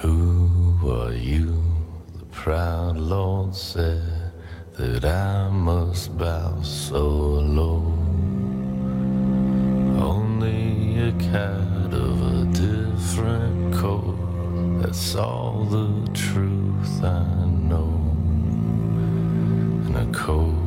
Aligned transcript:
Who 0.00 0.90
are 0.90 1.12
you? 1.12 1.62
The 2.16 2.24
proud 2.32 2.96
Lord 2.96 3.54
said 3.54 4.32
that 4.78 5.04
I 5.04 5.50
must 5.50 6.16
bow 6.16 6.62
so 6.62 7.06
low. 7.06 7.82
Only 10.02 11.08
a 11.08 11.12
cat 11.12 11.92
of 11.92 12.16
a 12.34 12.44
different 12.46 13.74
coat. 13.74 14.16
That's 14.80 15.16
all 15.16 15.64
the 15.64 16.10
truth 16.14 17.04
I 17.04 17.44
know. 17.44 17.92
And 19.84 19.96
a 19.96 20.18
coat 20.18 20.59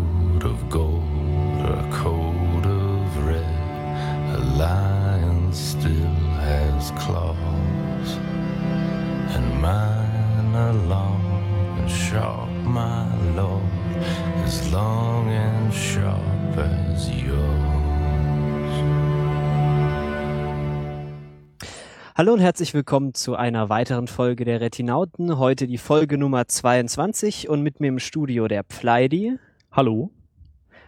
Hallo 22.15 22.33
und 22.33 22.41
herzlich 22.41 22.75
willkommen 22.75 23.15
zu 23.15 23.35
einer 23.35 23.69
weiteren 23.69 24.05
Folge 24.07 24.45
der 24.45 24.61
Retinauten. 24.61 25.39
Heute 25.39 25.65
die 25.65 25.79
Folge 25.79 26.19
Nummer 26.19 26.47
22 26.47 27.49
und 27.49 27.63
mit 27.63 27.79
mir 27.79 27.87
im 27.87 27.97
Studio 27.97 28.47
der 28.47 28.63
Pfleidi. 28.63 29.39
Hallo. 29.71 30.11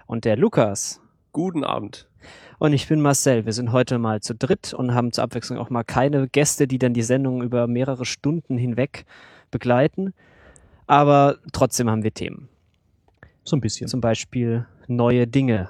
Und 0.05 0.23
der 0.23 0.37
Lukas. 0.37 1.01
Guten 1.31 1.63
Abend. 1.63 2.07
Und 2.59 2.73
ich 2.73 2.87
bin 2.87 3.01
Marcel. 3.01 3.43
Wir 3.47 3.53
sind 3.53 3.71
heute 3.71 3.97
mal 3.97 4.21
zu 4.21 4.35
dritt 4.35 4.75
und 4.75 4.93
haben 4.93 5.11
zur 5.13 5.23
Abwechslung 5.23 5.57
auch 5.57 5.71
mal 5.71 5.83
keine 5.83 6.27
Gäste, 6.27 6.67
die 6.67 6.77
dann 6.77 6.93
die 6.93 7.01
Sendung 7.01 7.41
über 7.41 7.65
mehrere 7.65 8.05
Stunden 8.05 8.55
hinweg 8.59 9.07
begleiten. 9.49 10.13
Aber 10.85 11.39
trotzdem 11.53 11.89
haben 11.89 12.03
wir 12.03 12.13
Themen. 12.13 12.49
So 13.43 13.57
ein 13.57 13.61
bisschen. 13.61 13.87
Zum 13.87 13.99
Beispiel 13.99 14.67
neue 14.87 15.25
Dinge. 15.25 15.69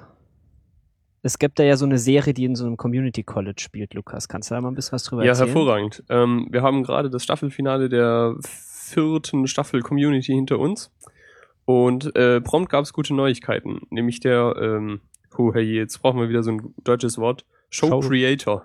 Es 1.26 1.40
gibt 1.40 1.58
da 1.58 1.64
ja 1.64 1.76
so 1.76 1.84
eine 1.84 1.98
Serie, 1.98 2.32
die 2.34 2.44
in 2.44 2.54
so 2.54 2.64
einem 2.64 2.76
Community 2.76 3.24
College 3.24 3.60
spielt, 3.60 3.94
Lukas. 3.94 4.28
Kannst 4.28 4.48
du 4.48 4.54
da 4.54 4.60
mal 4.60 4.68
ein 4.68 4.76
bisschen 4.76 4.92
was 4.92 5.02
drüber 5.02 5.24
ja, 5.24 5.30
erzählen? 5.30 5.48
Ja, 5.48 5.54
hervorragend. 5.54 6.04
Ähm, 6.08 6.46
wir 6.50 6.62
haben 6.62 6.84
gerade 6.84 7.10
das 7.10 7.24
Staffelfinale 7.24 7.88
der 7.88 8.36
vierten 8.40 9.48
Staffel 9.48 9.82
Community 9.82 10.32
hinter 10.32 10.60
uns. 10.60 10.92
Und 11.64 12.14
äh, 12.14 12.40
prompt 12.40 12.70
gab 12.70 12.84
es 12.84 12.92
gute 12.92 13.12
Neuigkeiten. 13.12 13.80
Nämlich 13.90 14.20
der, 14.20 14.54
ähm, 14.60 15.00
oh 15.36 15.52
hey, 15.52 15.64
jetzt 15.64 16.00
brauchen 16.00 16.20
wir 16.20 16.28
wieder 16.28 16.44
so 16.44 16.52
ein 16.52 16.74
deutsches 16.84 17.18
Wort. 17.18 17.44
Show, 17.70 17.88
Show 17.88 18.00
Creator. 18.08 18.64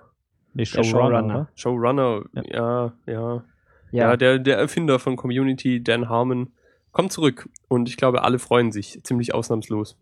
Nee, 0.54 0.64
Showrunner. 0.64 1.48
Showrunner, 1.56 2.22
ja, 2.44 2.92
ja. 3.06 3.14
Ja, 3.16 3.44
ja 3.90 4.16
der, 4.16 4.38
der 4.38 4.58
Erfinder 4.58 5.00
von 5.00 5.16
Community, 5.16 5.82
Dan 5.82 6.08
Harmon, 6.08 6.52
kommt 6.92 7.10
zurück. 7.10 7.48
Und 7.66 7.88
ich 7.88 7.96
glaube, 7.96 8.22
alle 8.22 8.38
freuen 8.38 8.70
sich 8.70 9.02
ziemlich 9.02 9.34
ausnahmslos. 9.34 9.96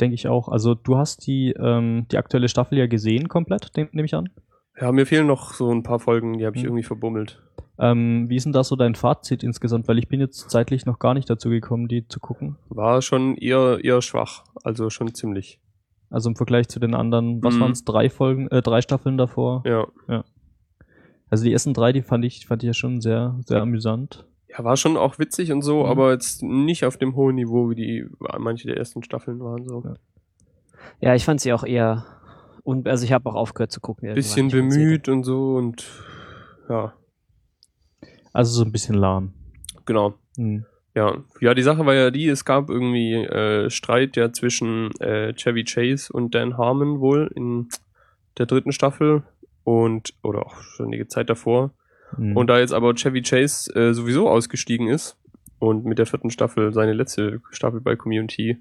Denke 0.00 0.14
ich 0.14 0.28
auch. 0.28 0.48
Also 0.48 0.74
du 0.74 0.96
hast 0.96 1.26
die, 1.26 1.52
ähm, 1.52 2.06
die 2.10 2.18
aktuelle 2.18 2.48
Staffel 2.48 2.78
ja 2.78 2.86
gesehen 2.86 3.28
komplett, 3.28 3.70
nehme 3.76 4.04
ich 4.04 4.14
an. 4.14 4.30
Ja, 4.80 4.90
mir 4.90 5.06
fehlen 5.06 5.26
noch 5.26 5.52
so 5.52 5.70
ein 5.70 5.82
paar 5.82 6.00
Folgen, 6.00 6.38
die 6.38 6.46
habe 6.46 6.56
ich 6.56 6.62
mhm. 6.62 6.68
irgendwie 6.68 6.84
verbummelt. 6.84 7.42
Ähm, 7.78 8.28
wie 8.28 8.36
ist 8.36 8.44
denn 8.44 8.52
da 8.52 8.64
so 8.64 8.76
dein 8.76 8.94
Fazit 8.94 9.42
insgesamt? 9.42 9.88
Weil 9.88 9.98
ich 9.98 10.08
bin 10.08 10.20
jetzt 10.20 10.50
zeitlich 10.50 10.86
noch 10.86 10.98
gar 10.98 11.14
nicht 11.14 11.28
dazu 11.28 11.50
gekommen, 11.50 11.88
die 11.88 12.06
zu 12.06 12.20
gucken. 12.20 12.56
War 12.68 13.02
schon 13.02 13.36
eher, 13.36 13.78
eher 13.82 14.02
schwach, 14.02 14.44
also 14.62 14.90
schon 14.90 15.14
ziemlich. 15.14 15.60
Also 16.10 16.28
im 16.28 16.36
Vergleich 16.36 16.68
zu 16.68 16.78
den 16.78 16.94
anderen, 16.94 17.42
was 17.42 17.54
mhm. 17.54 17.60
waren 17.60 17.72
es, 17.72 17.84
drei 17.84 18.10
Folgen, 18.10 18.48
äh, 18.48 18.60
drei 18.60 18.82
Staffeln 18.82 19.16
davor? 19.16 19.62
Ja. 19.64 19.86
ja. 20.08 20.24
Also 21.30 21.44
die 21.44 21.52
ersten 21.52 21.72
drei, 21.72 21.92
die 21.92 22.02
fand 22.02 22.24
ich, 22.24 22.46
fand 22.46 22.62
ich 22.62 22.66
ja 22.66 22.74
schon 22.74 23.00
sehr, 23.00 23.38
sehr 23.46 23.62
amüsant. 23.62 24.26
Ja, 24.52 24.64
war 24.64 24.76
schon 24.76 24.96
auch 24.96 25.18
witzig 25.18 25.50
und 25.50 25.62
so, 25.62 25.84
mhm. 25.84 25.90
aber 25.90 26.12
jetzt 26.12 26.42
nicht 26.42 26.84
auf 26.84 26.98
dem 26.98 27.16
hohen 27.16 27.36
Niveau, 27.36 27.70
wie 27.70 27.74
die 27.74 28.06
manche 28.38 28.68
der 28.68 28.76
ersten 28.76 29.02
Staffeln 29.02 29.40
waren. 29.40 29.64
So. 29.66 29.82
Ja, 29.84 29.94
ja 31.00 31.14
ich 31.14 31.24
fand 31.24 31.40
sie 31.40 31.52
auch 31.52 31.64
eher. 31.64 32.04
Und 32.62 32.86
also 32.86 33.04
ich 33.04 33.12
habe 33.12 33.28
auch 33.28 33.34
aufgehört 33.34 33.72
zu 33.72 33.80
gucken. 33.80 34.12
Bisschen 34.14 34.48
bemüht 34.48 35.08
und 35.08 35.24
so 35.24 35.56
und 35.56 35.88
ja. 36.68 36.92
Also 38.32 38.52
so 38.52 38.64
ein 38.64 38.72
bisschen 38.72 38.94
lahm. 38.94 39.32
Genau. 39.84 40.14
Mhm. 40.36 40.64
Ja. 40.94 41.16
ja, 41.40 41.54
die 41.54 41.62
Sache 41.62 41.86
war 41.86 41.94
ja 41.94 42.10
die, 42.10 42.28
es 42.28 42.44
gab 42.44 42.68
irgendwie 42.68 43.14
äh, 43.14 43.70
Streit 43.70 44.14
ja 44.16 44.30
zwischen 44.30 44.90
äh, 45.00 45.32
Chevy 45.32 45.64
Chase 45.64 46.12
und 46.12 46.34
Dan 46.34 46.58
Harmon 46.58 47.00
wohl 47.00 47.30
in 47.34 47.68
der 48.36 48.44
dritten 48.44 48.72
Staffel 48.72 49.22
und 49.64 50.12
oder 50.22 50.44
auch 50.44 50.60
schon 50.60 50.86
einige 50.86 51.08
Zeit 51.08 51.30
davor. 51.30 51.70
Mhm. 52.16 52.36
Und 52.36 52.48
da 52.48 52.58
jetzt 52.58 52.72
aber 52.72 52.94
Chevy 52.94 53.22
Chase 53.22 53.74
äh, 53.74 53.94
sowieso 53.94 54.28
ausgestiegen 54.28 54.88
ist 54.88 55.16
und 55.58 55.84
mit 55.84 55.98
der 55.98 56.06
vierten 56.06 56.30
Staffel 56.30 56.72
seine 56.72 56.92
letzte 56.92 57.40
Staffel 57.50 57.80
bei 57.80 57.96
Community 57.96 58.58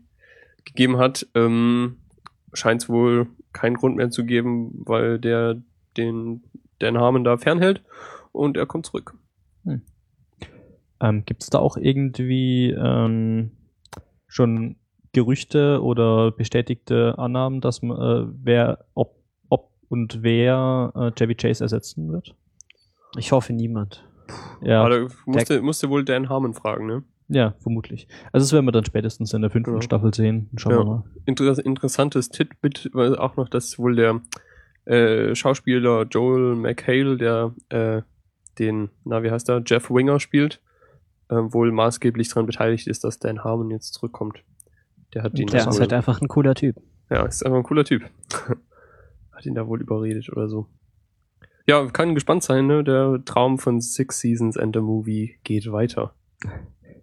gegeben 0.66 0.98
hat, 0.98 1.28
ähm, 1.36 1.98
scheint 2.54 2.84
es 2.84 2.90
wohl 2.90 3.28
keinen 3.54 3.76
Grund 3.76 3.96
mehr 3.96 4.10
zu 4.10 4.26
geben, 4.26 4.72
weil 4.86 5.20
der 5.20 5.62
den 5.98 6.44
Dan 6.80 6.98
Harmon 6.98 7.24
da 7.24 7.38
fernhält 7.38 7.84
und 8.32 8.58
er 8.58 8.66
kommt 8.66 8.86
zurück. 8.86 9.16
Hm. 9.66 9.82
Ähm, 11.00 11.24
Gibt 11.26 11.44
es 11.44 11.50
da 11.50 11.60
auch 11.60 11.78
irgendwie 11.78 12.72
ähm, 12.72 13.52
schon 14.28 14.76
Gerüchte 15.14 15.82
oder 15.82 16.32
bestätigte 16.32 17.18
Annahmen, 17.18 17.60
dass 17.60 17.84
äh, 17.84 17.88
wer, 17.90 18.86
ob, 18.94 19.16
ob 19.50 19.72
und 19.90 20.24
wer 20.24 20.94
äh, 20.96 21.12
Chevy 21.12 21.36
Chase 21.36 21.64
ersetzen 21.64 22.12
wird? 22.12 22.36
Ich 23.18 23.32
hoffe 23.32 23.54
niemand. 23.54 24.04
Ja. 24.62 24.84
Aber 24.84 25.08
musste, 25.26 25.62
musste 25.62 25.90
wohl 25.90 26.06
Dan 26.06 26.30
Harmon 26.30 26.54
fragen, 26.54 26.86
ne? 26.86 27.04
Ja, 27.28 27.56
vermutlich. 27.60 28.08
Also 28.32 28.46
das 28.46 28.54
werden 28.54 28.66
wir 28.66 28.72
dann 28.72 28.86
spätestens 28.86 29.34
in 29.34 29.42
der 29.42 29.50
fünften 29.52 29.76
ja. 29.76 29.82
Staffel 29.82 30.14
sehen. 30.14 30.50
Schauen 30.58 30.74
ja. 30.74 30.80
wir 30.80 30.86
mal. 30.86 31.04
Inter 31.26 31.66
interessantes 31.66 32.30
Titbit 32.30 32.90
war 32.94 33.20
auch 33.22 33.38
noch, 33.38 33.48
dass 33.48 33.80
wohl 33.80 33.96
der 33.96 34.22
äh, 34.86 35.34
Schauspieler 35.34 36.04
Joel 36.04 36.56
McHale, 36.56 37.18
der 37.18 37.54
äh, 37.70 38.02
den, 38.60 38.90
na 39.06 39.24
wie 39.24 39.32
heißt 39.32 39.50
er, 39.50 39.62
Jeff 39.66 39.90
Winger 39.90 40.20
spielt, 40.20 40.62
äh, 41.30 41.36
wohl 41.36 41.72
maßgeblich 41.72 42.30
daran 42.30 42.46
beteiligt 42.46 42.88
ist, 42.88 43.04
dass 43.06 43.20
Dan 43.20 43.44
Harmon 43.44 43.72
jetzt 43.72 43.94
zurückkommt. 43.94 44.44
Der 45.14 45.24
hat 45.24 45.38
ihn. 45.40 45.48
Der 45.48 45.68
ist 45.68 45.80
halt 45.80 45.94
einfach 45.94 46.22
ein 46.22 46.28
cooler 46.28 46.56
Typ. 46.56 46.76
Ja, 47.10 47.26
ist 47.26 47.46
einfach 47.46 47.60
ein 47.60 47.64
cooler 47.64 47.86
Typ. 47.86 48.04
hat 49.32 49.46
ihn 49.46 49.56
da 49.56 49.68
wohl 49.68 49.82
überredet 49.82 50.30
oder 50.30 50.48
so. 50.50 50.68
Ja, 51.68 51.86
kann 51.88 52.16
gespannt 52.16 52.44
sein, 52.44 52.68
ne? 52.68 52.84
Der 52.84 53.24
Traum 53.26 53.58
von 53.58 53.82
Six 53.82 54.20
Seasons 54.20 54.58
and 54.58 54.76
a 54.76 54.82
Movie 54.82 55.36
geht 55.44 55.72
weiter. 55.72 56.14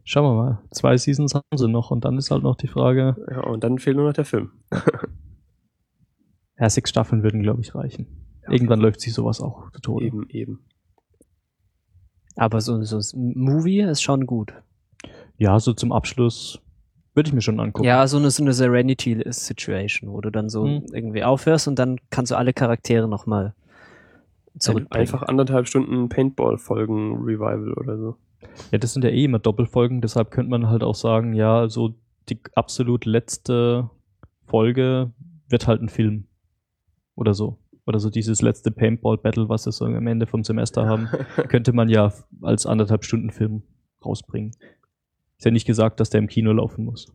Schauen 0.04 0.24
wir 0.24 0.34
mal. 0.34 0.62
Zwei 0.70 0.96
Seasons 0.96 1.34
haben 1.34 1.56
sie 1.56 1.68
noch 1.68 1.90
und 1.90 2.04
dann 2.04 2.16
ist 2.16 2.30
halt 2.30 2.42
noch 2.42 2.56
die 2.56 2.66
Frage. 2.66 3.16
Ja, 3.30 3.42
und 3.42 3.62
dann 3.62 3.78
fehlt 3.78 3.96
nur 3.96 4.06
noch 4.06 4.14
der 4.14 4.24
Film. 4.24 4.52
ja, 6.58 6.70
sechs 6.70 6.90
Staffeln 6.90 7.22
würden, 7.22 7.42
glaube 7.42 7.60
ich, 7.60 7.74
reichen. 7.74 8.06
Ja, 8.42 8.52
Irgendwann 8.52 8.80
läuft 8.80 9.00
sich 9.00 9.12
sowas 9.12 9.40
auch 9.40 9.70
zu 9.72 9.80
Tode. 9.80 10.06
Eben, 10.06 10.28
eben. 10.30 10.60
Aber 12.36 12.60
so, 12.60 12.82
so 12.82 12.98
ein 13.16 13.32
Movie 13.36 13.80
ist 13.80 14.00
schon 14.00 14.26
gut. 14.26 14.54
Ja, 15.36 15.58
so 15.60 15.72
zum 15.72 15.92
Abschluss 15.92 16.60
würde 17.14 17.28
ich 17.28 17.34
mir 17.34 17.42
schon 17.42 17.60
angucken. 17.60 17.86
Ja, 17.86 18.06
so 18.06 18.16
eine, 18.16 18.30
so 18.30 18.42
eine 18.42 18.52
Serenity-Situation, 18.52 20.10
wo 20.10 20.20
du 20.20 20.30
dann 20.30 20.48
so 20.48 20.64
hm. 20.64 20.86
irgendwie 20.92 21.24
aufhörst 21.24 21.68
und 21.68 21.78
dann 21.78 21.98
kannst 22.10 22.30
du 22.30 22.36
alle 22.36 22.52
Charaktere 22.52 23.08
nochmal 23.08 23.54
zurückbringen. 24.58 25.00
Einfach 25.00 25.22
anderthalb 25.22 25.66
Stunden 25.66 26.08
Paintball-Folgen 26.08 27.22
Revival 27.22 27.72
oder 27.74 27.98
so. 27.98 28.16
Ja, 28.70 28.78
das 28.78 28.92
sind 28.92 29.04
ja 29.04 29.10
eh 29.10 29.24
immer 29.24 29.38
Doppelfolgen, 29.38 30.00
deshalb 30.00 30.30
könnte 30.30 30.50
man 30.50 30.68
halt 30.68 30.82
auch 30.82 30.94
sagen, 30.94 31.32
ja, 31.32 31.68
so 31.68 31.94
die 32.28 32.38
absolut 32.54 33.04
letzte 33.04 33.90
Folge 34.46 35.12
wird 35.48 35.66
halt 35.66 35.82
ein 35.82 35.88
Film. 35.88 36.26
Oder 37.14 37.34
so. 37.34 37.58
Oder 37.86 38.00
so 38.00 38.10
dieses 38.10 38.42
letzte 38.42 38.70
Paintball-Battle, 38.70 39.48
was 39.48 39.64
sie 39.64 39.72
so 39.72 39.86
am 39.86 40.06
Ende 40.06 40.26
vom 40.26 40.44
Semester 40.44 40.86
haben, 40.86 41.08
könnte 41.48 41.72
man 41.72 41.88
ja 41.88 42.12
als 42.42 42.66
anderthalb 42.66 43.04
Stunden 43.04 43.30
Film 43.30 43.62
rausbringen. 44.04 44.52
Ist 45.38 45.44
ja 45.44 45.50
nicht 45.50 45.66
gesagt, 45.66 46.00
dass 46.00 46.10
der 46.10 46.20
im 46.20 46.26
Kino 46.26 46.52
laufen 46.52 46.84
muss. 46.84 47.12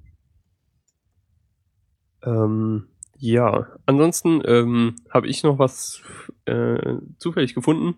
Ähm, 2.23 2.88
ja, 3.17 3.67
ansonsten 3.85 4.41
ähm, 4.45 4.95
habe 5.09 5.27
ich 5.27 5.44
noch 5.44 5.59
was 5.59 6.01
äh, 6.45 6.97
zufällig 7.17 7.53
gefunden. 7.53 7.95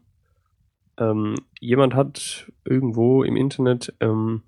Ähm, 0.98 1.36
jemand 1.60 1.94
hat 1.94 2.52
irgendwo 2.64 3.24
im 3.24 3.36
Internet 3.36 3.94
ähm, 4.00 4.44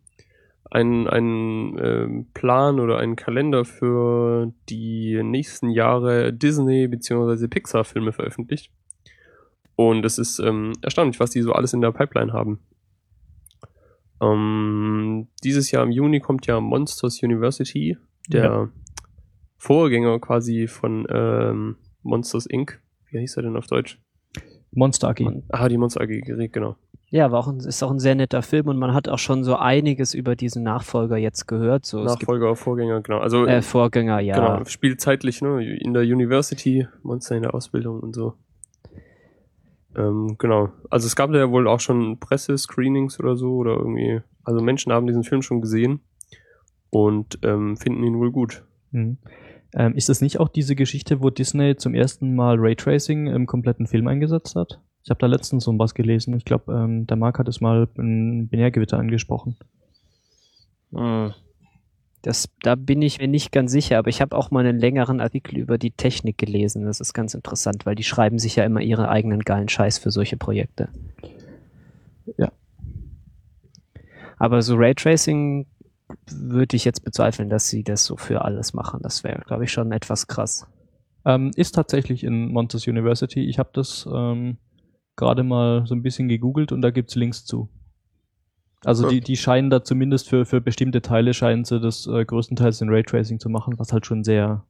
einen, 0.70 1.08
einen 1.08 1.78
ähm, 1.78 2.28
Plan 2.34 2.80
oder 2.80 2.98
einen 2.98 3.16
Kalender 3.16 3.66
für 3.66 4.52
die 4.70 5.22
nächsten 5.24 5.70
Jahre 5.70 6.34
Disney- 6.34 6.88
bzw. 6.88 7.48
Pixar-Filme 7.48 8.12
veröffentlicht. 8.12 8.72
Und 9.76 10.06
es 10.06 10.18
ist 10.18 10.40
ähm, 10.40 10.74
erstaunlich, 10.82 11.20
was 11.20 11.30
die 11.30 11.42
so 11.42 11.54
alles 11.54 11.74
in 11.74 11.82
der 11.82 11.92
Pipeline 11.92 12.34
haben. 12.34 12.60
Ähm, 14.20 15.28
dieses 15.44 15.70
Jahr 15.72 15.84
im 15.84 15.92
Juni 15.92 16.20
kommt 16.20 16.48
ja 16.48 16.60
Monsters 16.60 17.22
University, 17.22 17.98
der 18.28 18.44
ja. 18.44 18.70
Vorgänger 19.58 20.20
quasi 20.20 20.68
von 20.68 21.06
ähm, 21.10 21.76
Monsters 22.02 22.46
Inc. 22.48 22.82
Wie 23.12 23.20
hieß 23.20 23.38
er 23.38 23.44
denn 23.44 23.56
auf 23.56 23.68
Deutsch? 23.68 24.00
Monster 24.72 25.10
AG. 25.10 25.22
Ah, 25.50 25.70
die 25.70 25.78
Monster 25.78 26.02
AG, 26.02 26.22
genau. 26.52 26.76
ja, 27.10 27.32
war 27.32 27.40
auch 27.40 27.48
ein, 27.48 27.60
ist 27.60 27.82
auch 27.84 27.92
ein 27.92 28.00
sehr 28.00 28.16
netter 28.16 28.42
Film 28.42 28.68
und 28.68 28.78
man 28.78 28.94
hat 28.94 29.08
auch 29.08 29.18
schon 29.18 29.44
so 29.44 29.56
einiges 29.56 30.14
über 30.14 30.36
diesen 30.36 30.64
Nachfolger 30.64 31.18
jetzt 31.18 31.48
gehört. 31.48 31.86
So, 31.86 32.04
es 32.04 32.12
gibt 32.12 32.24
Nachfolger, 32.24 32.56
Vorgänger, 32.56 33.02
genau. 33.02 33.20
Also 33.20 33.46
äh, 33.46 33.62
Vorgänger, 33.62 34.20
ja. 34.20 34.36
genau, 34.36 34.66
spielt 34.66 35.02
zeitlich, 35.02 35.42
ne? 35.42 35.78
In 35.78 35.94
der 35.94 36.04
University, 36.04 36.88
Monster 37.02 37.36
in 37.36 37.44
der 37.44 37.56
Ausbildung 37.56 38.02
und 38.02 38.14
so. 38.14 38.34
Ähm, 39.96 40.36
genau. 40.38 40.70
Also 40.90 41.08
es 41.08 41.16
gab 41.16 41.32
da 41.32 41.40
ja 41.40 41.50
wohl 41.50 41.68
auch 41.68 41.80
schon 41.80 42.20
Pressescreenings 42.20 43.20
oder 43.20 43.36
so 43.36 43.56
oder 43.56 43.78
irgendwie. 43.78 44.22
Also 44.44 44.62
Menschen 44.62 44.94
haben 44.94 45.08
diesen 45.08 45.24
Film 45.24 45.42
schon 45.42 45.62
gesehen 45.62 46.02
und 46.90 47.40
ähm, 47.44 47.78
finden 47.78 48.04
ihn 48.04 48.20
wohl 48.20 48.32
gut. 48.32 48.64
Mhm. 48.92 49.18
Ähm, 49.78 49.94
ist 49.94 50.10
das 50.10 50.22
nicht 50.22 50.40
auch 50.40 50.50
diese 50.50 50.76
Geschichte, 50.76 51.22
wo 51.22 51.30
Disney 51.30 51.76
zum 51.76 51.94
ersten 51.94 52.34
Mal 52.34 52.56
Raytracing 52.58 53.28
im 53.28 53.46
kompletten 53.46 53.86
Film 53.86 54.08
eingesetzt 54.08 54.56
hat? 54.56 54.82
Ich 55.04 55.12
habe 55.12 55.20
da 55.20 55.28
letztens 55.28 55.66
so 55.66 55.78
was 55.78 55.94
gelesen. 55.94 56.36
Ich 56.36 56.46
glaube, 56.46 56.74
ähm, 56.74 57.06
der 57.06 57.16
Marc 57.16 57.38
hat 57.38 57.48
es 57.48 57.62
mal 57.62 57.88
in 57.96 58.48
Binärgewitter 58.48 58.98
angesprochen. 58.98 59.56
Hm. 60.92 61.32
Das, 62.24 62.50
da 62.64 62.74
bin 62.74 63.04
ich 63.04 63.20
mir 63.20 63.28
nicht 63.28 63.52
ganz 63.52 63.72
sicher, 63.72 64.00
aber 64.00 64.10
ich 64.10 64.20
habe 64.20 64.36
auch 64.36 64.50
mal 64.50 64.66
einen 64.66 64.80
längeren 64.80 65.22
Artikel 65.22 65.58
über 65.58 65.78
die 65.78 65.92
Technik 65.92 66.40
gelesen. 66.40 66.84
Das 66.84 67.00
ist 67.00 67.14
ganz 67.14 67.36
interessant, 67.36 67.86
weil 67.86 67.94
die 67.94 68.04
schreiben 68.04 68.40
sich 68.40 68.56
ja 68.56 68.66
immer 68.66 68.82
ihren 68.82 69.06
eigenen 69.06 69.42
geilen 69.42 69.70
Scheiß 69.70 70.00
für 70.00 70.10
solche 70.10 70.38
Projekte. 70.38 70.90
Ja. 72.36 72.52
Aber 74.40 74.64
so 74.64 74.76
Raytracing 74.76 75.68
würde 76.32 76.76
ich 76.76 76.86
jetzt 76.86 77.04
bezweifeln, 77.04 77.50
dass 77.50 77.70
sie 77.70 77.84
das 77.84 78.06
so 78.06 78.18
für 78.18 78.44
alles 78.44 78.74
machen. 78.74 79.00
Das 79.04 79.24
wäre, 79.24 79.42
glaube 79.46 79.64
ich, 79.66 79.72
schon 79.72 79.92
etwas 79.92 80.28
krass. 80.28 80.68
Ähm, 81.26 81.52
ist 81.56 81.76
tatsächlich 81.76 82.24
in 82.24 82.52
Monsters 82.52 82.88
University. 82.88 83.46
Ich 83.46 83.60
habe 83.60 83.70
das 83.74 84.08
ähm, 84.12 84.58
gerade 85.16 85.44
mal 85.44 85.86
so 85.86 85.96
ein 85.96 86.04
bisschen 86.04 86.28
gegoogelt 86.30 86.72
und 86.72 86.82
da 86.82 86.90
gibt's 86.92 87.16
Links 87.16 87.46
zu. 87.46 87.70
Also 88.86 89.04
Ja. 89.06 89.10
die, 89.10 89.22
die 89.22 89.36
scheinen 89.38 89.70
da 89.70 89.84
zumindest 89.84 90.30
für, 90.30 90.46
für 90.46 90.62
bestimmte 90.62 91.02
Teile 91.02 91.34
scheinen 91.34 91.66
sie 91.66 91.80
das 91.80 92.08
äh, 92.08 92.24
größtenteils 92.24 92.80
in 92.82 92.90
Raytracing 92.90 93.40
zu 93.40 93.50
machen, 93.50 93.74
was 93.78 93.92
halt 93.92 94.06
schon 94.06 94.24
sehr 94.24 94.66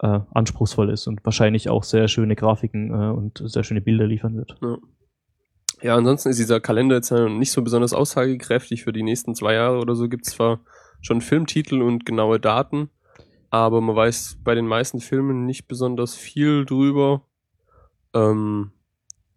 äh, 0.00 0.20
anspruchsvoll 0.32 0.90
ist 0.90 1.06
und 1.06 1.24
wahrscheinlich 1.24 1.68
auch 1.68 1.82
sehr 1.82 2.08
schöne 2.08 2.36
Grafiken 2.36 2.90
äh, 2.90 3.12
und 3.12 3.42
sehr 3.44 3.64
schöne 3.64 3.80
Bilder 3.80 4.06
liefern 4.06 4.36
wird. 4.36 4.56
Ja. 4.62 4.76
Ja, 5.82 5.96
ansonsten 5.96 6.30
ist 6.30 6.38
dieser 6.38 6.60
Kalender 6.60 6.96
jetzt 6.96 7.10
nicht 7.10 7.52
so 7.52 7.62
besonders 7.62 7.92
aussagekräftig. 7.92 8.84
Für 8.84 8.92
die 8.92 9.02
nächsten 9.02 9.34
zwei 9.34 9.54
Jahre 9.54 9.78
oder 9.78 9.94
so 9.94 10.08
gibt 10.08 10.26
es 10.26 10.32
zwar 10.32 10.60
schon 11.00 11.20
Filmtitel 11.20 11.82
und 11.82 12.06
genaue 12.06 12.40
Daten, 12.40 12.88
aber 13.50 13.80
man 13.80 13.94
weiß 13.94 14.38
bei 14.42 14.54
den 14.54 14.66
meisten 14.66 15.00
Filmen 15.00 15.44
nicht 15.44 15.68
besonders 15.68 16.14
viel 16.14 16.64
drüber. 16.64 17.22
Ähm, 18.14 18.72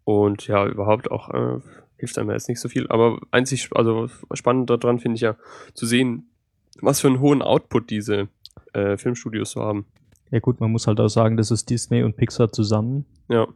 und 0.06 0.48
ja, 0.48 0.66
überhaupt 0.66 1.12
auch 1.12 1.30
äh, 1.34 1.60
hilft 1.98 2.18
einem 2.18 2.31
jetzt 2.31 2.48
nicht 2.48 2.62
so 2.62 2.69
viel. 2.69 2.88
Aber 2.88 3.19
einzig, 3.31 3.69
also 3.75 4.07
spannend 4.34 4.69
daran 4.69 5.00
finde 5.00 5.16
ich 5.16 5.22
ja 5.22 5.36
zu 5.74 5.86
sehen, 5.86 6.30
was 6.80 7.01
für 7.01 7.07
einen 7.07 7.19
hohen 7.19 7.42
Output 7.42 7.89
diese 7.89 8.30
äh, 8.74 8.98
Filmstudios 8.98 9.51
so 9.51 9.62
haben. 9.62 9.86
Ja 10.31 10.39
gut, 10.39 10.60
man 10.60 10.72
muss 10.72 10.88
halt 10.88 11.00
auch 11.00 11.10
sagen, 11.10 11.38
das 11.38 11.51
ist 11.51 11.69
Disney 11.69 12.04
und 12.04 12.16
Pixar 12.16 12.51
zusammen. 12.51 13.06
Ja, 13.30 13.48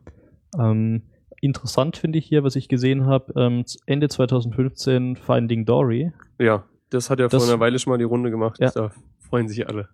Ähm, 0.59 1.03
interessant 1.41 1.97
finde 1.97 2.17
ich 2.19 2.25
hier, 2.25 2.43
was 2.43 2.55
ich 2.55 2.67
gesehen 2.69 3.05
habe, 3.05 3.33
ähm, 3.35 3.65
Ende 3.85 4.07
2015 4.09 5.15
Finding 5.17 5.65
Dory. 5.65 6.11
ja, 6.39 6.63
das 6.89 7.09
hat 7.09 7.19
ja 7.19 7.27
Das- 7.27 7.43
vor 7.43 7.51
einer 7.51 7.59
Weile 7.59 7.77
schon 7.79 7.91
mal 7.91 7.97
die 7.97 8.03
Runde 8.05 8.31
gemacht. 8.31 8.57
Ja. 8.59 8.71
Da 8.71 8.91
freuen 9.19 9.47
sich 9.47 9.67
alle. 9.67 9.89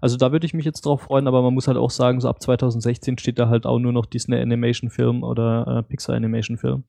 Also 0.00 0.16
da 0.16 0.30
würde 0.32 0.46
ich 0.46 0.54
mich 0.54 0.64
jetzt 0.64 0.82
drauf 0.86 1.02
freuen, 1.02 1.26
aber 1.26 1.42
man 1.42 1.52
muss 1.54 1.66
halt 1.66 1.76
auch 1.76 1.90
sagen, 1.90 2.20
so 2.20 2.28
ab 2.28 2.40
2016 2.40 3.18
steht 3.18 3.38
da 3.38 3.48
halt 3.48 3.66
auch 3.66 3.78
nur 3.78 3.92
noch 3.92 4.06
Disney 4.06 4.36
Animation 4.36 4.90
Film 4.90 5.22
oder 5.24 5.66
äh, 5.78 5.82
Pixar 5.82 6.14
Animation 6.14 6.56
Film. 6.56 6.84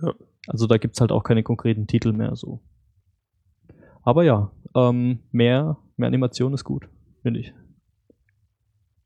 Ja. 0.00 0.14
Also 0.46 0.66
da 0.66 0.76
gibt's 0.78 1.00
halt 1.00 1.10
auch 1.12 1.24
keine 1.24 1.42
konkreten 1.42 1.86
Titel 1.86 2.12
mehr 2.12 2.36
so. 2.36 2.60
Aber 4.02 4.24
ja, 4.24 4.50
ähm, 4.74 5.20
mehr, 5.30 5.76
mehr 5.96 6.08
Animation 6.08 6.54
ist 6.54 6.64
gut, 6.64 6.88
finde 7.22 7.40
ich. 7.40 7.52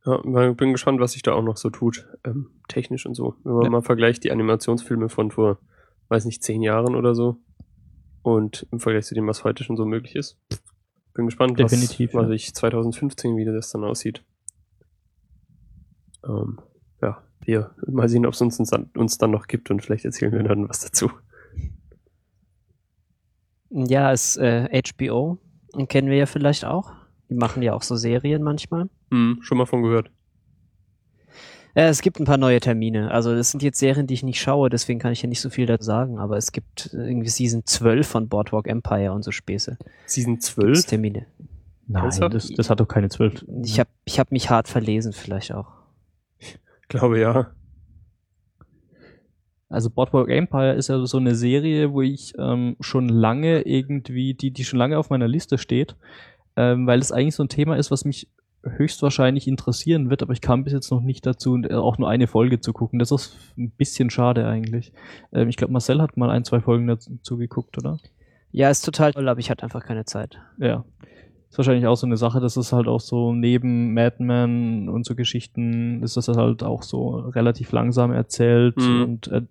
Ja, 0.07 0.53
bin 0.53 0.73
gespannt, 0.73 1.01
was 1.01 1.13
sich 1.13 1.23
da 1.23 1.33
auch 1.33 1.43
noch 1.43 1.57
so 1.57 1.69
tut, 1.69 2.07
ähm, 2.25 2.51
technisch 2.69 3.07
und 3.07 3.15
so. 3.15 3.35
Wenn 3.43 3.55
man 3.55 3.65
Ja. 3.65 3.71
mal 3.71 3.83
vergleicht 3.83 4.23
die 4.25 4.31
Animationsfilme 4.31 5.09
von 5.09 5.31
vor, 5.33 5.59
weiß 6.09 6.25
nicht, 6.27 6.45
zehn 6.45 6.63
Jahren 6.63 6.95
oder 6.95 7.15
so 7.15 7.39
und 8.23 8.67
im 8.71 8.79
Vergleich 8.79 9.07
zu 9.07 9.15
dem, 9.15 9.27
was 9.27 9.43
heute 9.43 9.65
schon 9.65 9.77
so 9.77 9.85
möglich 9.85 10.15
ist. 10.15 10.39
Bin 11.13 11.27
gespannt, 11.27 11.59
Definitiv, 11.59 12.15
was 12.15 12.29
ja. 12.29 12.35
ich 12.35 12.55
2015 12.55 13.37
wie 13.37 13.45
das 13.45 13.71
dann 13.71 13.83
aussieht. 13.85 14.23
Ähm, 16.25 16.61
ja, 17.03 17.23
wir 17.45 17.75
mal 17.87 18.09
sehen, 18.09 18.27
ob 18.27 18.35
es 18.35 18.41
uns, 18.41 18.61
uns 18.61 19.19
dann 19.19 19.31
noch 19.31 19.47
gibt 19.47 19.71
und 19.71 19.83
vielleicht 19.83 20.05
erzählen 20.05 20.33
wir 20.33 20.43
dann 20.43 20.69
was 20.69 20.81
dazu. 20.81 21.11
Ja, 23.71 24.13
ist 24.13 24.37
äh, 24.37 24.69
HBO. 24.83 25.39
Kennen 25.89 26.09
wir 26.09 26.17
ja 26.17 26.27
vielleicht 26.27 26.65
auch. 26.65 26.93
Die 27.29 27.35
machen 27.35 27.63
ja 27.63 27.73
auch 27.75 27.83
so 27.83 27.97
Serien 27.97 28.43
manchmal. 28.43 28.89
Hm, 29.11 29.39
schon 29.43 29.59
mal 29.59 29.67
von 29.67 29.83
gehört. 29.83 30.11
Ja, 31.75 31.89
es 31.89 32.01
gibt 32.01 32.19
ein 32.19 32.25
paar 32.25 32.39
neue 32.39 32.59
Termine. 32.59 33.11
Also 33.11 33.35
das 33.35 33.51
sind 33.51 33.63
jetzt 33.63 33.79
Serien, 33.79 34.07
die 34.07 34.15
ich 34.15 34.23
nicht 34.23 34.41
schaue, 34.41 34.71
deswegen 34.71 34.99
kann 34.99 35.13
ich 35.13 35.21
ja 35.21 35.29
nicht 35.29 35.43
so 35.43 35.51
viel 35.51 35.67
dazu 35.67 35.85
sagen. 35.85 36.19
Aber 36.19 36.39
es 36.39 36.53
gibt 36.53 36.91
irgendwie 36.95 37.29
Season 37.29 37.67
12 37.67 38.07
von 38.07 38.29
Boardwalk 38.29 38.67
Empire 38.67 39.13
und 39.13 39.23
so 39.23 39.31
Späße. 39.31 39.77
Season 40.07 40.35
Gibt's 40.35 40.47
12? 40.55 40.87
Termine. 40.87 41.27
Nein, 41.87 42.11
das, 42.31 42.49
das 42.49 42.71
hat 42.71 42.81
doch 42.81 42.89
keine 42.89 43.11
zwölf. 43.11 43.45
Ich 43.63 43.79
habe 43.79 43.91
ich 44.07 44.19
hab 44.19 44.33
mich 44.33 44.49
hart 44.51 44.69
verlesen 44.69 45.13
vielleicht 45.13 45.53
auch. 45.53 45.69
Glaube 46.89 47.21
ja. 47.21 47.53
Also 49.69 49.91
Boardwalk 49.91 50.31
Empire 50.31 50.75
ist 50.75 50.89
ja 50.89 51.05
so 51.05 51.19
eine 51.19 51.35
Serie, 51.35 51.93
wo 51.93 52.01
ich 52.01 52.35
ähm, 52.39 52.77
schon 52.81 53.09
lange 53.09 53.63
irgendwie, 53.63 54.35
die, 54.35 54.51
die 54.51 54.65
schon 54.65 54.79
lange 54.79 54.99
auf 54.99 55.11
meiner 55.11 55.29
Liste 55.29 55.59
steht, 55.59 55.97
ähm, 56.57 56.87
weil 56.87 56.99
es 57.01 57.13
eigentlich 57.13 57.35
so 57.35 57.43
ein 57.45 57.49
Thema 57.49 57.77
ist, 57.77 57.91
was 57.91 58.05
mich 58.05 58.29
höchstwahrscheinlich 58.65 59.47
interessieren 59.47 60.11
wird, 60.11 60.23
aber 60.23 60.33
ich 60.33 60.41
kam 60.41 60.65
bis 60.65 60.73
jetzt 60.73 60.91
noch 60.91 61.01
nicht 61.01 61.25
dazu, 61.25 61.57
äh, 61.63 61.75
auch 61.75 61.99
nur 61.99 62.09
eine 62.09 62.27
Folge 62.27 62.61
zu 62.61 62.73
gucken. 62.73 62.99
Das 62.99 63.13
ist 63.13 63.37
ein 63.57 63.71
bisschen 63.71 64.11
schade 64.11 64.47
eigentlich. 64.47 64.93
Ähm, 65.33 65.49
ich 65.49 65.57
glaube, 65.57 65.73
Marcel 65.73 66.03
hat 66.03 66.17
mal 66.17 66.31
ein, 66.31 66.45
zwei 66.45 66.61
Folgen 66.61 66.87
dazu 66.87 67.37
geguckt, 67.37 67.79
oder? 67.79 67.99
Ja, 68.51 68.71
ist 68.71 68.85
total 68.85 69.13
toll, 69.13 69.29
aber 69.29 69.39
ich 69.41 69.51
hatte 69.51 69.63
einfach 69.63 69.85
keine 69.85 70.05
Zeit. 70.05 70.39
Ja. 70.59 70.85
Ist 71.49 71.59
wahrscheinlich 71.59 71.87
auch 71.87 71.97
so 71.97 72.07
eine 72.07 72.17
Sache, 72.17 72.41
das 72.41 72.57
ist 72.57 72.73
halt 72.73 72.89
auch 72.89 73.01
so 73.01 73.33
neben 73.33 73.95
Mad 73.95 74.17
Men 74.19 74.89
und 74.89 75.07
so 75.07 75.15
Geschichten, 75.15 76.03
ist 76.03 76.17
das 76.17 76.27
halt 76.29 76.65
auch 76.65 76.83
so 76.83 77.11
relativ 77.11 77.71
langsam 77.71 78.13
erzählt 78.13 78.77
Mhm. 78.79 79.03
und 79.03 79.29
äh, 79.29 79.43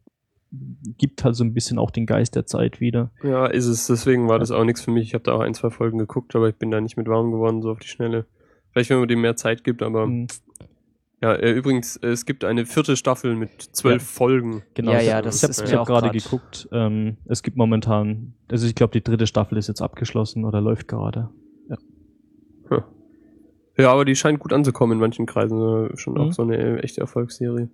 gibt 0.98 1.24
halt 1.24 1.36
so 1.36 1.44
ein 1.44 1.54
bisschen 1.54 1.78
auch 1.80 1.92
den 1.92 2.06
Geist 2.06 2.36
der 2.36 2.46
Zeit 2.46 2.80
wieder. 2.80 3.12
Ja, 3.24 3.46
ist 3.48 3.66
es. 3.68 3.88
Deswegen 3.88 4.28
war 4.28 4.39
das 4.39 4.51
auch 4.51 4.63
nichts 4.63 4.82
für 4.82 4.91
mich. 4.91 5.08
Ich 5.08 5.13
habe 5.13 5.24
da 5.24 5.34
auch 5.34 5.41
ein, 5.41 5.53
zwei 5.53 5.70
Folgen 5.70 5.98
geguckt, 5.98 6.36
aber 6.36 6.50
ich 6.50 6.56
bin 6.56 6.72
da 6.72 6.82
nicht 6.82 6.98
mit 6.98 7.08
warm 7.08 7.32
geworden, 7.32 7.62
so 7.62 7.72
auf 7.72 7.80
die 7.80 7.88
Schnelle. 7.88 8.25
Vielleicht, 8.72 8.89
wenn 8.89 9.00
man 9.00 9.08
dem 9.08 9.22
mehr 9.22 9.36
Zeit 9.36 9.63
gibt, 9.63 9.82
aber 9.82 10.08
Mhm. 10.08 10.27
ja, 11.22 11.34
äh, 11.34 11.51
übrigens, 11.51 11.96
äh, 11.98 12.08
es 12.10 12.25
gibt 12.25 12.44
eine 12.44 12.65
vierte 12.65 12.96
Staffel 12.98 13.36
mit 13.36 13.62
zwölf 13.62 14.01
Ja. 14.01 14.08
Folgen. 14.08 14.63
Genau, 14.74 14.91
Ja, 14.91 15.00
ja, 15.01 15.22
das 15.22 15.38
ich 15.41 15.44
habe 15.62 15.72
hab 15.72 15.80
auch 15.82 15.88
gerade 15.88 16.12
geguckt. 16.12 16.68
Ähm, 16.72 17.18
es 17.25 17.41
gibt 17.44 17.56
momentan, 17.58 18.34
also 18.50 18.68
ich 18.68 18.75
glaube, 18.75 18.91
die 18.91 19.03
dritte 19.03 19.27
Staffel 19.27 19.58
ist 19.58 19.68
jetzt 19.68 19.82
abgeschlossen 19.82 20.44
oder 20.46 20.62
läuft 20.62 20.88
gerade. 20.88 21.30
Ja, 23.77 23.91
aber 23.91 24.06
die 24.06 24.15
scheint 24.15 24.39
gut 24.39 24.53
anzukommen 24.53 24.94
in 24.94 25.00
manchen 25.01 25.25
Kreisen. 25.25 25.60
äh, 25.91 25.98
Schon 25.98 26.13
Mhm. 26.13 26.20
auch 26.22 26.32
so 26.32 26.44
eine 26.44 26.56
äh, 26.58 26.80
echte 26.80 27.01
Erfolgsserie. 27.01 27.70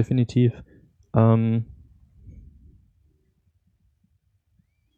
Definitiv. 0.00 0.52
Ähm, 1.14 1.66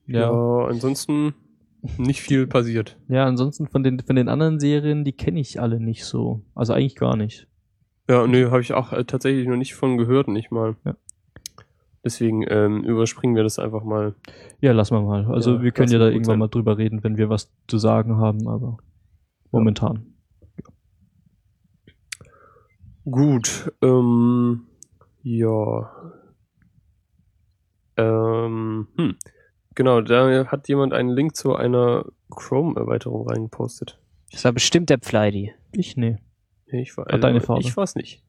Ja, 0.07 0.21
ja. 0.31 0.67
ansonsten 0.69 1.35
nicht 1.99 2.21
viel 2.21 2.47
passiert. 2.47 2.99
Ja, 3.09 3.25
ansonsten 3.25 3.67
von 3.67 3.83
den, 3.83 3.99
von 4.01 4.15
den 4.17 4.29
anderen 4.29 4.61
Serien, 4.61 5.05
die 5.05 5.13
kenne 5.13 5.41
ich 5.41 5.61
alle 5.61 5.81
nicht 5.81 6.05
so. 6.05 6.43
Also 6.55 6.73
eigentlich 6.75 6.97
gar 6.97 7.17
nicht. 7.17 7.49
Ja, 8.09 8.27
nö, 8.27 8.51
habe 8.51 8.61
ich 8.61 8.75
auch 8.75 8.93
äh, 8.93 9.05
tatsächlich 9.05 9.47
noch 9.49 9.57
nicht 9.57 9.75
von 9.75 9.97
gehört, 9.99 10.29
nicht 10.29 10.51
mal. 10.51 10.77
Ja. 10.85 10.97
Deswegen 12.05 12.45
ähm, 12.49 12.83
überspringen 12.85 13.35
wir 13.37 13.43
das 13.45 13.59
einfach 13.59 13.85
mal. 13.85 14.15
Ja, 14.61 14.73
lassen 14.73 14.95
wir 14.97 15.03
mal. 15.03 15.25
Also 15.27 15.55
Ja, 15.57 15.63
wir 15.63 15.71
können 15.73 15.91
ja 15.91 15.99
da 15.99 16.07
irgendwann 16.07 16.25
sein. 16.25 16.39
mal 16.41 16.49
drüber 16.49 16.77
reden, 16.79 17.03
wenn 17.05 17.17
wir 17.17 17.29
was 17.31 17.51
zu 17.69 17.79
sagen 17.79 18.17
haben, 18.19 18.47
aber 18.49 18.77
momentan. 19.51 20.07
Gut, 23.05 23.73
ähm, 23.83 24.67
ja. 25.23 25.91
Ähm, 27.97 28.89
hm. 28.97 29.17
Genau, 29.75 30.01
da 30.01 30.47
hat 30.47 30.69
jemand 30.69 30.93
einen 30.93 31.09
Link 31.11 31.35
zu 31.37 31.55
einer 31.55 32.05
Chrome-Erweiterung 32.31 33.29
reingepostet. 33.29 33.99
Das 34.31 34.45
war 34.45 34.53
bestimmt 34.53 34.91
der 34.91 34.99
Pfleidi. 34.99 35.55
Ich 35.73 35.97
nee. 35.97 36.19
Nee, 36.67 36.83
Ich 36.83 36.97
war, 36.97 37.07
Hat 37.07 37.23
deine 37.23 37.41
Farbe. 37.41 37.61
Ich 37.61 37.77
war's 37.77 37.95
nicht. 37.95 38.23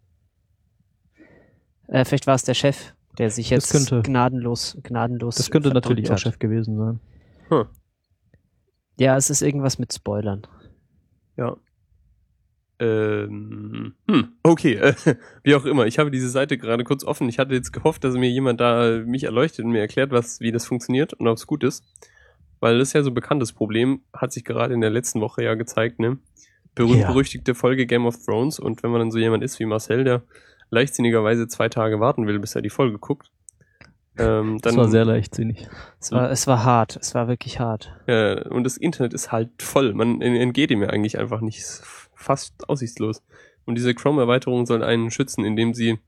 Äh, 1.87 2.05
vielleicht 2.05 2.27
war 2.27 2.35
es 2.35 2.43
der 2.43 2.53
Chef, 2.53 2.93
der 3.17 3.29
sich 3.29 3.49
Das 3.49 3.71
jetzt 3.71 3.89
könnte- 3.89 4.01
gnadenlos, 4.09 4.77
gnadenlos. 4.83 5.35
Das 5.35 5.51
könnte 5.51 5.69
natürlich 5.69 6.07
auch 6.09 6.13
hat. 6.13 6.19
Chef 6.21 6.39
gewesen 6.39 6.77
sein. 6.77 6.99
Ja, 8.97 9.15
es 9.17 9.29
ist 9.29 9.41
irgendwas 9.41 9.79
mit 9.79 9.93
Spoilern. 9.93 10.43
Ja. 11.37 11.57
Ähm, 12.83 13.93
hm, 14.09 14.33
okay, 14.43 14.73
äh, 14.73 14.93
wie 15.43 15.55
auch 15.55 15.63
immer. 15.63 15.85
Ich 15.85 15.99
habe 15.99 16.11
diese 16.11 16.29
Seite 16.29 16.57
gerade 16.57 16.83
kurz 16.83 17.05
offen. 17.05 17.29
Ich 17.29 17.39
hatte 17.39 17.53
jetzt 17.53 17.71
gehofft, 17.71 18.03
dass 18.03 18.15
mir 18.15 18.29
jemand 18.29 18.59
da 18.59 19.01
mich 19.05 19.23
erleuchtet 19.23 19.63
und 19.63 19.71
mir 19.71 19.79
erklärt, 19.79 20.11
was, 20.11 20.41
wie 20.41 20.51
das 20.51 20.65
funktioniert 20.65 21.13
und 21.13 21.27
ob 21.27 21.37
es 21.37 21.47
gut 21.47 21.63
ist. 21.63 21.85
Weil 22.59 22.79
das 22.79 22.89
ist 22.89 22.93
ja 22.93 23.03
so 23.03 23.11
ein 23.11 23.13
bekanntes 23.13 23.53
Problem, 23.53 24.01
hat 24.13 24.33
sich 24.33 24.43
gerade 24.43 24.73
in 24.73 24.81
der 24.81 24.89
letzten 24.89 25.21
Woche 25.21 25.43
ja 25.43 25.53
gezeigt, 25.53 25.99
ne? 25.99 26.17
Berühmt-berüchtigte 26.75 27.51
Ja. 27.51 27.55
Folge 27.55 27.85
Game 27.85 28.05
of 28.05 28.17
Thrones 28.25 28.59
und 28.59 28.83
wenn 28.83 28.91
man 28.91 28.99
dann 28.99 29.11
so 29.11 29.19
jemand 29.19 29.43
ist 29.43 29.59
wie 29.59 29.65
Marcel, 29.65 30.03
der 30.03 30.23
leichtsinnigerweise 30.69 31.47
zwei 31.47 31.69
Tage 31.69 31.99
warten 31.99 32.27
will, 32.27 32.39
bis 32.39 32.55
er 32.55 32.61
die 32.61 32.69
Folge 32.69 32.97
guckt, 32.97 33.31
ähm, 34.17 34.59
Das 34.61 34.73
dann 34.73 34.77
war 34.81 34.89
sehr 34.89 35.05
leichtsinnig. 35.05 35.67
Es 35.99 36.11
war, 36.11 36.29
es 36.31 36.45
war 36.47 36.63
hart, 36.63 36.97
es 36.97 37.15
war 37.15 37.27
wirklich 37.27 37.59
hart. 37.59 37.91
Ja, 38.07 38.47
und 38.49 38.63
das 38.63 38.77
Internet 38.77 39.13
ist 39.13 39.31
halt 39.31 39.61
voll. 39.61 39.93
Man 39.93 40.21
en- 40.21 40.35
entgeht 40.35 40.71
ihm 40.71 40.81
ja 40.81 40.89
eigentlich 40.89 41.17
einfach 41.19 41.41
nicht. 41.41 41.63
Fast 42.15 42.69
aussichtslos. 42.69 43.23
Und 43.65 43.75
diese 43.75 43.93
Chrome-Erweiterung 43.93 44.65
soll 44.65 44.83
einen 44.83 45.09
schützen, 45.11 45.43
indem 45.45 45.73
sie 45.73 45.99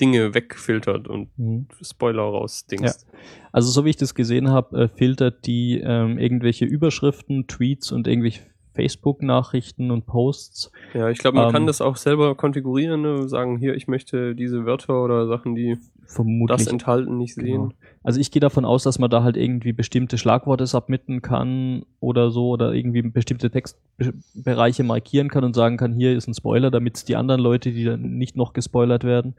Dinge 0.00 0.34
wegfiltert 0.34 1.08
und 1.08 1.30
Mhm. 1.38 1.68
Spoiler 1.80 2.22
rausdingst. 2.22 3.06
Also 3.52 3.70
so 3.70 3.84
wie 3.84 3.90
ich 3.90 3.96
das 3.96 4.14
gesehen 4.14 4.50
habe, 4.50 4.82
äh, 4.84 4.88
filtert 4.88 5.46
die 5.46 5.80
ähm, 5.82 6.18
irgendwelche 6.18 6.66
Überschriften, 6.66 7.46
Tweets 7.46 7.90
und 7.92 8.06
irgendwelche 8.06 8.40
Facebook-Nachrichten 8.76 9.90
und 9.90 10.06
Posts. 10.06 10.70
Ja, 10.94 11.08
ich 11.10 11.18
glaube, 11.18 11.36
man 11.38 11.46
Ähm, 11.48 11.52
kann 11.52 11.66
das 11.66 11.80
auch 11.80 11.96
selber 11.96 12.34
konfigurieren, 12.34 13.02
ne? 13.02 13.28
sagen, 13.28 13.58
hier, 13.58 13.74
ich 13.74 13.88
möchte 13.88 14.34
diese 14.34 14.64
Wörter 14.66 15.02
oder 15.02 15.26
Sachen, 15.26 15.54
die 15.54 15.76
Vermutlich. 16.06 16.58
das 16.58 16.66
enthalten, 16.68 17.16
nicht 17.18 17.34
sehen. 17.34 17.46
Genau. 17.46 17.68
Also 18.04 18.20
ich 18.20 18.30
gehe 18.30 18.40
davon 18.40 18.64
aus, 18.64 18.84
dass 18.84 19.00
man 19.00 19.10
da 19.10 19.24
halt 19.24 19.36
irgendwie 19.36 19.72
bestimmte 19.72 20.18
Schlagworte 20.18 20.66
submitten 20.66 21.20
kann 21.22 21.84
oder 21.98 22.30
so 22.30 22.50
oder 22.50 22.72
irgendwie 22.72 23.02
bestimmte 23.02 23.50
Textbereiche 23.50 24.84
markieren 24.84 25.28
kann 25.28 25.42
und 25.42 25.54
sagen 25.54 25.76
kann, 25.76 25.92
hier 25.94 26.16
ist 26.16 26.28
ein 26.28 26.34
Spoiler, 26.34 26.70
damit 26.70 27.08
die 27.08 27.16
anderen 27.16 27.40
Leute, 27.40 27.72
die 27.72 27.84
dann 27.84 28.02
nicht 28.18 28.36
noch 28.36 28.52
gespoilert 28.52 29.02
werden, 29.02 29.34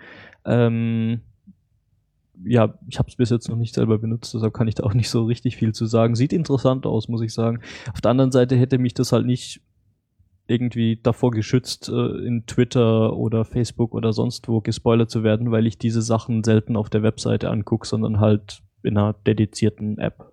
ähm, 0.45 1.21
ja, 2.45 2.73
ich 2.87 2.99
habe 2.99 3.09
es 3.09 3.15
bis 3.15 3.29
jetzt 3.29 3.49
noch 3.49 3.55
nicht 3.55 3.73
selber 3.73 3.97
benutzt, 3.97 4.33
deshalb 4.33 4.53
kann 4.53 4.67
ich 4.67 4.75
da 4.75 4.83
auch 4.83 4.93
nicht 4.93 5.09
so 5.09 5.23
richtig 5.23 5.57
viel 5.57 5.73
zu 5.73 5.85
sagen. 5.85 6.15
Sieht 6.15 6.33
interessant 6.33 6.85
aus, 6.85 7.07
muss 7.07 7.21
ich 7.21 7.33
sagen. 7.33 7.61
Auf 7.93 8.01
der 8.01 8.11
anderen 8.11 8.31
Seite 8.31 8.55
hätte 8.55 8.77
mich 8.77 8.93
das 8.93 9.11
halt 9.11 9.25
nicht 9.25 9.61
irgendwie 10.47 10.99
davor 11.01 11.31
geschützt, 11.31 11.89
äh, 11.89 12.25
in 12.25 12.45
Twitter 12.45 13.15
oder 13.15 13.43
Facebook 13.43 13.93
oder 13.93 14.13
sonst 14.13 14.47
wo 14.47 14.61
gespoilert 14.61 15.09
zu 15.09 15.23
werden, 15.23 15.51
weil 15.51 15.67
ich 15.67 15.77
diese 15.77 16.01
Sachen 16.01 16.43
selten 16.43 16.77
auf 16.77 16.89
der 16.89 17.03
Webseite 17.03 17.49
angucke, 17.49 17.87
sondern 17.87 18.19
halt 18.19 18.61
in 18.83 18.97
einer 18.97 19.13
dedizierten 19.13 19.97
App. 19.97 20.31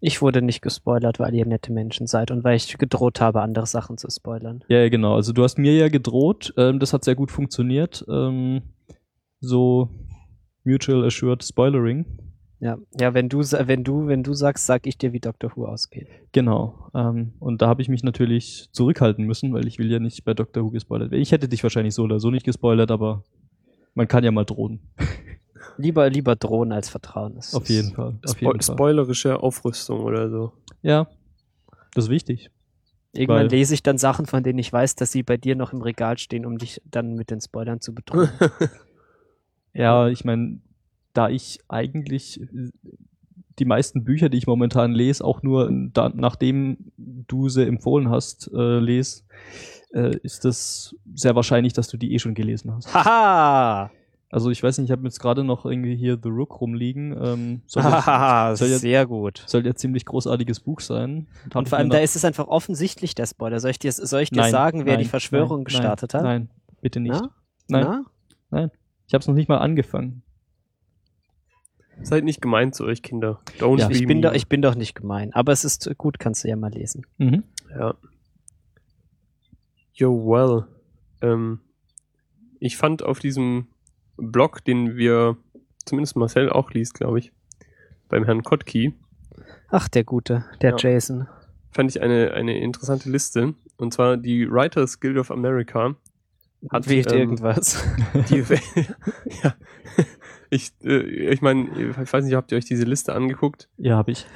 Ich 0.00 0.20
wurde 0.20 0.42
nicht 0.42 0.60
gespoilert, 0.60 1.18
weil 1.18 1.34
ihr 1.34 1.46
nette 1.46 1.72
Menschen 1.72 2.06
seid 2.06 2.30
und 2.30 2.44
weil 2.44 2.56
ich 2.56 2.76
gedroht 2.76 3.20
habe, 3.20 3.40
andere 3.40 3.66
Sachen 3.66 3.96
zu 3.96 4.08
spoilern. 4.10 4.62
Ja, 4.68 4.86
genau. 4.90 5.14
Also 5.14 5.32
du 5.32 5.42
hast 5.42 5.56
mir 5.56 5.74
ja 5.74 5.88
gedroht, 5.88 6.52
ähm, 6.58 6.78
das 6.78 6.92
hat 6.92 7.02
sehr 7.02 7.14
gut 7.14 7.30
funktioniert. 7.30 8.04
Ähm, 8.08 8.62
so 9.40 9.88
Mutual 10.66 11.04
Assured 11.04 11.42
Spoilering. 11.44 12.04
Ja, 12.58 12.78
ja, 12.98 13.12
wenn 13.14 13.28
du, 13.28 13.42
sa- 13.42 13.68
wenn 13.68 13.84
du, 13.84 14.06
wenn 14.06 14.22
du 14.22 14.32
sagst, 14.32 14.66
sag 14.66 14.86
ich 14.86 14.96
dir, 14.98 15.12
wie 15.12 15.20
Dr. 15.20 15.50
Who 15.54 15.66
ausgeht. 15.66 16.08
Genau. 16.32 16.88
Ähm, 16.94 17.34
und 17.38 17.60
da 17.62 17.68
habe 17.68 17.82
ich 17.82 17.88
mich 17.88 18.02
natürlich 18.02 18.68
zurückhalten 18.72 19.24
müssen, 19.26 19.52
weil 19.52 19.66
ich 19.66 19.78
will 19.78 19.90
ja 19.92 19.98
nicht 19.98 20.24
bei 20.24 20.32
Dr. 20.34 20.64
Who 20.64 20.70
gespoilert 20.70 21.10
werden. 21.10 21.20
Ich 21.20 21.32
hätte 21.32 21.48
dich 21.48 21.62
wahrscheinlich 21.62 21.94
so 21.94 22.02
oder 22.04 22.18
so 22.18 22.30
nicht 22.30 22.44
gespoilert, 22.46 22.90
aber 22.90 23.24
man 23.94 24.08
kann 24.08 24.24
ja 24.24 24.30
mal 24.30 24.44
drohen. 24.44 24.80
Lieber, 25.78 26.08
lieber 26.08 26.36
drohen 26.36 26.72
als 26.72 26.88
vertrauen. 26.88 27.34
Das 27.36 27.54
Auf 27.54 27.68
jeden 27.68 27.92
Fall. 27.92 28.18
Auf 28.26 28.40
jeden 28.40 28.60
Fall. 28.62 28.74
spoilerische 28.74 29.42
Aufrüstung 29.42 30.00
oder 30.00 30.30
so. 30.30 30.52
Ja, 30.80 31.06
das 31.94 32.04
ist 32.04 32.10
wichtig. 32.10 32.50
Irgendwann 33.12 33.42
Weil- 33.42 33.48
lese 33.50 33.74
ich 33.74 33.82
dann 33.82 33.98
Sachen, 33.98 34.24
von 34.24 34.42
denen 34.42 34.58
ich 34.58 34.72
weiß, 34.72 34.94
dass 34.94 35.12
sie 35.12 35.22
bei 35.22 35.36
dir 35.36 35.54
noch 35.56 35.74
im 35.74 35.82
Regal 35.82 36.16
stehen, 36.16 36.46
um 36.46 36.56
dich 36.56 36.80
dann 36.90 37.14
mit 37.14 37.30
den 37.30 37.40
Spoilern 37.42 37.80
zu 37.82 37.94
bedrohen. 37.94 38.30
Ja, 39.76 40.08
ich 40.08 40.24
meine, 40.24 40.60
da 41.12 41.28
ich 41.28 41.60
eigentlich 41.68 42.40
äh, 42.40 42.70
die 43.58 43.64
meisten 43.64 44.04
Bücher, 44.04 44.28
die 44.28 44.38
ich 44.38 44.46
momentan 44.46 44.92
lese, 44.92 45.24
auch 45.24 45.42
nur 45.42 45.70
da, 45.92 46.10
nachdem 46.14 46.92
du 46.96 47.48
sie 47.48 47.66
empfohlen 47.66 48.10
hast, 48.10 48.50
äh, 48.54 48.78
lese, 48.78 49.22
äh, 49.92 50.16
ist 50.22 50.44
das 50.44 50.94
sehr 51.14 51.34
wahrscheinlich, 51.34 51.72
dass 51.72 51.88
du 51.88 51.96
die 51.96 52.14
eh 52.14 52.18
schon 52.18 52.34
gelesen 52.34 52.74
hast. 52.74 52.92
Haha! 52.92 53.90
Also 54.28 54.50
ich 54.50 54.62
weiß 54.62 54.78
nicht, 54.78 54.88
ich 54.88 54.92
habe 54.92 55.04
jetzt 55.04 55.20
gerade 55.20 55.44
noch 55.44 55.64
irgendwie 55.64 55.94
hier 55.94 56.18
The 56.20 56.28
Rook 56.28 56.60
rumliegen. 56.60 57.12
Ähm, 57.12 57.62
soll, 57.66 57.84
jetzt, 57.84 58.06
Haha, 58.06 58.56
soll, 58.56 58.68
jetzt, 58.68 58.80
sehr 58.80 59.06
gut. 59.06 59.44
soll 59.46 59.64
jetzt 59.64 59.80
ziemlich 59.80 60.04
großartiges 60.04 60.60
Buch 60.60 60.80
sein. 60.80 61.28
Und 61.54 61.62
ich 61.62 61.68
vor 61.68 61.78
allem, 61.78 61.90
da 61.90 61.98
ist 61.98 62.16
es 62.16 62.24
einfach 62.24 62.48
offensichtlich 62.48 63.14
der 63.14 63.26
Spoiler. 63.26 63.60
Soll 63.60 63.70
ich 63.70 63.78
dir, 63.78 63.92
soll 63.92 64.22
ich 64.22 64.30
dir 64.30 64.40
Nein, 64.40 64.50
sagen, 64.50 64.84
wer 64.84 64.94
nein, 64.94 65.04
die 65.04 65.08
Verschwörung 65.08 65.58
nein, 65.58 65.64
gestartet 65.64 66.12
nein, 66.12 66.22
hat? 66.22 66.26
Nein, 66.26 66.50
bitte 66.80 67.00
nicht. 67.00 67.12
Na? 67.12 67.30
Nein, 67.68 68.04
Na? 68.50 68.70
Ich 69.06 69.14
habe 69.14 69.20
es 69.22 69.28
noch 69.28 69.34
nicht 69.34 69.48
mal 69.48 69.58
angefangen. 69.58 70.22
Seid 72.02 72.24
nicht 72.24 72.42
gemein 72.42 72.72
zu 72.74 72.84
euch, 72.84 73.02
Kinder. 73.02 73.40
Don't 73.58 73.78
Ja. 73.78 73.88
be 73.88 73.94
Ich 73.94 74.06
bin, 74.06 74.20
doch, 74.20 74.34
ich 74.34 74.48
bin 74.48 74.60
doch 74.60 74.74
nicht 74.74 74.94
gemein. 74.94 75.32
Aber 75.32 75.52
es 75.52 75.64
ist 75.64 75.90
gut, 75.96 76.18
kannst 76.18 76.44
du 76.44 76.48
ja 76.48 76.56
mal 76.56 76.70
lesen. 76.70 77.06
Mhm. 77.18 77.44
Ja. 77.70 77.94
Yo, 79.94 80.12
well. 80.26 80.64
Ähm, 81.22 81.60
ich 82.60 82.76
fand 82.76 83.02
auf 83.02 83.18
diesem 83.18 83.68
Blog, 84.18 84.62
den 84.64 84.96
wir, 84.96 85.36
zumindest 85.86 86.16
Marcel 86.16 86.50
auch 86.50 86.70
liest, 86.72 86.94
glaube 86.94 87.18
ich, 87.18 87.32
beim 88.08 88.24
Herrn 88.24 88.42
Kottke, 88.42 88.92
Ach, 89.68 89.88
der 89.88 90.04
Gute, 90.04 90.44
der 90.60 90.70
Ja. 90.72 90.76
Jason. 90.78 91.26
fand 91.72 91.90
ich 91.90 92.00
eine, 92.00 92.32
eine 92.32 92.58
interessante 92.58 93.10
Liste. 93.10 93.54
Und 93.78 93.92
zwar 93.92 94.16
die 94.16 94.48
Writers 94.50 95.00
Guild 95.00 95.18
of 95.18 95.30
America 95.30 95.96
hat 96.70 96.88
Wählt 96.88 97.12
ähm, 97.12 97.18
irgendwas. 97.18 97.84
Die, 98.30 98.36
ja, 99.42 99.54
ich, 100.50 100.72
äh, 100.84 101.30
ich 101.30 101.42
meine, 101.42 101.68
ich 101.78 102.12
weiß 102.12 102.24
nicht, 102.24 102.34
habt 102.34 102.52
ihr 102.52 102.58
euch 102.58 102.64
diese 102.64 102.84
Liste 102.84 103.14
angeguckt? 103.14 103.68
Ja, 103.78 103.96
habe 103.96 104.12
ich. 104.12 104.26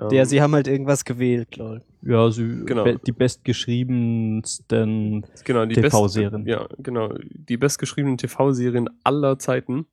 Ähm, 0.00 0.08
Ja, 0.10 0.24
sie 0.24 0.42
haben 0.42 0.54
halt 0.54 0.68
irgendwas 0.68 1.04
gewählt, 1.04 1.56
lol. 1.56 1.82
Ja, 2.02 2.30
sie, 2.30 2.64
Genau. 2.64 2.84
be 2.84 2.98
die 3.04 3.12
bestgeschriebensten 3.12 5.26
genau, 5.44 5.66
TV-Serien. 5.66 6.44
Best, 6.44 6.58
ja, 6.60 6.66
genau, 6.78 7.12
die 7.30 7.56
bestgeschriebenen 7.56 8.18
TV-Serien 8.18 8.88
aller 9.04 9.38
Zeiten. 9.38 9.86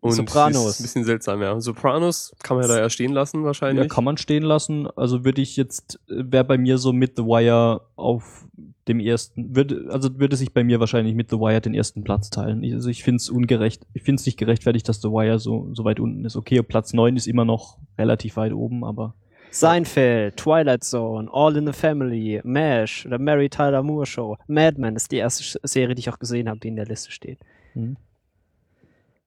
Und 0.00 0.12
Sopranos. 0.12 0.64
das 0.64 0.74
Ist 0.74 0.80
ein 0.80 0.82
bisschen 0.84 1.04
seltsam, 1.04 1.42
ja. 1.42 1.60
Sopranos 1.60 2.34
kann 2.42 2.56
man 2.56 2.66
ja 2.66 2.74
da 2.74 2.80
ja 2.80 2.90
stehen 2.90 3.12
lassen 3.12 3.40
ja, 3.40 3.46
wahrscheinlich. 3.46 3.88
kann 3.90 4.04
man 4.04 4.16
stehen 4.16 4.42
lassen. 4.42 4.88
Also 4.96 5.24
würde 5.24 5.42
ich 5.42 5.56
jetzt, 5.56 6.00
wäre 6.08 6.44
bei 6.44 6.56
mir 6.56 6.78
so 6.78 6.92
mit 6.92 7.16
The 7.16 7.24
Wire 7.24 7.82
auf 7.96 8.46
dem 8.88 8.98
ersten, 8.98 9.54
würde, 9.54 9.88
also 9.90 10.18
würde 10.18 10.36
sich 10.36 10.54
bei 10.54 10.64
mir 10.64 10.80
wahrscheinlich 10.80 11.14
mit 11.14 11.28
The 11.28 11.36
Wire 11.36 11.60
den 11.60 11.74
ersten 11.74 12.02
Platz 12.02 12.30
teilen. 12.30 12.62
Ich, 12.62 12.72
also 12.72 12.88
ich 12.88 13.04
finde 13.04 13.16
es 13.16 13.28
ungerecht, 13.28 13.86
ich 13.92 14.02
finde 14.02 14.20
es 14.20 14.26
nicht 14.26 14.38
gerechtfertigt, 14.38 14.88
dass 14.88 15.02
The 15.02 15.08
Wire 15.08 15.38
so, 15.38 15.68
so 15.74 15.84
weit 15.84 16.00
unten 16.00 16.24
ist. 16.24 16.34
Okay, 16.34 16.62
Platz 16.62 16.94
9 16.94 17.16
ist 17.16 17.26
immer 17.26 17.44
noch 17.44 17.76
relativ 17.98 18.36
weit 18.36 18.52
oben, 18.52 18.84
aber 18.84 19.14
Seinfeld, 19.50 20.36
Twilight 20.36 20.84
Zone, 20.84 21.28
All 21.30 21.56
in 21.56 21.66
the 21.66 21.72
Family, 21.72 22.40
MASH, 22.42 23.06
The 23.10 23.18
Mary 23.18 23.50
Tyler 23.50 23.82
Moore 23.82 24.06
Show, 24.06 24.38
Mad 24.46 24.80
Men 24.80 24.96
ist 24.96 25.12
die 25.12 25.16
erste 25.16 25.58
Serie, 25.64 25.94
die 25.94 26.00
ich 26.00 26.10
auch 26.10 26.20
gesehen 26.20 26.48
habe, 26.48 26.60
die 26.60 26.68
in 26.68 26.76
der 26.76 26.86
Liste 26.86 27.10
steht. 27.10 27.38
hm. 27.74 27.96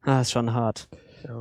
Ah, 0.03 0.21
ist 0.21 0.31
schon 0.31 0.53
hart. 0.53 0.87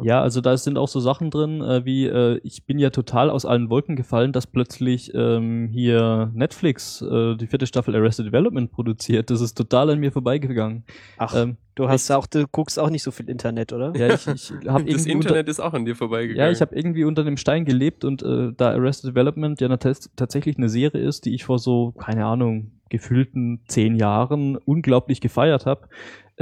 Ja, 0.03 0.23
also 0.23 0.41
da 0.41 0.57
sind 0.57 0.79
auch 0.79 0.87
so 0.87 1.01
Sachen 1.01 1.31
drin, 1.33 1.61
äh, 1.61 1.85
wie 1.85 2.07
äh, 2.07 2.39
ich 2.45 2.65
bin 2.67 2.79
ja 2.79 2.91
total 2.91 3.31
aus 3.31 3.45
allen 3.45 3.69
Wolken 3.69 3.97
gefallen, 3.97 4.31
dass 4.33 4.47
plötzlich 4.47 5.13
ähm, 5.13 5.71
hier 5.73 6.31
Netflix 6.35 7.03
äh, 7.03 7.35
die 7.35 7.49
vierte 7.49 7.67
Staffel 7.67 7.97
Arrested 7.97 8.27
Development 8.27 8.71
produziert. 8.71 9.29
Das 9.31 9.41
ist 9.41 9.55
total 9.55 9.91
an 9.91 9.99
mir 9.99 10.13
vorbeigegangen. 10.13 10.85
Ach, 11.19 11.35
Ähm, 11.35 11.57
du 11.75 11.89
hast 11.89 12.09
auch, 12.13 12.27
du 12.29 12.47
guckst 12.47 12.79
auch 12.79 12.91
nicht 12.91 13.03
so 13.03 13.11
viel 13.11 13.29
Internet, 13.29 13.73
oder? 13.73 13.93
ja, 13.97 14.15
ich, 14.15 14.25
ich 14.29 14.53
habe 14.69 14.85
das 14.85 15.05
irgendwie 15.05 15.11
Internet 15.11 15.49
ist 15.49 15.59
auch 15.59 15.73
an 15.73 15.85
dir 15.85 15.97
vorbeigegangen. 15.97 16.39
Ja, 16.47 16.53
ich 16.53 16.61
habe 16.61 16.77
irgendwie 16.77 17.03
unter 17.03 17.25
dem 17.25 17.37
Stein 17.37 17.65
gelebt 17.65 18.05
und 18.05 18.23
äh, 18.23 18.53
da 18.57 18.71
Arrested 18.71 19.11
Development 19.11 19.61
ja 19.61 19.67
tats- 19.67 20.11
tatsächlich 20.15 20.59
eine 20.59 20.69
Serie 20.69 21.03
ist, 21.03 21.25
die 21.25 21.35
ich 21.35 21.43
vor 21.45 21.59
so, 21.59 21.91
keine 21.91 22.25
Ahnung, 22.27 22.71
gefühlten 22.89 23.63
zehn 23.67 23.97
Jahren 23.97 24.57
unglaublich 24.59 25.21
gefeiert 25.21 25.67
habe, 25.67 25.89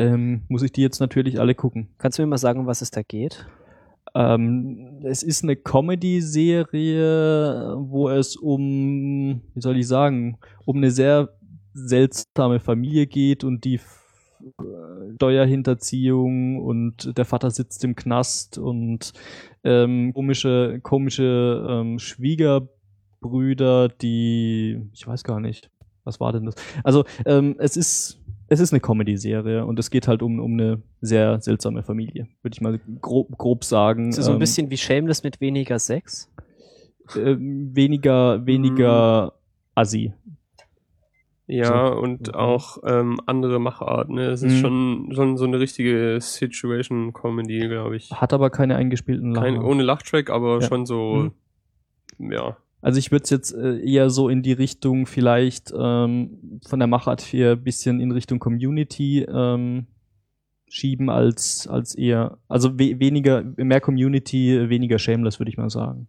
ähm, 0.00 0.42
muss 0.48 0.62
ich 0.62 0.72
die 0.72 0.80
jetzt 0.80 0.98
natürlich 0.98 1.38
alle 1.38 1.54
gucken. 1.54 1.90
Kannst 1.98 2.18
du 2.18 2.22
mir 2.22 2.28
mal 2.28 2.38
sagen, 2.38 2.60
um 2.60 2.66
was 2.66 2.80
es 2.80 2.90
da 2.90 3.02
geht? 3.02 3.46
Ähm, 4.14 5.02
es 5.04 5.22
ist 5.22 5.44
eine 5.44 5.56
Comedy-Serie, 5.56 7.74
wo 7.76 8.08
es 8.08 8.36
um, 8.36 9.42
wie 9.54 9.60
soll 9.60 9.76
ich 9.76 9.86
sagen, 9.86 10.38
um 10.64 10.78
eine 10.78 10.90
sehr 10.90 11.28
seltsame 11.74 12.60
Familie 12.60 13.06
geht 13.06 13.44
und 13.44 13.66
die 13.66 13.74
äh, 13.74 13.80
Steuerhinterziehung 15.16 16.62
und 16.62 17.18
der 17.18 17.26
Vater 17.26 17.50
sitzt 17.50 17.84
im 17.84 17.94
Knast 17.94 18.56
und 18.56 19.12
ähm, 19.64 20.14
komische, 20.14 20.80
komische 20.82 21.66
ähm, 21.68 21.98
Schwiegerbrüder, 21.98 23.90
die, 23.90 24.80
ich 24.94 25.06
weiß 25.06 25.24
gar 25.24 25.40
nicht, 25.40 25.70
was 26.04 26.20
war 26.20 26.32
denn 26.32 26.46
das? 26.46 26.54
Also 26.82 27.04
ähm, 27.26 27.56
es 27.58 27.76
ist 27.76 28.19
es 28.50 28.60
ist 28.60 28.72
eine 28.72 28.80
Comedy-Serie 28.80 29.64
und 29.64 29.78
es 29.78 29.90
geht 29.90 30.08
halt 30.08 30.22
um, 30.22 30.40
um 30.40 30.52
eine 30.54 30.82
sehr 31.00 31.40
seltsame 31.40 31.82
Familie, 31.84 32.26
würde 32.42 32.54
ich 32.54 32.60
mal 32.60 32.78
grob, 33.00 33.30
grob 33.38 33.64
sagen. 33.64 34.12
So 34.12 34.28
ein 34.30 34.34
Ähm, 34.34 34.38
bisschen 34.40 34.70
wie 34.70 34.76
Shameless 34.76 35.22
mit 35.22 35.40
weniger 35.40 35.78
Sex? 35.78 36.28
äh, 37.16 37.36
weniger, 37.38 38.44
weniger 38.46 39.32
assi. 39.74 40.12
Ja, 41.46 41.88
So. 41.88 42.00
und 42.00 42.28
Mhm. 42.28 42.34
auch 42.34 42.78
ähm, 42.84 43.18
andere 43.26 43.58
Macharten. 43.60 44.14
Ne? 44.16 44.26
Es 44.26 44.42
ist 44.42 44.54
Mhm. 44.54 44.58
schon, 44.58 45.12
schon 45.14 45.36
so 45.36 45.44
eine 45.44 45.58
richtige 45.58 46.18
Situation-Comedy, 46.20 47.68
glaube 47.68 47.96
ich. 47.96 48.10
Hat 48.12 48.32
aber 48.32 48.50
keine 48.50 48.76
eingespielten 48.76 49.32
Lacher. 49.32 49.46
Kein, 49.46 49.58
ohne 49.62 49.82
Lachtrack, 49.82 50.30
aber 50.30 50.60
Ja. 50.60 50.66
schon 50.68 50.86
so, 50.86 51.30
ja. 52.18 52.56
Also 52.82 52.98
ich 52.98 53.10
würde 53.10 53.24
es 53.24 53.30
jetzt 53.30 53.52
äh, 53.52 53.78
eher 53.78 54.10
so 54.10 54.28
in 54.28 54.42
die 54.42 54.52
Richtung 54.52 55.06
vielleicht 55.06 55.72
ähm, 55.76 56.60
von 56.66 56.78
der 56.78 56.88
Machart 56.88 57.20
hier 57.20 57.52
ein 57.52 57.62
bisschen 57.62 58.00
in 58.00 58.10
Richtung 58.12 58.38
Community 58.38 59.22
ähm, 59.22 59.86
schieben 60.68 61.10
als 61.10 61.66
als 61.66 61.94
eher 61.94 62.38
also 62.48 62.78
we 62.78 63.00
weniger 63.00 63.42
mehr 63.56 63.80
Community 63.80 64.68
weniger 64.70 64.98
Shameless 64.98 65.40
würde 65.40 65.50
ich 65.50 65.56
mal 65.56 65.68
sagen 65.68 66.06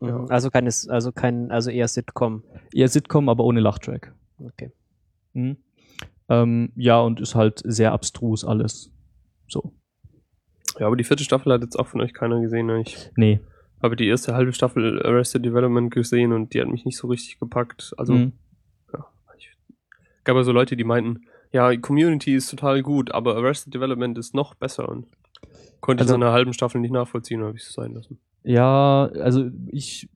Mhm. 0.00 0.26
Also 0.28 0.50
keines, 0.50 0.88
also 0.88 1.12
kein, 1.12 1.50
also 1.50 1.70
eher 1.70 1.88
Sitcom. 1.88 2.42
eher 2.72 2.88
Sitcom 2.88 3.28
aber 3.28 3.44
ohne 3.44 3.60
Lachtrack 3.60 4.14
Okay. 4.38 4.70
mhm. 5.34 5.56
ähm, 6.28 6.72
ja 6.76 7.00
und 7.00 7.20
ist 7.20 7.34
halt 7.34 7.60
sehr 7.64 7.92
abstrus 7.92 8.44
alles 8.44 8.90
so 9.48 9.72
Ja, 10.78 10.86
aber 10.86 10.96
die 10.96 11.04
vierte 11.04 11.24
Staffel 11.24 11.52
hat 11.52 11.62
jetzt 11.62 11.78
auch 11.78 11.86
von 11.86 12.00
euch 12.00 12.14
keiner 12.14 12.40
gesehen. 12.40 12.66
Ne? 12.66 12.80
Ich 12.80 13.10
nee 13.16 13.40
habe 13.82 13.96
die 13.96 14.06
erste 14.08 14.34
halbe 14.34 14.52
Staffel 14.52 15.02
Arrested 15.04 15.44
Development 15.44 15.90
gesehen 15.90 16.32
und 16.32 16.52
die 16.54 16.60
hat 16.60 16.68
mich 16.68 16.84
nicht 16.84 16.96
so 16.98 17.08
richtig 17.08 17.38
gepackt. 17.38 17.92
Also 17.96 18.14
Mhm. 18.14 18.32
ich 19.38 19.48
gab 20.24 20.36
ja 20.36 20.42
so 20.42 20.52
Leute, 20.52 20.76
die 20.76 20.84
meinten, 20.84 21.22
ja, 21.52 21.74
Community 21.76 22.34
ist 22.34 22.50
total 22.50 22.82
gut, 22.82 23.12
aber 23.12 23.36
Arrested 23.36 23.72
Development 23.74 24.16
ist 24.18 24.34
noch 24.34 24.54
besser 24.54 24.88
und 24.88 25.06
konnte 25.80 26.02
Also- 26.02 26.14
es 26.14 26.16
in 26.16 26.22
einer 26.22 26.32
halben 26.32 26.52
Staffel 26.52 26.80
nicht 26.80 26.92
nachvollziehen, 26.92 27.42
habe 27.42 27.56
ich 27.56 27.62
es 27.64 27.72
sein 27.72 27.94
lassen. 27.94 28.18
Ja, 28.44 29.10
also 29.14 29.50
ich 29.68 30.08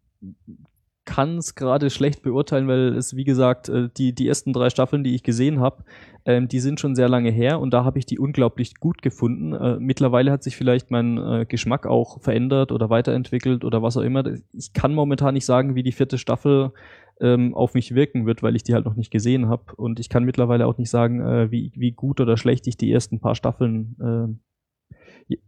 kann 1.04 1.38
es 1.38 1.54
gerade 1.54 1.90
schlecht 1.90 2.23
beurteilen, 2.23 2.68
weil 2.68 2.96
es, 2.96 3.16
wie 3.16 3.25
gesagt, 3.25 3.68
äh, 3.68 3.88
die, 3.96 4.14
die 4.14 4.28
ersten 4.28 4.52
drei 4.52 4.70
Staffeln, 4.70 5.04
die 5.04 5.14
ich 5.14 5.23
gesehen 5.23 5.61
habe, 5.61 5.84
ähm, 6.25 6.49
die 6.49 6.61
sind 6.61 6.80
schon 6.80 6.94
sehr 6.94 7.08
lange 7.08 7.30
her 7.30 7.61
und 7.61 7.73
da 7.73 7.84
habe 7.84 7.99
ich 7.99 8.06
die 8.06 8.18
unglaublich 8.18 8.76
gut 8.76 9.02
gefunden. 9.02 9.52
Äh, 9.52 9.78
mittlerweile 9.78 10.32
hat 10.32 10.42
sich 10.42 10.56
vielleicht 10.56 10.90
mein 10.90 11.18
äh, 11.18 11.46
Geschmack 11.46 11.87
auch 11.87 12.20
verändert 12.23 12.73
oder 12.73 12.90
weiterentwickelt 12.90 13.64
oder 13.64 13.82
was 13.82 13.96
auch 13.96 14.02
immer. 14.02 14.25
Ich 14.52 14.73
kann 14.73 14.94
momentan 14.94 15.34
nicht 15.34 15.46
sagen, 15.46 15.75
wie 15.75 15.82
die 15.82 15.92
vierte 15.92 16.18
Staffel 16.18 16.73
ähm, 17.20 17.54
auf 17.54 17.75
mich 17.75 17.94
wirken 17.94 18.26
wird, 18.26 18.42
weil 18.42 18.56
ich 18.56 18.62
die 18.62 18.75
halt 18.75 18.87
noch 18.87 18.96
nicht 18.96 19.11
gesehen 19.11 19.49
habe. 19.49 19.75
Und 19.76 20.00
ich 20.00 20.08
kann 20.08 20.25
mittlerweile 20.25 20.66
auch 20.66 20.78
nicht 20.78 20.90
sagen, 20.90 21.20
äh, 21.20 21.50
wie, 21.50 21.73
wie 21.76 21.92
gut 21.92 22.20
oder 22.20 22.37
schlecht 22.37 22.66
ich 22.66 22.76
die 22.76 22.90
ersten 22.90 23.20
paar 23.20 23.34
Staffeln 23.34 23.96
äh, 24.00 24.53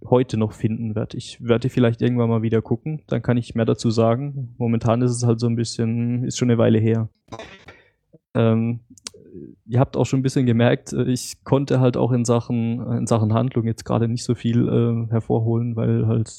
heute 0.04 0.36
noch 0.36 0.52
finden 0.52 0.94
werde. 0.94 1.16
Ich 1.16 1.42
werde 1.42 1.68
vielleicht 1.68 2.02
irgendwann 2.02 2.28
mal 2.28 2.42
wieder 2.42 2.62
gucken, 2.62 3.02
dann 3.08 3.22
kann 3.22 3.36
ich 3.36 3.54
mehr 3.54 3.64
dazu 3.64 3.90
sagen. 3.90 4.54
Momentan 4.58 5.02
ist 5.02 5.12
es 5.12 5.24
halt 5.24 5.40
so 5.40 5.46
ein 5.46 5.56
bisschen, 5.56 6.24
ist 6.24 6.38
schon 6.38 6.50
eine 6.50 6.58
Weile 6.58 6.78
her. 6.78 7.08
Ähm, 8.34 8.80
ihr 9.66 9.80
habt 9.80 9.96
auch 9.96 10.04
schon 10.06 10.20
ein 10.20 10.22
bisschen 10.22 10.46
gemerkt, 10.46 10.92
äh, 10.92 11.04
ich 11.04 11.44
konnte 11.44 11.80
halt 11.80 11.96
auch 11.96 12.12
in 12.12 12.24
Sachen, 12.24 12.80
in 12.92 13.06
Sachen 13.06 13.34
Handlung 13.34 13.66
jetzt 13.66 13.84
gerade 13.84 14.08
nicht 14.08 14.24
so 14.24 14.34
viel 14.34 14.68
äh, 14.68 15.10
hervorholen, 15.10 15.76
weil 15.76 16.06
halt 16.06 16.30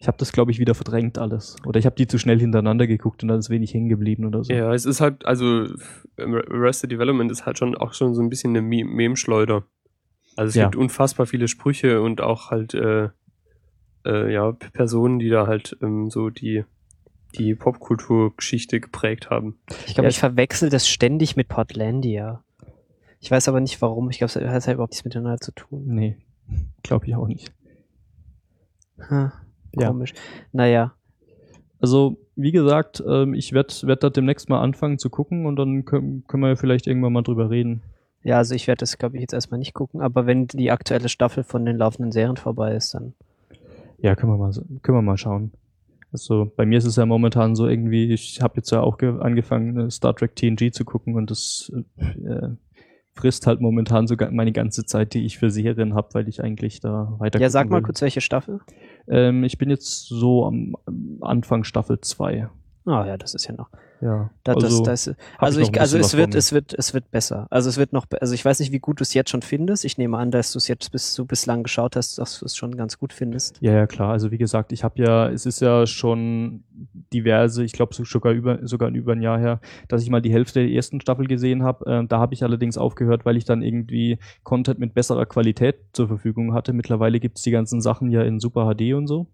ich 0.00 0.08
habe 0.08 0.18
das, 0.18 0.32
glaube 0.32 0.50
ich, 0.50 0.58
wieder 0.58 0.74
verdrängt 0.74 1.16
alles. 1.16 1.54
Oder 1.64 1.78
ich 1.78 1.86
habe 1.86 1.94
die 1.94 2.08
zu 2.08 2.18
schnell 2.18 2.40
hintereinander 2.40 2.88
geguckt 2.88 3.22
und 3.22 3.28
dann 3.28 3.38
ist 3.38 3.50
wenig 3.50 3.72
hängen 3.72 3.88
geblieben 3.88 4.24
oder 4.24 4.42
so. 4.42 4.52
Ja, 4.52 4.74
es 4.74 4.84
ist 4.84 5.00
halt, 5.00 5.24
also 5.24 5.66
Arrested 6.18 6.90
Development 6.90 7.30
ist 7.30 7.46
halt 7.46 7.58
schon 7.58 7.76
auch 7.76 7.94
schon 7.94 8.14
so 8.14 8.20
ein 8.20 8.28
bisschen 8.28 8.50
eine 8.50 8.62
Me- 8.62 8.84
Meme-Schleuder. 8.84 9.64
Also 10.36 10.48
es 10.50 10.54
Ja. 10.54 10.64
gibt 10.64 10.76
unfassbar 10.76 11.26
viele 11.26 11.48
Sprüche 11.48 12.00
und 12.02 12.20
auch 12.20 12.50
halt 12.50 12.74
äh, 12.74 13.08
äh, 14.06 14.32
ja, 14.32 14.52
Personen, 14.52 15.18
die 15.18 15.28
da 15.28 15.46
halt 15.46 15.76
ähm, 15.82 16.10
so 16.10 16.30
die, 16.30 16.64
die 17.38 17.54
Popkulturgeschichte 17.54 18.80
geprägt 18.80 19.28
haben. 19.30 19.58
Ich 19.86 19.94
glaube, 19.94 20.06
Ja, 20.06 20.08
ich 20.10 20.18
verwechsel 20.18 20.70
das 20.70 20.88
ständig 20.88 21.36
mit 21.36 21.48
Portlandia. 21.48 22.42
Ich 23.20 23.30
weiß 23.30 23.48
aber 23.48 23.60
nicht 23.60 23.82
warum. 23.82 24.08
Ich 24.10 24.18
glaube, 24.18 24.28
es 24.30 24.36
hat 24.36 24.66
halt 24.66 24.74
überhaupt 24.74 24.92
nichts 24.92 25.04
miteinander 25.04 25.38
zu 25.38 25.52
tun. 25.52 25.84
Nee, 25.86 26.16
glaube 26.82 27.06
ich 27.06 27.14
auch 27.14 27.26
nicht. 27.28 27.52
Ha, 29.10 29.32
Ja. 29.76 29.88
komisch. 29.88 30.14
Naja. 30.52 30.94
Also, 31.80 32.16
wie 32.36 32.52
gesagt, 32.52 33.02
ähm, 33.06 33.34
ich 33.34 33.52
werde 33.52 33.74
werd 33.82 34.02
da 34.02 34.10
demnächst 34.10 34.48
mal 34.48 34.60
anfangen 34.60 34.98
zu 34.98 35.10
gucken 35.10 35.46
und 35.46 35.56
dann 35.56 35.84
können, 35.84 36.24
können 36.26 36.42
wir 36.42 36.50
ja 36.50 36.56
vielleicht 36.56 36.86
irgendwann 36.86 37.12
mal 37.12 37.22
drüber 37.22 37.50
reden. 37.50 37.82
Ja, 38.22 38.36
also 38.36 38.54
ich 38.54 38.66
werde 38.66 38.80
das, 38.80 38.98
glaube 38.98 39.16
ich, 39.16 39.22
jetzt 39.22 39.32
erstmal 39.32 39.58
nicht 39.58 39.72
gucken, 39.74 40.00
aber 40.02 40.26
wenn 40.26 40.46
die 40.46 40.70
aktuelle 40.70 41.08
Staffel 41.08 41.42
von 41.44 41.64
den 41.64 41.76
laufenden 41.76 42.12
Serien 42.12 42.36
vorbei 42.36 42.74
ist, 42.74 42.92
dann. 42.94 43.14
Ja, 43.98 44.14
können 44.14 44.32
wir 44.32 44.38
mal, 44.38 44.52
können 44.82 44.98
wir 44.98 45.02
mal 45.02 45.16
schauen. 45.16 45.52
Also 46.12 46.50
bei 46.56 46.66
mir 46.66 46.78
ist 46.78 46.86
es 46.86 46.96
ja 46.96 47.06
momentan 47.06 47.54
so 47.54 47.66
irgendwie, 47.68 48.12
ich 48.12 48.42
habe 48.42 48.56
jetzt 48.56 48.70
ja 48.72 48.80
auch 48.80 48.98
ge- 48.98 49.20
angefangen, 49.20 49.76
äh, 49.86 49.90
Star 49.90 50.14
Trek 50.14 50.34
TNG 50.36 50.72
zu 50.72 50.84
gucken 50.84 51.14
und 51.14 51.30
das 51.30 51.70
äh, 51.96 52.48
frisst 53.14 53.46
halt 53.46 53.60
momentan 53.60 54.06
sogar 54.06 54.30
meine 54.32 54.52
ganze 54.52 54.84
Zeit, 54.84 55.14
die 55.14 55.24
ich 55.24 55.38
für 55.38 55.50
Serien 55.50 55.94
habe, 55.94 56.08
weil 56.12 56.28
ich 56.28 56.42
eigentlich 56.42 56.80
da 56.80 57.14
weiter 57.18 57.38
Ja, 57.40 57.48
sag 57.48 57.70
mal 57.70 57.76
will. 57.76 57.82
kurz, 57.84 58.02
welche 58.02 58.20
Staffel? 58.20 58.60
Ähm, 59.06 59.44
ich 59.44 59.56
bin 59.58 59.70
jetzt 59.70 60.06
so 60.08 60.46
am, 60.46 60.74
am 60.86 61.18
Anfang 61.20 61.64
Staffel 61.64 62.00
2. 62.00 62.48
Ah 62.86 63.06
ja, 63.06 63.16
das 63.16 63.34
ist 63.34 63.46
ja 63.46 63.54
noch. 63.54 63.70
Ja, 64.00 64.30
Da, 64.44 64.54
also, 64.54 64.82
das, 64.82 65.04
das, 65.04 65.16
hab 65.34 65.42
also 65.42 65.60
ich 65.60 65.70
ich, 65.70 65.80
also 65.80 65.98
es 65.98 66.16
wird, 66.16 66.34
es 66.34 66.52
wird, 66.52 66.72
es 66.72 66.94
wird 66.94 67.10
besser. 67.10 67.46
Also 67.50 67.68
es 67.68 67.76
wird 67.76 67.92
noch, 67.92 68.06
also 68.20 68.34
ich 68.34 68.44
weiß 68.44 68.60
nicht, 68.60 68.72
wie 68.72 68.78
gut 68.78 69.00
du 69.00 69.02
es 69.02 69.12
jetzt 69.12 69.30
schon 69.30 69.42
findest. 69.42 69.84
Ich 69.84 69.98
nehme 69.98 70.16
an, 70.16 70.30
dass 70.30 70.52
du 70.52 70.58
es 70.58 70.68
jetzt 70.68 70.90
bis 70.90 71.14
du 71.14 71.26
bislang 71.26 71.62
geschaut 71.64 71.96
hast, 71.96 72.18
dass 72.18 72.38
du 72.38 72.46
es 72.46 72.56
schon 72.56 72.76
ganz 72.76 72.98
gut 72.98 73.12
findest. 73.12 73.58
Ja, 73.60 73.72
ja, 73.72 73.86
klar. 73.86 74.10
Also 74.10 74.30
wie 74.30 74.38
gesagt, 74.38 74.72
ich 74.72 74.84
habe 74.84 75.02
ja, 75.02 75.28
es 75.28 75.44
ist 75.44 75.60
ja 75.60 75.86
schon 75.86 76.64
diverse, 77.12 77.62
ich 77.62 77.72
glaube 77.72 77.94
sogar 77.94 78.32
über 78.32 78.66
sogar 78.66 78.88
über 78.90 79.12
ein 79.12 79.22
Jahr 79.22 79.38
her, 79.38 79.60
dass 79.88 80.02
ich 80.02 80.10
mal 80.10 80.22
die 80.22 80.32
Hälfte 80.32 80.60
der 80.60 80.70
ersten 80.70 81.00
Staffel 81.00 81.26
gesehen 81.26 81.62
habe. 81.62 81.84
Ähm, 81.86 82.08
da 82.08 82.18
habe 82.18 82.32
ich 82.32 82.42
allerdings 82.42 82.78
aufgehört, 82.78 83.26
weil 83.26 83.36
ich 83.36 83.44
dann 83.44 83.62
irgendwie 83.62 84.18
Content 84.44 84.78
mit 84.78 84.94
besserer 84.94 85.26
Qualität 85.26 85.76
zur 85.92 86.08
Verfügung 86.08 86.54
hatte. 86.54 86.72
Mittlerweile 86.72 87.20
gibt's 87.20 87.42
die 87.42 87.50
ganzen 87.50 87.80
Sachen 87.82 88.10
ja 88.10 88.22
in 88.22 88.40
Super 88.40 88.72
HD 88.74 88.94
und 88.94 89.06
so. 89.06 89.26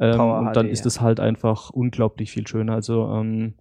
Ähm, 0.00 0.20
und 0.20 0.56
dann 0.56 0.66
HD, 0.66 0.72
ist 0.72 0.80
ja. 0.80 0.86
es 0.86 1.00
halt 1.00 1.20
einfach 1.20 1.70
unglaublich 1.70 2.30
viel 2.32 2.46
schöner. 2.46 2.72
Also 2.72 3.06
ähm, 3.12 3.54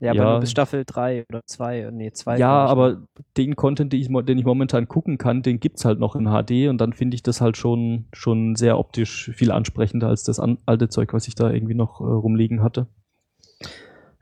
Ja, 0.00 0.12
aber 0.12 0.18
Ja. 0.20 0.30
nur 0.32 0.40
bis 0.40 0.50
Staffel 0.52 0.84
3 0.86 1.24
oder 1.28 1.40
2, 1.46 1.90
nee, 1.92 2.12
2. 2.12 2.38
ja, 2.38 2.64
aber 2.66 3.02
den 3.36 3.56
Content, 3.56 3.92
den 3.92 4.00
ich, 4.00 4.08
den 4.26 4.38
ich 4.38 4.44
momentan 4.44 4.86
gucken 4.86 5.18
kann, 5.18 5.42
den 5.42 5.60
gibt's 5.60 5.84
halt 5.84 5.98
noch 5.98 6.14
in 6.14 6.26
HD 6.26 6.68
und 6.68 6.78
dann 6.78 6.92
finde 6.92 7.14
ich 7.16 7.22
das 7.22 7.40
halt 7.40 7.56
schon, 7.56 8.06
schon 8.12 8.54
sehr 8.54 8.78
optisch 8.78 9.30
viel 9.34 9.50
ansprechender 9.50 10.08
als 10.08 10.22
das 10.24 10.38
an, 10.38 10.58
alte 10.66 10.88
Zeug, 10.88 11.12
was 11.12 11.26
ich 11.26 11.34
da 11.34 11.50
irgendwie 11.50 11.74
noch 11.74 12.00
äh, 12.00 12.04
rumliegen 12.04 12.62
hatte. 12.62 12.86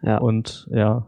Ja. 0.02 0.18
Und 0.18 0.68
ja. 0.70 1.06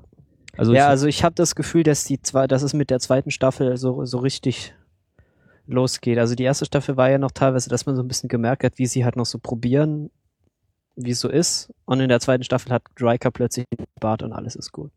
Also 0.57 0.73
ja, 0.73 0.85
ich, 0.85 0.89
also 0.89 1.07
ich 1.09 1.25
habe 1.25 1.35
das 1.35 1.55
Gefühl, 1.57 1.83
dass 1.83 2.05
die 2.05 2.21
zwei, 2.23 2.47
dass 2.47 2.63
es 2.63 2.75
mit 2.75 2.91
der 2.91 3.01
zweiten 3.01 3.31
Staffel 3.31 3.77
so, 3.77 4.05
so 4.05 4.19
richtig 4.19 4.75
losgeht. 5.67 6.19
Also 6.19 6.35
die 6.35 6.45
erste 6.45 6.65
Staffel 6.65 6.97
war 6.97 7.11
ja 7.11 7.19
noch 7.19 7.33
teilweise, 7.33 7.71
dass 7.71 7.87
man 7.87 7.97
so 7.97 8.03
ein 8.03 8.09
bisschen 8.09 8.29
gemerkt 8.29 8.65
hat, 8.65 8.79
wie 8.79 8.87
sie 8.87 9.05
halt 9.05 9.17
noch 9.17 9.27
so 9.27 9.39
probieren, 9.39 10.11
wie 10.97 11.11
es 11.11 11.21
so 11.21 11.29
ist. 11.29 11.73
Und 11.85 12.01
in 12.01 12.09
der 12.09 12.21
zweiten 12.21 12.45
Staffel 12.45 12.73
hat 12.73 12.83
Riker 13.01 13.31
plötzlich 13.31 13.67
einen 13.77 13.87
Bart 14.01 14.23
und 14.23 14.33
alles 14.33 14.57
ist 14.57 14.73
gut. 14.73 14.91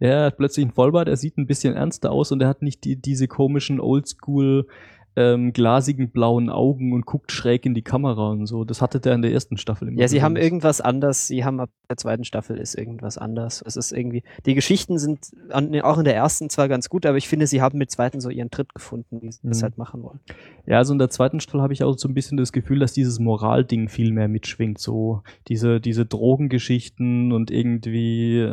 ja, 0.00 0.08
er 0.08 0.24
hat 0.26 0.36
plötzlich 0.36 0.64
einen 0.64 0.74
Vollbart, 0.74 1.08
er 1.08 1.16
sieht 1.16 1.38
ein 1.38 1.46
bisschen 1.46 1.74
ernster 1.74 2.10
aus 2.10 2.32
und 2.32 2.40
er 2.40 2.48
hat 2.48 2.62
nicht 2.62 2.84
die, 2.84 2.96
diese 2.96 3.28
komischen 3.28 3.80
Oldschool 3.80 4.66
ähm, 5.16 5.52
glasigen 5.52 6.10
blauen 6.10 6.50
Augen 6.50 6.92
und 6.92 7.06
guckt 7.06 7.30
schräg 7.32 7.66
in 7.66 7.74
die 7.74 7.82
Kamera 7.82 8.30
und 8.30 8.46
so. 8.46 8.64
Das 8.64 8.82
hatte 8.82 8.98
der 9.00 9.14
in 9.14 9.22
der 9.22 9.32
ersten 9.32 9.56
Staffel 9.56 9.88
immer. 9.88 10.00
Ja, 10.00 10.08
sie 10.08 10.22
haben 10.22 10.36
irgendwas 10.36 10.80
anders, 10.80 11.26
sie 11.26 11.44
haben 11.44 11.60
ab 11.60 11.70
der 11.88 11.96
zweiten 11.96 12.24
Staffel 12.24 12.56
ist 12.56 12.74
irgendwas 12.74 13.18
anders. 13.18 13.62
Es 13.64 13.76
ist 13.76 13.92
irgendwie, 13.92 14.22
die 14.46 14.54
Geschichten 14.54 14.98
sind 14.98 15.30
an, 15.50 15.78
auch 15.82 15.98
in 15.98 16.04
der 16.04 16.16
ersten 16.16 16.50
zwar 16.50 16.66
ganz 16.68 16.88
gut, 16.88 17.06
aber 17.06 17.16
ich 17.18 17.28
finde, 17.28 17.46
sie 17.46 17.62
haben 17.62 17.78
mit 17.78 17.90
zweiten 17.90 18.20
so 18.20 18.30
ihren 18.30 18.50
Tritt 18.50 18.74
gefunden, 18.74 19.20
wie 19.22 19.30
sie 19.30 19.40
das 19.44 19.58
Mhm. 19.58 19.62
halt 19.62 19.78
machen 19.78 20.02
wollen. 20.02 20.20
Ja, 20.66 20.78
also 20.78 20.92
in 20.92 20.98
der 20.98 21.10
zweiten 21.10 21.40
Staffel 21.40 21.60
habe 21.62 21.72
ich 21.72 21.84
auch 21.84 21.96
so 21.96 22.08
ein 22.08 22.14
bisschen 22.14 22.36
das 22.36 22.52
Gefühl, 22.52 22.78
dass 22.80 22.92
dieses 22.92 23.18
Moralding 23.20 23.88
viel 23.88 24.12
mehr 24.12 24.28
mitschwingt. 24.28 24.78
So 24.78 25.22
diese, 25.48 25.80
diese 25.80 26.06
Drogengeschichten 26.06 27.32
und 27.32 27.50
irgendwie, 27.50 28.38
äh, 28.38 28.48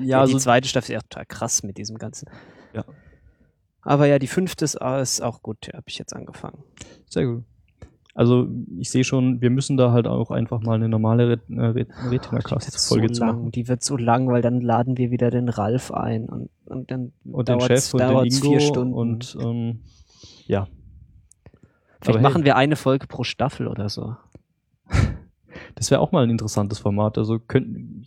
ja, 0.00 0.20
Ja, 0.22 0.26
so, 0.26 0.34
die 0.34 0.38
zweite 0.38 0.68
Staffel 0.68 0.92
ist 0.92 0.94
ja 0.94 1.00
total 1.00 1.26
krass 1.26 1.62
mit 1.62 1.76
diesem 1.78 1.98
Ganzen. 1.98 2.28
Ja. 2.74 2.84
Aber 3.82 4.06
ja, 4.06 4.18
die 4.18 4.26
fünfte 4.26 4.64
ist, 4.64 4.76
ist 4.80 5.20
auch 5.22 5.42
gut, 5.42 5.68
habe 5.72 5.84
ich 5.86 5.98
jetzt 5.98 6.14
angefangen. 6.14 6.62
sehr 7.08 7.26
gut. 7.26 7.44
Also 8.14 8.46
ich 8.78 8.90
sehe 8.90 9.04
schon, 9.04 9.40
wir 9.40 9.48
müssen 9.48 9.78
da 9.78 9.90
halt 9.92 10.06
auch 10.06 10.30
einfach 10.30 10.60
mal 10.60 10.74
eine 10.74 10.88
normale 10.88 11.30
Ret 11.30 11.40
äh, 11.48 11.60
Ret 11.60 11.88
Die 12.06 12.10
wird 12.10 12.30
Retina-Cast-Folge 12.30 13.08
so 13.08 13.14
zu 13.14 13.20
lang, 13.24 13.36
machen. 13.36 13.50
die 13.52 13.68
wird 13.68 13.82
so 13.82 13.96
lang, 13.96 14.28
weil 14.28 14.42
dann 14.42 14.60
laden 14.60 14.98
wir 14.98 15.10
wieder 15.10 15.30
den 15.30 15.48
Ralf 15.48 15.90
ein 15.90 16.28
und, 16.28 16.50
und 16.66 16.90
dann 16.90 17.12
Und 17.24 17.48
dauert's 17.48 17.94
Ingo 17.94 18.24
vier 18.50 18.60
Stunden. 18.60 18.92
und 18.92 19.36
ähm, 19.40 19.80
ja. 20.46 20.68
Vielleicht 22.02 22.08
aber 22.08 22.18
hey. 22.18 22.22
machen 22.22 22.44
wir 22.44 22.56
eine 22.56 22.76
Folge 22.76 23.06
pro 23.06 23.24
Staffel 23.24 23.66
oder 23.68 23.88
so. 23.88 24.16
Das 25.74 25.90
wäre 25.90 26.00
auch 26.00 26.12
mal 26.12 26.24
ein 26.24 26.30
interessantes 26.30 26.78
Format. 26.78 27.18
Also 27.18 27.38
können, 27.38 28.06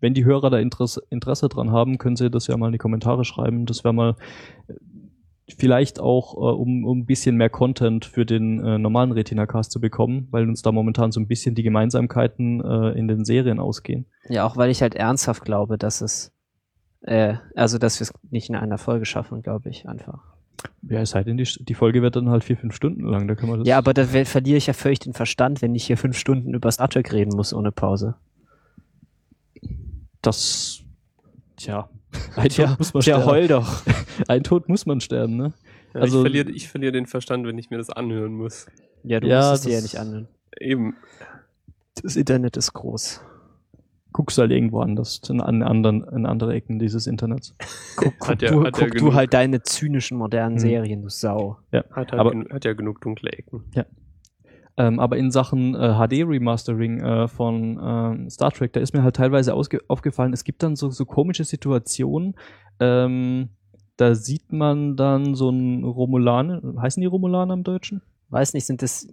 wenn 0.00 0.12
die 0.12 0.24
Hörer 0.24 0.50
da 0.50 0.58
Interesse, 0.58 1.02
Interesse 1.10 1.48
dran 1.48 1.70
haben, 1.70 1.96
können 1.96 2.16
sie 2.16 2.30
das 2.30 2.46
ja 2.46 2.56
mal 2.58 2.66
in 2.66 2.72
die 2.72 2.78
Kommentare 2.78 3.24
schreiben. 3.24 3.64
Das 3.64 3.84
wäre 3.84 3.94
mal 3.94 4.16
äh, 4.68 4.74
vielleicht 5.58 6.00
auch, 6.00 6.34
äh, 6.34 6.54
um, 6.56 6.84
um 6.84 6.98
ein 7.00 7.06
bisschen 7.06 7.36
mehr 7.36 7.50
Content 7.50 8.04
für 8.04 8.24
den 8.24 8.64
äh, 8.64 8.78
normalen 8.78 9.12
Retina-Cast 9.12 9.70
zu 9.72 9.80
bekommen, 9.80 10.28
weil 10.30 10.48
uns 10.48 10.62
da 10.62 10.72
momentan 10.72 11.12
so 11.12 11.20
ein 11.20 11.26
bisschen 11.28 11.54
die 11.54 11.62
Gemeinsamkeiten 11.62 12.62
äh, 12.64 12.98
in 12.98 13.08
den 13.08 13.24
Serien 13.24 13.60
ausgehen. 13.60 14.06
Ja, 14.28 14.44
auch 14.46 14.56
weil 14.56 14.70
ich 14.70 14.80
halt 14.82 14.94
ernsthaft 14.94 15.44
glaube, 15.44 15.76
dass 15.78 16.00
es 16.00 16.32
Äh, 17.02 17.34
also, 17.54 17.76
dass 17.76 18.00
wir 18.00 18.04
es 18.04 18.14
nicht 18.30 18.48
in 18.48 18.56
einer 18.56 18.78
Folge 18.78 19.04
schaffen, 19.04 19.42
glaube 19.42 19.68
ich, 19.68 19.86
einfach. 19.86 20.20
Ja, 20.88 21.00
es 21.02 21.10
sei 21.10 21.22
denn, 21.22 21.36
die, 21.36 21.44
die 21.44 21.74
Folge 21.74 22.00
wird 22.00 22.16
dann 22.16 22.30
halt 22.30 22.42
vier, 22.44 22.56
fünf 22.56 22.74
Stunden 22.74 23.04
lang. 23.04 23.28
Da 23.28 23.34
kann 23.34 23.50
man 23.50 23.58
das 23.58 23.68
Ja, 23.68 23.76
aber 23.76 23.92
da 23.92 24.04
ver- 24.04 24.24
verliere 24.24 24.56
ich 24.56 24.66
ja 24.66 24.72
völlig 24.72 25.00
den 25.00 25.12
Verstand, 25.12 25.60
wenn 25.60 25.74
ich 25.74 25.84
hier 25.84 25.98
fünf 25.98 26.16
Stunden 26.16 26.54
über 26.54 26.70
Star 26.72 26.88
Trek 26.88 27.12
reden 27.12 27.36
muss 27.36 27.52
ohne 27.52 27.72
Pause. 27.72 28.14
das. 30.22 30.80
Tja. 31.56 31.88
Ein 32.36 32.48
Tod 32.48 32.78
muss 32.78 32.94
man 32.94 33.02
sterben. 33.02 33.24
heul 33.26 33.48
doch. 33.48 33.82
Ein 34.28 34.42
Tod 34.44 34.68
muss 34.68 34.86
man 34.86 35.00
sterben, 35.00 35.36
ne? 35.36 35.52
Ja, 35.94 36.00
Also- 36.00 36.18
ich 36.18 36.22
verliere 36.22 36.50
ich 36.50 36.68
verlier 36.68 36.92
den 36.92 37.06
Verstand, 37.06 37.46
wenn 37.46 37.58
ich 37.58 37.70
mir 37.70 37.78
das 37.78 37.90
anhören 37.90 38.34
muss. 38.34 38.66
Ja, 39.02 39.20
du 39.20 39.28
Ja, 39.28 39.50
musst 39.50 39.64
es 39.64 39.68
dir 39.68 39.74
ja 39.76 39.80
nicht 39.82 39.98
anhören. 39.98 40.28
Eben. 40.58 40.96
Das 42.02 42.16
Internet 42.16 42.56
ist 42.56 42.72
groß. 42.72 43.20
Guckst 44.12 44.38
halt 44.38 44.52
irgendwo 44.52 44.80
anders, 44.80 45.20
in, 45.28 45.40
an 45.40 45.62
anderen, 45.62 46.04
in 46.04 46.24
andere 46.26 46.54
Ecken 46.54 46.78
dieses 46.78 47.06
Internets. 47.08 47.54
Guck, 47.96 48.14
guck, 48.18 48.28
Hat 48.28 48.42
ja- 48.42 48.50
du, 48.50 48.64
ja 48.64 48.70
guck 48.70 48.90
du 48.94 49.14
halt 49.14 49.34
deine 49.34 49.62
zynischen 49.62 50.16
modernen 50.18 50.54
Hm. 50.56 50.60
Serien, 50.60 51.02
du 51.02 51.08
Sau. 51.08 51.58
Hat, 51.72 51.90
halt 51.92 52.12
Aber- 52.14 52.32
hat 52.50 52.64
ja 52.64 52.72
genug 52.74 53.00
dunkle 53.00 53.30
Ecken. 53.32 53.64
Ähm, 54.76 54.98
aber 54.98 55.16
in 55.16 55.30
Sachen 55.30 55.74
äh, 55.74 55.94
HD-Remastering 55.94 57.00
äh, 57.00 57.28
von 57.28 57.78
ähm, 57.80 58.30
Star 58.30 58.50
Trek, 58.50 58.72
da 58.72 58.80
ist 58.80 58.92
mir 58.92 59.04
halt 59.04 59.16
teilweise 59.16 59.54
aufgefallen, 59.54 60.32
es 60.32 60.42
gibt 60.42 60.62
dann 60.62 60.74
so, 60.74 60.90
so 60.90 61.04
komische 61.04 61.44
Situationen, 61.44 62.34
ähm, 62.80 63.50
da 63.96 64.16
sieht 64.16 64.52
man 64.52 64.96
dann 64.96 65.36
so 65.36 65.50
ein 65.50 65.84
Romulaner, 65.84 66.60
heißen 66.80 67.00
die 67.00 67.06
Romulaner 67.06 67.54
im 67.54 67.62
Deutschen? 67.62 68.02
Weiß 68.30 68.52
nicht, 68.54 68.66
sind 68.66 68.82
das, 68.82 69.06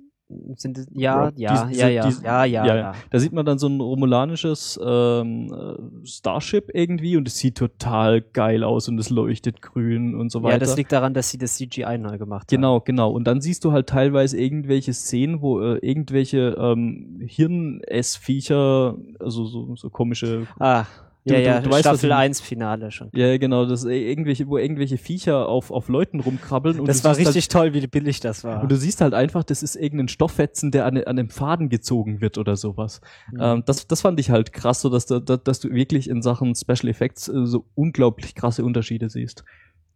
sind 0.56 0.78
das, 0.78 0.88
ja, 0.94 1.32
Ja, 1.36 1.70
ja, 1.70 1.88
ja, 1.89 2.10
ja, 2.24 2.46
ja, 2.46 2.76
ja. 2.76 2.94
Da 3.10 3.20
sieht 3.20 3.34
man 3.34 3.46
dann 3.46 3.58
so 3.58 3.67
ein 3.67 3.80
romulanisches 3.80 4.80
ähm, 4.84 5.54
äh, 5.54 6.08
Starship 6.08 6.70
irgendwie 6.74 7.17
und 7.17 7.28
es 7.28 7.38
sieht 7.38 7.58
total 7.58 8.22
geil 8.22 8.63
aus 8.63 8.88
und 8.88 9.00
es 9.00 9.10
leuchtet 9.10 9.62
grün 9.62 10.15
und 10.15 10.32
so 10.32 10.44
weiter. 10.44 10.54
Ja, 10.54 10.60
das 10.60 10.76
liegt 10.78 10.91
daran, 10.91 11.13
dass 11.13 11.30
sie 11.30 11.38
das 11.38 11.56
CGI 11.56 11.98
neu 11.98 12.17
gemacht 12.17 12.44
haben. 12.52 12.56
Genau, 12.56 12.80
genau. 12.80 13.12
Und 13.12 13.26
dann 13.26 13.41
siehst 13.41 13.63
du 13.65 13.72
halt 13.72 13.88
teilweise 13.88 14.38
irgendwelche 14.39 14.94
Szenen, 14.94 15.41
wo 15.41 15.62
äh, 15.62 15.78
irgendwelche 15.78 16.56
ähm, 16.60 17.20
Hirn-Essviecher, 17.26 18.96
also 19.20 19.46
so, 19.46 19.76
so 19.76 19.89
komische, 19.89 20.48
Ah, 20.60 20.86
Du- 21.24 21.34
ja, 21.36 21.40
du- 21.40 21.46
ja, 21.46 21.60
du 21.62 21.70
weißt, 21.70 21.86
was 21.86 22.00
Staffel 22.00 22.10
ich- 22.10 22.16
1 22.16 22.42
Finale 22.42 22.90
schon. 22.90 23.10
ja 23.14 23.38
genau, 23.38 23.66
das 23.66 23.86
äh, 23.86 24.10
irgendwelche, 24.10 24.48
wo 24.48 24.58
irgendwelche 24.58 24.98
Viecher 24.98 25.48
auf, 25.48 25.70
auf 25.70 25.88
Leuten 25.88 26.20
rumkrabbeln. 26.20 26.80
Und 26.80 26.88
Das 26.88 27.02
du 27.02 27.08
war 27.10 27.16
siehst 27.16 27.28
richtig 27.30 27.48
toll, 27.50 27.74
wie 27.76 27.86
billig 27.86 28.20
das 28.22 28.44
Halt, 28.44 28.56
war. 28.56 28.64
und 28.64 28.72
du 28.72 28.76
siehst 28.76 29.02
halt 29.02 29.14
einfach, 29.14 29.44
das 29.44 29.62
ist 29.62 29.76
irgendein 29.76 30.08
Stofffetzen, 30.08 30.72
der 30.72 30.86
an, 30.88 30.98
an 30.98 31.04
einem 31.20 31.30
Faden 31.30 31.70
gezogen 31.70 32.22
wird 32.22 32.40
oder 32.40 32.56
sowas. 32.56 33.02
Mhm. 33.32 33.40
Ähm, 33.40 33.64
das, 33.68 33.86
das 33.88 34.02
fand 34.02 34.20
ich 34.20 34.32
halt 34.32 34.52
krass, 34.52 34.82
so 34.82 34.90
dass, 34.90 35.06
du- 35.06 35.20
dass, 35.20 35.44
dass 35.44 35.60
du 35.60 35.70
wirklich 35.70 36.10
in 36.10 36.24
Sachen 36.24 36.56
Special 36.56 36.88
Effects 36.90 37.28
äh, 37.28 37.46
so 37.46 37.66
unglaublich 37.76 38.34
krasse 38.34 38.66
Unterschiede 38.66 39.10
siehst. 39.10 39.44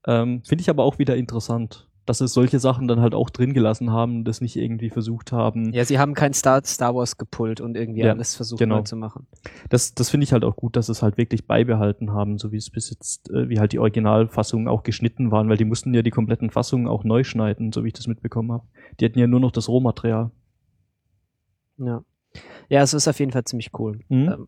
Ähm, 0.08 0.44
Finde 0.48 0.62
ich 0.62 0.70
aber 0.70 0.84
auch 0.84 1.00
wieder 1.00 1.16
interessant, 1.16 1.88
dass 2.06 2.22
es 2.22 2.34
solche 2.34 2.60
Sachen 2.60 2.88
dann 2.88 3.00
halt 3.02 3.16
auch 3.16 3.30
drin 3.30 3.54
gelassen 3.54 3.92
haben 3.92 4.18
und 4.18 4.26
das 4.26 4.40
nicht 4.42 4.56
irgendwie 4.56 4.90
versucht 4.90 5.32
haben. 5.32 5.74
ja, 5.74 5.84
sie 5.86 5.98
haben 6.00 6.14
kein 6.14 6.34
Star, 6.34 6.64
Star 6.64 6.94
Wars 6.96 7.18
gepullt 7.18 7.62
und 7.62 7.76
irgendwie 7.76 8.02
Ja, 8.02 8.12
alles 8.12 8.36
versucht 8.36 8.60
genau. 8.60 8.78
neu 8.78 8.82
zu 8.84 8.96
machen. 8.96 9.26
Das, 9.70 9.94
das 9.96 10.10
finde 10.10 10.26
ich 10.26 10.34
halt 10.34 10.44
auch 10.44 10.56
gut, 10.56 10.76
dass 10.76 10.90
es 10.90 11.02
halt 11.02 11.18
wirklich 11.18 11.48
beibehalten 11.48 12.12
haben, 12.12 12.38
so 12.38 12.52
wie 12.52 12.58
es 12.58 12.70
bis 12.70 12.90
jetzt, 12.90 13.30
äh, 13.32 13.50
wie 13.50 13.60
halt 13.60 13.72
die 13.74 13.80
Originalfassungen 13.80 14.68
auch 14.68 14.84
geschnitten 14.84 15.32
waren, 15.32 15.50
weil 15.50 15.58
die 15.58 15.66
mussten 15.66 15.94
ja 15.94 16.02
die 16.04 16.12
kompletten 16.12 16.52
Fassungen 16.52 16.88
auch 16.88 17.04
neu 17.04 17.24
schneiden, 17.24 17.72
so 17.72 17.84
wie 17.84 17.88
ich 17.88 17.94
das 17.94 18.08
mitbekommen 18.08 18.52
habe. 18.52 18.64
Die 19.00 19.06
hatten 19.06 19.20
ja 19.20 19.28
nur 19.28 19.40
noch 19.40 19.52
das 19.52 19.68
Rohmaterial. 19.68 20.32
Ja. 21.78 22.04
Ja, 22.70 22.82
es 22.82 22.94
ist 22.94 23.08
auf 23.08 23.20
jeden 23.20 23.32
Fall 23.32 23.44
ziemlich 23.46 23.72
cool. 23.80 24.00
Mhm. 24.10 24.30
Ähm, 24.30 24.48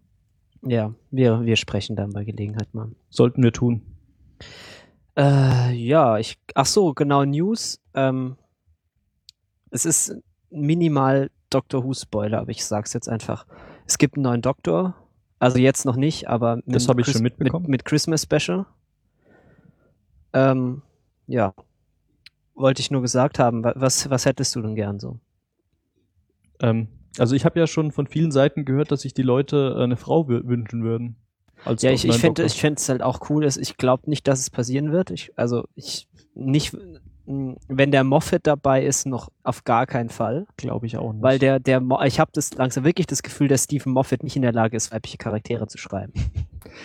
ja, 0.70 0.94
wir, 1.12 1.42
wir 1.46 1.56
sprechen 1.56 1.96
dann 1.96 2.12
bei 2.14 2.24
Gelegenheit 2.24 2.74
mal. 2.74 2.90
Sollten 3.10 3.44
wir 3.44 3.54
tun. 3.54 3.82
Äh, 5.18 5.72
ja, 5.74 6.18
ich, 6.20 6.38
ach 6.54 6.66
so, 6.66 6.94
genau, 6.94 7.24
News. 7.26 7.80
Ähm, 7.94 8.38
es 9.72 9.86
ist 9.86 10.16
minimal 10.50 11.32
Doctor 11.50 11.84
Who 11.84 11.94
Spoiler, 11.94 12.40
aber 12.42 12.52
ich 12.52 12.64
sag's 12.66 12.94
jetzt 12.94 13.10
einfach. 13.10 13.46
Es 13.86 13.98
gibt 13.98 14.16
einen 14.16 14.24
neuen 14.24 14.42
Doktor. 14.42 14.96
Also 15.40 15.58
jetzt 15.60 15.86
noch 15.86 15.96
nicht, 15.96 16.28
aber 16.28 16.58
mit 16.58 16.76
Das 16.76 16.86
dem 16.86 16.90
hab 16.90 17.00
ich 17.00 17.06
Chris- 17.06 17.14
schon 17.16 17.24
mitbekommen. 17.24 17.64
Mit, 17.64 17.72
mit 17.72 17.86
Christmas 17.86 18.24
Special. 18.24 18.66
Ähm, 20.34 20.82
ja. 21.28 21.54
Wollte 22.56 22.82
ich 22.82 22.92
nur 22.92 23.02
gesagt 23.02 23.40
haben. 23.40 23.64
Wa- 23.64 23.74
Was, 23.76 24.10
was 24.10 24.26
hättest 24.26 24.56
du 24.56 24.62
denn 24.62 24.76
gern 24.76 25.00
so? 25.00 25.20
Ähm, 26.60 26.88
also 27.20 27.36
ich 27.36 27.46
habe 27.46 27.60
ja 27.60 27.68
schon 27.68 27.92
von 27.92 28.08
vielen 28.08 28.32
Seiten 28.32 28.66
gehört, 28.66 28.92
dass 28.92 29.02
sich 29.02 29.14
die 29.14 29.22
Leute 29.24 29.76
äh, 29.78 29.84
eine 29.84 29.98
Frau 29.98 30.22
wü- 30.22 30.48
wünschen 30.48 30.84
würden. 30.84 31.16
Als 31.66 31.82
Ja, 31.82 31.92
ich, 31.92 32.06
ich 32.06 32.18
fände 32.18 32.44
es 32.78 32.90
halt 32.90 33.02
auch 33.02 33.30
cool, 33.30 33.44
dass 33.44 33.58
ich 33.58 33.78
glaube 33.78 34.10
nicht, 34.10 34.28
dass 34.28 34.40
es 34.40 34.50
passieren 34.50 34.92
wird. 34.92 35.12
Ich, 35.12 35.32
also 35.36 35.66
ich 35.76 36.08
nicht, 36.34 36.76
mh, 37.26 37.56
wenn 37.68 37.92
der 37.92 38.04
Moffat 38.04 38.46
dabei 38.48 38.86
ist, 38.86 39.06
noch 39.06 39.30
auf 39.44 39.64
gar 39.64 39.86
keinen 39.86 40.10
Fall. 40.10 40.46
glaube 40.56 40.86
ich 40.86 40.98
auch 40.98 41.12
nicht. 41.14 41.22
Weil 41.24 41.40
der, 41.40 41.60
der, 41.60 41.82
Mo- 41.82 42.02
ich 42.04 42.20
habe 42.20 42.32
das 42.34 42.54
langsam 42.54 42.84
wirklich 42.84 43.08
das 43.08 43.24
Gefühl, 43.24 43.48
dass 43.48 43.64
Stephen 43.66 43.92
Moffat 43.92 44.24
nicht 44.24 44.36
in 44.36 44.44
der 44.44 44.54
Lage 44.54 44.78
ist, 44.78 44.92
weibliche 44.92 45.18
Charaktere 45.18 45.68
zu 45.68 45.78
schreiben. 45.78 46.14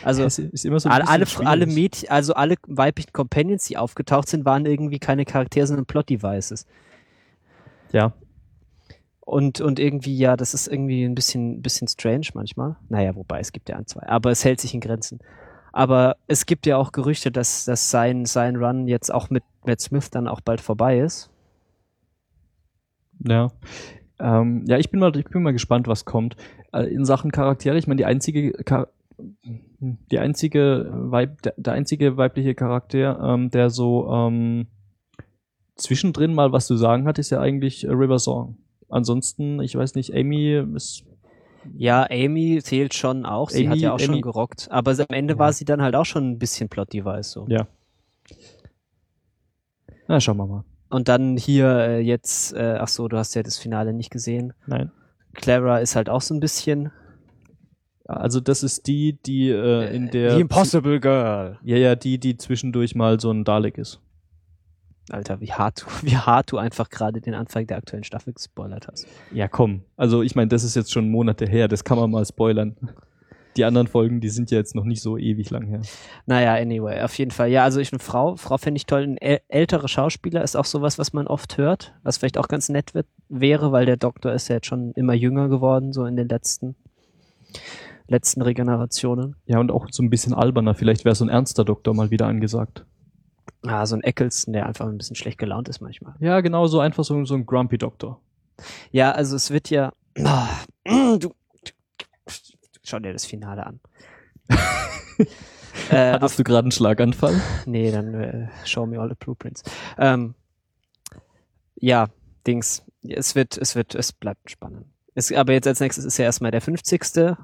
Also 0.05 0.23
es 0.25 0.39
ist 0.39 0.65
immer 0.65 0.81
so 0.81 0.89
alle, 0.89 1.27
alle. 1.45 1.67
Mädchen, 1.67 2.09
also 2.09 2.33
alle 2.33 2.55
weiblichen 2.67 3.13
Companions, 3.13 3.65
die 3.65 3.77
aufgetaucht 3.77 4.27
sind, 4.27 4.45
waren 4.47 4.65
irgendwie 4.65 4.99
keine 4.99 5.25
Charaktere, 5.27 5.67
sondern 5.67 5.85
Plot-Devices. 5.85 6.67
Ja, 7.93 8.15
Und, 9.25 9.61
und 9.61 9.79
irgendwie, 9.79 10.17
ja, 10.17 10.37
das 10.37 10.53
ist 10.53 10.67
irgendwie 10.67 11.05
ein 11.05 11.15
bisschen, 11.15 11.63
bisschen 11.63 11.87
strange 11.87 12.27
manchmal. 12.35 12.77
Naja, 12.89 13.15
wobei, 13.15 13.39
es 13.39 13.53
gibt 13.53 13.69
ja 13.69 13.77
ein, 13.77 13.87
zwei. 13.87 14.07
Aber 14.09 14.31
es 14.31 14.45
hält 14.45 14.61
sich 14.61 14.75
in 14.75 14.81
Grenzen. 14.81 15.21
Aber 15.73 16.17
es 16.27 16.45
gibt 16.45 16.67
ja 16.67 16.77
auch 16.77 16.93
Gerüchte, 16.93 17.31
dass, 17.31 17.65
dass 17.65 17.91
sein, 17.91 18.27
sein 18.27 18.57
Run 18.57 18.89
jetzt 18.89 19.15
auch 19.15 19.31
mit 19.31 19.45
Matt 19.65 19.81
Smith 19.81 20.11
dann 20.11 20.29
auch 20.29 20.41
bald 20.41 20.61
vorbei 20.61 20.99
ist. 20.99 21.31
ja. 23.25 23.51
Ähm, 24.19 24.65
ja, 24.67 24.79
ich 24.79 24.91
bin 24.91 25.01
mal, 25.01 25.17
ich 25.17 25.25
bin 25.25 25.43
mal 25.43 25.53
gespannt, 25.53 25.89
was 25.89 26.05
kommt. 26.05 26.37
Äh, 26.73 26.85
in 26.93 27.05
Sachen 27.05 27.33
Charaktere, 27.33 27.77
ich 27.77 27.87
meine, 27.87 27.99
die 27.99 28.05
einzige, 28.05 28.53
die 29.81 30.19
einzige 30.19 30.89
Weib, 30.93 31.43
der, 31.43 31.55
der 31.57 31.73
einzige 31.73 32.17
weibliche 32.17 32.55
Charakter, 32.55 33.19
ähm, 33.21 33.51
der 33.51 33.71
so 33.71 34.09
ähm, 34.13 34.69
zwischendrin 35.75 36.35
mal 36.35 36.53
was 36.53 36.67
zu 36.67 36.77
sagen 36.77 37.07
hat, 37.07 37.19
ist 37.19 37.31
ja 37.31 37.41
eigentlich 37.41 37.85
äh, 37.85 37.91
River 37.91 38.19
Song. 38.19 38.59
Ansonsten, 38.93 39.61
ich 39.61 39.75
weiß 39.75 39.95
nicht, 39.97 40.15
Amy 40.15 40.63
ist 40.77 41.05
Ja, 41.77 42.07
Amy 42.11 42.61
zählt 42.63 42.93
schon 42.95 43.25
auch. 43.25 43.49
Sie 43.51 43.69
hat 43.69 43.75
Amy- 43.75 43.83
ja 43.83 43.93
auch 43.95 43.99
schon 44.01 44.15
Amy- 44.15 44.21
gerockt. 44.21 44.69
Aber 44.71 44.91
am 44.93 45.07
Ende 45.11 45.35
Ja. 45.35 45.39
war 45.39 45.53
sie 45.53 45.65
dann 45.65 45.81
halt 45.81 45.95
auch 45.97 46.05
schon 46.05 46.31
ein 46.31 46.39
bisschen 46.39 46.69
Plot-Device 46.69 47.31
so. 47.31 47.47
Ja. 47.49 47.67
Na, 50.09 50.21
schauen 50.21 50.37
wir 50.37 50.47
mal. 50.47 50.65
Und 50.91 51.09
dann 51.09 51.37
hier 51.39 51.69
äh, 51.79 52.01
jetzt, 52.01 52.53
äh, 52.55 52.77
ach 52.79 52.89
so, 52.89 53.09
du 53.09 53.17
hast 53.17 53.35
ja 53.35 53.43
das 53.43 53.57
Finale 53.59 53.93
nicht 53.95 54.11
gesehen. 54.11 54.53
Nein. 54.67 54.91
Clara 55.35 55.79
ist 55.79 55.97
halt 55.97 56.11
auch 56.11 56.21
so 56.21 56.35
ein 56.35 56.41
bisschen 56.41 56.91
Also 58.05 58.41
das 58.41 58.63
ist 58.63 58.87
die, 58.89 59.15
die 59.25 59.49
äh, 59.49 59.95
in 59.97 60.11
der 60.11 60.35
The 60.35 60.41
Impossible 60.43 61.01
Girl. 61.01 61.59
Ja, 61.65 61.77
ja, 61.79 61.95
die, 61.97 62.19
die 62.19 62.37
zwischendurch 62.37 62.95
mal 62.95 63.19
so 63.21 63.31
ein 63.31 63.45
Dalek 63.45 63.79
ist. 63.79 64.01
Alter, 65.11 65.41
wie 65.41 65.53
hart, 65.53 65.83
du, 65.83 65.87
wie 66.07 66.17
hart 66.17 66.53
du 66.53 66.59
einfach 66.59 66.91
gerade 66.91 67.21
den 67.21 67.35
Anfang 67.35 67.67
der 67.67 67.79
aktuellen 67.79 68.05
Staffel 68.05 68.33
gespoilert 68.33 68.88
hast. 68.88 69.07
Ja, 69.33 69.49
komm. 69.49 69.83
Also 69.97 70.23
ich 70.23 70.35
meine, 70.35 70.49
das 70.49 70.65
ist 70.65 70.77
jetzt 70.77 70.93
schon 70.93 71.09
Monate 71.11 71.47
her, 71.47 71.69
das 71.69 71.85
kann 71.85 71.99
man 71.99 72.11
mal 72.11 72.25
spoilern. 72.25 72.77
Die 73.57 73.65
anderen 73.65 73.87
Folgen, 73.87 74.21
die 74.21 74.31
sind 74.31 74.51
ja 74.51 74.57
jetzt 74.57 74.75
noch 74.75 74.85
nicht 74.85 75.03
so 75.03 75.19
ewig 75.19 75.51
lang 75.51 75.67
her. 75.67 75.83
Naja, 76.25 76.55
anyway, 76.55 77.03
auf 77.03 77.19
jeden 77.19 77.33
Fall. 77.33 77.51
Ja, 77.51 77.65
also 77.65 77.81
ich 77.81 77.93
eine 77.93 77.99
Frau, 77.99 78.37
Frau 78.37 78.57
finde 78.57 78.79
ich 78.79 78.87
toll. 78.87 79.03
Ein 79.03 79.19
äl 79.19 79.41
älterer 79.49 79.88
Schauspieler 79.88 80.43
ist 80.43 80.57
auch 80.57 80.65
sowas, 80.65 80.99
was 80.99 81.12
man 81.12 81.27
oft 81.27 81.59
hört, 81.59 81.93
was 82.03 82.17
vielleicht 82.17 82.38
auch 82.38 82.49
ganz 82.49 82.71
nett 82.71 82.95
wird, 82.95 83.07
wäre, 83.29 83.71
weil 83.71 83.85
der 83.85 83.99
Doktor 83.99 84.33
ist 84.33 84.49
ja 84.49 84.55
jetzt 84.55 84.69
schon 84.69 84.93
immer 84.93 85.12
jünger 85.12 85.51
geworden, 85.51 85.93
so 85.93 86.07
in 86.07 86.17
den 86.17 86.29
letzten, 86.29 86.77
letzten 88.09 88.41
Regenerationen. 88.41 89.37
Ja, 89.45 89.59
und 89.59 89.71
auch 89.71 89.87
so 89.91 90.03
ein 90.03 90.09
bisschen 90.09 90.33
alberner. 90.33 90.75
Vielleicht 90.75 91.05
wäre 91.05 91.15
so 91.15 91.27
ein 91.27 91.29
ernster 91.29 91.67
Doktor 91.67 91.93
mal 91.93 92.11
wieder 92.11 92.29
angesagt. 92.29 92.87
Ah, 93.67 93.87
so 93.87 93.95
ein 93.97 94.03
Eccleston, 94.03 94.53
der 94.53 94.67
einfach 94.67 94.87
ein 94.87 94.99
bisschen 94.99 95.17
schlecht 95.17 95.39
gelaunt 95.39 95.69
ist 95.69 95.81
manchmal. 95.81 96.15
Ja, 96.21 96.41
genau, 96.41 96.67
so 96.67 96.81
einfach 96.81 97.05
so, 97.05 97.25
so 97.25 97.35
ein 97.35 97.47
Grumpy 97.47 97.79
Doktor. 97.79 98.21
Ja, 98.91 99.13
also 99.13 99.37
es 99.37 99.51
wird 99.51 99.71
ja. 99.71 99.93
Ah, 100.25 100.49
du, 100.85 101.33
schau 102.83 102.99
dir 102.99 103.13
das 103.13 103.25
Finale 103.25 103.65
an. 103.67 103.81
äh, 105.91 106.13
Hattest 106.13 106.39
du 106.39 106.45
gerade 106.45 106.65
einen 106.67 106.73
Schlaganfall? 106.73 107.41
Nee, 107.67 107.91
dann 107.91 108.15
äh, 108.15 108.49
show 108.65 108.85
me 108.87 108.99
all 109.01 109.09
the 109.09 109.15
blueprints. 109.19 109.63
Ähm, 109.99 110.35
ja, 111.77 112.09
Dings. 112.47 112.85
Es 113.09 113.35
wird, 113.35 113.57
es 113.59 113.75
wird, 113.75 113.95
es 113.95 114.13
bleibt 114.13 114.51
spannend. 114.51 114.87
Es, 115.15 115.33
aber 115.33 115.53
jetzt 115.53 115.67
als 115.67 115.81
nächstes 115.81 116.05
ist 116.05 116.19
ja 116.19 116.25
erstmal 116.25 116.51
der 116.51 116.61
50. 116.61 117.03
m- 117.17 117.37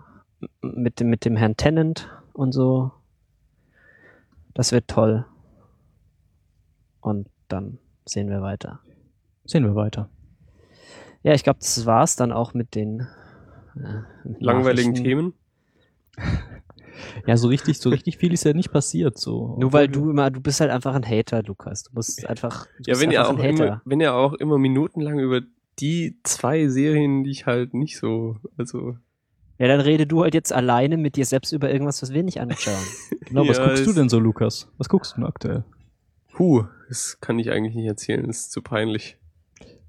mit 0.62 1.00
dem, 1.00 1.10
mit 1.10 1.24
dem 1.24 1.36
Herrn 1.36 1.56
Tennant 1.56 2.08
und 2.32 2.52
so. 2.52 2.92
Das 4.54 4.72
wird 4.72 4.88
toll. 4.88 5.24
Und 7.00 7.28
dann 7.48 7.78
sehen 8.04 8.28
wir 8.28 8.42
weiter. 8.42 8.80
Sehen 9.44 9.64
wir 9.64 9.74
weiter. 9.74 10.08
Ja, 11.22 11.34
ich 11.34 11.42
glaube, 11.44 11.58
das 11.60 11.86
war's 11.86 12.16
dann 12.16 12.32
auch 12.32 12.54
mit 12.54 12.74
den 12.74 13.06
äh, 13.76 14.02
Langweiligen. 14.38 14.94
Themen. 14.94 15.34
Ja, 17.26 17.36
so 17.36 17.46
richtig, 17.48 17.78
so 17.78 17.90
richtig 17.90 18.18
viel 18.18 18.32
ist 18.32 18.44
ja 18.44 18.52
nicht 18.52 18.72
passiert. 18.72 19.18
So. 19.18 19.56
Nur 19.60 19.72
weil 19.72 19.86
du 19.86 20.10
immer, 20.10 20.30
du 20.30 20.40
bist 20.40 20.60
halt 20.60 20.72
einfach 20.72 20.94
ein 20.94 21.04
Hater, 21.06 21.42
Lukas. 21.44 21.84
Du 21.84 21.92
musst 21.94 22.26
einfach. 22.26 22.66
Du 22.78 22.90
Ja, 22.90 23.00
wenn 23.00 23.12
ihr, 23.12 23.20
einfach 23.20 23.34
auch 23.34 23.38
ein 23.38 23.44
Hater. 23.54 23.64
immer, 23.66 23.82
wenn 23.84 24.00
ihr 24.00 24.14
auch 24.14 24.34
immer 24.34 24.58
minutenlang 24.58 25.18
über 25.20 25.42
die 25.78 26.18
zwei 26.24 26.66
Serien, 26.68 27.22
die 27.22 27.30
ich 27.30 27.46
halt 27.46 27.72
nicht 27.72 27.98
so, 27.98 28.36
also 28.56 28.96
Ja, 29.58 29.68
dann 29.68 29.80
rede 29.80 30.06
du 30.08 30.22
halt 30.22 30.34
jetzt 30.34 30.52
alleine 30.52 30.96
mit 30.96 31.14
dir 31.16 31.24
selbst 31.24 31.52
über 31.52 31.70
irgendwas, 31.70 32.02
was 32.02 32.12
wir 32.12 32.22
nicht 32.24 32.40
anschauen. 32.40 32.74
Genau, 33.26 33.46
was 33.46 33.58
Ja, 33.58 33.66
guckst 33.68 33.86
du 33.86 33.92
denn 33.92 34.08
so, 34.08 34.18
Lukas? 34.18 34.68
Was 34.78 34.88
guckst 34.88 35.12
du 35.12 35.16
denn 35.20 35.26
aktuell? 35.26 35.64
Puh, 36.38 36.66
das 36.88 37.20
kann 37.20 37.40
ich 37.40 37.50
eigentlich 37.50 37.74
nicht 37.74 37.88
erzählen, 37.88 38.24
das 38.24 38.42
ist 38.42 38.52
zu 38.52 38.62
peinlich. 38.62 39.16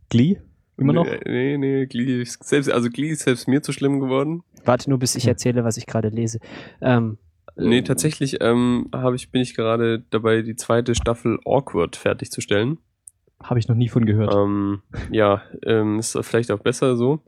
Glee? 0.09 0.41
Immer 0.77 0.93
noch? 0.93 1.05
Nee, 1.05 1.19
nee, 1.27 1.57
nee 1.57 1.85
Glee 1.85 2.23
ist 2.23 2.43
selbst, 2.43 2.71
also 2.71 2.89
Glee 2.89 3.09
ist 3.09 3.21
selbst 3.21 3.47
mir 3.47 3.61
zu 3.61 3.71
schlimm 3.71 3.99
geworden. 3.99 4.41
Warte 4.65 4.89
nur, 4.89 4.97
bis 4.97 5.13
ich 5.13 5.27
erzähle, 5.27 5.63
was 5.63 5.77
ich 5.77 5.85
gerade 5.85 6.09
lese. 6.09 6.39
Ähm, 6.81 7.19
Nee, 7.55 7.83
tatsächlich 7.83 8.41
ähm, 8.41 8.89
habe 8.91 9.15
ich, 9.15 9.29
bin 9.29 9.43
ich 9.43 9.53
gerade 9.53 10.03
dabei, 10.09 10.41
die 10.41 10.55
zweite 10.55 10.95
Staffel 10.95 11.37
Awkward 11.45 11.95
fertigzustellen. 11.95 12.79
Habe 13.43 13.59
ich 13.59 13.67
noch 13.67 13.75
nie 13.75 13.89
von 13.89 14.05
gehört. 14.05 14.33
Ähm, 14.33 14.81
ja, 15.11 15.43
ähm, 15.67 15.99
ist 15.99 16.17
vielleicht 16.23 16.49
auch 16.49 16.61
besser 16.61 16.95
so. 16.95 17.21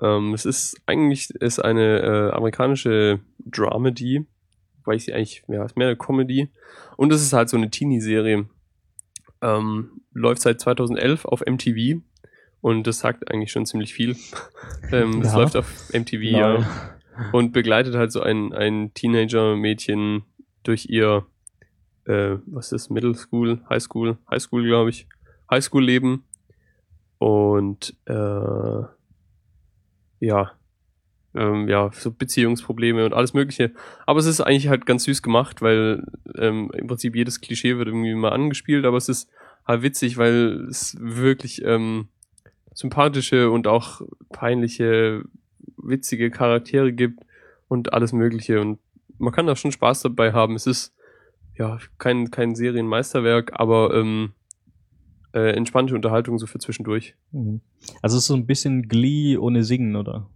Ähm, 0.00 0.34
es 0.34 0.44
ist 0.44 0.80
eigentlich 0.86 1.30
ist 1.30 1.58
eine 1.58 1.98
äh, 1.98 2.30
amerikanische 2.30 3.18
Dramedy, 3.44 4.24
weil 4.88 4.96
ich 4.96 5.04
sie 5.04 5.12
eigentlich, 5.12 5.44
ja, 5.48 5.64
ist 5.64 5.76
mehr 5.76 5.86
eine 5.88 5.96
Comedy. 5.96 6.48
Und 6.96 7.12
es 7.12 7.22
ist 7.22 7.32
halt 7.34 7.48
so 7.48 7.56
eine 7.56 7.70
Teenie-Serie. 7.70 8.48
Ähm, 9.42 10.00
läuft 10.12 10.42
seit 10.42 10.60
2011 10.60 11.24
auf 11.26 11.42
MTV 11.46 12.00
und 12.60 12.86
das 12.88 12.98
sagt 12.98 13.30
eigentlich 13.30 13.52
schon 13.52 13.66
ziemlich 13.66 13.94
viel. 13.94 14.16
ähm, 14.92 15.20
Es 15.22 15.32
Ja. 15.32 15.38
läuft 15.38 15.56
auf 15.56 15.90
MTV, 15.92 16.22
Nein. 16.32 16.32
ja. 16.34 16.66
Und 17.32 17.52
begleitet 17.52 17.94
halt 17.94 18.10
so 18.12 18.20
ein, 18.20 18.52
ein 18.52 18.92
Teenager-Mädchen 18.94 20.24
durch 20.64 20.86
ihr, 20.88 21.26
äh, 22.06 22.36
was 22.46 22.72
ist, 22.72 22.90
Middle 22.90 23.14
School, 23.14 23.60
High 23.68 23.82
School, 23.82 24.18
High 24.30 24.40
School, 24.42 24.64
glaube 24.64 24.90
ich, 24.90 25.06
High 25.50 25.62
School-Leben. 25.62 26.24
Und 27.18 27.94
äh, 28.06 28.82
ja, 30.20 30.52
ähm, 31.38 31.68
ja, 31.68 31.90
so 31.92 32.10
Beziehungsprobleme 32.10 33.04
und 33.04 33.14
alles 33.14 33.32
Mögliche. 33.32 33.72
Aber 34.06 34.18
es 34.18 34.26
ist 34.26 34.40
eigentlich 34.40 34.68
halt 34.68 34.86
ganz 34.86 35.04
süß 35.04 35.22
gemacht, 35.22 35.62
weil 35.62 36.04
ähm, 36.36 36.70
im 36.74 36.86
Prinzip 36.88 37.14
jedes 37.14 37.40
Klischee 37.40 37.78
wird 37.78 37.88
irgendwie 37.88 38.14
mal 38.14 38.32
angespielt, 38.32 38.84
aber 38.84 38.96
es 38.96 39.08
ist 39.08 39.30
halt 39.66 39.82
witzig, 39.82 40.16
weil 40.16 40.66
es 40.68 40.96
wirklich 40.98 41.62
ähm, 41.64 42.08
sympathische 42.74 43.50
und 43.50 43.66
auch 43.66 44.02
peinliche, 44.30 45.22
witzige 45.76 46.30
Charaktere 46.30 46.92
gibt 46.92 47.20
und 47.68 47.92
alles 47.92 48.12
Mögliche. 48.12 48.60
Und 48.60 48.78
man 49.18 49.32
kann 49.32 49.46
da 49.46 49.54
schon 49.54 49.72
Spaß 49.72 50.02
dabei 50.02 50.32
haben. 50.32 50.54
Es 50.56 50.66
ist 50.66 50.94
ja 51.56 51.78
kein, 51.98 52.30
kein 52.30 52.54
Serienmeisterwerk, 52.54 53.52
aber 53.54 53.94
ähm, 53.94 54.32
äh, 55.34 55.54
entspannte 55.54 55.94
Unterhaltung 55.94 56.38
so 56.38 56.46
für 56.46 56.58
zwischendurch. 56.58 57.14
Mhm. 57.32 57.60
Also 58.02 58.16
es 58.16 58.24
ist 58.24 58.28
so 58.28 58.34
ein 58.34 58.46
bisschen 58.46 58.88
Glee 58.88 59.36
ohne 59.36 59.62
Singen, 59.62 59.94
oder? 59.96 60.28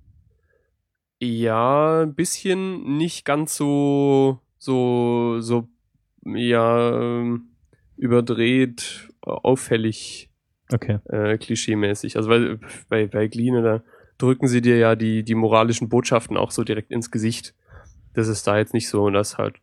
Ja, 1.25 2.03
ein 2.03 2.15
bisschen 2.15 2.97
nicht 2.97 3.25
ganz 3.25 3.55
so, 3.55 4.41
so, 4.59 5.37
so, 5.41 5.69
ja, 6.25 6.99
ähm, 7.01 7.45
überdreht, 7.97 9.09
auffällig, 9.21 10.31
Okay. 10.73 10.99
äh, 11.05 11.39
klischeemäßig. 11.39 12.17
Also 12.17 12.29
weil 12.29 12.59
bei, 12.89 13.07
bei 13.07 13.29
Glee, 13.29 13.53
ne, 13.53 13.63
da 13.63 13.83
drücken 14.19 14.49
sie 14.49 14.63
dir 14.63 14.79
ja 14.79 14.97
die, 14.97 15.23
die 15.23 15.37
moralischen 15.37 15.89
Botschaften 15.89 16.37
auch 16.37 16.51
so 16.51 16.65
direkt 16.65 16.91
ins 16.91 17.13
Gesicht. 17.13 17.55
Das 18.15 18.27
ist 18.27 18.45
da 18.49 18.59
jetzt 18.59 18.75
nicht 18.75 18.89
so 18.89 19.05
und 19.05 19.13
das 19.13 19.39
halt, 19.39 19.55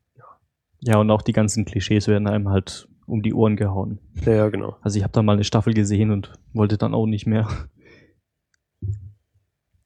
Ja, 0.80 0.98
und 0.98 1.12
auch 1.12 1.22
die 1.22 1.34
ganzen 1.34 1.66
Klischees 1.66 2.08
werden 2.08 2.28
einem 2.30 2.48
halt 2.48 2.88
um 3.06 3.22
die 3.22 3.34
Ohren 3.34 3.58
gehauen. 3.58 4.00
ja, 4.26 4.32
ja, 4.32 4.50
genau. 4.50 4.78
Also 4.82 4.98
ich 4.98 5.04
habe 5.04 5.12
da 5.12 5.22
mal 5.24 5.34
eine 5.34 5.44
Staffel 5.44 5.74
gesehen 5.74 6.12
und 6.12 6.32
wollte 6.54 6.78
dann 6.78 6.94
auch 6.94 7.06
nicht 7.06 7.26
mehr. 7.26 7.50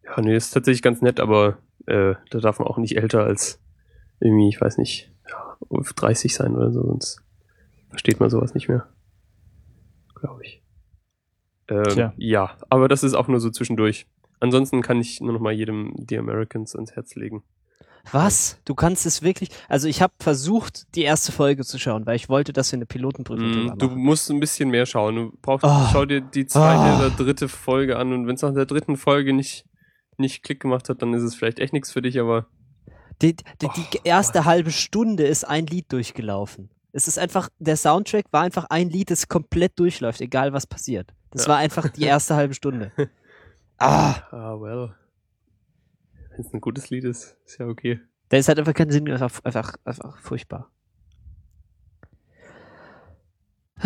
Ja, 0.05 0.19
nee, 0.21 0.35
ist 0.35 0.51
tatsächlich 0.51 0.81
ganz 0.81 1.01
nett, 1.01 1.19
aber 1.19 1.57
äh, 1.85 2.15
da 2.29 2.39
darf 2.39 2.59
man 2.59 2.67
auch 2.67 2.77
nicht 2.77 2.97
älter 2.97 3.23
als 3.23 3.59
irgendwie, 4.19 4.49
ich 4.49 4.59
weiß 4.61 4.77
nicht, 4.77 5.11
ja, 5.29 5.57
30 5.69 6.33
sein 6.33 6.55
oder 6.55 6.71
so, 6.71 6.81
sonst 6.85 7.21
versteht 7.89 8.19
man 8.19 8.29
sowas 8.29 8.53
nicht 8.53 8.67
mehr. 8.69 8.87
Glaube 10.15 10.43
ich. 10.43 10.61
Ähm, 11.69 12.11
ja, 12.17 12.51
aber 12.69 12.87
das 12.87 13.03
ist 13.03 13.13
auch 13.13 13.27
nur 13.27 13.39
so 13.39 13.49
zwischendurch. 13.49 14.05
Ansonsten 14.39 14.81
kann 14.81 14.99
ich 14.99 15.21
nur 15.21 15.33
noch 15.33 15.39
mal 15.39 15.53
jedem 15.53 15.93
The 16.09 16.17
Americans 16.17 16.75
ans 16.75 16.93
Herz 16.93 17.15
legen. 17.15 17.43
was? 18.11 18.59
Du 18.65 18.75
kannst 18.75 19.05
es 19.05 19.21
wirklich. 19.21 19.49
Also 19.69 19.87
ich 19.87 20.01
habe 20.01 20.11
versucht, 20.19 20.93
die 20.95 21.03
erste 21.03 21.31
Folge 21.31 21.63
zu 21.63 21.79
schauen, 21.79 22.05
weil 22.05 22.17
ich 22.17 22.27
wollte, 22.27 22.51
dass 22.51 22.71
wir 22.73 22.77
eine 22.77 22.85
Pilotenprüfung 22.85 23.67
Mm, 23.67 23.77
du 23.77 23.87
musst 23.91 24.29
ein 24.29 24.41
bisschen 24.41 24.69
mehr 24.69 24.85
schauen. 24.85 25.15
Du 25.15 25.37
brauchst, 25.41 25.63
Ah. 25.63 25.89
schau 25.93 26.03
dir 26.05 26.19
die 26.19 26.45
zweite 26.45 26.81
Ah. 26.81 26.99
oder 26.99 27.09
dritte 27.11 27.47
Folge 27.47 27.97
an 27.97 28.11
und 28.11 28.27
wenn 28.27 28.35
es 28.35 28.41
nach 28.41 28.53
der 28.53 28.65
dritten 28.65 28.97
Folge 28.97 29.31
nicht, 29.31 29.65
nicht 30.19 30.43
Klick 30.43 30.59
gemacht 30.61 30.89
hat, 30.89 31.01
dann 31.01 31.13
ist 31.13 31.23
es 31.23 31.35
vielleicht 31.35 31.59
echt 31.59 31.73
nichts 31.73 31.91
für 31.91 32.01
dich, 32.01 32.19
aber 32.19 32.47
Die, 33.21 33.35
die, 33.35 33.43
die 33.61 33.67
Oh, 33.67 33.99
erste 34.03 34.45
halbe 34.45 34.71
Stunde 34.71 35.23
ist 35.23 35.43
ein 35.45 35.65
Lied 35.67 35.91
durchgelaufen. 35.91 36.69
Es 36.91 37.07
ist 37.07 37.17
einfach, 37.17 37.49
der 37.59 37.75
Soundtrack 37.77 38.25
war 38.31 38.41
einfach 38.43 38.65
ein 38.69 38.89
Lied, 38.89 39.09
das 39.11 39.27
komplett 39.27 39.79
durchläuft, 39.79 40.21
egal 40.21 40.53
was 40.53 40.67
passiert. 40.67 41.13
Das 41.31 41.45
Ja. 41.45 41.49
war 41.53 41.57
einfach 41.57 41.89
die 41.89 42.03
erste 42.03 42.35
halbe 42.35 42.53
Stunde. 42.53 42.91
Ah, 43.79 44.21
ah, 44.31 44.55
well. 44.61 44.95
Wenn 46.29 46.45
es 46.45 46.53
ein 46.53 46.61
gutes 46.61 46.89
Lied 46.89 47.03
ist, 47.03 47.35
ist 47.45 47.59
ja 47.59 47.65
okay. 47.67 47.99
da 48.29 48.37
ist 48.37 48.47
halt 48.47 48.59
einfach 48.59 48.73
keinen 48.73 48.91
Sinn, 48.91 49.09
einfach, 49.11 49.31
einfach, 49.43 49.75
einfach 49.83 50.19
furchtbar. 50.19 50.71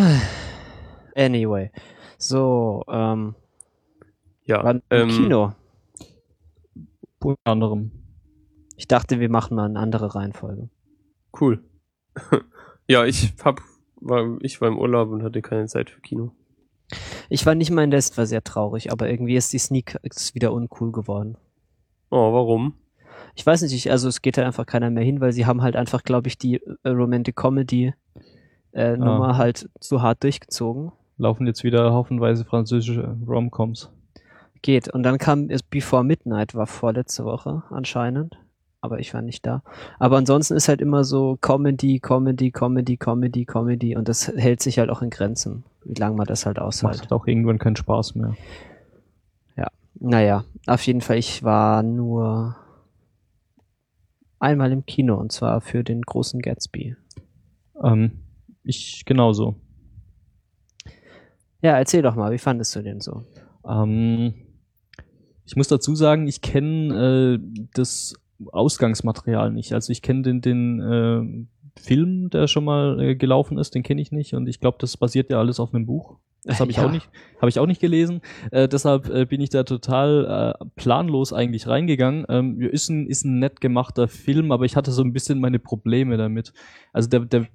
Anyway. 1.15 1.71
So, 2.17 2.83
ähm, 2.89 3.35
Ja, 4.45 4.69
ähm, 4.69 4.81
im 4.89 5.07
Kino? 5.09 5.53
Unter 7.19 7.39
anderem. 7.45 7.91
Ich 8.75 8.87
dachte, 8.87 9.19
wir 9.19 9.29
machen 9.29 9.55
mal 9.55 9.65
eine 9.65 9.79
andere 9.79 10.15
Reihenfolge. 10.15 10.69
Cool. 11.39 11.63
ja, 12.87 13.05
ich 13.05 13.33
hab, 13.43 13.59
war, 13.99 14.37
ich 14.41 14.61
war 14.61 14.67
im 14.67 14.77
Urlaub 14.77 15.09
und 15.09 15.23
hatte 15.23 15.41
keine 15.41 15.65
Zeit 15.65 15.89
für 15.89 16.01
Kino. 16.01 16.31
Ich 17.29 17.45
war 17.45 17.55
nicht 17.55 17.71
mal 17.71 17.83
in 17.83 17.89
Nest, 17.89 18.17
war 18.17 18.25
sehr 18.25 18.43
traurig, 18.43 18.91
aber 18.91 19.09
irgendwie 19.09 19.35
ist 19.35 19.51
die 19.51 19.57
Sneak 19.59 19.97
ist 20.03 20.35
wieder 20.35 20.53
uncool 20.53 20.91
geworden. 20.91 21.37
Oh, 22.09 22.31
warum? 22.33 22.75
Ich 23.35 23.45
weiß 23.45 23.61
nicht, 23.63 23.73
ich, 23.73 23.91
also 23.91 24.07
es 24.07 24.21
geht 24.21 24.37
da 24.37 24.45
einfach 24.45 24.65
keiner 24.65 24.89
mehr 24.89 25.03
hin, 25.03 25.19
weil 25.19 25.33
sie 25.33 25.45
haben 25.45 25.61
halt 25.61 25.75
einfach, 25.75 26.03
glaube 26.03 26.27
ich, 26.27 26.37
die 26.37 26.61
äh, 26.83 26.89
Romantic 26.89 27.35
Comedy 27.35 27.93
äh, 28.71 28.95
Nummer 28.95 29.29
Ah. 29.29 29.37
halt 29.37 29.69
zu 29.79 30.01
hart 30.01 30.23
durchgezogen. 30.23 30.91
Laufen 31.17 31.45
jetzt 31.47 31.63
wieder 31.63 31.91
haufenweise 31.93 32.45
französische 32.45 33.17
Romcoms. 33.27 33.91
Geht. 34.61 34.93
Und 34.93 35.03
dann 35.03 35.17
kam 35.17 35.49
es 35.49 35.63
Before 35.63 36.03
Midnight, 36.03 36.55
war 36.55 36.67
vorletzte 36.67 37.25
Woche 37.25 37.63
anscheinend. 37.69 38.37
Aber 38.79 38.99
ich 38.99 39.13
war 39.13 39.21
nicht 39.21 39.45
da. 39.45 39.63
Aber 39.99 40.17
ansonsten 40.17 40.55
ist 40.55 40.67
halt 40.67 40.81
immer 40.81 41.03
so 41.03 41.37
Comedy, 41.41 41.99
Comedy, 41.99 42.51
Comedy, 42.51 42.97
Comedy, 42.97 43.45
Comedy. 43.45 43.95
Und 43.95 44.07
das 44.07 44.27
hält 44.27 44.61
sich 44.61 44.79
halt 44.79 44.89
auch 44.89 45.01
in 45.01 45.09
Grenzen, 45.09 45.63
wie 45.83 45.95
lange 45.95 46.15
man 46.15 46.27
das 46.27 46.45
halt 46.45 46.59
aushält. 46.59 46.83
macht 46.91 47.01
halt 47.01 47.11
auch 47.11 47.27
irgendwann 47.27 47.57
keinen 47.57 47.75
Spaß 47.75 48.15
mehr. 48.15 48.35
Naja, 49.99 50.45
auf 50.67 50.85
jeden 50.85 51.01
Fall, 51.01 51.17
ich 51.17 51.43
war 51.43 51.81
nur 51.81 52.55
einmal 54.39 54.71
im 54.71 54.85
Kino 54.85 55.15
und 55.15 55.31
zwar 55.31 55.61
für 55.61 55.83
den 55.83 56.01
großen 56.01 56.41
Gatsby. 56.41 56.95
Ähm, 57.83 58.23
ich 58.63 59.05
genauso. 59.05 59.55
Ja, 61.61 61.77
erzähl 61.77 62.03
doch 62.03 62.15
mal, 62.15 62.31
wie 62.31 62.37
fandest 62.37 62.75
du 62.75 62.83
den 62.83 63.01
so? 63.01 63.23
Ähm, 63.67 64.35
ich 65.47 65.55
muss 65.55 65.69
dazu 65.69 65.95
sagen, 65.95 66.27
ich 66.27 66.41
kenne 66.41 67.39
äh, 67.39 67.67
das 67.73 68.15
Ausgangsmaterial 68.51 69.51
nicht. 69.51 69.73
Also 69.73 69.91
ich 69.91 70.01
kenne 70.01 70.21
den, 70.21 70.41
den 70.41 70.79
äh, 70.81 71.81
Film, 71.81 72.29
der 72.29 72.47
schon 72.47 72.65
mal 72.65 72.99
äh, 72.99 73.15
gelaufen 73.15 73.57
ist, 73.57 73.73
den 73.73 73.81
kenne 73.83 74.01
ich 74.01 74.11
nicht. 74.11 74.33
Und 74.33 74.47
ich 74.47 74.59
glaube, 74.59 74.77
das 74.79 74.97
basiert 74.97 75.29
ja 75.29 75.39
alles 75.39 75.59
auf 75.59 75.73
einem 75.73 75.85
Buch. 75.85 76.17
Das 76.43 76.59
habe 76.59 76.69
ich 76.69 76.77
Ja. 76.77 76.85
auch 76.85 76.91
nicht, 76.91 77.09
habe 77.37 77.49
ich 77.49 77.59
auch 77.59 77.65
nicht 77.65 77.79
gelesen. 77.79 78.21
Äh, 78.51 78.67
deshalb 78.67 79.09
äh, 79.09 79.25
bin 79.25 79.39
ich 79.39 79.49
da 79.49 79.63
total 79.63 80.55
äh, 80.59 80.65
planlos 80.75 81.31
eigentlich 81.31 81.65
reingegangen. 81.67 82.25
Ähm, 82.27 82.59
ist 82.61 82.89
ein 82.89 83.07
ist 83.07 83.23
ein 83.25 83.39
nett 83.39 83.61
gemachter 83.61 84.07
Film, 84.09 84.51
aber 84.51 84.65
ich 84.65 84.75
hatte 84.75 84.91
so 84.91 85.01
ein 85.01 85.13
bisschen 85.13 85.39
meine 85.39 85.59
Probleme 85.59 86.17
damit. 86.17 86.51
Also 86.91 87.09
der 87.09 87.21
der 87.21 87.47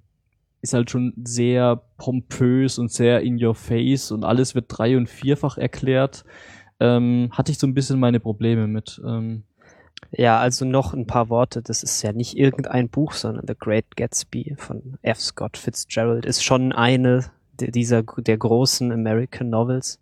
ist 0.63 0.73
halt 0.75 0.91
schon 0.91 1.13
sehr 1.25 1.83
pompös 1.99 2.79
und 2.79 2.91
sehr 2.91 3.21
in 3.21 3.43
your 3.45 3.55
face 3.55 4.13
und 4.13 4.25
alles 4.25 4.55
wird 4.55 4.67
drei- 4.69 4.97
und 4.97 5.09
vierfach 5.09 5.59
erklärt. 5.59 6.25
Ähm, 6.83 7.31
hatte 7.33 7.53
ich 7.53 7.59
so 7.59 7.67
ein 7.69 7.75
bisschen 7.75 8.01
meine 8.01 8.19
Probleme 8.19 8.67
mit. 8.67 9.01
Ähm, 9.07 9.45
Ja, 10.11 10.41
also 10.41 10.65
noch 10.65 10.95
ein 10.95 11.07
paar 11.07 11.29
Worte. 11.29 11.63
Das 11.63 11.85
ist 11.85 12.03
ja 12.03 12.13
nicht 12.13 12.37
irgendein 12.37 12.89
Buch, 12.89 13.13
sondern 13.13 13.47
The 13.47 13.55
Great 13.57 13.97
Gatsby 13.97 14.57
von 14.59 14.99
F. 15.03 15.21
Scott 15.21 15.57
Fitzgerald 15.57 16.27
ist 16.27 16.43
schon 16.43 16.73
eine 16.73 17.31
der- 17.61 17.71
dieser 17.71 18.03
der 18.03 18.37
großen 18.37 18.91
American 18.91 19.49
Novels. 19.49 20.01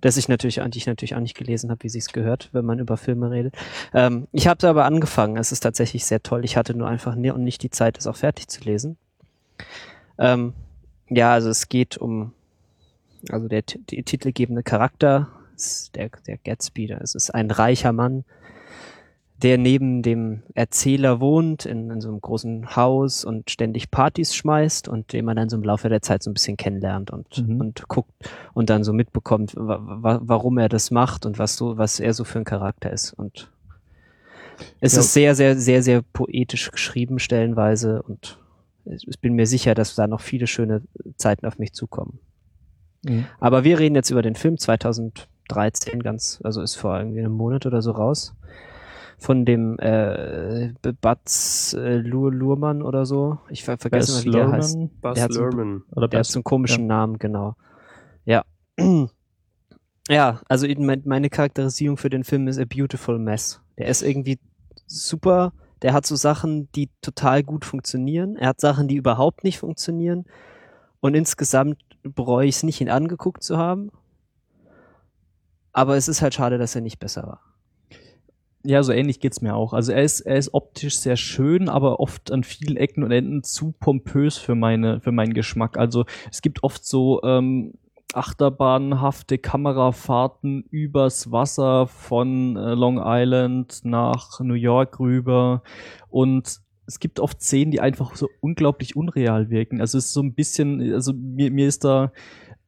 das 0.00 0.16
ich 0.18 0.28
natürlich, 0.28 0.60
die 0.62 0.78
ich 0.78 0.86
natürlich 0.86 1.14
auch 1.14 1.20
nicht 1.20 1.36
gelesen 1.36 1.70
habe, 1.70 1.82
wie 1.82 1.88
sie 1.88 1.98
es 1.98 2.08
gehört, 2.12 2.50
wenn 2.52 2.64
man 2.66 2.78
über 2.78 2.98
Filme 2.98 3.30
redet. 3.30 3.54
Ähm, 3.94 4.28
ich 4.32 4.46
habe 4.48 4.68
aber 4.68 4.84
angefangen. 4.84 5.38
Es 5.38 5.50
ist 5.50 5.60
tatsächlich 5.60 6.04
sehr 6.04 6.22
toll. 6.22 6.44
Ich 6.44 6.56
hatte 6.58 6.74
nur 6.74 6.88
einfach 6.88 7.14
nie 7.14 7.30
und 7.30 7.42
nicht 7.42 7.62
die 7.62 7.70
Zeit, 7.70 7.96
es 7.96 8.06
auch 8.06 8.16
fertig 8.16 8.48
zu 8.48 8.62
lesen. 8.64 8.98
Ähm, 10.18 10.52
ja, 11.08 11.32
also 11.32 11.48
es 11.48 11.70
geht 11.70 11.96
um, 11.96 12.32
also 13.30 13.48
der, 13.48 13.62
die 13.62 14.02
titelgebende 14.02 14.62
Charakter, 14.62 15.28
der, 15.94 16.10
der 16.26 16.38
Gatsby, 16.38 16.90
es 17.00 17.14
ist 17.14 17.34
ein 17.34 17.50
reicher 17.50 17.92
Mann, 17.92 18.24
der 19.42 19.58
neben 19.58 20.02
dem 20.02 20.42
Erzähler 20.54 21.20
wohnt, 21.20 21.66
in, 21.66 21.90
in 21.90 22.00
so 22.00 22.08
einem 22.08 22.20
großen 22.20 22.76
Haus 22.76 23.24
und 23.24 23.50
ständig 23.50 23.90
Partys 23.90 24.34
schmeißt 24.34 24.88
und 24.88 25.12
den 25.12 25.24
man 25.24 25.36
dann 25.36 25.48
so 25.48 25.56
im 25.56 25.64
Laufe 25.64 25.88
der 25.88 26.00
Zeit 26.02 26.22
so 26.22 26.30
ein 26.30 26.34
bisschen 26.34 26.56
kennenlernt 26.56 27.10
und, 27.10 27.46
Mhm. 27.46 27.60
und 27.60 27.88
guckt 27.88 28.12
und 28.54 28.70
dann 28.70 28.84
so 28.84 28.92
mitbekommt, 28.92 29.54
wa 29.56 29.78
wa 29.82 30.20
warum 30.22 30.56
er 30.58 30.68
das 30.68 30.90
macht 30.90 31.26
und 31.26 31.38
was 31.38 31.56
so, 31.56 31.76
was 31.76 32.00
er 32.00 32.14
so 32.14 32.24
für 32.24 32.38
ein 32.38 32.44
Charakter 32.44 32.90
ist. 32.92 33.12
Und 33.12 33.50
es 34.80 34.94
Ja. 34.94 35.00
ist 35.00 35.12
sehr, 35.12 35.34
sehr, 35.34 35.56
sehr, 35.58 35.82
sehr 35.82 36.02
poetisch 36.02 36.70
geschrieben 36.70 37.18
stellenweise 37.18 38.02
und 38.02 38.38
ich 38.86 39.18
bin 39.20 39.34
mir 39.34 39.46
sicher, 39.46 39.74
dass 39.74 39.94
da 39.94 40.06
noch 40.06 40.20
viele 40.20 40.46
schöne 40.46 40.82
Zeiten 41.16 41.44
auf 41.46 41.58
mich 41.58 41.72
zukommen. 41.72 42.18
Mhm. 43.04 43.26
Aber 43.40 43.64
wir 43.64 43.78
reden 43.78 43.94
jetzt 43.96 44.10
über 44.10 44.22
den 44.22 44.36
Film 44.36 44.58
2013 45.48 46.02
ganz, 46.02 46.40
also 46.44 46.62
ist 46.62 46.74
vor 46.76 46.98
irgendwie 46.98 47.20
einem 47.20 47.32
Monat 47.32 47.66
oder 47.66 47.82
so 47.82 47.92
raus. 47.92 48.34
Von 49.16 49.44
dem 49.44 49.78
äh, 49.78 50.72
Batz 51.00 51.74
äh, 51.78 51.96
Lur 51.98 52.32
Lurmann 52.32 52.82
oder 52.82 53.06
so. 53.06 53.38
Ich 53.48 53.62
ver 53.64 53.78
vergesse 53.78 54.12
Baz 54.12 54.24
mal, 54.24 54.32
wie 54.32 54.36
der 54.36 54.50
heißt. 54.50 54.78
Buzz 55.00 55.14
Der 55.14 55.24
hat 55.24 55.32
so-. 55.32 55.42
Oder 55.44 56.08
Der 56.08 56.18
hat 56.18 56.26
Baz- 56.26 56.32
so 56.32 56.38
einen 56.38 56.44
komischen 56.44 56.86
Namen, 56.86 57.18
genau. 57.18 57.54
Ja. 58.24 58.44
Ja, 60.08 60.40
also 60.48 60.66
in 60.66 60.84
mein, 60.84 61.00
meine 61.06 61.30
Charakterisierung 61.30 61.96
für 61.96 62.10
den 62.10 62.24
Film 62.24 62.46
ist 62.46 62.58
A 62.58 62.64
Beautiful 62.66 63.18
Mess. 63.18 63.62
Der 63.78 63.86
ist 63.88 64.02
irgendwie 64.02 64.38
super. 64.86 65.52
Der 65.80 65.94
hat 65.94 66.04
so 66.04 66.14
Sachen, 66.14 66.70
die 66.72 66.90
total 67.00 67.42
gut 67.42 67.64
funktionieren. 67.64 68.36
Er 68.36 68.48
hat 68.48 68.60
Sachen, 68.60 68.86
die 68.86 68.96
überhaupt 68.96 69.44
nicht 69.44 69.58
funktionieren. 69.58 70.26
Und 71.00 71.14
insgesamt 71.14 71.78
bereue 72.02 72.46
ich 72.46 72.56
es 72.56 72.62
nicht, 72.64 72.82
ihn 72.82 72.90
angeguckt 72.90 73.42
zu 73.42 73.56
haben. 73.56 73.90
Aber 75.74 75.96
es 75.96 76.08
ist 76.08 76.22
halt 76.22 76.32
schade, 76.32 76.56
dass 76.56 76.74
er 76.74 76.80
nicht 76.80 76.98
besser 76.98 77.24
war. 77.24 77.40
Ja, 78.66 78.82
so 78.82 78.92
ähnlich 78.92 79.20
geht's 79.20 79.42
mir 79.42 79.54
auch. 79.54 79.74
Also 79.74 79.92
er 79.92 80.02
ist, 80.02 80.20
er 80.20 80.36
ist 80.36 80.54
optisch 80.54 80.96
sehr 80.96 81.16
schön, 81.16 81.68
aber 81.68 82.00
oft 82.00 82.32
an 82.32 82.44
vielen 82.44 82.78
Ecken 82.78 83.04
und 83.04 83.10
Enden 83.10 83.42
zu 83.42 83.74
pompös 83.78 84.38
für 84.38 84.54
meine, 84.54 85.00
für 85.00 85.12
meinen 85.12 85.34
Geschmack. 85.34 85.76
Also 85.76 86.06
es 86.30 86.40
gibt 86.40 86.62
oft 86.62 86.86
so 86.86 87.22
ähm, 87.24 87.74
achterbahnhafte 88.14 89.36
Kamerafahrten 89.36 90.64
übers 90.70 91.30
Wasser 91.30 91.88
von 91.88 92.56
äh, 92.56 92.74
Long 92.74 93.02
Island 93.04 93.80
nach 93.82 94.40
New 94.40 94.54
York 94.54 94.98
rüber 94.98 95.62
und 96.08 96.60
es 96.86 97.00
gibt 97.00 97.20
oft 97.20 97.42
Szenen, 97.42 97.70
die 97.70 97.80
einfach 97.80 98.14
so 98.14 98.28
unglaublich 98.40 98.96
unreal 98.96 99.50
wirken. 99.50 99.80
Also 99.80 99.98
es 99.98 100.06
ist 100.06 100.12
so 100.12 100.22
ein 100.22 100.34
bisschen, 100.34 100.92
also 100.92 101.12
mir, 101.12 101.50
mir 101.50 101.66
ist 101.66 101.84
da 101.84 102.12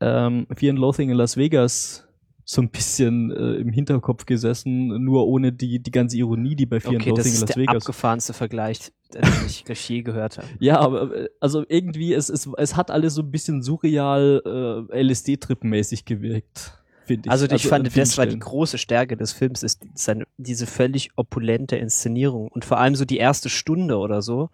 ähm, 0.01 0.47
Fear 0.55 0.73
and 0.73 0.79
Loathing 0.79 1.11
in 1.11 1.16
Las 1.16 1.37
Vegas 1.37 2.06
so 2.48 2.62
ein 2.62 2.70
bisschen 2.70 3.32
äh, 3.32 3.54
im 3.56 3.70
Hinterkopf 3.70 4.24
gesessen, 4.24 5.02
nur 5.02 5.26
ohne 5.26 5.52
die, 5.52 5.82
die 5.82 5.90
ganze 5.90 6.16
Ironie, 6.16 6.54
die 6.54 6.64
bei 6.64 6.78
Fear 6.78 6.94
Okay, 6.94 7.11
and 7.11 7.18
das 7.18 7.26
Loathing 7.26 7.32
in 7.32 7.35
ist 7.35 7.40
Las 7.40 7.50
der 7.50 7.56
Vegas. 7.56 7.76
abgefahrenste 7.82 8.32
Vergleich, 8.35 8.92
den 9.12 9.22
ich 9.48 9.64
gleich 9.64 9.90
je 9.90 10.02
gehört 10.02 10.38
habe. 10.38 10.46
Ja, 10.61 10.78
aber 10.78 11.12
äh, 11.12 11.28
also 11.40 11.64
irgendwie, 11.68 12.14
es, 12.14 12.28
es, 12.28 12.48
es 12.56 12.76
hat 12.76 12.92
alles 12.92 13.14
so 13.14 13.22
ein 13.22 13.32
bisschen 13.32 13.62
surreal 13.62 14.87
äh, 14.92 15.02
LSD-Trip-mäßig 15.02 16.04
gewirkt, 16.04 16.78
finde 17.04 17.26
ich. 17.26 17.32
Also, 17.32 17.46
ich 17.46 17.64
an 17.64 17.68
fand, 17.68 17.92
vielen 17.92 18.04
das 18.04 18.16
war 18.16 18.26
die 18.26 18.38
große 18.38 18.78
Stärke 18.78 19.16
des 19.16 19.32
Films, 19.32 19.64
ist 19.64 19.85
seine, 19.94 20.24
diese 20.37 20.68
völlig 20.68 21.11
opulente 21.16 21.74
Inszenierung. 21.74 22.46
Und 22.46 22.64
vor 22.64 22.78
allem 22.78 22.94
so 22.94 23.04
die 23.04 23.18
erste 23.18 23.48
Stunde 23.48 23.98
oder 23.98 24.22
so, 24.22 24.50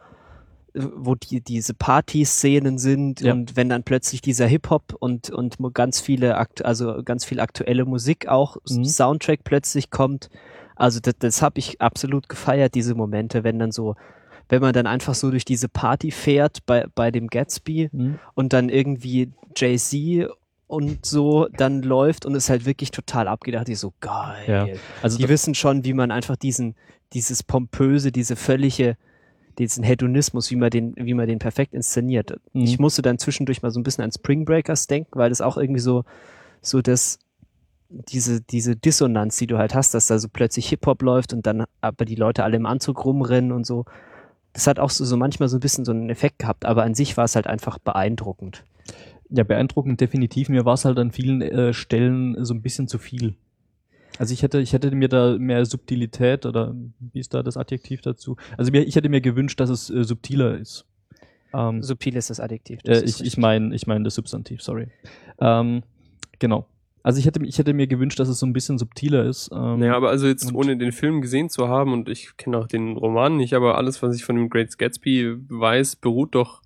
wo 0.74 1.14
die, 1.14 1.40
diese 1.40 1.74
Party-Szenen 1.74 2.78
sind 2.78 3.20
Ja. 3.20 3.32
und 3.32 3.56
wenn 3.56 3.68
dann 3.68 3.82
plötzlich 3.82 4.20
dieser 4.22 4.46
Hip-Hop 4.46 4.94
und, 4.98 5.30
und 5.30 5.56
ganz 5.74 6.00
viele, 6.00 6.36
akt 6.36 6.64
also 6.64 7.02
ganz 7.04 7.24
viel 7.24 7.40
aktuelle 7.40 7.84
Musik 7.84 8.28
auch, 8.28 8.56
Mhm. 8.68 8.84
Soundtrack 8.84 9.40
plötzlich 9.44 9.90
kommt. 9.90 10.30
Also 10.76 11.00
das, 11.00 11.14
das 11.18 11.42
habe 11.42 11.58
ich 11.58 11.80
absolut 11.80 12.28
gefeiert, 12.28 12.74
diese 12.74 12.94
Momente, 12.94 13.44
wenn 13.44 13.58
dann 13.58 13.70
so, 13.72 13.96
wenn 14.48 14.60
man 14.62 14.72
dann 14.72 14.86
einfach 14.86 15.14
so 15.14 15.30
durch 15.30 15.44
diese 15.44 15.68
Party 15.68 16.10
fährt 16.10 16.64
bei, 16.66 16.86
bei 16.94 17.10
dem 17.10 17.28
Gatsby 17.28 17.90
Mhm. 17.92 18.18
und 18.34 18.52
dann 18.52 18.68
irgendwie 18.68 19.30
Jay-Z 19.54 20.28
und 20.66 21.04
so 21.04 21.48
dann 21.56 21.82
läuft 21.82 22.24
und 22.24 22.34
es 22.34 22.48
halt 22.48 22.64
wirklich 22.64 22.90
total 22.90 23.28
abgedacht. 23.28 23.68
Ich 23.68 23.78
so, 23.78 23.92
geil. 24.00 24.44
Ja. 24.46 24.66
Also 25.02 25.18
Die 25.18 25.28
wissen 25.28 25.54
schon, 25.54 25.84
wie 25.84 25.92
man 25.92 26.10
einfach 26.10 26.36
diesen, 26.36 26.74
dieses 27.12 27.42
pompöse, 27.42 28.10
diese 28.10 28.36
völlige, 28.36 28.96
diesen 29.58 29.84
Hedonismus, 29.84 30.50
wie 30.50 30.56
man 30.56 30.70
den, 30.70 30.94
wie 30.96 31.14
man 31.14 31.26
den 31.26 31.38
perfekt 31.38 31.74
inszeniert. 31.74 32.38
Mhm. 32.52 32.62
Ich 32.62 32.78
musste 32.78 33.02
dann 33.02 33.18
zwischendurch 33.18 33.62
mal 33.62 33.70
so 33.70 33.80
ein 33.80 33.82
bisschen 33.82 34.04
an 34.04 34.12
Spring 34.12 34.44
Breakers 34.44 34.86
denken, 34.86 35.18
weil 35.18 35.28
das 35.28 35.40
auch 35.40 35.56
irgendwie 35.56 35.80
so, 35.80 36.04
so 36.60 36.82
das, 36.82 37.18
diese, 37.88 38.40
diese 38.40 38.76
Dissonanz, 38.76 39.36
die 39.36 39.46
du 39.46 39.58
halt 39.58 39.74
hast, 39.74 39.94
dass 39.94 40.06
da 40.06 40.18
so 40.18 40.28
plötzlich 40.28 40.68
Hip-Hop 40.68 41.02
läuft 41.02 41.32
und 41.32 41.46
dann 41.46 41.64
aber 41.80 42.04
die 42.04 42.14
Leute 42.14 42.44
alle 42.44 42.56
im 42.56 42.66
Anzug 42.66 43.04
rumrennen 43.04 43.52
und 43.52 43.66
so. 43.66 43.84
Das 44.52 44.66
hat 44.66 44.78
auch 44.78 44.90
so, 44.90 45.04
so 45.04 45.16
manchmal 45.16 45.48
so 45.48 45.56
ein 45.56 45.60
bisschen 45.60 45.84
so 45.84 45.92
einen 45.92 46.10
Effekt 46.10 46.38
gehabt, 46.38 46.64
aber 46.64 46.82
an 46.82 46.94
sich 46.94 47.16
war 47.16 47.24
es 47.24 47.36
halt 47.36 47.46
einfach 47.46 47.78
beeindruckend. 47.78 48.64
Ja, 49.30 49.44
beeindruckend 49.44 50.00
definitiv. 50.00 50.48
Mir 50.50 50.64
war 50.64 50.74
es 50.74 50.84
halt 50.84 50.98
an 50.98 51.10
vielen 51.10 51.40
äh, 51.40 51.72
Stellen 51.72 52.44
so 52.44 52.52
ein 52.52 52.60
bisschen 52.60 52.86
zu 52.86 52.98
viel. 52.98 53.34
Also 54.18 54.34
ich 54.34 54.42
hätte, 54.42 54.60
ich 54.60 54.72
hätte 54.72 54.90
mir 54.94 55.08
da 55.08 55.36
mehr 55.38 55.64
Subtilität 55.64 56.46
oder 56.46 56.74
wie 57.00 57.18
ist 57.20 57.34
da 57.34 57.42
das 57.42 57.56
Adjektiv 57.56 58.02
dazu? 58.02 58.36
Also 58.56 58.70
mir, 58.70 58.82
ich 58.82 58.96
hätte 58.96 59.08
mir 59.08 59.20
gewünscht, 59.20 59.58
dass 59.60 59.70
es 59.70 59.90
äh, 59.90 60.04
subtiler 60.04 60.58
ist. 60.58 60.84
Ähm, 61.54 61.82
Subtil 61.82 62.16
ist 62.16 62.30
das 62.30 62.40
Adjektiv. 62.40 62.80
das 62.82 63.02
äh, 63.02 63.04
ist 63.04 63.20
ich 63.20 63.26
ich 63.26 63.36
meine, 63.36 63.74
ich 63.74 63.86
meine 63.86 64.04
das 64.04 64.14
Substantiv, 64.14 64.62
sorry. 64.62 64.88
Ähm, 65.40 65.82
genau. 66.38 66.66
Also 67.02 67.18
ich 67.18 67.26
hätte, 67.26 67.44
ich 67.44 67.58
hätte 67.58 67.74
mir 67.74 67.88
gewünscht, 67.88 68.20
dass 68.20 68.28
es 68.28 68.38
so 68.38 68.46
ein 68.46 68.52
bisschen 68.52 68.78
subtiler 68.78 69.24
ist. 69.24 69.50
Ähm, 69.52 69.80
Naja, 69.80 69.96
aber 69.96 70.10
also 70.10 70.28
jetzt 70.28 70.54
ohne 70.54 70.76
den 70.76 70.92
Film 70.92 71.20
gesehen 71.20 71.48
zu 71.50 71.68
haben 71.68 71.92
und 71.92 72.08
ich 72.08 72.36
kenne 72.36 72.58
auch 72.58 72.68
den 72.68 72.96
Roman 72.96 73.36
nicht, 73.36 73.54
aber 73.54 73.76
alles, 73.76 74.02
was 74.02 74.14
ich 74.14 74.24
von 74.24 74.36
dem 74.36 74.48
Great 74.48 74.78
Gatsby 74.78 75.34
weiß, 75.48 75.96
beruht 75.96 76.34
doch 76.36 76.61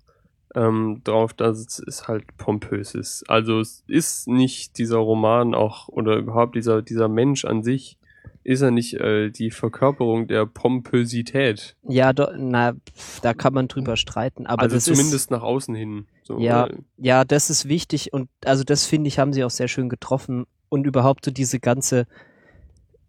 ähm, 0.57 1.01
darauf, 1.03 1.33
dass 1.33 1.79
es 1.79 2.07
halt 2.07 2.25
pompös 2.37 2.95
ist. 2.95 3.29
Also 3.29 3.59
es 3.59 3.83
ist 3.87 4.27
nicht 4.27 4.77
dieser 4.79 4.97
Roman 4.97 5.53
auch 5.53 5.87
oder 5.87 6.17
überhaupt 6.17 6.55
dieser 6.55 6.81
dieser 6.81 7.07
Mensch 7.07 7.45
an 7.45 7.63
sich 7.63 7.97
ist 8.43 8.61
er 8.61 8.71
nicht 8.71 8.93
äh, 8.93 9.29
die 9.29 9.51
Verkörperung 9.51 10.27
der 10.27 10.45
Pompösität. 10.45 11.75
Ja, 11.83 12.13
do, 12.13 12.27
na, 12.37 12.73
pf, 12.95 13.19
da 13.19 13.33
kann 13.33 13.53
man 13.53 13.67
drüber 13.67 13.97
streiten, 13.97 14.47
aber 14.47 14.61
also 14.63 14.77
zumindest 14.79 15.13
ist, 15.13 15.31
nach 15.31 15.43
außen 15.43 15.75
hin. 15.75 16.07
So, 16.23 16.39
Ja. 16.39 16.69
ja, 16.97 17.25
das 17.25 17.49
ist 17.49 17.67
wichtig 17.67 18.13
und 18.13 18.29
also 18.45 18.63
das 18.63 18.85
finde 18.85 19.09
ich, 19.09 19.19
haben 19.19 19.33
sie 19.33 19.43
auch 19.43 19.49
sehr 19.49 19.67
schön 19.67 19.89
getroffen 19.89 20.45
und 20.69 20.87
überhaupt 20.87 21.25
so 21.25 21.31
diese 21.31 21.59
ganze, 21.59 22.07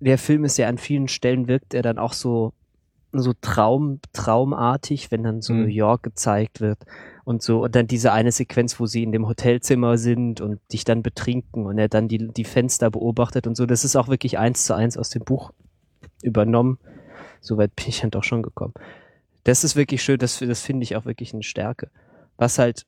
der 0.00 0.18
Film 0.18 0.44
ist 0.44 0.58
ja 0.58 0.66
an 0.68 0.78
vielen 0.78 1.06
Stellen 1.08 1.46
wirkt 1.46 1.72
er 1.72 1.82
dann 1.82 1.98
auch 1.98 2.14
so, 2.14 2.52
so 3.12 3.32
Traum, 3.40 4.00
traumartig, 4.12 5.10
wenn 5.12 5.22
dann 5.22 5.40
so 5.40 5.52
Mhm. 5.52 5.62
New 5.62 5.68
York 5.68 6.02
gezeigt 6.02 6.60
wird 6.60 6.78
und 7.28 7.42
so 7.42 7.62
und 7.62 7.74
dann 7.74 7.86
diese 7.86 8.10
eine 8.12 8.32
Sequenz, 8.32 8.80
wo 8.80 8.86
sie 8.86 9.02
in 9.02 9.12
dem 9.12 9.28
Hotelzimmer 9.28 9.98
sind 9.98 10.40
und 10.40 10.60
dich 10.72 10.84
dann 10.84 11.02
betrinken 11.02 11.66
und 11.66 11.76
er 11.76 11.90
dann 11.90 12.08
die, 12.08 12.28
die 12.28 12.44
Fenster 12.44 12.90
beobachtet 12.90 13.46
und 13.46 13.54
so, 13.54 13.66
das 13.66 13.84
ist 13.84 13.96
auch 13.96 14.08
wirklich 14.08 14.38
eins 14.38 14.64
zu 14.64 14.74
eins 14.74 14.96
aus 14.96 15.10
dem 15.10 15.24
Buch 15.24 15.52
übernommen. 16.22 16.78
Soweit 17.42 17.76
bin 17.76 17.88
ich 17.88 18.00
dann 18.00 18.10
doch 18.10 18.24
schon 18.24 18.42
gekommen. 18.42 18.72
Das 19.44 19.62
ist 19.62 19.76
wirklich 19.76 20.02
schön, 20.02 20.18
das, 20.18 20.38
das 20.38 20.62
finde 20.62 20.84
ich 20.84 20.96
auch 20.96 21.04
wirklich 21.04 21.34
eine 21.34 21.42
Stärke. 21.42 21.90
Was 22.38 22.58
halt 22.58 22.86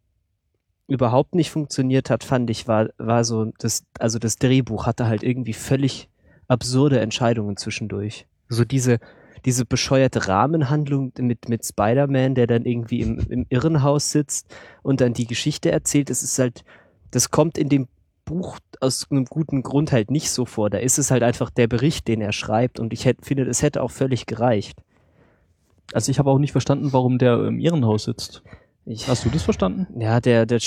überhaupt 0.88 1.35
nicht 1.35 1.50
funktioniert 1.50 2.09
hat, 2.09 2.24
fand 2.24 2.48
ich, 2.48 2.66
war, 2.66 2.88
war 2.96 3.24
so, 3.24 3.53
das, 3.59 3.85
also 3.98 4.18
das 4.18 4.37
Drehbuch 4.37 4.87
hatte 4.87 5.07
halt 5.07 5.22
irgendwie 5.22 5.53
völlig 5.53 6.09
absurde 6.48 7.00
Entscheidungen 7.00 7.59
zwischendurch. 7.59 8.26
So 8.48 8.64
diese, 8.64 9.00
diese 9.44 9.64
bescheuerte 9.64 10.29
Rahmenhandlung 10.29 11.12
mit, 11.18 11.48
mit 11.48 11.64
Spider-Man, 11.64 12.35
der 12.35 12.46
dann 12.46 12.64
irgendwie 12.64 13.00
im, 13.00 13.18
im 13.29 13.46
Irrenhaus 13.48 14.11
sitzt 14.11 14.55
und 14.83 15.01
dann 15.01 15.14
die 15.14 15.26
Geschichte 15.26 15.70
erzählt, 15.70 16.11
das 16.11 16.22
ist 16.22 16.38
halt, 16.38 16.64
das 17.11 17.30
kommt 17.30 17.59
in 17.59 17.68
dem 17.68 17.88
Buch 18.24 18.59
aus 18.80 19.07
einem 19.11 19.24
guten 19.24 19.62
Grund 19.62 19.93
halt 19.93 20.11
nicht 20.11 20.30
so 20.30 20.45
vor. 20.45 20.70
Da 20.70 20.78
ist 20.78 20.99
es 20.99 21.11
halt 21.11 21.22
einfach 21.22 21.51
der 21.51 21.66
Bericht, 21.66 22.07
den 22.07 22.20
er 22.20 22.32
schreibt 22.32 22.78
und 22.78 22.93
ich 22.93 23.05
hätte, 23.05 23.24
finde, 23.24 23.45
es 23.45 23.62
hätte 23.62 23.82
auch 23.82 23.91
völlig 23.91 24.26
gereicht. 24.26 24.80
Also 25.93 26.11
ich 26.11 26.18
habe 26.18 26.30
auch 26.30 26.38
nicht 26.38 26.53
verstanden, 26.53 26.93
warum 26.93 27.18
der 27.18 27.45
im 27.47 27.59
Irrenhaus 27.59 28.05
sitzt. 28.05 28.43
Ich, 28.91 29.07
Hast 29.09 29.24
du 29.24 29.30
das 29.30 29.45
verstanden? 29.45 29.86
Ja, 30.01 30.20
der, 30.20 30.47
der, 30.47 30.59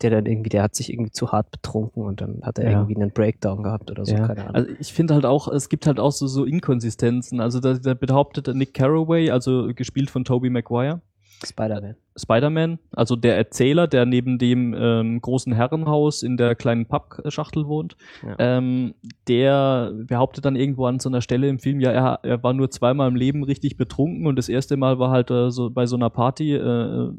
der 0.00 0.10
dann 0.10 0.24
irgendwie, 0.26 0.48
der 0.48 0.62
hat 0.62 0.74
sich 0.74 0.90
irgendwie 0.90 1.10
zu 1.12 1.30
hart 1.30 1.50
betrunken 1.50 2.02
und 2.02 2.20
dann 2.22 2.40
hat 2.42 2.58
er 2.58 2.70
Ja. 2.70 2.78
irgendwie 2.78 2.96
einen 2.96 3.10
Breakdown 3.10 3.62
gehabt 3.62 3.90
oder 3.90 4.06
so, 4.06 4.14
keine 4.14 4.40
Ahnung. 4.42 4.54
Also 4.54 4.70
ich 4.80 4.92
finde 4.94 5.12
halt 5.14 5.26
auch, 5.26 5.48
es 5.48 5.68
gibt 5.68 5.86
halt 5.86 6.00
auch 6.00 6.12
so, 6.12 6.26
so 6.26 6.44
Inkonsistenzen. 6.44 7.40
Also 7.40 7.60
da, 7.60 7.74
da 7.74 7.92
behauptet 7.94 8.48
Nick 8.54 8.72
Carraway, 8.72 9.30
also 9.30 9.68
gespielt 9.74 10.10
von 10.10 10.24
Toby 10.24 10.48
Maguire, 10.48 11.00
Spider-Man. 11.44 11.96
Spider-Man, 12.16 12.78
also 12.92 13.16
der 13.16 13.36
Erzähler, 13.36 13.86
der 13.88 14.06
neben 14.06 14.38
dem 14.38 14.74
ähm, 14.78 15.20
großen 15.20 15.52
Herrenhaus 15.52 16.22
in 16.22 16.36
der 16.36 16.54
kleinen 16.54 16.86
Pappschachtel 16.86 17.66
wohnt, 17.66 17.96
Ja. 18.22 18.36
ähm, 18.38 18.94
der 19.28 19.92
behauptet 20.06 20.44
dann 20.44 20.56
irgendwo 20.56 20.86
an 20.86 21.00
so 21.00 21.08
einer 21.08 21.20
Stelle 21.20 21.48
im 21.48 21.58
Film, 21.58 21.80
ja, 21.80 21.90
er, 21.90 22.20
er 22.22 22.42
war 22.42 22.52
nur 22.54 22.70
zweimal 22.70 23.08
im 23.08 23.16
Leben 23.16 23.42
richtig 23.42 23.76
betrunken 23.76 24.26
und 24.26 24.36
das 24.36 24.48
erste 24.48 24.76
Mal 24.76 24.98
war 24.98 25.10
halt 25.10 25.30
äh, 25.30 25.50
so 25.50 25.70
bei 25.70 25.86
so 25.86 25.96
einer 25.96 26.10
Party 26.10 26.54
äh, 26.54 27.10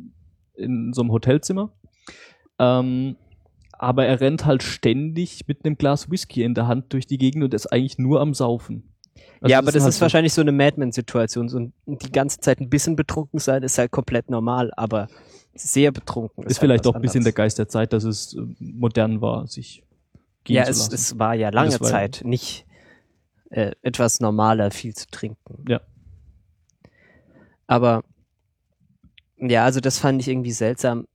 in 0.55 0.93
so 0.93 1.01
einem 1.01 1.11
Hotelzimmer. 1.11 1.71
Ähm, 2.57 3.17
aber 3.73 4.05
er 4.05 4.21
rennt 4.21 4.45
halt 4.45 4.63
ständig 4.63 5.47
mit 5.47 5.65
einem 5.65 5.77
Glas 5.77 6.09
Whisky 6.09 6.43
in 6.43 6.53
der 6.53 6.67
Hand 6.67 6.93
durch 6.93 7.05
die 7.07 7.17
Gegend 7.17 7.43
und 7.43 7.53
ist 7.53 7.67
eigentlich 7.67 7.97
nur 7.97 8.21
am 8.21 8.33
Saufen. 8.33 8.94
Also 9.41 9.51
ja, 9.51 9.59
aber 9.59 9.71
das 9.71 9.83
halt 9.83 9.89
ist 9.89 9.97
so- 9.97 10.01
wahrscheinlich 10.01 10.33
so 10.33 10.41
eine 10.41 10.51
Madman-Situation. 10.51 11.49
So 11.49 11.71
die 11.85 12.11
ganze 12.11 12.39
Zeit 12.39 12.59
ein 12.59 12.69
bisschen 12.69 12.95
betrunken 12.95 13.39
sein 13.39 13.63
ist 13.63 13.77
halt 13.77 13.91
komplett 13.91 14.29
normal, 14.29 14.71
aber 14.75 15.07
sehr 15.53 15.91
betrunken 15.91 16.43
Ist 16.43 16.57
halt 16.57 16.59
vielleicht 16.59 16.87
auch 16.87 16.95
ein 16.95 17.01
bisschen 17.01 17.23
der. 17.23 17.33
Geist 17.33 17.57
der 17.59 17.67
Zeit, 17.69 17.93
dass 17.93 18.03
es 18.03 18.33
äh, 18.33 18.41
modern 18.59 19.21
war, 19.21 19.47
sich 19.47 19.83
gehen 20.43 20.57
Ja, 20.57 20.63
zu 20.65 20.71
es, 20.71 20.79
lassen. 20.79 20.93
es 20.95 21.19
war 21.19 21.33
ja 21.35 21.49
lange 21.49 21.69
das 21.71 21.79
war 21.81 21.87
ja- 21.87 21.93
Zeit 21.93 22.21
nicht 22.25 22.65
äh, 23.51 23.71
etwas 23.83 24.19
normaler, 24.19 24.71
viel 24.71 24.93
zu 24.95 25.05
trinken. 25.07 25.63
Ja. 25.69 25.79
Aber 27.67 28.03
ja, 29.37 29.63
also 29.65 29.79
das 29.79 29.99
fand 29.99 30.21
ich 30.21 30.27
irgendwie 30.27 30.51
seltsam. 30.51 31.07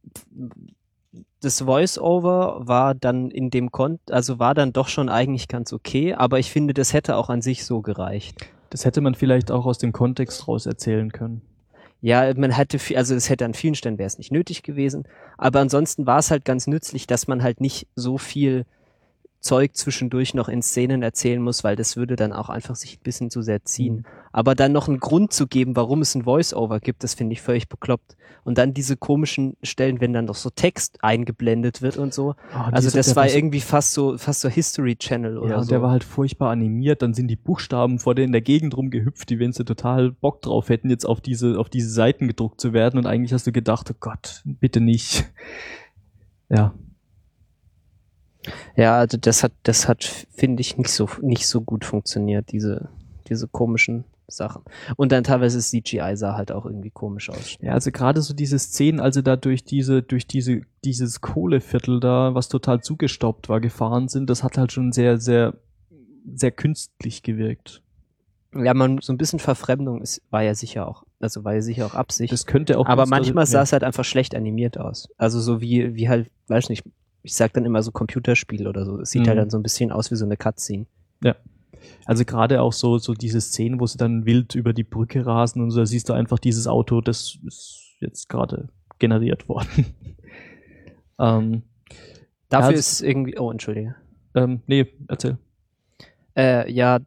Das 1.40 1.62
Voice-Over 1.62 2.60
war 2.66 2.94
dann 2.94 3.30
in 3.30 3.48
dem 3.48 3.72
Kon 3.72 3.98
also 4.10 4.38
war 4.38 4.54
dann 4.54 4.74
doch 4.74 4.88
schon 4.88 5.08
eigentlich 5.08 5.48
ganz 5.48 5.72
okay, 5.72 6.12
aber 6.12 6.38
ich 6.38 6.50
finde, 6.50 6.74
das 6.74 6.92
hätte 6.92 7.16
auch 7.16 7.30
an 7.30 7.40
sich 7.40 7.64
so 7.64 7.80
gereicht. 7.80 8.36
Das 8.68 8.84
hätte 8.84 9.00
man 9.00 9.14
vielleicht 9.14 9.50
auch 9.50 9.64
aus 9.64 9.78
dem 9.78 9.92
Kontext 9.92 10.46
raus 10.46 10.66
erzählen 10.66 11.10
können. 11.10 11.40
Ja, 12.02 12.32
man 12.34 12.50
hätte, 12.50 12.78
viel, 12.78 12.96
also 12.96 13.14
es 13.14 13.28
hätte 13.28 13.44
an 13.44 13.54
vielen 13.54 13.74
Stellen 13.74 13.98
wäre 13.98 14.06
es 14.06 14.18
nicht 14.18 14.32
nötig 14.32 14.62
gewesen, 14.62 15.04
aber 15.36 15.60
ansonsten 15.60 16.06
war 16.06 16.18
es 16.18 16.30
halt 16.30 16.44
ganz 16.44 16.66
nützlich, 16.66 17.06
dass 17.06 17.26
man 17.26 17.42
halt 17.42 17.60
nicht 17.60 17.86
so 17.94 18.16
viel 18.16 18.64
Zeug 19.40 19.74
zwischendurch 19.74 20.34
noch 20.34 20.48
in 20.48 20.62
Szenen 20.62 21.02
erzählen 21.02 21.40
muss, 21.40 21.64
weil 21.64 21.74
das 21.76 21.96
würde 21.96 22.14
dann 22.16 22.32
auch 22.32 22.50
einfach 22.50 22.76
sich 22.76 22.98
ein 22.98 23.02
bisschen 23.02 23.30
zu 23.30 23.40
sehr 23.42 23.64
ziehen. 23.64 23.96
Mhm. 23.96 24.04
Aber 24.32 24.54
dann 24.54 24.72
noch 24.72 24.86
einen 24.88 25.00
Grund 25.00 25.32
zu 25.32 25.46
geben, 25.46 25.74
warum 25.76 26.02
es 26.02 26.14
ein 26.14 26.24
Voice-Over 26.24 26.78
gibt, 26.80 27.02
das 27.04 27.14
finde 27.14 27.32
ich 27.32 27.40
völlig 27.40 27.68
bekloppt. 27.68 28.16
Und 28.44 28.56
dann 28.58 28.72
diese 28.72 28.96
komischen 28.96 29.56
Stellen, 29.62 30.00
wenn 30.00 30.12
dann 30.12 30.24
noch 30.26 30.34
so 30.34 30.48
Text 30.50 30.98
eingeblendet 31.02 31.82
wird 31.82 31.96
und 31.98 32.14
so. 32.14 32.34
Also 32.52 32.88
dieser- 32.88 32.98
das 32.98 33.16
war 33.16 33.28
irgendwie 33.28 33.60
fast 33.60 33.92
so, 33.92 34.16
fast 34.18 34.40
so 34.40 34.48
History 34.48 34.96
Channel 34.96 35.36
oder 35.38 35.50
Ja, 35.50 35.56
und 35.58 35.64
so. 35.64 35.70
der 35.70 35.82
war 35.82 35.90
halt 35.90 36.04
furchtbar 36.04 36.50
animiert, 36.50 37.02
dann 37.02 37.12
sind 37.12 37.28
die 37.28 37.36
Buchstaben 37.36 37.98
vor 37.98 38.14
der 38.14 38.24
in 38.24 38.32
der 38.32 38.40
Gegend 38.40 38.76
rumgehüpft, 38.76 39.28
die 39.30 39.38
wenn 39.38 39.52
sie 39.52 39.64
total 39.64 40.12
Bock 40.12 40.40
drauf 40.42 40.68
hätten, 40.70 40.88
jetzt 40.90 41.04
auf 41.04 41.20
diese, 41.20 41.58
auf 41.58 41.68
diese 41.68 41.90
Seiten 41.90 42.28
gedruckt 42.28 42.60
zu 42.60 42.72
werden 42.72 42.98
und 42.98 43.06
eigentlich 43.06 43.32
hast 43.32 43.46
du 43.46 43.52
gedacht, 43.52 43.90
oh 43.90 43.96
Gott, 44.00 44.42
bitte 44.44 44.80
nicht. 44.80 45.24
Ja. 46.52 46.74
Ja, 48.76 48.98
also 48.98 49.18
das 49.18 49.42
hat, 49.42 49.52
das 49.62 49.88
hat, 49.88 50.04
finde 50.30 50.60
ich, 50.60 50.76
nicht 50.76 50.90
so, 50.90 51.08
nicht 51.20 51.46
so 51.46 51.60
gut 51.60 51.84
funktioniert, 51.84 52.52
diese, 52.52 52.88
diese 53.28 53.48
komischen 53.48 54.04
Sachen. 54.28 54.62
Und 54.96 55.12
dann 55.12 55.24
teilweise 55.24 55.58
das 55.58 55.70
CGI 55.70 56.16
sah 56.16 56.36
halt 56.36 56.52
auch 56.52 56.64
irgendwie 56.64 56.90
komisch 56.90 57.30
aus. 57.30 57.56
Ja, 57.60 57.72
also 57.72 57.90
gerade 57.90 58.22
so 58.22 58.34
diese 58.34 58.58
Szenen, 58.58 59.00
als 59.00 59.16
sie 59.16 59.22
da 59.22 59.36
durch 59.36 59.64
diese, 59.64 60.02
durch 60.02 60.26
diese, 60.26 60.62
dieses 60.84 61.20
Kohleviertel 61.20 62.00
da, 62.00 62.34
was 62.34 62.48
total 62.48 62.80
zugestaubt 62.80 63.48
war, 63.48 63.60
gefahren 63.60 64.08
sind, 64.08 64.30
das 64.30 64.42
hat 64.42 64.56
halt 64.56 64.72
schon 64.72 64.92
sehr, 64.92 65.18
sehr, 65.18 65.54
sehr 66.32 66.52
künstlich 66.52 67.22
gewirkt. 67.22 67.82
Ja, 68.54 68.74
man, 68.74 68.98
so 69.00 69.12
ein 69.12 69.16
bisschen 69.16 69.38
Verfremdung 69.38 70.02
ist, 70.02 70.22
war 70.30 70.42
ja 70.42 70.54
sicher 70.54 70.88
auch, 70.88 71.04
also 71.20 71.44
war 71.44 71.54
ja 71.54 71.62
sicher 71.62 71.86
auch 71.86 71.94
Absicht. 71.94 72.32
Das 72.32 72.46
könnte 72.46 72.78
auch. 72.78 72.86
aber 72.86 73.06
manchmal 73.06 73.46
sah 73.46 73.62
es 73.62 73.72
halt 73.72 73.84
einfach 73.84 74.04
schlecht 74.04 74.34
animiert 74.34 74.76
aus. 74.76 75.08
Also 75.18 75.40
so 75.40 75.60
wie, 75.60 75.94
wie 75.94 76.08
halt, 76.08 76.30
weiß 76.48 76.68
nicht, 76.68 76.84
ich 77.22 77.34
sag 77.34 77.52
dann 77.52 77.64
immer 77.64 77.82
so 77.82 77.90
Computerspiel 77.92 78.66
oder 78.66 78.84
so. 78.84 79.00
Es 79.00 79.10
sieht 79.10 79.22
Mhm. 79.22 79.28
halt 79.28 79.38
dann 79.38 79.50
so 79.50 79.58
ein 79.58 79.62
bisschen 79.62 79.92
aus 79.92 80.10
wie 80.10 80.16
so 80.16 80.24
eine 80.24 80.36
Cutscene. 80.36 80.86
Also 82.04 82.26
gerade 82.26 82.60
auch 82.60 82.74
so, 82.74 82.98
so 82.98 83.14
diese 83.14 83.40
Szenen, 83.40 83.80
wo 83.80 83.86
sie 83.86 83.96
dann 83.96 84.26
wild 84.26 84.54
über 84.54 84.74
die 84.74 84.84
Brücke 84.84 85.24
rasen 85.24 85.62
und 85.62 85.70
so, 85.70 85.80
da 85.80 85.86
siehst 85.86 86.08
du 86.10 86.12
einfach 86.12 86.38
dieses 86.38 86.66
Auto, 86.66 87.00
das 87.00 87.38
ist 87.46 87.96
jetzt 88.00 88.28
gerade 88.28 88.68
generiert 88.98 89.48
worden. 89.48 89.86
ähm, 91.18 91.62
Dafür 92.50 92.72
Ja, 92.72 92.78
ist 92.78 93.00
irgendwie, 93.00 93.38
oh, 93.38 93.50
entschuldige. 93.50 93.94
ähm, 94.34 94.60
nee, 94.66 94.86
erzähl. 95.08 95.38
Äh, 96.36 96.70
ja, 96.70 96.98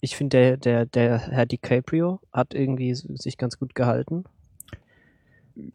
ich 0.00 0.14
finde, 0.16 0.36
der, 0.36 0.56
der, 0.58 0.86
der 0.86 1.18
Herr 1.18 1.46
DiCaprio 1.46 2.20
hat 2.32 2.54
irgendwie 2.54 2.94
sich 2.94 3.36
ganz 3.36 3.58
gut 3.58 3.74
gehalten. 3.74 4.24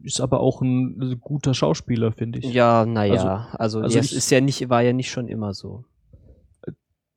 Ist 0.03 0.21
aber 0.21 0.39
auch 0.39 0.61
ein 0.61 1.17
guter 1.21 1.53
Schauspieler, 1.53 2.11
finde 2.11 2.39
ich. 2.39 2.45
Ja, 2.53 2.85
naja, 2.85 3.47
also, 3.53 3.79
also 3.79 3.97
das 3.97 4.05
ich- 4.07 4.15
ist 4.17 4.29
ja 4.31 4.41
nicht, 4.41 4.69
war 4.69 4.81
ja 4.81 4.93
nicht 4.93 5.09
schon 5.09 5.27
immer 5.27 5.53
so. 5.53 5.85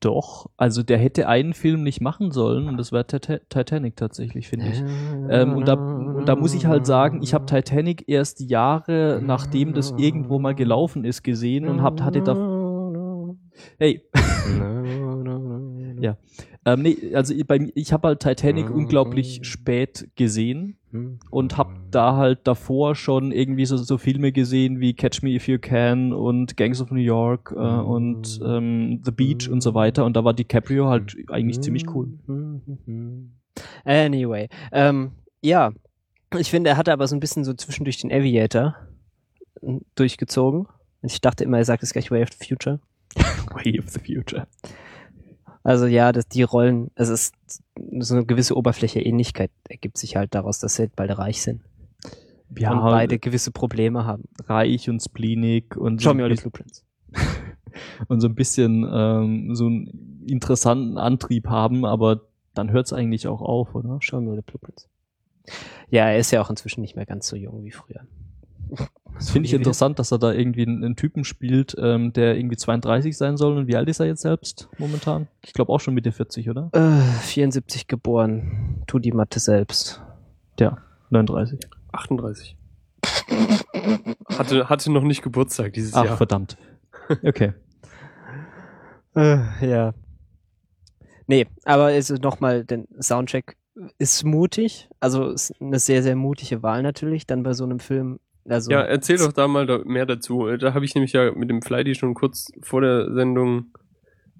Doch, 0.00 0.48
also 0.56 0.84
der 0.84 0.96
hätte 0.98 1.26
einen 1.26 1.54
Film 1.54 1.82
nicht 1.82 2.00
machen 2.00 2.30
sollen 2.30 2.68
und 2.68 2.76
das 2.76 2.92
wäre 2.92 3.02
Tita- 3.04 3.40
Titanic 3.48 3.96
tatsächlich, 3.96 4.46
finde 4.46 4.68
ich. 4.68 4.80
Ähm, 5.28 5.56
und, 5.56 5.66
da, 5.66 5.74
und 5.74 6.24
da 6.28 6.36
muss 6.36 6.54
ich 6.54 6.66
halt 6.66 6.86
sagen, 6.86 7.20
ich 7.20 7.34
habe 7.34 7.46
Titanic 7.46 8.04
erst 8.08 8.38
Jahre 8.38 9.20
nachdem 9.20 9.74
das 9.74 9.92
irgendwo 9.96 10.38
mal 10.38 10.54
gelaufen 10.54 11.04
ist 11.04 11.24
gesehen 11.24 11.66
und 11.68 11.82
hab, 11.82 12.00
hatte 12.00 12.22
da. 12.22 12.34
Hey, 13.80 14.02
Ja. 16.00 16.16
Ähm, 16.68 16.82
nee, 16.82 17.14
also 17.14 17.32
ich, 17.34 17.46
bei, 17.46 17.70
ich 17.74 17.92
habe 17.92 18.08
halt 18.08 18.20
Titanic 18.20 18.70
unglaublich 18.70 19.40
spät 19.42 20.10
gesehen 20.16 20.76
und 21.30 21.56
habe 21.56 21.74
da 21.90 22.16
halt 22.16 22.40
davor 22.44 22.94
schon 22.94 23.32
irgendwie 23.32 23.64
so, 23.64 23.76
so 23.76 23.96
Filme 23.96 24.32
gesehen 24.32 24.80
wie 24.80 24.92
Catch 24.92 25.22
Me 25.22 25.30
If 25.30 25.48
You 25.48 25.58
Can 25.58 26.12
und 26.12 26.56
Gangs 26.56 26.80
of 26.80 26.90
New 26.90 27.00
York 27.00 27.52
äh, 27.54 27.58
und 27.58 28.40
ähm, 28.44 29.00
The 29.02 29.10
Beach 29.10 29.48
und 29.48 29.62
so 29.62 29.74
weiter 29.74 30.04
und 30.04 30.14
da 30.16 30.24
war 30.24 30.34
DiCaprio 30.34 30.88
halt 30.88 31.16
eigentlich 31.28 31.60
ziemlich 31.60 31.88
cool. 31.94 32.08
Anyway, 33.84 34.48
ähm, 34.70 35.12
ja, 35.42 35.72
ich 36.36 36.50
finde, 36.50 36.70
er 36.70 36.76
hatte 36.76 36.92
aber 36.92 37.06
so 37.06 37.16
ein 37.16 37.20
bisschen 37.20 37.44
so 37.44 37.54
zwischendurch 37.54 37.98
den 37.98 38.12
Aviator 38.12 38.76
durchgezogen. 39.94 40.66
Ich 41.02 41.20
dachte 41.20 41.44
immer, 41.44 41.58
er 41.58 41.64
sagt 41.64 41.82
es 41.82 41.92
gleich 41.92 42.10
Way 42.10 42.24
of 42.24 42.30
the 42.38 42.46
Future. 42.46 42.80
Way 43.54 43.78
of 43.78 43.88
the 43.88 44.00
Future. 44.00 44.46
Also 45.62 45.86
ja, 45.86 46.12
dass 46.12 46.28
die 46.28 46.42
Rollen, 46.42 46.90
es 46.94 47.08
ist 47.08 47.34
so 48.00 48.14
eine 48.14 48.24
gewisse 48.24 48.56
Oberfläche 48.56 49.00
Ähnlichkeit 49.00 49.50
ergibt 49.68 49.98
sich 49.98 50.16
halt 50.16 50.34
daraus, 50.34 50.58
dass 50.60 50.76
sie 50.76 50.82
halt 50.82 50.96
beide 50.96 51.18
reich 51.18 51.42
sind 51.42 51.62
Ja, 52.56 52.72
und 52.72 52.80
beide 52.80 53.18
gewisse 53.18 53.50
Probleme 53.50 54.04
haben. 54.04 54.24
reich 54.46 54.88
und 54.88 55.00
spleenig 55.00 55.76
und 55.76 56.02
Show 56.02 56.10
so, 56.10 56.14
me 56.14 56.24
all 56.24 56.30
ein 56.30 56.36
the 56.36 56.42
blueprints. 56.42 56.84
und 58.08 58.20
so 58.20 58.28
ein 58.28 58.34
bisschen 58.34 58.88
ähm, 58.90 59.54
so 59.54 59.66
einen 59.66 60.24
interessanten 60.26 60.98
Antrieb 60.98 61.48
haben, 61.48 61.84
aber 61.84 62.22
dann 62.54 62.70
hört 62.70 62.86
es 62.86 62.92
eigentlich 62.92 63.28
auch 63.28 63.40
auf, 63.40 63.74
oder? 63.74 63.98
Show 64.00 64.20
me 64.20 64.30
all 64.30 64.36
the 64.36 64.42
blueprints. 64.42 64.88
Ja, 65.90 66.06
er 66.06 66.18
ist 66.18 66.30
ja 66.30 66.40
auch 66.42 66.50
inzwischen 66.50 66.82
nicht 66.82 66.96
mehr 66.96 67.06
ganz 67.06 67.28
so 67.28 67.36
jung 67.36 67.64
wie 67.64 67.70
früher. 67.70 68.06
Das 69.14 69.30
finde 69.30 69.48
ich 69.48 69.54
interessant, 69.54 69.98
dass 69.98 70.12
er 70.12 70.18
da 70.18 70.32
irgendwie 70.32 70.62
einen, 70.62 70.84
einen 70.84 70.96
Typen 70.96 71.24
spielt, 71.24 71.74
ähm, 71.78 72.12
der 72.12 72.36
irgendwie 72.36 72.56
32 72.56 73.16
sein 73.16 73.36
soll. 73.36 73.56
Und 73.56 73.66
wie 73.66 73.74
alt 73.74 73.88
ist 73.88 73.98
er 73.98 74.06
jetzt 74.06 74.22
selbst 74.22 74.68
momentan? 74.78 75.26
Ich 75.44 75.52
glaube 75.52 75.72
auch 75.72 75.80
schon 75.80 75.94
Mitte 75.94 76.12
40, 76.12 76.48
oder? 76.48 76.70
Äh, 76.72 77.00
74 77.22 77.88
geboren. 77.88 78.84
Tu 78.86 79.00
die 79.00 79.12
Mathe 79.12 79.40
selbst. 79.40 80.02
Ja, 80.60 80.78
39. 81.10 81.58
38. 81.92 82.56
Hatte, 84.38 84.68
hatte 84.68 84.92
noch 84.92 85.02
nicht 85.02 85.22
Geburtstag 85.22 85.72
dieses 85.72 85.94
Ach, 85.94 86.04
Jahr. 86.04 86.16
verdammt. 86.16 86.56
Okay. 87.22 87.54
Äh, 89.16 89.38
ja. 89.66 89.94
Nee, 91.26 91.46
aber 91.64 91.84
also 91.86 92.14
nochmal, 92.16 92.64
den 92.64 92.86
Soundtrack 93.00 93.56
ist 93.98 94.24
mutig. 94.24 94.88
Also 95.00 95.30
ist 95.30 95.54
eine 95.60 95.78
sehr, 95.78 96.02
sehr 96.02 96.16
mutige 96.16 96.62
Wahl 96.62 96.82
natürlich, 96.82 97.26
dann 97.26 97.42
bei 97.42 97.52
so 97.52 97.64
einem 97.64 97.80
Film. 97.80 98.20
Also, 98.48 98.70
Ja, 98.70 98.80
erzähl 98.80 99.18
doch 99.18 99.32
da 99.32 99.46
mal 99.48 99.66
da 99.66 99.78
mehr 99.84 100.06
dazu. 100.06 100.46
Da 100.56 100.74
habe 100.74 100.84
ich 100.84 100.94
nämlich 100.94 101.12
ja 101.12 101.32
mit 101.32 101.50
dem 101.50 101.62
Flighty 101.62 101.94
schon 101.94 102.14
kurz 102.14 102.46
vor 102.62 102.80
der 102.80 103.12
Sendung 103.12 103.72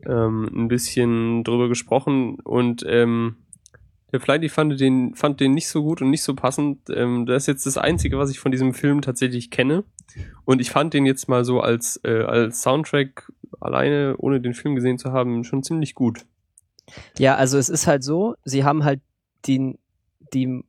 ähm, 0.07 0.49
ein 0.55 0.69
bisschen 0.69 1.45
drüber 1.45 1.69
gesprochen 1.69 2.39
und 2.41 2.85
ähm, 2.87 3.37
der 4.13 4.21
Flighty 4.21 4.49
fand 4.49 4.81
den, 4.81 5.15
fand 5.15 5.41
den 5.41 5.53
nicht 5.53 5.69
so 5.69 5.83
gut 5.83 6.01
und 6.01 6.11
nicht 6.11 6.23
so 6.23 6.35
passend. 6.35 6.89
Ähm, 6.89 7.27
das 7.27 7.43
ist 7.43 7.47
jetzt 7.47 7.67
das 7.67 7.77
Einzige, 7.77 8.19
was 8.19 8.31
ich 8.31 8.39
von 8.39 8.51
diesem 8.51 8.73
Film 8.73 9.03
tatsächlich 9.03 9.51
kenne. 9.51 9.85
Und 10.47 10.61
ich 10.61 10.71
fand 10.71 10.95
den 10.95 11.05
jetzt 11.05 11.29
mal 11.29 11.45
so 11.45 11.61
als, 11.61 12.01
äh, 12.05 12.23
als 12.23 12.63
Soundtrack 12.63 13.31
alleine, 13.61 14.15
ohne 14.17 14.41
den 14.41 14.55
Film 14.55 14.75
gesehen 14.75 14.99
zu 14.99 15.13
haben, 15.13 15.45
schon 15.45 15.63
ziemlich 15.63 15.95
gut. 15.95 16.25
Ja, 17.19 17.37
also 17.37 17.59
es 17.59 17.69
ist 17.69 17.87
halt 17.87 18.03
so, 18.03 18.35
sie 18.45 18.65
haben 18.65 18.85
halt 18.85 19.01
die, 19.45 19.79
die, 20.33 20.65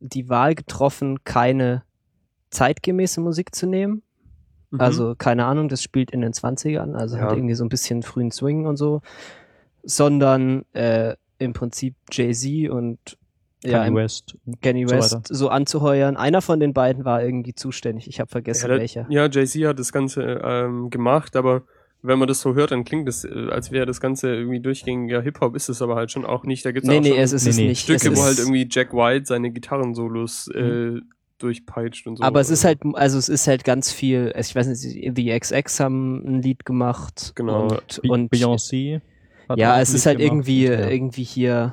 die 0.00 0.28
Wahl 0.28 0.56
getroffen, 0.56 1.22
keine 1.22 1.84
zeitgemäße 2.50 3.20
Musik 3.20 3.54
zu 3.54 3.66
nehmen. 3.66 4.02
Mhm. 4.70 4.80
Also, 4.80 5.14
keine 5.16 5.46
Ahnung, 5.46 5.68
das 5.68 5.82
spielt 5.82 6.10
in 6.10 6.20
den 6.20 6.32
20ern, 6.32 6.94
also 6.94 7.16
Ja. 7.16 7.22
hat 7.24 7.32
irgendwie 7.36 7.54
so 7.54 7.64
ein 7.64 7.68
bisschen 7.70 8.02
frühen 8.02 8.30
Swing 8.30 8.66
und 8.66 8.76
so, 8.76 9.00
sondern 9.82 10.64
äh, 10.74 11.14
im 11.38 11.52
Prinzip 11.52 11.94
Jay-Z 12.10 12.70
und 12.70 12.98
ja, 13.64 13.84
Kanye 13.84 13.96
West. 13.96 14.36
Kanye 14.62 14.86
so 14.86 14.94
West 14.94 15.12
weiter. 15.14 15.34
so 15.34 15.48
anzuheuern. 15.48 16.16
Einer 16.16 16.42
von 16.42 16.60
den 16.60 16.72
beiden 16.74 17.04
war 17.04 17.22
irgendwie 17.22 17.54
zuständig. 17.54 18.06
Ich 18.08 18.20
habe 18.20 18.30
vergessen, 18.30 18.68
Ja, 18.68 18.74
da- 18.74 18.80
welcher. 18.80 19.06
ja 19.08 19.28
Jay-Z 19.28 19.64
hat 19.66 19.78
das 19.78 19.92
Ganze 19.92 20.22
ähm, 20.44 20.90
gemacht, 20.90 21.34
aber 21.36 21.62
wenn 22.02 22.18
man 22.20 22.28
das 22.28 22.40
so 22.40 22.54
hört, 22.54 22.70
dann 22.70 22.84
klingt 22.84 23.08
es, 23.08 23.24
äh, 23.24 23.48
als 23.50 23.72
wäre 23.72 23.84
das 23.86 24.00
Ganze 24.00 24.32
irgendwie 24.32 24.60
durchgängiger 24.60 25.20
Hip-Hop, 25.20 25.56
ist 25.56 25.68
es 25.68 25.82
aber 25.82 25.96
halt 25.96 26.12
schon 26.12 26.24
auch 26.24 26.44
nicht. 26.44 26.64
Da 26.64 26.70
gibt's 26.70 26.88
Nee, 26.88 27.00
nee, 27.00 27.16
es 27.18 27.32
ist 27.32 27.44
Nee, 27.44 27.50
es 27.50 27.56
nee, 27.56 27.68
nicht. 27.68 27.80
Stücke, 27.82 27.96
es 27.96 28.16
wo 28.16 28.20
ist, 28.20 28.22
halt 28.22 28.38
irgendwie 28.38 28.68
Jack 28.70 28.92
White 28.92 29.26
seine 29.26 29.50
Gitarrensolos 29.50 30.48
äh, 30.54 31.00
durchpeitscht 31.38 32.06
und 32.06 32.16
so. 32.16 32.24
aber 32.24 32.40
es 32.40 32.50
ist 32.50 32.64
halt, 32.64 32.80
also 32.94 33.18
es 33.18 33.28
ist 33.28 33.46
halt 33.46 33.64
ganz 33.64 33.92
viel, 33.92 34.32
ich 34.38 34.54
weiß 34.54 34.66
nicht, 34.66 35.16
The 35.16 35.38
XX 35.38 35.80
haben 35.80 36.24
ein 36.26 36.42
Lied 36.42 36.64
gemacht. 36.64 37.32
Genau. 37.34 37.62
Und, 37.68 38.02
Be- 38.02 38.08
und 38.10 38.32
Beyoncé. 38.32 39.00
ja, 39.56 39.80
es 39.80 39.90
ist 39.90 40.04
Lied 40.04 40.06
halt 40.06 40.18
gemacht 40.18 40.32
irgendwie, 40.32 40.64
ja. 40.66 40.88
irgendwie 40.88 41.24
hier 41.24 41.72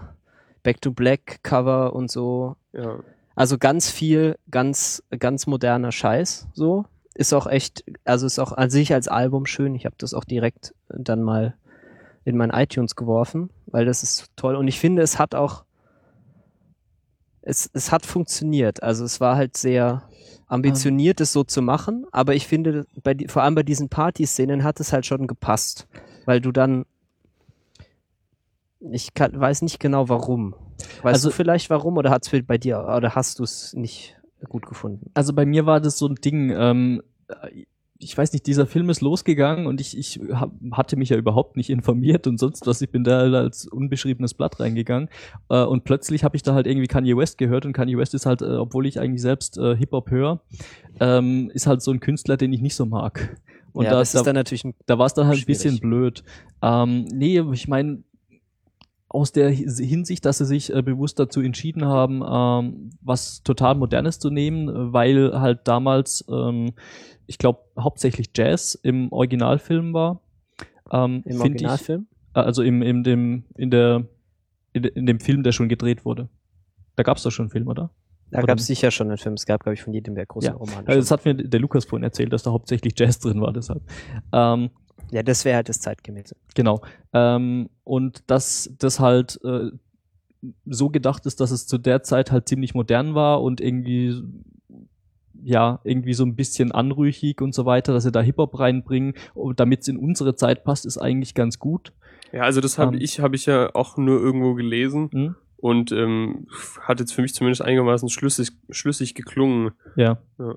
Back 0.63 0.81
to 0.81 0.91
Black 0.91 1.39
Cover 1.43 1.93
und 1.93 2.09
so. 2.09 2.55
ja. 2.73 2.99
Also 3.35 3.57
ganz 3.57 3.91
viel, 3.91 4.37
ganz, 4.49 5.03
ganz 5.19 5.45
moderner 5.45 5.91
Scheiß, 5.91 6.47
so. 6.53 6.85
Ist 7.15 7.33
auch 7.33 7.47
echt, 7.47 7.83
also 8.05 8.25
ist 8.25 8.39
auch 8.39 8.53
an 8.53 8.69
sich 8.69 8.93
als 8.93 9.09
Album 9.09 9.45
schön. 9.45 9.75
Ich 9.75 9.85
habe 9.85 9.95
das 9.97 10.13
auch 10.13 10.23
direkt 10.23 10.73
dann 10.87 11.21
mal 11.21 11.55
in 12.23 12.37
mein 12.37 12.49
iTunes 12.49 12.95
geworfen, 12.95 13.49
weil 13.67 13.85
das 13.85 14.03
ist 14.03 14.29
toll. 14.37 14.55
Und 14.55 14.69
ich 14.69 14.79
finde, 14.79 15.01
es 15.01 15.19
hat 15.19 15.35
auch, 15.35 15.64
es, 17.45 17.69
es 17.73 17.91
hat 17.91 18.05
funktioniert. 18.05 18.83
Also 18.83 19.05
es 19.05 19.21
war 19.21 19.35
halt 19.37 19.55
sehr 19.55 20.03
ambitioniert, 20.47 21.21
es 21.21 21.31
so 21.31 21.43
zu 21.43 21.61
machen. 21.61 22.05
Aber 22.11 22.35
ich 22.35 22.47
finde, 22.47 22.85
bei, 23.03 23.15
vor 23.27 23.43
allem 23.43 23.55
bei 23.55 23.63
diesen 23.63 23.87
Partyszenen 23.89 24.63
hat 24.63 24.79
es 24.79 24.91
halt 24.91 25.05
schon 25.05 25.27
gepasst. 25.27 25.87
Weil 26.25 26.41
du 26.41 26.51
dann, 26.51 26.85
ich 28.79 29.13
kann, 29.13 29.39
weiß 29.39 29.61
nicht 29.61 29.79
genau 29.79 30.09
warum. 30.09 30.53
Weißt 31.03 31.05
Also- 31.15 31.29
du 31.29 31.35
vielleicht 31.35 31.69
warum 31.69 31.97
oder 31.97 32.09
hat's 32.09 32.29
bei 32.47 32.57
dir 32.57 32.79
oder 32.95 33.15
hast 33.15 33.39
du 33.39 33.43
es 33.43 33.73
nicht 33.73 34.17
gut 34.49 34.65
gefunden? 34.65 35.09
Also 35.13 35.33
bei 35.33 35.45
mir 35.45 35.65
war 35.65 35.79
das 35.79 35.97
so 35.97 36.07
ein 36.07 36.15
Ding, 36.15 36.49
ähm, 36.51 37.01
ich 37.97 38.17
weiß 38.17 38.33
nicht, 38.33 38.45
dieser 38.45 38.67
Film 38.67 38.89
ist 38.89 39.01
losgegangen 39.01 39.67
und 39.67 39.79
ich, 39.79 39.97
ich 39.97 40.19
hab, 40.33 40.51
hatte 40.71 40.97
mich 40.97 41.09
ja 41.09 41.17
überhaupt 41.17 41.55
nicht 41.55 41.69
informiert 41.69 42.27
und 42.27 42.37
sonst 42.37 42.67
was. 42.67 42.81
Ich 42.81 42.89
bin 42.89 43.03
da 43.03 43.19
als 43.19 43.67
unbeschriebenes 43.67 44.33
Blatt 44.33 44.59
reingegangen 44.59 45.09
äh, 45.49 45.63
und 45.63 45.85
plötzlich 45.85 46.23
habe 46.23 46.35
ich 46.35 46.43
da 46.43 46.53
halt 46.53 46.67
irgendwie 46.67 46.87
Kanye 46.87 47.15
West 47.15 47.37
gehört 47.37 47.65
und 47.65 47.73
Kanye 47.73 47.97
West 47.97 48.13
ist 48.13 48.25
halt, 48.25 48.41
äh, 48.41 48.57
obwohl 48.57 48.85
ich 48.85 48.99
eigentlich 48.99 49.21
selbst 49.21 49.57
äh, 49.57 49.75
Hip-Hop 49.77 50.11
höre, 50.11 50.41
ähm, 50.99 51.49
ist 51.53 51.67
halt 51.67 51.81
so 51.81 51.91
ein 51.91 52.01
Künstler, 52.01 52.35
den 52.37 52.51
ich 52.51 52.61
nicht 52.61 52.75
so 52.75 52.85
mag. 52.85 53.37
Und 53.71 53.85
ja, 53.85 53.91
da, 53.91 53.99
das 53.99 54.11
da, 54.11 54.19
ist 54.19 54.25
dann 54.25 54.35
natürlich 54.35 54.65
ein, 54.65 54.73
da 54.85 54.97
war 54.97 55.05
es 55.05 55.13
dann 55.13 55.27
halt 55.27 55.37
ein 55.37 55.41
Schwierig. 55.41 55.63
bisschen 55.63 55.79
blöd. 55.79 56.23
Ähm, 56.61 57.05
nee, 57.05 57.41
ich 57.53 57.67
meine, 57.67 58.03
aus 59.15 59.31
der 59.31 59.49
Hi- 59.49 59.65
Hinsicht, 59.67 60.25
dass 60.25 60.37
sie 60.37 60.45
sich 60.45 60.73
äh, 60.73 60.81
bewusst 60.83 61.17
dazu 61.19 61.41
entschieden 61.41 61.85
haben, 61.85 62.21
ähm, 62.27 62.89
was 63.01 63.41
total 63.43 63.75
Modernes 63.75 64.19
zu 64.19 64.29
nehmen, 64.29 64.93
weil 64.93 65.39
halt 65.39 65.61
damals, 65.67 66.25
ähm, 66.29 66.73
ich 67.25 67.37
glaube, 67.37 67.59
hauptsächlich 67.79 68.29
Jazz 68.35 68.75
im 68.83 69.11
Originalfilm 69.11 69.93
war. 69.93 70.21
Ähm, 70.91 71.23
im 71.25 71.39
find 71.41 71.55
ich, 71.61 71.67
Originalfilm. 71.67 72.07
äh, 72.35 72.39
also 72.41 72.61
im, 72.61 72.81
im 72.83 73.03
dem, 73.03 73.45
in 73.57 73.71
der, 73.71 74.05
in, 74.73 74.83
in 74.83 75.05
dem 75.07 75.19
Film, 75.19 75.41
der 75.43 75.51
schon 75.53 75.69
gedreht 75.69 76.05
wurde. 76.05 76.29
Da 76.95 77.03
gab 77.03 77.17
es 77.17 77.23
doch 77.23 77.31
schon 77.31 77.45
einen 77.45 77.51
Film, 77.51 77.67
oder? 77.67 77.89
Da 78.31 78.41
gab 78.41 78.57
es 78.57 78.65
sicher 78.67 78.91
schon 78.91 79.07
einen 79.07 79.17
Film. 79.17 79.35
Es 79.35 79.45
gab, 79.45 79.63
glaube 79.63 79.75
ich, 79.75 79.81
von 79.83 79.93
jedem 79.93 80.15
der 80.15 80.25
großen 80.25 80.49
Ja. 80.49 80.55
Romane. 80.55 80.87
Also 80.87 80.99
das 80.99 81.11
hat 81.11 81.25
mir 81.25 81.35
der 81.35 81.59
Lukas 81.59 81.85
vorhin 81.85 82.03
erzählt, 82.03 82.33
dass 82.33 82.43
da 82.43 82.51
hauptsächlich 82.51 82.93
Jazz 82.97 83.19
drin 83.19 83.39
war, 83.39 83.53
deshalb. 83.53 83.81
Ähm, 84.33 84.69
ja, 85.15 85.23
das 85.23 85.45
wäre 85.45 85.55
halt 85.55 85.69
das 85.69 85.79
Zeitgemäße. 85.79 86.35
Genau. 86.55 86.81
Ähm, 87.13 87.69
und 87.85 88.23
dass 88.27 88.69
das 88.77 88.99
halt 88.99 89.39
äh, 89.45 89.71
so 90.65 90.89
gedacht 90.89 91.25
ist, 91.25 91.39
dass 91.39 91.51
es 91.51 91.65
zu 91.67 91.77
der 91.77 92.03
Zeit 92.03 92.31
halt 92.31 92.49
ziemlich 92.49 92.73
modern 92.75 93.15
war 93.15 93.41
und 93.41 93.61
irgendwie 93.61 94.21
ja, 95.41 95.79
irgendwie 95.83 96.13
so 96.13 96.25
ein 96.25 96.35
bisschen 96.35 96.71
anrüchig 96.71 97.41
und 97.41 97.53
so 97.53 97.65
weiter, 97.65 97.93
dass 97.93 98.03
sie 98.03 98.11
da 98.11 98.21
Hip-Hop 98.21 98.57
reinbringen, 98.59 99.13
damit 99.55 99.81
es 99.81 99.87
in 99.87 99.97
unsere 99.97 100.35
Zeit 100.35 100.63
passt, 100.63 100.85
ist 100.85 100.97
eigentlich 100.97 101.33
ganz 101.33 101.59
gut. 101.59 101.93
Ja, 102.31 102.41
also 102.41 102.61
das 102.61 102.77
habe 102.77 102.95
Ähm. 102.95 103.01
ich, 103.01 103.19
habe 103.19 103.35
ich 103.35 103.45
ja 103.45 103.69
auch 103.75 103.95
nur 103.97 104.19
irgendwo 104.19 104.55
gelesen 104.55 105.09
Hm? 105.11 105.35
und 105.57 105.91
ähm, 105.91 106.47
hat 106.81 106.99
jetzt 106.99 107.13
für 107.13 107.21
mich 107.21 107.33
zumindest 107.33 107.61
einigermaßen 107.61 108.09
schlüssig, 108.09 108.51
schlüssig 108.71 109.13
geklungen. 109.13 109.71
Ja. 109.95 110.17
Ja. 110.39 110.55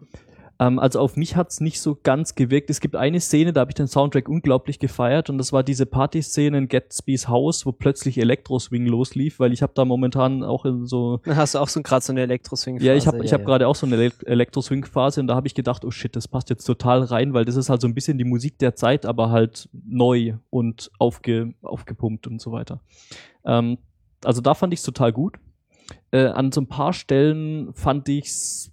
Ähm, 0.60 0.78
also 0.78 1.00
auf 1.00 1.16
mich 1.16 1.36
hat's 1.36 1.60
nicht 1.60 1.80
so 1.80 1.98
ganz 2.02 2.34
gewirkt. 2.34 2.70
Es 2.70 2.80
gibt 2.80 2.96
eine 2.96 3.20
Szene, 3.20 3.52
da 3.52 3.60
habe 3.60 3.70
ich 3.70 3.76
den 3.76 3.86
Soundtrack 3.86 4.28
unglaublich 4.28 4.78
gefeiert 4.78 5.30
und 5.30 5.38
das 5.38 5.52
war 5.52 5.62
diese 5.62 5.86
Partyszene 5.86 6.58
in 6.58 6.68
Gatsby's 6.68 7.28
Haus, 7.28 7.64
wo 7.64 7.72
plötzlich 7.72 8.18
Elektroswing 8.18 8.86
loslief, 8.86 9.38
weil 9.38 9.52
ich 9.52 9.62
habe 9.62 9.72
da 9.74 9.84
momentan 9.84 10.42
auch 10.42 10.64
in 10.64 10.86
so 10.86 11.20
hast 11.26 11.54
du 11.54 11.60
auch 11.60 11.68
so 11.68 11.82
gerade 11.82 12.04
so 12.04 12.12
eine 12.12 12.22
Elektro-Swing. 12.22 12.80
Ja, 12.80 12.94
ich 12.94 13.06
habe 13.06 13.24
ich 13.24 13.32
hab 13.32 13.40
ja. 13.40 13.46
gerade 13.46 13.68
auch 13.68 13.76
so 13.76 13.86
eine 13.86 13.96
Ele- 13.96 14.26
Elektro-Swing-Phase 14.26 15.20
und 15.20 15.28
da 15.28 15.34
habe 15.34 15.46
ich 15.46 15.54
gedacht, 15.54 15.84
oh 15.84 15.90
shit, 15.90 16.14
das 16.16 16.26
passt 16.26 16.50
jetzt 16.50 16.64
total 16.64 17.02
rein, 17.04 17.34
weil 17.34 17.44
das 17.44 17.56
ist 17.56 17.70
halt 17.70 17.80
so 17.80 17.86
ein 17.86 17.94
bisschen 17.94 18.18
die 18.18 18.24
Musik 18.24 18.58
der 18.58 18.74
Zeit, 18.74 19.06
aber 19.06 19.30
halt 19.30 19.68
neu 19.72 20.34
und 20.50 20.90
aufge, 20.98 21.54
aufgepumpt 21.62 22.26
und 22.26 22.40
so 22.40 22.52
weiter. 22.52 22.80
Ähm, 23.44 23.78
also 24.24 24.40
da 24.40 24.54
fand 24.54 24.72
ich 24.72 24.80
es 24.80 24.84
total 24.84 25.12
gut. 25.12 25.36
Äh, 26.10 26.26
an 26.26 26.52
so 26.52 26.60
ein 26.60 26.66
paar 26.66 26.92
Stellen 26.92 27.72
fand 27.74 28.08
ich's, 28.08 28.72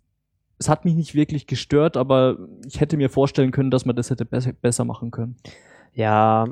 es 0.57 0.69
hat 0.69 0.85
mich 0.85 0.95
nicht 0.95 1.15
wirklich 1.15 1.47
gestört, 1.47 1.97
aber 1.97 2.37
ich 2.65 2.79
hätte 2.79 2.97
mir 2.97 3.09
vorstellen 3.09 3.51
können, 3.51 3.71
dass 3.71 3.85
man 3.85 3.95
das 3.95 4.09
hätte 4.09 4.25
besser, 4.25 4.53
besser 4.53 4.85
machen 4.85 5.11
können. 5.11 5.35
Ja, 5.93 6.47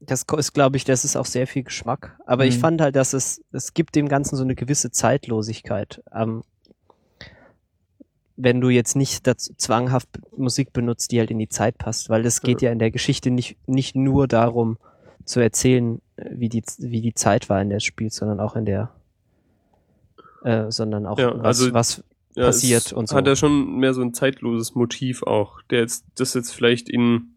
das 0.00 0.24
ist, 0.36 0.52
glaube 0.54 0.76
ich, 0.76 0.84
das 0.84 1.04
ist 1.04 1.14
auch 1.16 1.26
sehr 1.26 1.46
viel 1.46 1.62
Geschmack. 1.62 2.18
Aber 2.26 2.44
ich 2.44 2.56
Mhm. 2.56 2.60
fand 2.60 2.80
halt, 2.80 2.96
dass 2.96 3.12
es, 3.12 3.40
es 3.52 3.74
gibt 3.74 3.94
dem 3.94 4.08
Ganzen 4.08 4.36
so 4.36 4.42
eine 4.42 4.54
gewisse 4.56 4.90
Zeitlosigkeit. 4.90 6.02
Ähm, 6.12 6.42
wenn 8.36 8.60
du 8.60 8.70
jetzt 8.70 8.96
nicht 8.96 9.26
dazu 9.26 9.52
zwanghaft 9.56 10.08
Musik 10.36 10.72
benutzt, 10.72 11.12
die 11.12 11.18
halt 11.20 11.30
in 11.30 11.38
die 11.38 11.48
Zeit 11.48 11.78
passt, 11.78 12.08
weil 12.10 12.24
es 12.26 12.40
geht 12.40 12.62
ja 12.62 12.72
in 12.72 12.78
der 12.78 12.90
Geschichte 12.90 13.30
nicht, 13.30 13.56
nicht 13.68 13.94
nur 13.94 14.26
darum 14.26 14.78
zu 15.24 15.38
erzählen, 15.38 16.00
äh, 16.16 16.30
wie 16.32 16.48
die, 16.48 16.64
wie 16.78 17.00
die 17.02 17.14
Zeit 17.14 17.48
war 17.48 17.62
in 17.62 17.68
der 17.70 17.78
Spiel, 17.80 18.10
sondern 18.10 18.40
auch 18.40 18.56
in 18.56 18.64
der, 18.64 18.90
äh, 20.44 20.70
sondern 20.70 21.06
auch 21.06 21.18
Ja, 21.18 21.32
was, 21.38 21.60
also- 21.60 21.74
was 21.74 22.04
Ja, 22.34 22.46
Passiert 22.46 22.92
und 22.92 23.08
so. 23.08 23.16
Hat 23.16 23.26
er 23.26 23.36
schon 23.36 23.76
mehr 23.76 23.92
so 23.94 24.00
ein 24.02 24.14
zeitloses 24.14 24.74
Motiv 24.74 25.22
auch, 25.22 25.60
der 25.70 25.80
jetzt, 25.80 26.04
das 26.16 26.32
jetzt 26.34 26.52
vielleicht 26.52 26.88
in, 26.88 27.34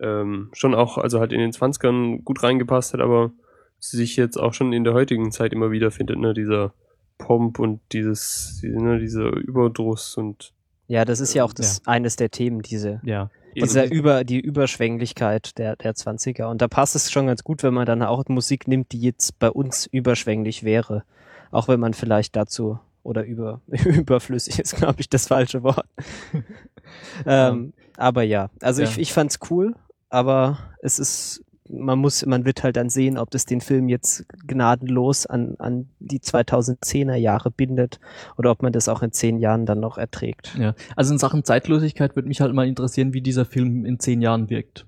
ähm, 0.00 0.50
schon 0.52 0.74
auch, 0.74 0.98
also 0.98 1.20
halt 1.20 1.32
in 1.32 1.40
den 1.40 1.52
20ern 1.52 2.22
gut 2.22 2.42
reingepasst 2.42 2.92
hat, 2.92 3.00
aber 3.00 3.32
sich 3.78 4.16
jetzt 4.16 4.36
auch 4.36 4.52
schon 4.52 4.72
in 4.72 4.84
der 4.84 4.92
heutigen 4.94 5.30
Zeit 5.32 5.52
immer 5.52 5.70
wieder 5.70 5.90
findet, 5.90 6.18
ne, 6.18 6.34
dieser 6.34 6.74
Pomp 7.18 7.58
und 7.58 7.80
dieses, 7.92 8.58
die- 8.62 8.68
ne, 8.68 8.98
dieser 8.98 9.30
Überdruss 9.34 10.16
und 10.16 10.52
ja, 10.88 11.04
das 11.04 11.18
ist 11.20 11.34
ja 11.34 11.42
auch 11.44 11.52
das 11.52 11.80
eines 11.86 12.16
der 12.16 12.30
Themen, 12.30 12.60
diese 12.62 13.00
Ja. 13.04 13.28
dieser 13.54 13.90
über 13.90 14.22
die 14.22 14.38
Überschwänglichkeit 14.40 15.56
der 15.58 15.76
der 15.76 15.94
20er 15.94 16.44
und 16.50 16.60
da 16.62 16.68
passt 16.68 16.94
es 16.94 17.10
schon 17.10 17.26
ganz 17.26 17.42
gut, 17.42 17.62
wenn 17.62 17.74
man 17.74 17.86
dann 17.86 18.02
auch 18.02 18.22
Musik 18.28 18.68
nimmt, 18.68 18.92
die 18.92 19.00
jetzt 19.00 19.38
bei 19.38 19.50
uns 19.50 19.86
überschwänglich 19.86 20.62
wäre, 20.62 21.04
auch 21.50 21.68
wenn 21.68 21.80
man 21.80 21.94
vielleicht 21.94 22.36
dazu 22.36 22.78
oder 23.06 23.24
über 23.24 23.60
überflüssig 23.68 24.58
ist, 24.58 24.76
glaube 24.76 25.00
ich, 25.00 25.08
das 25.08 25.28
falsche 25.28 25.62
Wort. 25.62 25.86
ähm, 27.26 27.72
aber 27.96 28.22
ja, 28.22 28.50
also 28.60 28.82
Ja. 28.82 28.88
ich 28.88 28.98
ich 28.98 29.12
fand's 29.12 29.38
cool, 29.50 29.74
aber 30.10 30.58
es 30.82 30.98
ist 30.98 31.42
man 31.68 31.98
muss, 31.98 32.24
man 32.24 32.44
wird 32.44 32.62
halt 32.62 32.76
dann 32.76 32.90
sehen, 32.90 33.18
ob 33.18 33.30
das 33.30 33.44
den 33.44 33.60
Film 33.60 33.88
jetzt 33.88 34.24
gnadenlos 34.46 35.26
an, 35.26 35.56
an 35.58 35.88
die 35.98 36.20
2010er 36.20 37.16
Jahre 37.16 37.50
bindet 37.50 37.98
oder 38.36 38.50
ob 38.50 38.62
man 38.62 38.72
das 38.72 38.88
auch 38.88 39.02
in 39.02 39.12
zehn 39.12 39.38
Jahren 39.38 39.66
dann 39.66 39.80
noch 39.80 39.98
erträgt. 39.98 40.54
Ja, 40.58 40.74
also 40.94 41.12
in 41.12 41.18
Sachen 41.18 41.44
Zeitlosigkeit 41.44 42.14
würde 42.14 42.28
mich 42.28 42.40
halt 42.40 42.52
mal 42.54 42.66
interessieren, 42.66 43.14
wie 43.14 43.20
dieser 43.20 43.44
Film 43.44 43.84
in 43.84 43.98
zehn 43.98 44.20
Jahren 44.22 44.48
wirkt. 44.50 44.86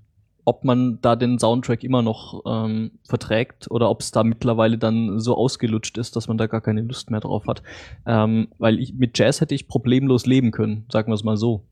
Ob 0.48 0.64
man 0.64 0.98
da 1.02 1.14
den 1.14 1.38
Soundtrack 1.38 1.84
immer 1.84 2.00
noch 2.00 2.42
ähm, 2.46 2.92
verträgt 3.06 3.70
oder 3.70 3.90
ob 3.90 4.00
es 4.00 4.12
da 4.12 4.24
mittlerweile 4.24 4.78
dann 4.78 5.20
so 5.20 5.36
ausgelutscht 5.36 5.98
ist, 5.98 6.16
dass 6.16 6.26
man 6.26 6.38
da 6.38 6.46
gar 6.46 6.62
keine 6.62 6.80
Lust 6.80 7.10
mehr 7.10 7.20
drauf 7.20 7.46
hat. 7.46 7.62
Ähm, 8.06 8.48
weil 8.56 8.78
ich, 8.78 8.94
mit 8.94 9.18
Jazz 9.18 9.42
hätte 9.42 9.54
ich 9.54 9.68
problemlos 9.68 10.24
leben 10.24 10.50
können, 10.50 10.86
sagen 10.90 11.10
wir 11.10 11.14
es 11.16 11.24
mal 11.24 11.36
so. 11.36 11.66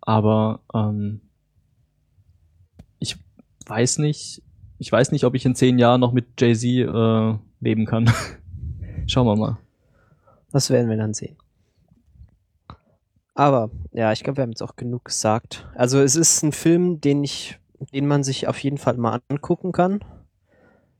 Aber 0.00 0.60
ähm, 0.74 1.20
ich 2.98 3.16
weiß 3.66 3.98
nicht, 3.98 4.42
ich 4.78 4.90
weiß 4.90 5.12
nicht, 5.12 5.24
ob 5.24 5.36
ich 5.36 5.44
in 5.44 5.54
zehn 5.54 5.78
Jahren 5.78 6.00
noch 6.00 6.12
mit 6.12 6.40
Jay-Z 6.40 6.64
äh, 6.64 7.38
leben 7.60 7.86
kann. 7.86 8.10
Schauen 9.06 9.26
wir 9.26 9.36
mal. 9.36 9.58
Das 10.50 10.68
werden 10.70 10.90
wir 10.90 10.96
dann 10.96 11.14
sehen. 11.14 11.36
Aber 13.34 13.70
ja, 13.92 14.12
ich 14.12 14.22
glaube, 14.22 14.38
wir 14.38 14.42
haben 14.42 14.50
jetzt 14.50 14.62
auch 14.62 14.76
genug 14.76 15.06
gesagt. 15.06 15.68
Also 15.74 16.00
es 16.00 16.16
ist 16.16 16.42
ein 16.42 16.52
Film, 16.52 17.00
den 17.00 17.24
ich, 17.24 17.58
den 17.92 18.06
man 18.06 18.22
sich 18.22 18.48
auf 18.48 18.58
jeden 18.58 18.78
Fall 18.78 18.96
mal 18.96 19.20
angucken 19.28 19.72
kann. 19.72 20.00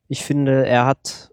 Ich 0.08 0.22
finde, 0.24 0.66
er 0.66 0.86
hat, 0.86 1.30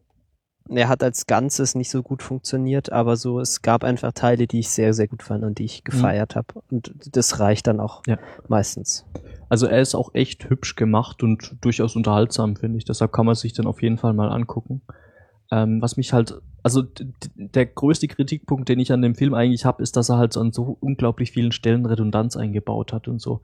er 0.69 0.87
hat 0.87 1.03
als 1.03 1.25
Ganzes 1.27 1.75
nicht 1.75 1.89
so 1.89 2.01
gut 2.03 2.23
funktioniert, 2.23 2.91
aber 2.91 3.17
so 3.17 3.39
es 3.39 3.61
gab 3.61 3.83
einfach 3.83 4.13
Teile, 4.13 4.47
die 4.47 4.59
ich 4.59 4.69
sehr, 4.69 4.93
sehr 4.93 5.07
gut 5.07 5.23
fand 5.23 5.43
und 5.43 5.59
die 5.59 5.65
ich 5.65 5.83
gefeiert 5.83 6.35
habe. 6.35 6.61
Und 6.69 6.93
das 7.15 7.39
reicht 7.39 7.67
dann 7.67 7.79
auch 7.79 8.01
Ja. 8.07 8.17
meistens. 8.47 9.05
Also 9.49 9.67
er 9.67 9.81
ist 9.81 9.95
auch 9.95 10.13
echt 10.13 10.49
hübsch 10.49 10.75
gemacht 10.75 11.23
und 11.23 11.57
durchaus 11.61 11.95
unterhaltsam, 11.97 12.55
finde 12.55 12.77
ich. 12.77 12.85
Deshalb 12.85 13.11
kann 13.11 13.25
man 13.25 13.35
sich 13.35 13.51
dann 13.53 13.67
auf 13.67 13.81
jeden 13.81 13.97
Fall 13.97 14.13
mal 14.13 14.29
angucken. 14.29 14.81
Ähm, 15.51 15.81
was 15.81 15.97
mich 15.97 16.13
halt, 16.13 16.35
also 16.63 16.83
der 17.35 17.65
größte 17.65 18.07
Kritikpunkt, 18.07 18.69
den 18.69 18.79
ich 18.79 18.93
an 18.93 19.01
dem 19.01 19.15
Film 19.15 19.33
eigentlich 19.33 19.65
habe, 19.65 19.83
ist, 19.83 19.97
dass 19.97 20.07
er 20.07 20.17
halt 20.17 20.37
an 20.37 20.53
so 20.53 20.77
unglaublich 20.79 21.31
vielen 21.31 21.51
Stellen 21.51 21.85
Redundanz 21.85 22.37
eingebaut 22.37 22.93
hat 22.93 23.09
und 23.09 23.19
so. 23.19 23.41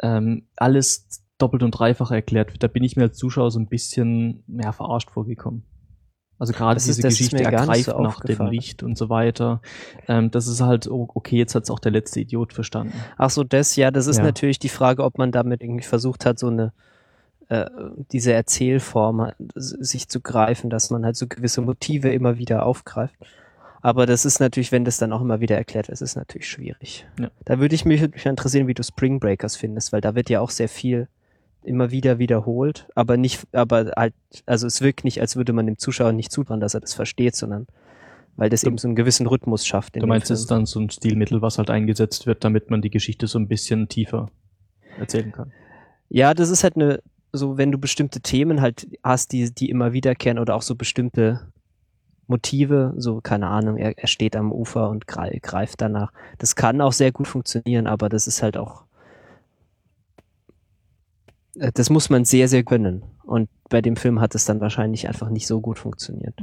Ähm, 0.00 0.46
alles 0.56 1.21
doppelt 1.42 1.62
und 1.62 1.72
dreifach 1.72 2.10
erklärt. 2.10 2.62
Da 2.62 2.68
bin 2.68 2.84
ich 2.84 2.96
mir 2.96 3.04
als 3.04 3.16
Zuschauer 3.18 3.50
so 3.50 3.58
ein 3.58 3.66
bisschen 3.68 4.42
mehr 4.46 4.72
verarscht 4.72 5.10
vorgekommen. 5.10 5.64
Also 6.38 6.52
gerade 6.54 6.74
Das 6.74 6.84
diese 6.86 7.00
ist- 7.00 7.04
ist 7.04 7.18
Geschichte 7.30 7.44
ergreift 7.44 7.84
so 7.84 8.00
nach 8.00 8.18
dem. 8.20 8.46
Licht 8.46 8.82
und 8.82 8.98
so 8.98 9.08
weiter. 9.08 9.60
Ähm, 10.08 10.30
das 10.32 10.48
ist 10.48 10.60
halt, 10.60 10.88
oh, 10.90 11.08
okay, 11.14 11.36
jetzt 11.36 11.54
hat's 11.54 11.70
auch 11.70 11.78
der 11.78 11.92
letzte 11.92 12.20
Idiot 12.20 12.52
verstanden. 12.52 12.94
Ach 13.16 13.30
so, 13.30 13.44
das, 13.44 13.76
ja, 13.76 13.90
das 13.92 14.06
ist 14.08 14.16
Ja. 14.18 14.24
natürlich 14.24 14.58
die 14.58 14.68
Frage, 14.68 15.04
ob 15.04 15.18
man 15.18 15.30
damit 15.30 15.62
irgendwie 15.62 15.84
versucht 15.84 16.24
hat, 16.26 16.38
so 16.40 16.48
eine, 16.48 16.72
äh, 17.48 17.66
diese 18.10 18.32
Erzählform 18.32 19.20
halt, 19.20 19.36
sich 19.54 20.08
zu 20.08 20.20
greifen, 20.20 20.68
dass 20.70 20.90
man 20.90 21.04
halt 21.04 21.16
so 21.16 21.28
gewisse 21.28 21.60
Motive 21.60 22.10
immer 22.10 22.38
wieder 22.38 22.66
aufgreift. 22.66 23.14
Aber 23.80 24.06
das 24.06 24.24
ist 24.24 24.40
natürlich, 24.40 24.72
wenn 24.72 24.84
das 24.84 24.98
dann 24.98 25.12
auch 25.12 25.20
immer 25.20 25.40
wieder 25.40 25.56
erklärt 25.56 25.88
wird, 25.88 25.92
ist 25.94 26.02
es 26.02 26.16
natürlich 26.16 26.48
schwierig. 26.48 27.06
Ja. 27.20 27.30
Da 27.44 27.58
würde 27.60 27.74
ich 27.74 27.84
mich, 27.84 28.00
mich 28.00 28.26
interessieren, 28.26 28.66
wie 28.68 28.74
du 28.74 28.82
Spring 28.82 29.20
Breakers 29.20 29.54
findest, 29.56 29.92
weil 29.92 30.00
da 30.00 30.14
wird 30.16 30.28
ja 30.30 30.40
auch 30.40 30.50
sehr 30.50 30.68
viel 30.68 31.08
immer 31.64 31.90
wieder 31.90 32.18
wiederholt, 32.18 32.88
aber 32.94 33.16
nicht, 33.16 33.46
aber 33.52 33.92
halt, 33.96 34.14
also 34.46 34.66
es 34.66 34.80
wirkt 34.80 35.04
nicht, 35.04 35.20
als 35.20 35.36
würde 35.36 35.52
man 35.52 35.66
dem 35.66 35.78
Zuschauer 35.78 36.12
nicht 36.12 36.32
zutrauen, 36.32 36.60
dass 36.60 36.74
er 36.74 36.80
das 36.80 36.94
versteht, 36.94 37.36
sondern 37.36 37.66
weil 38.36 38.48
das 38.48 38.62
Du- 38.62 38.68
eben 38.68 38.78
so 38.78 38.88
einen 38.88 38.96
gewissen 38.96 39.26
Rhythmus 39.26 39.66
schafft. 39.66 39.96
Du 39.96 40.06
meinst, 40.06 40.30
es 40.30 40.40
ist 40.40 40.50
dann 40.50 40.64
so 40.66 40.80
ein 40.80 40.90
Stilmittel, 40.90 41.42
was 41.42 41.58
halt 41.58 41.70
eingesetzt 41.70 42.26
wird, 42.26 42.44
damit 42.44 42.70
man 42.70 42.80
die 42.82 42.90
Geschichte 42.90 43.26
so 43.26 43.38
ein 43.38 43.46
bisschen 43.48 43.88
tiefer 43.88 44.30
erzählen 44.98 45.30
kann. 45.32 45.52
Ja, 46.08 46.32
das 46.34 46.48
ist 46.50 46.64
halt 46.64 46.76
eine, 46.76 47.00
so 47.32 47.56
wenn 47.58 47.70
du 47.72 47.78
bestimmte 47.78 48.20
Themen 48.20 48.60
halt 48.60 48.88
hast, 49.02 49.32
die, 49.32 49.54
die 49.54 49.70
immer 49.70 49.92
wiederkehren 49.92 50.38
oder 50.38 50.54
auch 50.54 50.62
so 50.62 50.74
bestimmte 50.76 51.52
Motive, 52.26 52.94
so 52.96 53.20
keine 53.20 53.48
Ahnung, 53.48 53.76
er, 53.76 53.98
er 53.98 54.06
steht 54.08 54.36
am 54.36 54.52
Ufer 54.52 54.88
und 54.88 55.06
grei- 55.06 55.38
greift 55.42 55.80
danach. 55.80 56.12
Das 56.38 56.56
kann 56.56 56.80
auch 56.80 56.92
sehr 56.92 57.12
gut 57.12 57.28
funktionieren, 57.28 57.86
aber 57.86 58.08
das 58.08 58.26
ist 58.26 58.42
halt 58.42 58.56
auch, 58.56 58.84
das 61.54 61.90
muss 61.90 62.10
man 62.10 62.24
sehr, 62.24 62.48
sehr 62.48 62.62
können. 62.62 63.02
Und 63.24 63.48
bei 63.68 63.80
dem 63.82 63.96
Film 63.96 64.20
hat 64.20 64.34
es 64.34 64.44
dann 64.44 64.60
wahrscheinlich 64.60 65.08
einfach 65.08 65.28
nicht 65.28 65.46
so 65.46 65.60
gut 65.60 65.78
funktioniert. 65.78 66.34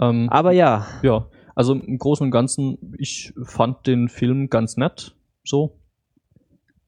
Ähm, 0.00 0.28
Aber 0.30 0.52
ja, 0.52 0.86
Ja, 1.02 1.26
also 1.54 1.74
im 1.74 1.98
Großen 1.98 2.24
und 2.24 2.30
Ganzen, 2.30 2.94
ich 2.98 3.32
fand 3.44 3.86
den 3.86 4.08
Film 4.08 4.50
ganz 4.50 4.76
nett, 4.76 5.14
so. 5.44 5.78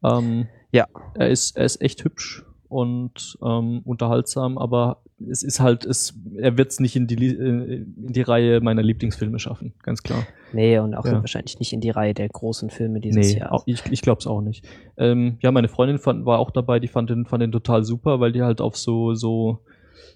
Ähm, 0.03 0.49
Ja. 0.73 0.87
Er 1.15 1.29
ist, 1.31 1.57
er 1.57 1.65
ist 1.65 1.81
echt 1.81 2.05
hübsch 2.05 2.45
und 2.69 3.39
ähm, 3.43 3.81
unterhaltsam, 3.85 4.59
aber 4.59 5.03
es 5.31 5.43
ist 5.43 5.61
halt, 5.61 5.85
es, 5.87 6.15
er 6.37 6.59
wird 6.59 6.71
es 6.73 6.81
nicht 6.81 6.95
in 6.97 7.07
die, 7.07 7.15
äh, 7.27 7.39
in 7.79 7.95
die 8.13 8.21
Reihe 8.23 8.61
meiner 8.61 8.83
Lieblingsfilme 8.83 9.39
schaffen, 9.39 9.73
ganz 9.83 10.03
klar. 10.03 10.27
nee, 10.53 10.79
und 10.79 10.95
auch 10.95 11.07
Ja. 11.07 11.13
wahrscheinlich 11.21 11.59
nicht 11.59 11.73
in 11.73 11.81
die 11.81 11.91
Reihe 11.91 12.13
der 12.15 12.29
großen 12.29 12.69
Filme 12.71 13.01
dieses 13.01 13.33
Nee, 13.33 13.39
Jahr. 13.39 13.53
auch, 13.53 13.63
ich, 13.67 13.83
ich 13.91 14.03
glaube 14.03 14.21
es 14.21 14.27
auch 14.27 14.43
nicht. 14.43 14.67
Ähm, 14.99 15.39
ja, 15.41 15.51
meine 15.53 15.69
Freundin 15.69 15.99
fand, 15.99 16.27
war 16.27 16.39
auch 16.39 16.51
dabei, 16.51 16.81
die 16.81 16.89
fand 16.89 17.09
den, 17.11 17.25
fand 17.25 17.43
den 17.43 17.53
total 17.53 17.83
super, 17.85 18.21
weil 18.21 18.33
die 18.33 18.43
halt 18.43 18.61
auf 18.61 18.77
so, 18.77 19.15
so, 19.15 19.61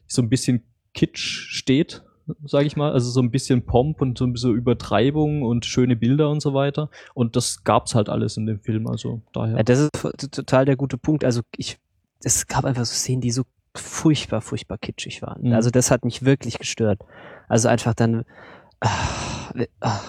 so 0.07 0.20
ein 0.22 0.28
bisschen 0.28 0.64
Kitsch 0.92 1.46
steht, 1.51 2.03
sage 2.44 2.66
ich 2.66 2.76
mal. 2.76 2.92
Also 2.92 3.11
so 3.11 3.20
ein 3.20 3.30
bisschen 3.30 3.62
Pomp 3.64 4.01
und 4.03 4.18
so, 4.18 4.28
so 4.34 4.53
Übertreibung 4.53 5.42
und 5.42 5.64
schöne 5.64 5.96
Bilder 5.96 6.28
und 6.30 6.40
so 6.42 6.53
weiter. 6.53 6.90
Und 7.14 7.36
das 7.36 7.64
gab's 7.64 7.94
halt 7.94 8.09
alles 8.09 8.36
in 8.36 8.44
dem 8.46 8.61
Film, 8.61 8.86
also 8.86 9.22
daher. 9.32 9.57
Ja, 9.57 9.62
das 9.62 9.78
ist 9.80 9.92
total 10.32 10.64
der 10.66 10.76
gute 10.76 10.98
Punkt. 10.98 11.24
Also 11.24 11.40
ich, 11.57 11.78
es 12.22 12.46
gab 12.46 12.64
einfach 12.64 12.84
so 12.84 12.92
Szenen, 12.94 13.20
die 13.22 13.30
so 13.30 13.44
furchtbar, 13.74 14.40
furchtbar 14.40 14.78
kitschig 14.78 15.22
waren. 15.22 15.48
Mhm. 15.48 15.52
Also 15.52 15.70
das 15.70 15.90
hat 15.90 16.04
mich 16.04 16.24
wirklich 16.24 16.58
gestört. 16.58 17.00
Also 17.48 17.68
einfach 17.68 17.94
dann, 17.94 18.24
ah, 18.80 18.88
ah, 19.80 20.00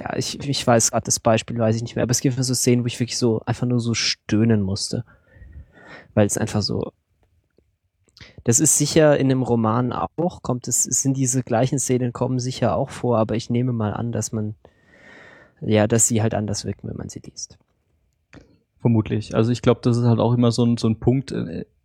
ja, 0.00 0.16
ich, 0.16 0.38
ich 0.40 0.66
weiß 0.66 0.90
gerade 0.90 1.04
das 1.04 1.20
Beispiel, 1.20 1.58
weiß 1.58 1.76
ich 1.76 1.82
nicht 1.82 1.96
mehr, 1.96 2.02
aber 2.02 2.10
es 2.10 2.20
gibt 2.20 2.42
so 2.42 2.54
Szenen, 2.54 2.82
wo 2.82 2.86
ich 2.86 2.98
wirklich 2.98 3.18
so 3.18 3.40
einfach 3.46 3.66
nur 3.66 3.80
so 3.80 3.94
stöhnen 3.94 4.62
musste. 4.62 5.04
Weil 6.14 6.26
es 6.26 6.38
einfach 6.38 6.62
so, 6.62 6.92
das 8.44 8.60
ist 8.60 8.78
sicher 8.78 9.18
in 9.18 9.30
einem 9.30 9.42
Roman 9.42 9.92
auch, 9.92 10.42
kommt 10.42 10.68
es, 10.68 10.86
es 10.86 11.02
sind 11.02 11.16
diese 11.16 11.42
gleichen 11.42 11.78
Szenen 11.78 12.12
kommen 12.12 12.38
sicher 12.38 12.76
auch 12.76 12.90
vor, 12.90 13.18
aber 13.18 13.36
ich 13.36 13.50
nehme 13.50 13.72
mal 13.72 13.92
an, 13.92 14.12
dass 14.12 14.32
man, 14.32 14.54
ja, 15.60 15.86
dass 15.86 16.08
sie 16.08 16.22
halt 16.22 16.34
anders 16.34 16.64
wirken, 16.64 16.88
wenn 16.88 16.96
man 16.96 17.08
sie 17.08 17.20
liest. 17.20 17.58
Vermutlich. 18.80 19.34
Also 19.34 19.50
ich 19.50 19.62
glaube, 19.62 19.80
das 19.82 19.96
ist 19.96 20.04
halt 20.04 20.20
auch 20.20 20.32
immer 20.32 20.52
so 20.52 20.64
ein, 20.64 20.76
so 20.76 20.88
ein 20.88 20.98
Punkt. 20.98 21.32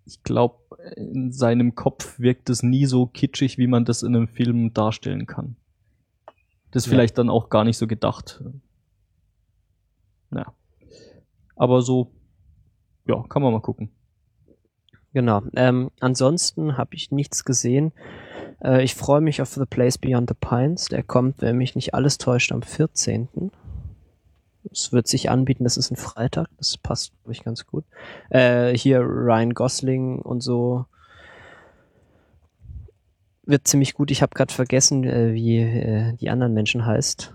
Ich 0.05 0.23
glaube, 0.23 0.57
in 0.95 1.31
seinem 1.31 1.75
Kopf 1.75 2.19
wirkt 2.19 2.49
es 2.49 2.61
nie 2.63 2.85
so 2.85 3.05
kitschig, 3.05 3.57
wie 3.57 3.67
man 3.67 3.85
das 3.85 4.03
in 4.03 4.15
einem 4.15 4.27
Film 4.27 4.73
darstellen 4.73 5.25
kann. 5.25 5.55
Das 6.71 6.83
ist 6.83 6.87
Ja. 6.87 6.91
vielleicht 6.91 7.17
dann 7.17 7.29
auch 7.29 7.49
gar 7.49 7.63
nicht 7.63 7.77
so 7.77 7.87
gedacht. 7.87 8.43
Ja. 10.31 10.53
Aber 11.55 11.81
so, 11.81 12.11
ja, 13.07 13.23
kann 13.29 13.41
man 13.41 13.53
mal 13.53 13.61
gucken. 13.61 13.91
Genau. 15.13 15.43
Ähm, 15.55 15.91
ansonsten 15.99 16.77
habe 16.77 16.95
ich 16.95 17.11
nichts 17.11 17.45
gesehen. 17.45 17.93
Äh, 18.63 18.83
ich 18.83 18.95
freue 18.95 19.21
mich 19.21 19.41
auf 19.41 19.49
The 19.49 19.65
Place 19.65 19.99
Beyond 19.99 20.29
the 20.31 20.35
Pines. 20.39 20.85
Der 20.85 21.03
kommt, 21.03 21.41
wenn 21.41 21.57
mich 21.57 21.75
nicht 21.75 21.93
alles 21.93 22.17
täuscht, 22.17 22.51
am 22.51 22.63
14. 22.63 23.29
Es 24.73 24.91
wird 24.91 25.07
sich 25.07 25.29
anbieten, 25.29 25.63
das 25.63 25.77
ist 25.77 25.91
ein 25.91 25.95
Freitag. 25.95 26.47
Das 26.57 26.77
passt, 26.77 27.11
glaube 27.21 27.31
ich, 27.31 27.43
ganz 27.43 27.65
gut. 27.65 27.85
Äh, 28.29 28.75
hier 28.75 28.99
Ryan 29.01 29.53
Gosling 29.53 30.19
und 30.19 30.41
so. 30.41 30.85
Wird 33.45 33.67
ziemlich 33.67 33.93
gut. 33.93 34.09
Ich 34.11 34.21
habe 34.21 34.33
gerade 34.33 34.53
vergessen, 34.53 35.03
äh, 35.03 35.33
wie 35.33 35.59
äh, 35.59 36.13
die 36.17 36.29
anderen 36.29 36.53
Menschen 36.53 36.85
heißt. 36.85 37.33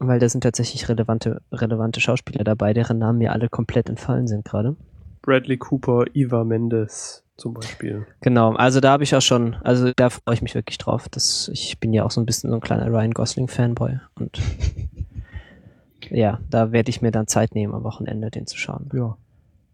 Weil 0.00 0.20
da 0.20 0.28
sind 0.28 0.42
tatsächlich 0.42 0.88
relevante, 0.88 1.42
relevante 1.50 2.00
Schauspieler 2.00 2.44
dabei, 2.44 2.72
deren 2.72 2.98
Namen 2.98 3.18
mir 3.18 3.32
alle 3.32 3.48
komplett 3.48 3.88
entfallen 3.88 4.28
sind 4.28 4.44
gerade. 4.44 4.76
Bradley 5.22 5.56
Cooper, 5.56 6.04
Eva 6.14 6.44
Mendes 6.44 7.24
zum 7.38 7.54
Beispiel. 7.54 8.06
Genau, 8.20 8.52
also 8.54 8.80
da 8.80 8.90
habe 8.90 9.04
ich 9.04 9.14
auch 9.14 9.22
schon, 9.22 9.54
also 9.62 9.92
da 9.94 10.10
freue 10.10 10.34
ich 10.34 10.42
mich 10.42 10.54
wirklich 10.54 10.78
drauf. 10.78 11.08
Das, 11.08 11.48
ich 11.52 11.78
bin 11.78 11.92
ja 11.92 12.04
auch 12.04 12.10
so 12.10 12.20
ein 12.20 12.26
bisschen 12.26 12.50
so 12.50 12.56
ein 12.56 12.60
kleiner 12.60 12.88
Ryan 12.88 13.12
Gosling-Fanboy 13.12 14.00
und 14.16 14.40
ja, 16.10 16.40
da 16.50 16.72
werde 16.72 16.90
ich 16.90 17.02
mir 17.02 17.10
dann 17.10 17.26
Zeit 17.26 17.54
nehmen, 17.54 17.74
am 17.74 17.84
Wochenende 17.84 18.30
den 18.30 18.46
zu 18.46 18.56
schauen. 18.56 18.88
Ja. 18.92 19.16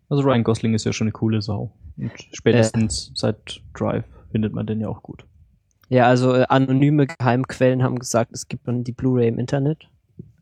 Also 0.09 0.23
Ryan 0.23 0.45
Gosling 0.45 0.75
ist 0.75 0.85
ja 0.85 0.93
schon 0.93 1.07
eine 1.07 1.13
coole 1.13 1.43
Sau. 1.43 1.73
Und 1.97 2.13
spätestens 2.33 3.13
seit 3.15 3.63
Drive 3.73 4.05
findet 4.31 4.53
man 4.53 4.67
den 4.67 4.81
ja 4.81 4.89
auch 4.89 5.03
gut. 5.03 5.25
Ja, 5.89 6.07
also 6.07 6.35
äh, 6.35 6.47
anonyme 6.49 7.07
Geheimquellen 7.07 7.83
haben 7.83 7.99
gesagt, 7.99 8.33
es 8.33 8.49
gibt 8.49 8.67
dann 8.67 8.85
die 8.85 8.93
Blu-ray 8.93 9.29
im 9.29 9.39
Internet. 9.39 9.89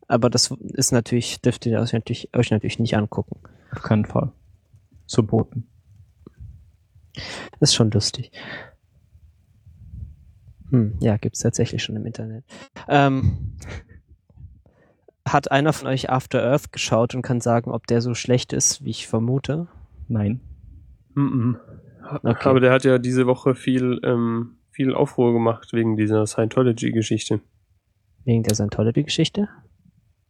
Aber 0.08 0.30
das 0.30 0.50
ist 0.74 0.92
natürlich, 0.92 1.40
dürft 1.40 1.66
ihr 1.66 1.80
euch 1.80 1.92
natürlich, 1.92 2.34
euch 2.34 2.50
natürlich 2.50 2.78
nicht 2.78 2.96
angucken. 2.96 3.40
Auf 3.70 3.82
keinen 3.82 4.04
Fall. 4.04 4.32
Verboten. 5.08 5.66
Das 7.60 7.70
ist 7.70 7.74
schon 7.74 7.90
lustig. 7.90 8.32
Hm, 10.70 10.96
ja, 11.00 11.18
gibt's 11.18 11.40
tatsächlich 11.40 11.82
schon 11.82 11.96
im 11.96 12.06
Internet. 12.06 12.44
Ähm, 12.88 13.56
hat 15.26 15.50
einer 15.50 15.72
von 15.72 15.88
euch 15.88 16.10
After 16.10 16.42
Earth 16.42 16.72
geschaut 16.72 17.14
und 17.14 17.22
kann 17.22 17.40
sagen, 17.40 17.70
ob 17.70 17.86
der 17.86 18.00
so 18.00 18.14
schlecht 18.14 18.52
ist, 18.52 18.84
wie 18.84 18.90
ich 18.90 19.06
vermute? 19.06 19.68
Nein. 20.08 20.40
Mhm. 21.14 21.58
Okay. 22.22 22.48
Aber 22.48 22.60
der 22.60 22.72
hat 22.72 22.84
ja 22.84 22.98
diese 22.98 23.26
Woche 23.26 23.54
viel, 23.54 24.00
ähm, 24.02 24.56
viel 24.70 24.94
Aufruhr 24.94 25.32
gemacht 25.32 25.72
wegen 25.72 25.96
dieser 25.96 26.26
Scientology-Geschichte. 26.26 27.40
Wegen 28.24 28.42
der 28.42 28.54
Scientology-Geschichte? 28.54 29.48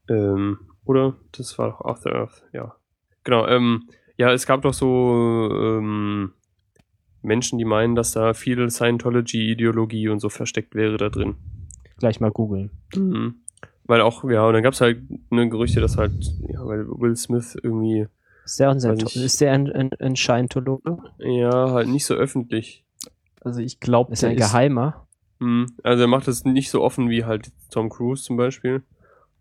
Ähm, 0.08 0.58
oder? 0.84 1.16
Das 1.32 1.58
war 1.58 1.70
doch 1.70 1.84
After 1.84 2.14
Earth, 2.14 2.44
ja. 2.52 2.74
Genau, 3.24 3.46
ähm, 3.46 3.88
ja, 4.18 4.32
es 4.32 4.46
gab 4.46 4.62
doch 4.62 4.74
so 4.74 5.48
ähm, 5.50 6.32
Menschen, 7.22 7.58
die 7.58 7.64
meinen, 7.64 7.94
dass 7.94 8.12
da 8.12 8.34
viel 8.34 8.68
Scientology-Ideologie 8.68 10.08
und 10.08 10.18
so 10.18 10.28
versteckt 10.28 10.74
wäre 10.74 10.96
da 10.96 11.08
drin. 11.08 11.36
Gleich 11.98 12.20
mal 12.20 12.30
googeln. 12.30 12.70
Mhm. 12.94 13.36
Weil 13.84 14.00
auch, 14.00 14.22
ja, 14.30 14.46
und 14.46 14.54
dann 14.54 14.62
gab 14.62 14.74
es 14.74 14.80
halt 14.80 15.02
ne, 15.30 15.48
Gerüchte, 15.48 15.80
dass 15.80 15.96
halt, 15.96 16.12
ja, 16.48 16.64
weil 16.64 16.86
Will 16.88 17.16
Smith 17.16 17.56
irgendwie, 17.62 18.06
Ist 18.44 18.60
der, 18.60 18.70
ein 18.70 18.76
Weiß 18.76 18.82
Sciento- 18.84 19.06
ich- 19.06 19.24
ist 19.24 19.40
der 19.40 19.52
ein, 19.52 19.70
ein, 19.72 19.90
ein 19.98 20.16
Scientologe? 20.16 20.98
ja, 21.18 21.70
halt 21.72 21.88
nicht 21.88 22.04
so 22.06 22.14
öffentlich. 22.14 22.84
Also 23.40 23.60
ich 23.60 23.80
glaube, 23.80 24.12
Ist 24.12 24.22
er 24.22 24.30
ein 24.30 24.36
Geheimer? 24.36 25.06
Mhm. 25.40 25.66
Also 25.82 26.02
er 26.02 26.06
macht 26.06 26.28
das 26.28 26.44
nicht 26.44 26.70
so 26.70 26.80
offen 26.82 27.10
wie 27.10 27.24
halt 27.24 27.50
Tom 27.70 27.88
Cruise 27.90 28.22
zum 28.22 28.36
Beispiel. 28.36 28.82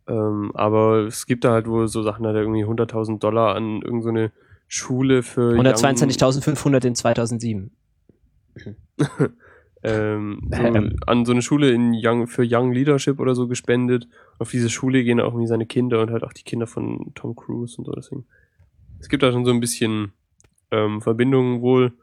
Ähm, 0.08 0.52
aber 0.56 1.06
es 1.06 1.28
gibt 1.28 1.44
da 1.44 1.52
halt 1.52 1.68
wohl 1.68 1.88
so 1.88 2.02
Sachen, 2.02 2.24
da 2.24 2.30
hat 2.30 2.36
er 2.36 2.42
irgendwie 2.42 2.66
100.000 2.66 3.20
Dollar 3.20 3.56
an 3.56 3.84
irgendeine 3.84 4.30
so 4.30 4.34
Schule 4.68 5.22
für 5.22 5.52
Young- 5.54 5.68
122.500 5.68 6.86
in 6.88 6.96
2007. 6.96 7.72
ähm, 9.84 10.48
so 10.52 10.64
Ähm. 10.64 10.96
an 11.06 11.26
so 11.26 11.32
eine 11.32 11.42
Schule 11.42 11.72
in 11.72 11.94
Young, 11.94 12.28
für 12.28 12.46
Young 12.48 12.72
Leadership 12.72 13.20
oder 13.20 13.36
so 13.36 13.48
gespendet. 13.48 14.08
Auf 14.40 14.52
diese 14.52 14.70
Schule 14.70 15.04
gehen 15.04 15.20
auch 15.20 15.34
irgendwie 15.34 15.48
seine 15.48 15.66
Kinder 15.66 16.02
und 16.02 16.12
halt 16.12 16.24
auch 16.24 16.34
die 16.34 16.44
Kinder 16.44 16.68
von 16.68 17.12
Tom 17.16 17.36
Cruise 17.36 17.78
und 17.78 17.86
so. 17.86 17.92
Deswegen. 17.94 18.26
Es 19.00 19.10
gibt 19.10 19.24
da 19.24 19.32
schon 19.32 19.46
so 19.46 19.52
ein 19.52 19.60
bisschen 19.60 20.14
ähm, 20.70 21.02
Verbindungen 21.02 21.62
wohl. 21.62 21.94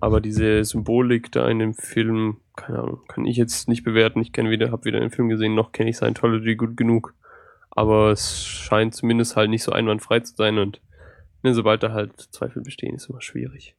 Aber 0.00 0.20
diese 0.20 0.64
Symbolik 0.64 1.32
da 1.32 1.48
in 1.48 1.58
dem 1.58 1.74
Film, 1.74 2.36
keine 2.56 2.78
Ahnung, 2.78 3.00
kann 3.08 3.24
ich 3.24 3.36
jetzt 3.36 3.68
nicht 3.68 3.82
bewerten. 3.82 4.20
Ich 4.20 4.32
kenne 4.32 4.50
weder, 4.50 4.70
habe 4.70 4.84
weder 4.84 5.00
den 5.00 5.10
Film 5.10 5.28
gesehen, 5.28 5.54
noch 5.54 5.72
kenne 5.72 5.90
ich 5.90 5.96
Scientology 5.96 6.54
gut 6.54 6.76
genug. 6.76 7.14
Aber 7.70 8.12
es 8.12 8.44
scheint 8.44 8.94
zumindest 8.94 9.36
halt 9.36 9.50
nicht 9.50 9.62
so 9.64 9.72
einwandfrei 9.72 10.20
zu 10.20 10.34
sein 10.36 10.58
und 10.58 10.80
ne, 11.42 11.52
sobald 11.52 11.82
da 11.82 11.92
halt 11.92 12.12
Zweifel 12.16 12.62
bestehen, 12.62 12.94
ist 12.94 13.08
immer 13.08 13.20
schwierig. 13.20 13.74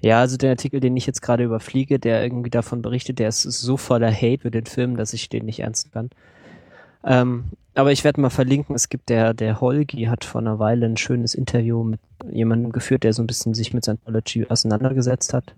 Ja, 0.00 0.20
also 0.20 0.36
der 0.36 0.50
Artikel, 0.50 0.80
den 0.80 0.96
ich 0.96 1.06
jetzt 1.06 1.22
gerade 1.22 1.44
überfliege, 1.44 1.98
der 1.98 2.22
irgendwie 2.22 2.50
davon 2.50 2.82
berichtet, 2.82 3.18
der 3.18 3.28
ist 3.28 3.42
so 3.42 3.76
voller 3.76 4.12
Hate 4.12 4.42
für 4.42 4.50
den 4.50 4.66
Film, 4.66 4.96
dass 4.96 5.12
ich 5.12 5.28
den 5.28 5.44
nicht 5.44 5.60
ernst 5.60 5.92
kann. 5.92 6.10
Ähm, 7.04 7.44
aber 7.74 7.92
ich 7.92 8.04
werde 8.04 8.20
mal 8.20 8.30
verlinken, 8.30 8.74
es 8.74 8.88
gibt 8.88 9.08
der, 9.08 9.34
der 9.34 9.60
Holgi 9.60 10.04
hat 10.04 10.24
vor 10.24 10.40
einer 10.40 10.58
Weile 10.58 10.86
ein 10.86 10.96
schönes 10.96 11.34
Interview 11.34 11.82
mit 11.82 12.00
jemandem 12.30 12.72
geführt, 12.72 13.02
der 13.02 13.12
so 13.12 13.22
ein 13.22 13.26
bisschen 13.26 13.52
sich 13.52 13.74
mit 13.74 13.84
Scientology 13.84 14.46
auseinandergesetzt 14.48 15.34
hat. 15.34 15.54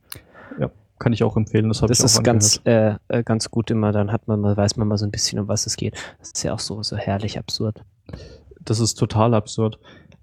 Ja, 0.59 0.71
kann 0.99 1.13
ich 1.13 1.23
auch 1.23 1.37
empfehlen. 1.37 1.69
Das, 1.69 1.81
das 1.81 2.01
ist 2.01 2.25
ganz, 2.25 2.61
äh, 2.65 2.95
äh, 3.09 3.23
ganz 3.23 3.51
gut 3.51 3.71
immer, 3.71 3.93
dann 3.93 4.13
hat 4.13 4.29
man 4.29 4.41
mal, 4.41 4.57
weiß 4.57 4.77
man 4.77 4.89
mal 4.89 4.97
so 4.97 5.05
ein 5.05 5.11
bisschen, 5.11 5.39
um 5.39 5.49
was 5.49 5.67
es 5.67 5.77
geht. 5.77 5.95
Das 6.19 6.29
ist 6.29 6.43
ja 6.43 6.55
auch 6.55 6.59
so, 6.59 6.83
so 6.83 6.97
herrlich 6.97 7.39
absurd. 7.39 7.83
Das 8.61 8.81
ist 8.81 8.95
total 8.95 9.35
absurd. 9.35 9.79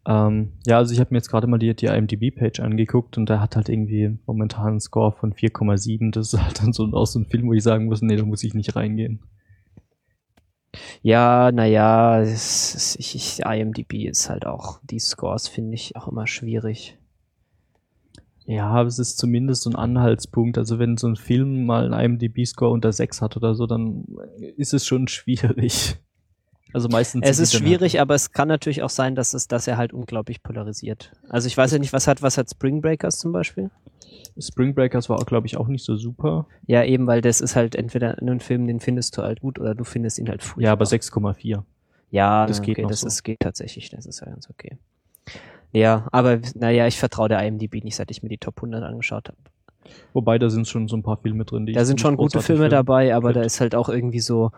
Ähm, 0.06 0.54
ja, 0.66 0.78
also 0.78 0.93
ich 0.93 0.99
habe 0.99 1.14
mir 1.14 1.20
jetzt 1.20 1.30
gerade 1.30 1.47
mal 1.47 1.58
die, 1.58 1.74
die 1.76 1.86
IMDb-Page 1.86 2.60
angeguckt 2.60 3.18
und 3.18 3.30
der 3.30 3.39
hat 3.39 3.56
halt 3.56 3.70
irgendwie 3.70 4.18
momentan 4.26 4.68
einen 4.68 4.80
Score 4.80 5.14
von 5.14 5.34
4,7. 5.34 6.12
Das 6.12 6.34
ist 6.34 6.41
halt 6.41 6.62
dann 6.62 6.74
so, 6.74 6.86
auch 6.91 7.06
so 7.06 7.20
ein 7.20 7.26
Film, 7.26 7.47
wo 7.47 7.54
ich 7.54 7.64
sagen 7.64 7.86
muss, 7.86 8.01
nee, 8.01 8.16
da 8.16 8.26
muss 8.26 8.43
ich 8.43 8.54
nicht 8.54 8.76
reingehen. 8.76 9.22
Ja, 11.01 11.51
naja, 11.51 12.24
ich, 12.24 12.97
ich, 12.97 13.39
IMDb 13.45 14.06
ist 14.06 14.30
halt 14.30 14.45
auch, 14.45 14.80
die 14.84 14.99
Scores 14.99 15.47
finde 15.47 15.76
ich 15.76 15.95
auch 15.95 16.08
immer 16.08 16.26
schwierig. 16.26 16.97
Ja, 18.45 18.68
aber 18.68 18.88
es 18.88 18.99
ist 18.99 19.18
zumindest 19.18 19.64
so 19.64 19.70
ein 19.70 19.76
Anhaltspunkt. 19.76 20.58
Also 20.58 20.80
wenn 20.80 20.97
so 20.97 21.08
ein 21.08 21.16
Film 21.16 21.66
mal 21.66 21.93
einen 21.93 22.18
IMDb-Score 22.20 22.72
unter 22.72 22.91
6 22.91 23.22
hat 23.22 23.38
oder 23.38 23.56
so, 23.56 23.68
dann 23.68 24.06
ist 24.58 24.74
es 24.74 24.86
schon 24.86 25.08
schwierig. 25.08 25.97
Also 26.74 26.89
meistens. 26.89 27.26
Es 27.26 27.39
ist 27.39 27.53
schwierig, 27.53 28.01
aber 28.01 28.15
es 28.15 28.32
kann 28.32 28.47
natürlich 28.47 28.82
auch 28.82 28.89
sein, 28.89 29.15
dass 29.15 29.34
es, 29.34 29.47
dass 29.47 29.67
er 29.67 29.78
halt 29.78 29.93
unglaublich 29.93 30.41
polarisiert. 30.41 31.11
Also 31.30 31.47
ich 31.47 31.55
weiß 31.55 31.71
ja 31.71 31.80
nicht, 31.80 31.93
was 31.93 32.07
hat, 32.07 32.21
was 32.21 32.38
hat 32.38 32.49
Spring 32.49 32.82
Breakers 32.82 33.19
zum 33.19 33.32
Beispiel? 33.32 33.69
Spring 34.39 34.74
Breakers 34.74 35.09
war, 35.09 35.24
glaube 35.26 35.45
ich, 35.45 35.57
auch 35.57 35.67
nicht 35.67 35.86
so 35.86 35.95
super. 35.95 36.47
Ja, 36.65 36.84
eben, 36.84 37.05
weil 37.05 37.21
das 37.21 37.41
ist 37.41 37.55
halt 37.55 37.76
entweder 37.76 38.17
ein 38.19 38.39
Film, 38.39 38.65
den 38.65 38.80
findest 38.80 39.15
du 39.17 39.21
halt 39.21 39.41
gut 39.41 39.59
oder 39.59 39.76
du 39.76 39.84
findest 39.84 40.17
ihn 40.17 40.28
halt 40.28 40.41
furchtbar. 40.41 40.63
Ja, 40.63 40.71
aber 40.71 40.86
6,4. 40.86 41.63
Ja, 42.09 42.45
das 42.47 42.61
geht 42.61 42.80
okay, 42.80 42.88
das 42.88 43.01
so. 43.01 43.07
ist, 43.07 43.24
geht 43.24 43.39
tatsächlich, 43.39 43.89
das 43.89 44.05
ist 44.05 44.21
ja 44.21 44.28
ganz 44.28 44.49
okay. 44.49 44.78
Ja, 45.71 46.07
aber 46.11 46.39
naja, 46.53 46.86
ich 46.88 46.99
vertraue 46.99 47.30
der 47.30 47.43
IMDb 47.43 47.84
nicht, 47.84 47.95
seit 47.95 48.11
ich 48.11 48.21
mir 48.21 48.30
die 48.30 48.38
Top 48.38 48.57
100 48.57 48.84
angeschaut 48.84 49.30
habe. 49.30 49.38
Wobei, 50.14 50.38
da 50.40 50.50
sind 50.50 50.68
schon 50.68 50.88
so 50.88 50.96
ein 50.96 51.04
paar 51.04 51.18
Filme 51.18 51.46
drin, 51.46 51.66
die 51.66 51.74
Da 51.74 51.86
sind 51.86 52.02
schon 52.02 52.18
gute 52.18 52.42
Filme 52.42 52.70
dabei, 52.70 53.16
aber 53.16 53.34
da 53.34 53.42
ist 53.42 53.60
halt 53.62 53.76
auch 53.76 53.90
irgendwie 53.90 54.20
so 54.20 54.52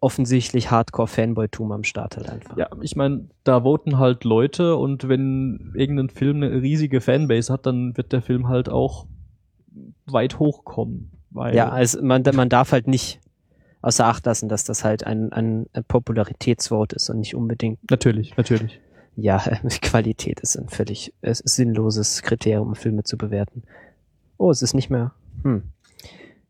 offensichtlich 0.00 0.70
Hardcore-Fanboy-Tum 0.70 1.72
am 1.72 1.84
Start 1.84 2.16
halt 2.16 2.28
einfach. 2.28 2.56
Ja, 2.56 2.68
ich 2.80 2.96
meine, 2.96 3.28
da 3.44 3.62
voten 3.62 3.98
halt 3.98 4.24
Leute 4.24 4.76
und 4.76 5.08
wenn 5.08 5.72
irgendein 5.74 6.10
Film 6.10 6.36
eine 6.42 6.62
riesige 6.62 7.00
Fanbase 7.00 7.52
hat, 7.52 7.66
dann 7.66 7.96
wird 7.96 8.12
der 8.12 8.22
Film 8.22 8.48
halt 8.48 8.68
auch 8.68 9.06
weit 10.06 10.38
hochkommen. 10.38 11.10
Ja, 11.52 11.68
also 11.68 12.02
man, 12.02 12.22
man 12.34 12.48
darf 12.48 12.72
halt 12.72 12.88
nicht 12.88 13.20
außer 13.82 14.04
Acht 14.04 14.26
lassen, 14.26 14.48
dass 14.48 14.64
das 14.64 14.84
halt 14.84 15.04
ein, 15.04 15.32
ein 15.32 15.66
Popularitätsvote 15.88 16.96
ist 16.96 17.08
und 17.08 17.18
nicht 17.18 17.34
unbedingt. 17.34 17.78
Natürlich, 17.90 18.36
natürlich. 18.36 18.80
Ja, 19.16 19.38
Qualität 19.82 20.40
ist 20.40 20.56
ein 20.56 20.68
völlig 20.68 21.14
sinnloses 21.22 22.22
Kriterium, 22.22 22.74
Filme 22.74 23.04
zu 23.04 23.16
bewerten. 23.16 23.62
Oh, 24.40 24.50
es 24.50 24.62
ist 24.62 24.72
nicht 24.72 24.88
mehr. 24.88 25.12
Hm. 25.42 25.64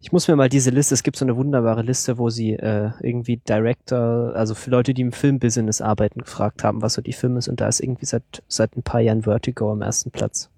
Ich 0.00 0.12
muss 0.12 0.28
mir 0.28 0.36
mal 0.36 0.48
diese 0.48 0.70
Liste, 0.70 0.94
es 0.94 1.02
gibt 1.02 1.16
so 1.16 1.24
eine 1.24 1.36
wunderbare 1.36 1.82
Liste, 1.82 2.18
wo 2.18 2.30
sie 2.30 2.52
äh, 2.52 2.92
irgendwie 3.00 3.38
Director, 3.38 4.32
also 4.36 4.54
für 4.54 4.70
Leute, 4.70 4.94
die 4.94 5.02
im 5.02 5.10
Filmbusiness 5.10 5.80
arbeiten, 5.80 6.20
gefragt 6.20 6.62
haben, 6.62 6.82
was 6.82 6.94
so 6.94 7.02
die 7.02 7.12
Film 7.12 7.36
ist. 7.36 7.48
Und 7.48 7.60
da 7.60 7.66
ist 7.66 7.80
irgendwie 7.80 8.06
seit, 8.06 8.44
seit 8.46 8.76
ein 8.76 8.84
paar 8.84 9.00
Jahren 9.00 9.22
Vertigo 9.22 9.72
am 9.72 9.82
ersten 9.82 10.12
Platz. 10.12 10.50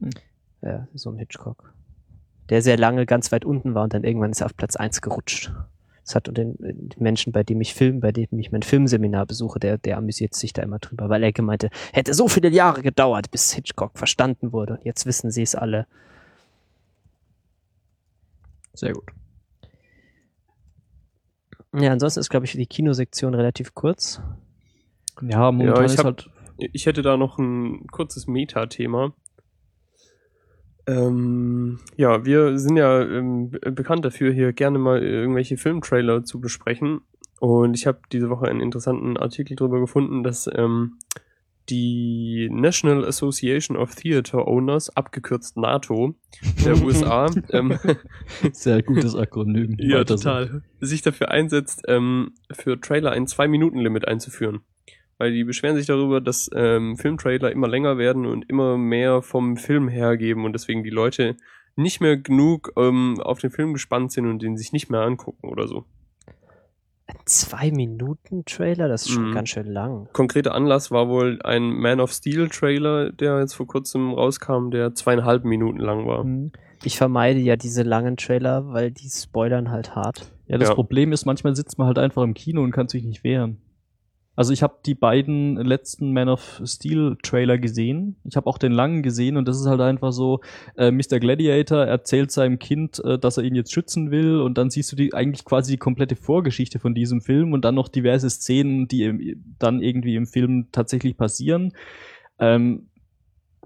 Hm. 0.00 0.10
Ja, 0.62 0.86
so 0.94 1.10
ein 1.10 1.18
Hitchcock. 1.18 1.74
Der 2.48 2.62
sehr 2.62 2.78
lange 2.78 3.04
ganz 3.04 3.32
weit 3.32 3.44
unten 3.44 3.74
war 3.74 3.82
und 3.82 3.92
dann 3.92 4.04
irgendwann 4.04 4.30
ist 4.30 4.42
er 4.42 4.46
auf 4.46 4.56
Platz 4.56 4.76
eins 4.76 5.02
gerutscht. 5.02 5.52
Das 6.06 6.14
hat 6.14 6.28
den, 6.28 6.54
den 6.58 6.88
Menschen, 6.98 7.32
bei 7.32 7.42
dem 7.42 7.60
ich 7.60 7.74
Film, 7.74 7.98
bei 7.98 8.12
dem 8.12 8.28
ich 8.38 8.52
mein 8.52 8.62
Filmseminar 8.62 9.26
besuche, 9.26 9.58
der, 9.58 9.76
der 9.76 9.98
amüsiert 9.98 10.34
sich 10.34 10.52
da 10.52 10.62
immer 10.62 10.78
drüber, 10.78 11.08
weil 11.08 11.24
er 11.24 11.32
gemeinte, 11.32 11.68
hätte 11.92 12.14
so 12.14 12.28
viele 12.28 12.48
Jahre 12.48 12.82
gedauert, 12.82 13.32
bis 13.32 13.52
Hitchcock 13.52 13.98
verstanden 13.98 14.52
wurde. 14.52 14.74
Und 14.74 14.84
jetzt 14.84 15.04
wissen 15.04 15.32
sie 15.32 15.42
es 15.42 15.56
alle. 15.56 15.88
Sehr 18.72 18.92
gut. 18.92 19.06
Ja, 21.74 21.90
ansonsten 21.90 22.20
ist, 22.20 22.30
glaube 22.30 22.46
ich, 22.46 22.52
die 22.52 22.66
Kinosektion 22.66 23.34
relativ 23.34 23.74
kurz. 23.74 24.20
Ja, 25.20 25.50
momentan 25.50 25.86
ja, 25.86 25.92
ich, 25.92 25.98
hab, 25.98 26.04
halt 26.04 26.30
ich 26.56 26.86
hätte 26.86 27.02
da 27.02 27.16
noch 27.16 27.38
ein 27.38 27.88
kurzes 27.88 28.28
Meta-Thema. 28.28 29.12
Ähm, 30.86 31.80
ja, 31.96 32.24
wir 32.24 32.58
sind 32.58 32.76
ja 32.76 33.02
ähm, 33.02 33.50
bekannt 33.50 34.04
dafür, 34.04 34.32
hier 34.32 34.52
gerne 34.52 34.78
mal 34.78 35.02
irgendwelche 35.02 35.56
Filmtrailer 35.56 36.24
zu 36.24 36.40
besprechen. 36.40 37.00
Und 37.40 37.74
ich 37.74 37.86
habe 37.86 38.00
diese 38.12 38.30
Woche 38.30 38.46
einen 38.46 38.60
interessanten 38.60 39.16
Artikel 39.16 39.56
darüber 39.56 39.80
gefunden, 39.80 40.22
dass 40.22 40.48
ähm, 40.52 40.98
die 41.68 42.48
National 42.52 43.04
Association 43.04 43.76
of 43.76 43.94
Theater 43.96 44.46
Owners, 44.46 44.96
abgekürzt 44.96 45.56
NATO, 45.56 46.14
der 46.64 46.80
USA, 46.82 47.26
ähm, 47.50 47.78
sehr 48.52 48.82
gutes 48.82 49.16
Akronym. 49.16 49.76
ja, 49.80 50.04
total, 50.04 50.62
so. 50.80 50.86
sich 50.86 51.02
dafür 51.02 51.30
einsetzt, 51.30 51.82
ähm, 51.88 52.34
für 52.52 52.80
Trailer 52.80 53.10
ein 53.10 53.26
Zwei-Minuten-Limit 53.26 54.06
einzuführen 54.06 54.60
weil 55.18 55.32
die 55.32 55.44
beschweren 55.44 55.76
sich 55.76 55.86
darüber, 55.86 56.20
dass 56.20 56.50
ähm, 56.54 56.96
Filmtrailer 56.96 57.50
immer 57.50 57.68
länger 57.68 57.98
werden 57.98 58.26
und 58.26 58.48
immer 58.48 58.76
mehr 58.76 59.22
vom 59.22 59.56
Film 59.56 59.88
hergeben 59.88 60.44
und 60.44 60.52
deswegen 60.52 60.82
die 60.82 60.90
Leute 60.90 61.36
nicht 61.76 62.00
mehr 62.00 62.16
genug 62.16 62.72
ähm, 62.76 63.20
auf 63.20 63.38
den 63.38 63.50
Film 63.50 63.72
gespannt 63.72 64.12
sind 64.12 64.26
und 64.26 64.42
den 64.42 64.56
sich 64.56 64.72
nicht 64.72 64.90
mehr 64.90 65.02
angucken 65.02 65.48
oder 65.48 65.68
so. 65.68 65.84
Ein 67.06 67.18
Zwei-Minuten-Trailer? 67.24 68.88
Das 68.88 69.02
ist 69.02 69.12
schon 69.12 69.30
mhm. 69.30 69.34
ganz 69.34 69.50
schön 69.50 69.66
lang. 69.66 70.08
Konkreter 70.12 70.54
Anlass 70.54 70.90
war 70.90 71.08
wohl 71.08 71.40
ein 71.42 71.62
Man 71.62 72.00
of 72.00 72.12
Steel-Trailer, 72.12 73.12
der 73.12 73.38
jetzt 73.40 73.54
vor 73.54 73.66
kurzem 73.66 74.12
rauskam, 74.12 74.70
der 74.70 74.94
zweieinhalb 74.94 75.44
Minuten 75.44 75.78
lang 75.78 76.06
war. 76.06 76.24
Mhm. 76.24 76.50
Ich 76.82 76.96
vermeide 76.98 77.38
ja 77.38 77.56
diese 77.56 77.82
langen 77.82 78.16
Trailer, 78.16 78.72
weil 78.72 78.90
die 78.90 79.08
spoilern 79.08 79.70
halt 79.70 79.94
hart. 79.94 80.32
Ja, 80.46 80.58
das 80.58 80.68
ja. 80.68 80.74
Problem 80.74 81.12
ist, 81.12 81.26
manchmal 81.26 81.54
sitzt 81.54 81.78
man 81.78 81.86
halt 81.86 81.98
einfach 81.98 82.22
im 82.22 82.34
Kino 82.34 82.62
und 82.62 82.72
kann 82.72 82.88
sich 82.88 83.04
nicht 83.04 83.24
wehren. 83.24 83.58
Also 84.36 84.52
ich 84.52 84.62
habe 84.62 84.76
die 84.84 84.94
beiden 84.94 85.56
letzten 85.56 86.12
Man 86.12 86.28
of 86.28 86.60
Steel 86.64 87.16
Trailer 87.22 87.58
gesehen. 87.58 88.16
Ich 88.24 88.36
habe 88.36 88.46
auch 88.46 88.58
den 88.58 88.72
langen 88.72 89.02
gesehen 89.02 89.36
und 89.36 89.48
das 89.48 89.58
ist 89.58 89.66
halt 89.66 89.80
einfach 89.80 90.12
so, 90.12 90.40
äh, 90.76 90.90
Mr. 90.90 91.18
Gladiator 91.18 91.84
erzählt 91.84 92.30
seinem 92.30 92.58
Kind, 92.58 93.02
äh, 93.04 93.18
dass 93.18 93.38
er 93.38 93.44
ihn 93.44 93.54
jetzt 93.54 93.72
schützen 93.72 94.10
will 94.10 94.40
und 94.40 94.58
dann 94.58 94.68
siehst 94.70 94.92
du 94.92 94.96
die 94.96 95.14
eigentlich 95.14 95.44
quasi 95.44 95.72
die 95.72 95.78
komplette 95.78 96.16
Vorgeschichte 96.16 96.78
von 96.78 96.94
diesem 96.94 97.22
Film 97.22 97.54
und 97.54 97.64
dann 97.64 97.74
noch 97.74 97.88
diverse 97.88 98.28
Szenen, 98.28 98.86
die 98.88 99.04
im, 99.04 99.44
dann 99.58 99.80
irgendwie 99.80 100.16
im 100.16 100.26
Film 100.26 100.68
tatsächlich 100.70 101.16
passieren. 101.16 101.72
Ähm, 102.38 102.88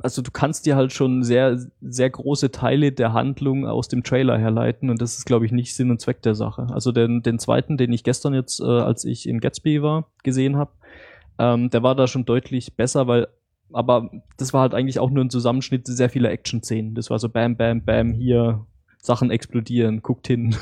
also 0.02 0.22
du 0.22 0.30
kannst 0.30 0.66
dir 0.66 0.76
halt 0.76 0.92
schon 0.92 1.22
sehr, 1.22 1.58
sehr 1.80 2.10
große 2.10 2.50
Teile 2.50 2.92
der 2.92 3.12
Handlung 3.12 3.66
aus 3.66 3.88
dem 3.88 4.02
Trailer 4.02 4.38
herleiten 4.38 4.90
und 4.90 5.00
das 5.00 5.18
ist, 5.18 5.26
glaube 5.26 5.46
ich, 5.46 5.52
nicht 5.52 5.74
Sinn 5.74 5.90
und 5.90 6.00
Zweck 6.00 6.22
der 6.22 6.34
Sache. 6.34 6.68
Also 6.70 6.92
den, 6.92 7.22
den 7.22 7.38
zweiten, 7.38 7.76
den 7.76 7.92
ich 7.92 8.04
gestern 8.04 8.34
jetzt, 8.34 8.60
äh, 8.60 8.64
als 8.64 9.04
ich 9.04 9.28
in 9.28 9.40
Gatsby 9.40 9.82
war, 9.82 10.06
gesehen 10.22 10.56
habe, 10.56 10.72
ähm, 11.38 11.70
der 11.70 11.82
war 11.82 11.94
da 11.94 12.06
schon 12.06 12.24
deutlich 12.24 12.76
besser, 12.76 13.06
weil, 13.06 13.28
aber 13.72 14.10
das 14.36 14.52
war 14.52 14.62
halt 14.62 14.74
eigentlich 14.74 14.98
auch 14.98 15.10
nur 15.10 15.24
ein 15.24 15.30
Zusammenschnitt 15.30 15.86
sehr 15.86 16.10
vieler 16.10 16.30
Action-Szenen. 16.30 16.94
Das 16.94 17.10
war 17.10 17.18
so 17.18 17.28
Bam, 17.28 17.56
Bam, 17.56 17.84
Bam, 17.84 18.12
hier, 18.12 18.66
Sachen 19.02 19.30
explodieren, 19.30 20.02
guckt 20.02 20.26
hin. 20.26 20.56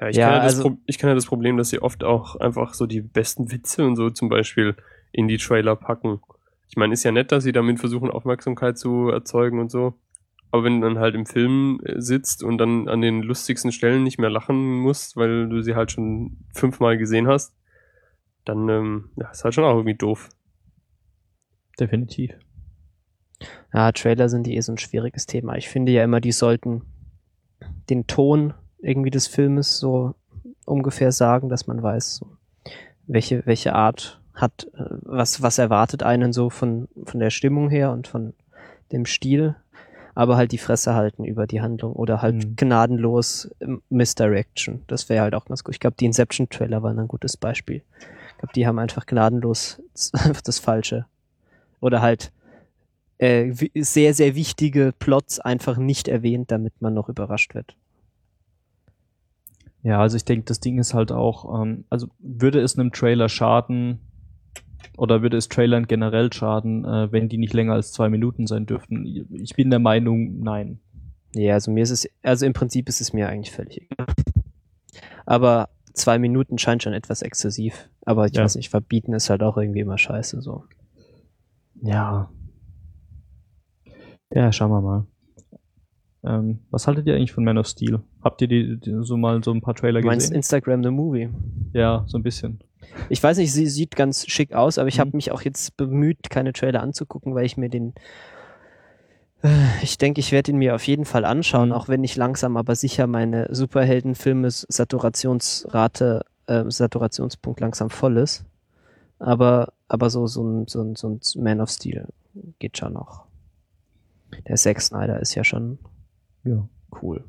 Ja, 0.00 0.08
ich, 0.08 0.16
ja, 0.16 0.28
kenne 0.28 0.40
also, 0.42 0.68
das 0.68 0.78
ich 0.86 0.98
kenne 0.98 1.14
das 1.14 1.26
Problem, 1.26 1.56
dass 1.56 1.70
sie 1.70 1.80
oft 1.80 2.04
auch 2.04 2.36
einfach 2.36 2.74
so 2.74 2.86
die 2.86 3.00
besten 3.00 3.50
Witze 3.50 3.86
und 3.86 3.96
so 3.96 4.10
zum 4.10 4.28
Beispiel 4.28 4.76
in 5.12 5.28
die 5.28 5.38
Trailer 5.38 5.76
packen. 5.76 6.20
Ich 6.68 6.76
meine, 6.76 6.94
ist 6.94 7.04
ja 7.04 7.12
nett, 7.12 7.32
dass 7.32 7.44
sie 7.44 7.52
damit 7.52 7.78
versuchen, 7.78 8.10
Aufmerksamkeit 8.10 8.78
zu 8.78 9.08
erzeugen 9.08 9.60
und 9.60 9.70
so. 9.70 9.94
Aber 10.50 10.64
wenn 10.64 10.80
du 10.80 10.86
dann 10.86 10.98
halt 10.98 11.14
im 11.14 11.26
Film 11.26 11.80
äh, 11.84 12.00
sitzt 12.00 12.42
und 12.42 12.58
dann 12.58 12.88
an 12.88 13.00
den 13.00 13.22
lustigsten 13.22 13.72
Stellen 13.72 14.02
nicht 14.02 14.18
mehr 14.18 14.30
lachen 14.30 14.78
musst, 14.80 15.16
weil 15.16 15.48
du 15.48 15.62
sie 15.62 15.74
halt 15.74 15.92
schon 15.92 16.38
fünfmal 16.54 16.98
gesehen 16.98 17.26
hast, 17.26 17.54
dann 18.44 18.68
ähm, 18.68 19.10
ja, 19.16 19.30
ist 19.30 19.44
halt 19.44 19.54
schon 19.54 19.64
auch 19.64 19.74
irgendwie 19.74 19.96
doof. 19.96 20.28
Definitiv. 21.78 22.32
Ja, 23.72 23.92
Trailer 23.92 24.28
sind 24.28 24.48
eh 24.48 24.60
so 24.60 24.72
ein 24.72 24.78
schwieriges 24.78 25.26
Thema. 25.26 25.56
Ich 25.56 25.68
finde 25.68 25.92
ja 25.92 26.02
immer, 26.02 26.20
die 26.20 26.32
sollten 26.32 26.82
den 27.90 28.06
Ton 28.06 28.54
irgendwie 28.78 29.10
des 29.10 29.26
Filmes 29.26 29.78
so 29.78 30.14
ungefähr 30.64 31.12
sagen, 31.12 31.48
dass 31.48 31.66
man 31.66 31.82
weiß, 31.82 32.24
welche, 33.06 33.44
welche 33.46 33.74
Art 33.74 34.22
hat, 34.36 34.68
äh, 34.74 34.84
was, 35.02 35.42
was 35.42 35.58
erwartet 35.58 36.02
einen 36.02 36.32
so 36.32 36.50
von, 36.50 36.88
von 37.04 37.20
der 37.20 37.30
Stimmung 37.30 37.68
her 37.70 37.90
und 37.90 38.06
von 38.06 38.34
dem 38.92 39.04
Stil, 39.06 39.56
aber 40.14 40.36
halt 40.36 40.52
die 40.52 40.58
Fresse 40.58 40.94
halten 40.94 41.24
über 41.24 41.46
die 41.46 41.60
Handlung 41.60 41.92
oder 41.94 42.22
halt 42.22 42.36
Mhm. 42.36 42.56
gnadenlos 42.56 43.50
ähm, 43.60 43.82
Misdirection. 43.90 44.82
Das 44.86 45.08
wäre 45.08 45.22
halt 45.24 45.34
auch 45.34 45.46
ganz 45.46 45.64
gut. 45.64 45.74
Ich 45.74 45.80
glaube, 45.80 45.96
die 45.98 46.06
Inception-Trailer 46.06 46.82
waren 46.82 46.98
ein 46.98 47.08
gutes 47.08 47.36
Beispiel. 47.36 47.82
Ich 48.30 48.38
glaube, 48.38 48.52
die 48.54 48.66
haben 48.66 48.78
einfach 48.78 49.06
gnadenlos 49.06 49.82
das 50.44 50.58
Falsche. 50.58 51.06
Oder 51.80 52.00
halt 52.00 52.32
äh, 53.18 53.52
sehr, 53.74 54.14
sehr 54.14 54.34
wichtige 54.34 54.92
Plots 54.98 55.40
einfach 55.40 55.78
nicht 55.78 56.08
erwähnt, 56.08 56.50
damit 56.50 56.74
man 56.80 56.94
noch 56.94 57.08
überrascht 57.08 57.54
wird. 57.54 57.74
Ja, 59.82 60.00
also 60.00 60.16
ich 60.16 60.24
denke, 60.24 60.44
das 60.46 60.60
Ding 60.60 60.78
ist 60.78 60.94
halt 60.94 61.12
auch, 61.12 61.62
ähm, 61.62 61.84
also 61.90 62.08
würde 62.18 62.60
es 62.60 62.78
einem 62.78 62.92
Trailer 62.92 63.28
schaden 63.28 64.00
oder 64.96 65.22
würde 65.22 65.36
es 65.36 65.48
Trailern 65.48 65.86
generell 65.86 66.32
schaden, 66.32 66.84
äh, 66.84 67.10
wenn 67.12 67.28
die 67.28 67.38
nicht 67.38 67.54
länger 67.54 67.74
als 67.74 67.92
zwei 67.92 68.08
Minuten 68.08 68.46
sein 68.46 68.66
dürften? 68.66 69.04
Ich 69.32 69.54
bin 69.54 69.70
der 69.70 69.78
Meinung, 69.78 70.40
nein. 70.40 70.80
Ja, 71.34 71.54
also 71.54 71.70
mir 71.70 71.82
ist 71.82 71.90
es, 71.90 72.08
also 72.22 72.46
im 72.46 72.52
Prinzip 72.52 72.88
ist 72.88 73.00
es 73.00 73.12
mir 73.12 73.28
eigentlich 73.28 73.50
völlig 73.52 73.82
egal. 73.82 74.06
Aber 75.26 75.68
zwei 75.92 76.18
Minuten 76.18 76.56
scheint 76.58 76.82
schon 76.82 76.92
etwas 76.92 77.22
exzessiv. 77.22 77.88
Aber 78.04 78.26
ich 78.26 78.34
Ja. 78.34 78.44
weiß 78.44 78.56
nicht, 78.56 78.70
verbieten 78.70 79.12
ist 79.12 79.28
halt 79.30 79.42
auch 79.42 79.56
irgendwie 79.56 79.80
immer 79.80 79.98
scheiße 79.98 80.40
so. 80.40 80.64
Ja. 81.82 82.30
Ja, 84.32 84.52
schauen 84.52 84.70
wir 84.70 84.80
mal. 84.80 85.06
Ähm, 86.26 86.58
was 86.70 86.86
haltet 86.88 87.06
ihr 87.06 87.14
eigentlich 87.14 87.32
von 87.32 87.44
Man 87.44 87.56
of 87.56 87.66
Steel? 87.68 88.00
Habt 88.22 88.42
ihr 88.42 88.48
die, 88.48 88.78
die 88.78 88.96
so 89.02 89.16
mal 89.16 89.42
so 89.44 89.52
ein 89.52 89.60
paar 89.60 89.74
Trailer 89.74 90.00
Du 90.00 90.06
meinst 90.06 90.24
gesehen? 90.26 90.36
Instagram 90.36 90.82
the 90.82 90.90
Movie? 90.90 91.28
Ja, 91.72 92.04
so 92.08 92.18
ein 92.18 92.22
bisschen. 92.24 92.58
Ich 93.08 93.22
weiß 93.22 93.38
nicht, 93.38 93.52
sie 93.52 93.66
sieht 93.66 93.94
ganz 93.96 94.26
schick 94.26 94.52
aus, 94.52 94.78
aber 94.78 94.88
ich 94.88 94.96
Mhm. 94.96 95.00
habe 95.00 95.10
mich 95.16 95.30
auch 95.30 95.42
jetzt 95.42 95.76
bemüht, 95.76 96.28
keine 96.30 96.52
Trailer 96.52 96.82
anzugucken, 96.82 97.34
weil 97.34 97.44
ich 97.46 97.56
mir 97.56 97.68
den. 97.68 97.94
Äh, 99.42 99.48
Ich 99.82 99.98
denke, 99.98 100.18
ich 100.20 100.32
werde 100.32 100.50
ihn 100.50 100.58
mir 100.58 100.74
auf 100.74 100.86
jeden 100.86 101.04
Fall 101.04 101.24
anschauen, 101.24 101.68
Mhm. 101.68 101.74
auch 101.74 101.88
wenn 101.88 102.02
ich 102.02 102.16
langsam 102.16 102.56
aber 102.56 102.74
sicher 102.74 103.06
meine 103.06 103.48
Superheldenfilme 103.54 104.50
Saturationsrate, 104.50 106.24
äh, 106.46 106.64
Saturationspunkt 106.68 107.60
langsam 107.60 107.90
voll 107.90 108.16
ist. 108.16 108.44
Aber, 109.18 109.72
aber 109.88 110.10
so, 110.10 110.26
so 110.26 110.42
ein, 110.42 110.66
so 110.66 110.82
ein, 110.82 110.96
so 110.96 111.08
ein 111.08 111.20
Man 111.42 111.60
of 111.60 111.70
Steel 111.70 112.08
geht 112.58 112.78
schon 112.78 112.92
noch. 112.94 113.24
Der 114.48 114.56
Zack 114.56 114.80
Snyder 114.80 115.20
ist 115.20 115.34
ja 115.34 115.44
schon 115.44 115.78
Ja. 116.46 116.68
cool. 117.02 117.24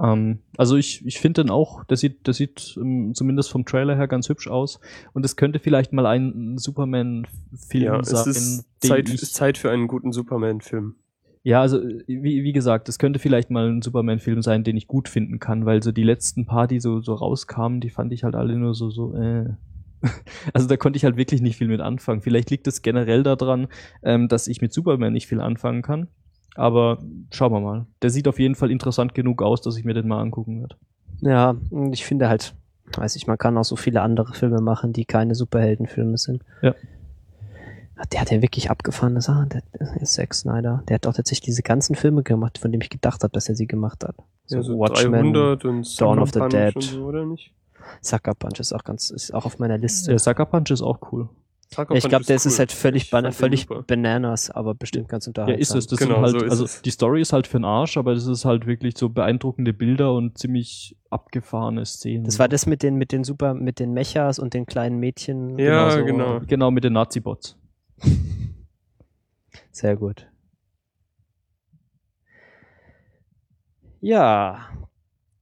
Ähm, 0.00 0.40
also 0.56 0.76
ich, 0.76 1.04
ich 1.06 1.18
finde 1.18 1.42
den 1.42 1.50
auch, 1.50 1.84
der 1.84 1.96
sieht, 1.96 2.26
der 2.26 2.34
sieht 2.34 2.76
ähm, 2.80 3.12
zumindest 3.14 3.50
vom 3.50 3.64
Trailer 3.64 3.96
her 3.96 4.06
ganz 4.06 4.28
hübsch 4.28 4.48
aus. 4.48 4.80
Und 5.12 5.24
es 5.24 5.36
könnte 5.36 5.58
vielleicht 5.58 5.92
mal 5.92 6.06
ein 6.06 6.56
Superman-Film 6.56 7.84
Ja, 7.84 7.98
es 8.00 8.10
sein, 8.10 8.30
ist 8.30 8.66
den 8.82 8.88
Zeit, 8.88 9.08
ich, 9.08 9.22
ist 9.22 9.34
Zeit 9.34 9.58
für 9.58 9.70
einen 9.70 9.88
guten 9.88 10.12
Superman-Film. 10.12 10.94
Ja, 11.42 11.60
also 11.60 11.80
wie, 12.06 12.44
wie 12.44 12.52
gesagt, 12.52 12.88
es 12.88 12.98
könnte 12.98 13.18
vielleicht 13.18 13.50
mal 13.50 13.68
ein 13.68 13.82
Superman-Film 13.82 14.42
sein, 14.42 14.64
den 14.64 14.76
ich 14.76 14.86
gut 14.86 15.08
finden 15.08 15.38
kann, 15.38 15.66
weil 15.66 15.82
so 15.82 15.92
die 15.92 16.02
letzten 16.02 16.46
paar, 16.46 16.66
die 16.66 16.80
so, 16.80 17.00
so 17.00 17.14
rauskamen, 17.14 17.80
die 17.80 17.90
fand 17.90 18.12
ich 18.12 18.24
halt 18.24 18.34
alle 18.34 18.56
nur 18.56 18.74
so, 18.74 18.90
so, 18.90 19.14
äh. 19.14 19.54
Also 20.52 20.68
da 20.68 20.76
konnte 20.76 20.96
ich 20.96 21.04
halt 21.04 21.16
wirklich 21.16 21.40
nicht 21.40 21.56
viel 21.56 21.68
mit 21.68 21.80
anfangen. 21.80 22.20
Vielleicht 22.20 22.50
liegt 22.50 22.68
es 22.68 22.82
generell 22.82 23.24
daran, 23.24 23.66
ähm, 24.02 24.28
dass 24.28 24.46
ich 24.46 24.60
mit 24.60 24.72
Superman 24.72 25.12
nicht 25.12 25.26
viel 25.26 25.40
anfangen 25.40 25.82
kann. 25.82 26.08
Aber 26.58 26.98
schauen 27.30 27.52
wir 27.52 27.60
mal. 27.60 27.86
Der 28.02 28.10
sieht 28.10 28.26
auf 28.26 28.40
jeden 28.40 28.56
Fall 28.56 28.72
interessant 28.72 29.14
genug 29.14 29.42
aus, 29.42 29.60
dass 29.60 29.76
ich 29.76 29.84
mir 29.84 29.94
den 29.94 30.08
mal 30.08 30.20
angucken 30.20 30.60
werde. 30.60 30.74
Ja, 31.20 31.54
und 31.70 31.92
ich 31.92 32.04
finde 32.04 32.28
halt, 32.28 32.52
weiß 32.96 33.14
ich, 33.14 33.28
man 33.28 33.38
kann 33.38 33.56
auch 33.56 33.64
so 33.64 33.76
viele 33.76 34.02
andere 34.02 34.34
Filme 34.34 34.60
machen, 34.60 34.92
die 34.92 35.04
keine 35.04 35.36
Superheldenfilme 35.36 36.18
sind. 36.18 36.42
Ja. 36.60 36.74
Der 38.12 38.20
hat 38.20 38.32
ja 38.32 38.42
wirklich 38.42 38.72
abgefahrene 38.72 39.20
Sachen, 39.20 39.50
der, 39.50 39.62
der 39.72 40.04
Zack 40.04 40.34
Snyder. 40.34 40.82
Der 40.88 40.96
hat 40.96 41.06
auch 41.06 41.14
tatsächlich 41.14 41.42
diese 41.42 41.62
ganzen 41.62 41.94
Filme 41.94 42.24
gemacht, 42.24 42.58
von 42.58 42.72
denen 42.72 42.82
ich 42.82 42.90
gedacht 42.90 43.22
habe, 43.22 43.32
dass 43.32 43.48
er 43.48 43.54
sie 43.54 43.68
gemacht 43.68 44.02
hat. 44.02 44.16
So, 44.46 44.56
ja, 44.56 44.62
so 44.62 44.84
300 44.84 45.64
und 45.64 46.00
Dawn 46.00 46.18
of 46.18 46.32
the 46.32 46.40
Punch 46.40 46.52
Dead. 46.52 46.82
so, 46.82 47.04
oder 47.04 47.24
nicht? 47.24 47.52
Sucker 48.00 48.34
Punch 48.34 48.58
ist 48.58 48.72
auch 48.72 48.82
ganz, 48.82 49.10
ist 49.10 49.32
auch 49.32 49.46
auf 49.46 49.60
meiner 49.60 49.78
Liste. 49.78 50.10
Der 50.10 50.18
Sucker 50.18 50.46
Punch 50.46 50.72
ist 50.72 50.82
auch 50.82 50.98
cool. 51.12 51.28
Sucker 51.70 51.94
ich 51.94 52.02
Punch 52.04 52.10
glaube, 52.10 52.24
das 52.24 52.46
ist 52.46 52.54
cool. 52.54 52.58
halt 52.60 52.72
völlig, 52.72 53.02
Ich 53.04 53.10
ban 53.10 53.30
völlig 53.32 53.66
bananas, 53.66 54.50
aber 54.50 54.74
bestimmt 54.74 55.08
ganz 55.08 55.26
Ja, 55.26 55.30
unterhaltsam. 55.30 55.60
ist 55.60 55.74
es. 55.74 55.86
Das 55.86 55.98
Genau, 55.98 56.14
sind 56.14 56.22
halt, 56.24 56.30
so 56.40 56.44
ist 56.46 56.50
also 56.50 56.64
es. 56.64 56.82
die 56.82 56.90
Story 56.90 57.20
ist 57.20 57.32
halt 57.34 57.46
für 57.46 57.58
den 57.58 57.66
Arsch, 57.66 57.96
aber 57.98 58.14
das 58.14 58.26
ist 58.26 58.44
halt 58.46 58.66
wirklich 58.66 58.96
so 58.96 59.10
beeindruckende 59.10 59.74
Bilder 59.74 60.14
und 60.14 60.38
ziemlich 60.38 60.96
abgefahrene 61.10 61.84
Szenen. 61.84 62.24
Das 62.24 62.38
war 62.38 62.48
das 62.48 62.64
mit 62.66 62.82
den, 62.82 62.96
mit 62.96 63.12
den 63.12 63.22
super, 63.22 63.52
mit 63.52 63.80
den 63.80 63.92
Mechas 63.92 64.38
und 64.38 64.54
den 64.54 64.64
kleinen 64.64 64.98
Mädchen. 64.98 65.58
Ja, 65.58 65.90
so. 65.90 66.04
genau. 66.04 66.40
Genau, 66.46 66.70
mit 66.70 66.84
den 66.84 66.94
Nazi-Bots. 66.94 67.56
Sehr 69.70 69.96
gut. 69.96 70.26
Ja. 74.00 74.68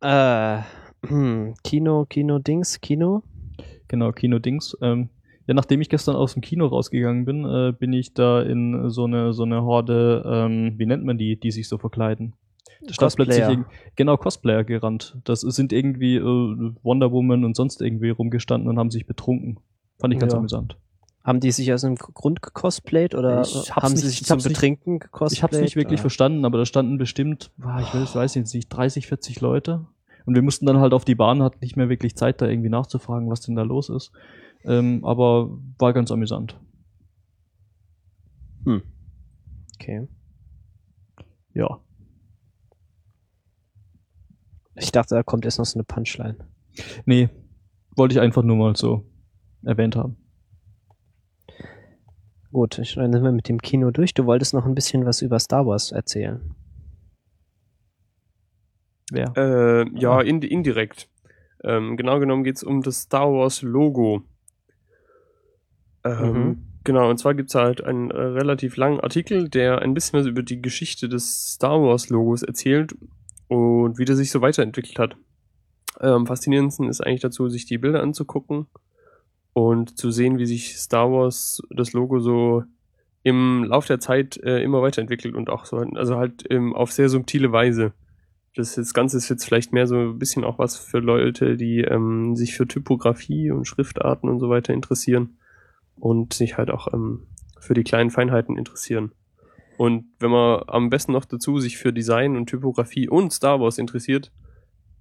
Äh, 0.01 0.62
hm, 1.07 1.55
Kino, 1.64 2.05
Kino, 2.07 2.39
Dings, 2.39 2.81
Kino. 2.81 3.22
Genau, 3.89 4.11
Kino-Dings. 4.12 4.77
Ähm, 4.83 5.11
ja, 5.47 5.55
nachdem 5.55 5.80
ich 5.80 5.88
gestern 5.88 6.16
aus 6.16 6.32
dem 6.34 6.42
Kino 6.42 6.66
rausgegangen 6.66 7.24
bin, 7.24 7.44
äh, 7.44 7.72
bin 7.72 7.92
ich 7.92 8.14
da 8.14 8.42
in 8.42 8.90
so 8.90 9.05
eine, 9.05 9.32
so 9.32 9.44
eine 9.44 9.62
Horde, 9.62 10.24
ähm, 10.26 10.74
wie 10.76 10.86
nennt 10.86 11.05
man 11.05 11.18
die, 11.18 11.38
die 11.38 11.51
sich 11.51 11.68
so 11.68 11.78
verkleiden? 11.78 12.34
Da 12.86 12.92
stand 12.94 13.16
plötzlich 13.16 13.59
genau 13.97 14.16
Cosplayer 14.16 14.64
gerannt. 14.64 15.16
Das 15.24 15.40
sind 15.40 15.72
irgendwie 15.72 16.16
äh, 16.16 16.72
Wonder 16.82 17.11
Woman 17.11 17.44
und 17.44 17.57
sonst 17.57 17.80
irgendwie 17.80 18.11
rumgestanden 18.11 18.68
und 18.68 18.78
haben 18.78 18.90
sich 18.90 19.07
betrunken. 19.07 19.59
Fand 19.99 20.12
ich 20.14 20.20
ganz 20.20 20.32
Ja. 20.32 20.38
amüsant. 20.38 20.76
Haben 21.24 21.40
die 21.40 21.51
sich 21.51 21.72
aus 21.72 21.82
einem 21.82 21.97
Grund 21.97 22.40
gecosplayt 22.40 23.16
oder 23.16 23.38
hab's 23.38 23.74
haben 23.74 23.97
sie 23.97 24.07
sich 24.07 24.20
ich 24.20 24.26
zum 24.28 24.34
hab's 24.34 24.44
Betrinken 24.44 25.01
gecosplayt? 25.01 25.32
Ich 25.32 25.42
habe 25.42 25.57
es 25.57 25.61
nicht 25.62 25.74
wirklich 25.74 25.99
oder? 25.99 26.03
verstanden, 26.03 26.44
aber 26.44 26.59
da 26.59 26.66
standen 26.66 26.99
bestimmt, 26.99 27.51
ah, 27.62 27.80
ich 27.80 27.92
weiß, 27.92 28.36
nicht, 28.36 28.68
30, 28.68 29.09
40 29.09 29.40
Leute. 29.40 29.86
Und 30.24 30.34
wir 30.34 30.42
mussten 30.42 30.66
dann 30.66 30.78
halt 30.78 30.92
auf 30.92 31.05
die 31.05 31.14
Bahn, 31.16 31.42
hatten 31.42 31.59
nicht 31.62 31.76
mehr 31.76 31.88
wirklich 31.88 32.14
Zeit, 32.14 32.40
da 32.40 32.47
irgendwie 32.47 32.68
nachzufragen, 32.68 33.28
was 33.28 33.40
denn 33.40 33.57
da 33.57 33.62
los 33.62 33.88
ist. 33.88 34.12
Ähm, 34.67 35.05
aber 35.05 35.57
war 35.79 35.93
ganz 35.93 36.11
amüsant. 36.11 36.61
Okay. 39.79 40.09
Ja. 41.55 41.81
Ich 44.75 44.91
dachte, 44.91 45.14
da 45.14 45.23
kommt 45.23 45.45
erst 45.45 45.59
noch 45.59 45.64
so 45.67 45.79
eine 45.79 45.85
Punchline. 45.85 46.37
Nee, 47.05 47.29
wollte 47.95 48.14
ich 48.14 48.21
einfach 48.21 48.43
nur 48.43 48.57
mal 48.57 48.75
so 48.77 49.05
erwähnt 49.64 49.97
haben. 49.97 50.17
Gut, 52.51 52.79
ich, 52.79 52.95
dann 52.95 53.12
sind 53.12 53.23
wir 53.23 53.33
mit 53.33 53.49
dem 53.49 53.59
Kino 53.61 53.91
durch. 53.91 54.14
Du 54.14 54.27
wolltest 54.27 54.55
noch 54.55 54.64
ein 54.67 54.75
bisschen 54.75 55.05
was 55.05 55.23
über 55.23 55.39
Star 55.39 55.67
Wars 55.67 55.93
erzählen. 55.93 56.55
Wer? 59.12 59.33
Äh, 59.37 59.99
ja, 59.99 60.17
Ah. 60.17 60.23
ind 60.23 60.45
indirekt. 60.45 61.09
Ähm, 61.62 61.97
genau 61.97 62.19
genommen 62.19 62.45
geht 62.45 62.57
es 62.57 62.62
um 62.62 62.83
das 62.83 63.03
Star 63.03 63.31
Wars 63.33 63.62
Logo. 63.62 64.23
Ähm, 66.07 66.32
Mhm. 66.32 66.62
Genau, 66.84 67.11
und 67.11 67.18
zwar 67.18 67.34
gibt 67.34 67.48
es 67.48 67.57
halt 67.57 67.82
einen 67.82 68.12
äh, 68.12 68.16
relativ 68.16 68.76
langen 68.76 69.00
Artikel, 69.00 69.48
der 69.48 69.80
ein 69.80 69.92
bisschen 69.92 70.20
was 70.20 70.26
über 70.26 70.44
die 70.44 70.62
Geschichte 70.62 71.09
des 71.09 71.54
Star 71.54 71.82
Wars 71.82 72.11
Logos 72.11 72.44
erzählt 72.44 72.94
und 73.48 73.98
wie 73.98 74.04
der 74.04 74.14
sich 74.14 74.30
so 74.30 74.40
weiterentwickelt 74.40 75.00
hat. 75.00 75.16
Ähm, 76.00 76.28
faszinierendsten 76.28 76.88
ist 76.88 77.00
eigentlich 77.00 77.22
dazu, 77.22 77.48
sich 77.48 77.66
die 77.66 77.78
Bilder 77.78 78.04
anzugucken 78.04 78.66
und 79.52 79.98
zu 79.98 80.12
sehen, 80.12 80.38
wie 80.38 80.46
sich 80.46 80.78
Star 80.78 81.11
Wars 81.11 81.61
das 81.70 81.92
Logo 81.92 82.20
so 82.20 82.62
im 83.24 83.64
Lauf 83.64 83.86
der 83.86 83.98
Zeit 83.98 84.36
äh, 84.44 84.62
immer 84.62 84.80
weiterentwickelt 84.80 85.34
und 85.34 85.50
auch 85.50 85.64
so, 85.64 85.78
also 85.78 86.14
halt 86.14 86.44
ähm, 86.50 86.72
auf 86.72 86.92
sehr 86.92 87.09
subtile 87.09 87.50
Weise. 87.50 87.94
Das, 88.54 88.76
das 88.76 88.94
Ganze 88.94 89.16
ist 89.16 89.28
jetzt 89.28 89.44
vielleicht 89.44 89.72
mehr 89.72 89.88
so 89.88 89.96
ein 89.96 90.20
bisschen 90.20 90.44
auch 90.44 90.61
was 90.61 90.76
für 90.76 91.00
Leute, 91.00 91.57
die 91.57 91.80
ähm, 91.80 92.36
sich 92.36 92.54
für 92.54 92.68
Typografie 92.68 93.50
und 93.50 93.66
Schriftarten 93.66 94.28
und 94.28 94.38
so 94.38 94.48
weiter 94.48 94.72
interessieren 94.72 95.36
und 95.99 96.32
sich 96.34 96.57
halt 96.57 96.70
auch 96.70 96.92
ähm, 96.92 97.26
für 97.59 97.74
die 97.74 97.84
kleinen 97.84 98.11
Feinheiten 98.11 98.57
interessieren. 98.57 99.12
Und 99.76 100.07
wenn 100.18 100.30
man 100.30 100.62
am 100.68 100.90
besten 100.90 101.12
noch 101.12 101.24
dazu 101.24 101.61
sich 101.61 101.76
für 101.76 101.92
Design 101.92 102.36
und 102.36 102.47
Typografie 102.47 103.09
und 103.09 103.32
Star 103.32 103.61
Wars 103.61 103.78
interessiert, 103.78 104.32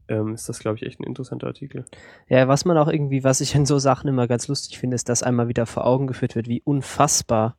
ähm, 0.07 0.33
ist 0.33 0.49
das, 0.49 0.59
glaube 0.59 0.77
ich, 0.77 0.83
echt 0.83 0.99
ein 0.99 1.05
interessanter 1.05 1.47
Artikel. 1.47 1.85
Ja, 2.27 2.47
was 2.47 2.65
man 2.65 2.77
auch 2.77 2.87
irgendwie, 2.87 3.23
was 3.23 3.41
ich 3.41 3.55
in 3.55 3.65
so 3.65 3.79
Sachen 3.79 4.07
immer 4.07 4.27
ganz 4.27 4.47
lustig 4.47 4.77
finde, 4.77 4.95
ist, 4.95 5.09
dass 5.09 5.23
einmal 5.23 5.47
wieder 5.47 5.65
vor 5.65 5.85
Augen 5.85 6.07
geführt 6.07 6.35
wird, 6.35 6.47
wie 6.47 6.61
unfassbar 6.61 7.55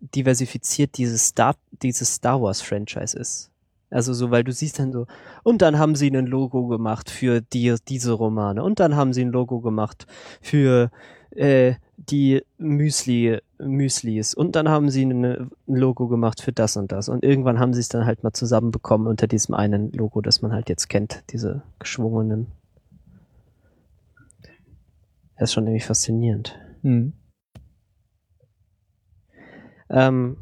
diversifiziert 0.00 0.96
dieses 0.96 1.28
Star, 1.28 1.56
dieses 1.70 2.14
Star 2.14 2.40
Wars 2.40 2.62
Franchise 2.62 3.18
ist. 3.18 3.49
Also 3.90 4.12
so, 4.14 4.30
weil 4.30 4.44
du 4.44 4.52
siehst 4.52 4.78
dann 4.78 4.92
so, 4.92 5.06
und 5.42 5.62
dann 5.62 5.78
haben 5.78 5.96
sie 5.96 6.10
ein 6.10 6.26
Logo 6.26 6.68
gemacht 6.68 7.10
für 7.10 7.40
die, 7.40 7.74
diese 7.88 8.12
Romane, 8.12 8.62
und 8.62 8.78
dann 8.80 8.94
haben 8.94 9.12
sie 9.12 9.24
ein 9.24 9.32
Logo 9.32 9.60
gemacht 9.60 10.06
für 10.40 10.90
äh, 11.30 11.74
die 11.96 12.42
Müsli, 12.56 13.40
Müslis, 13.58 14.34
und 14.34 14.56
dann 14.56 14.68
haben 14.68 14.90
sie 14.90 15.04
ein 15.04 15.50
Logo 15.66 16.08
gemacht 16.08 16.40
für 16.40 16.52
das 16.52 16.76
und 16.76 16.92
das. 16.92 17.08
Und 17.08 17.24
irgendwann 17.24 17.58
haben 17.58 17.74
sie 17.74 17.80
es 17.80 17.88
dann 17.88 18.06
halt 18.06 18.22
mal 18.22 18.32
zusammenbekommen 18.32 19.06
unter 19.06 19.26
diesem 19.26 19.54
einen 19.54 19.92
Logo, 19.92 20.20
das 20.20 20.40
man 20.40 20.52
halt 20.52 20.68
jetzt 20.68 20.88
kennt, 20.88 21.24
diese 21.30 21.62
geschwungenen. 21.78 22.46
Das 25.36 25.50
ist 25.50 25.54
schon 25.54 25.66
irgendwie 25.66 25.84
faszinierend. 25.84 26.58
Hm. 26.82 27.14
Ähm, 29.88 30.36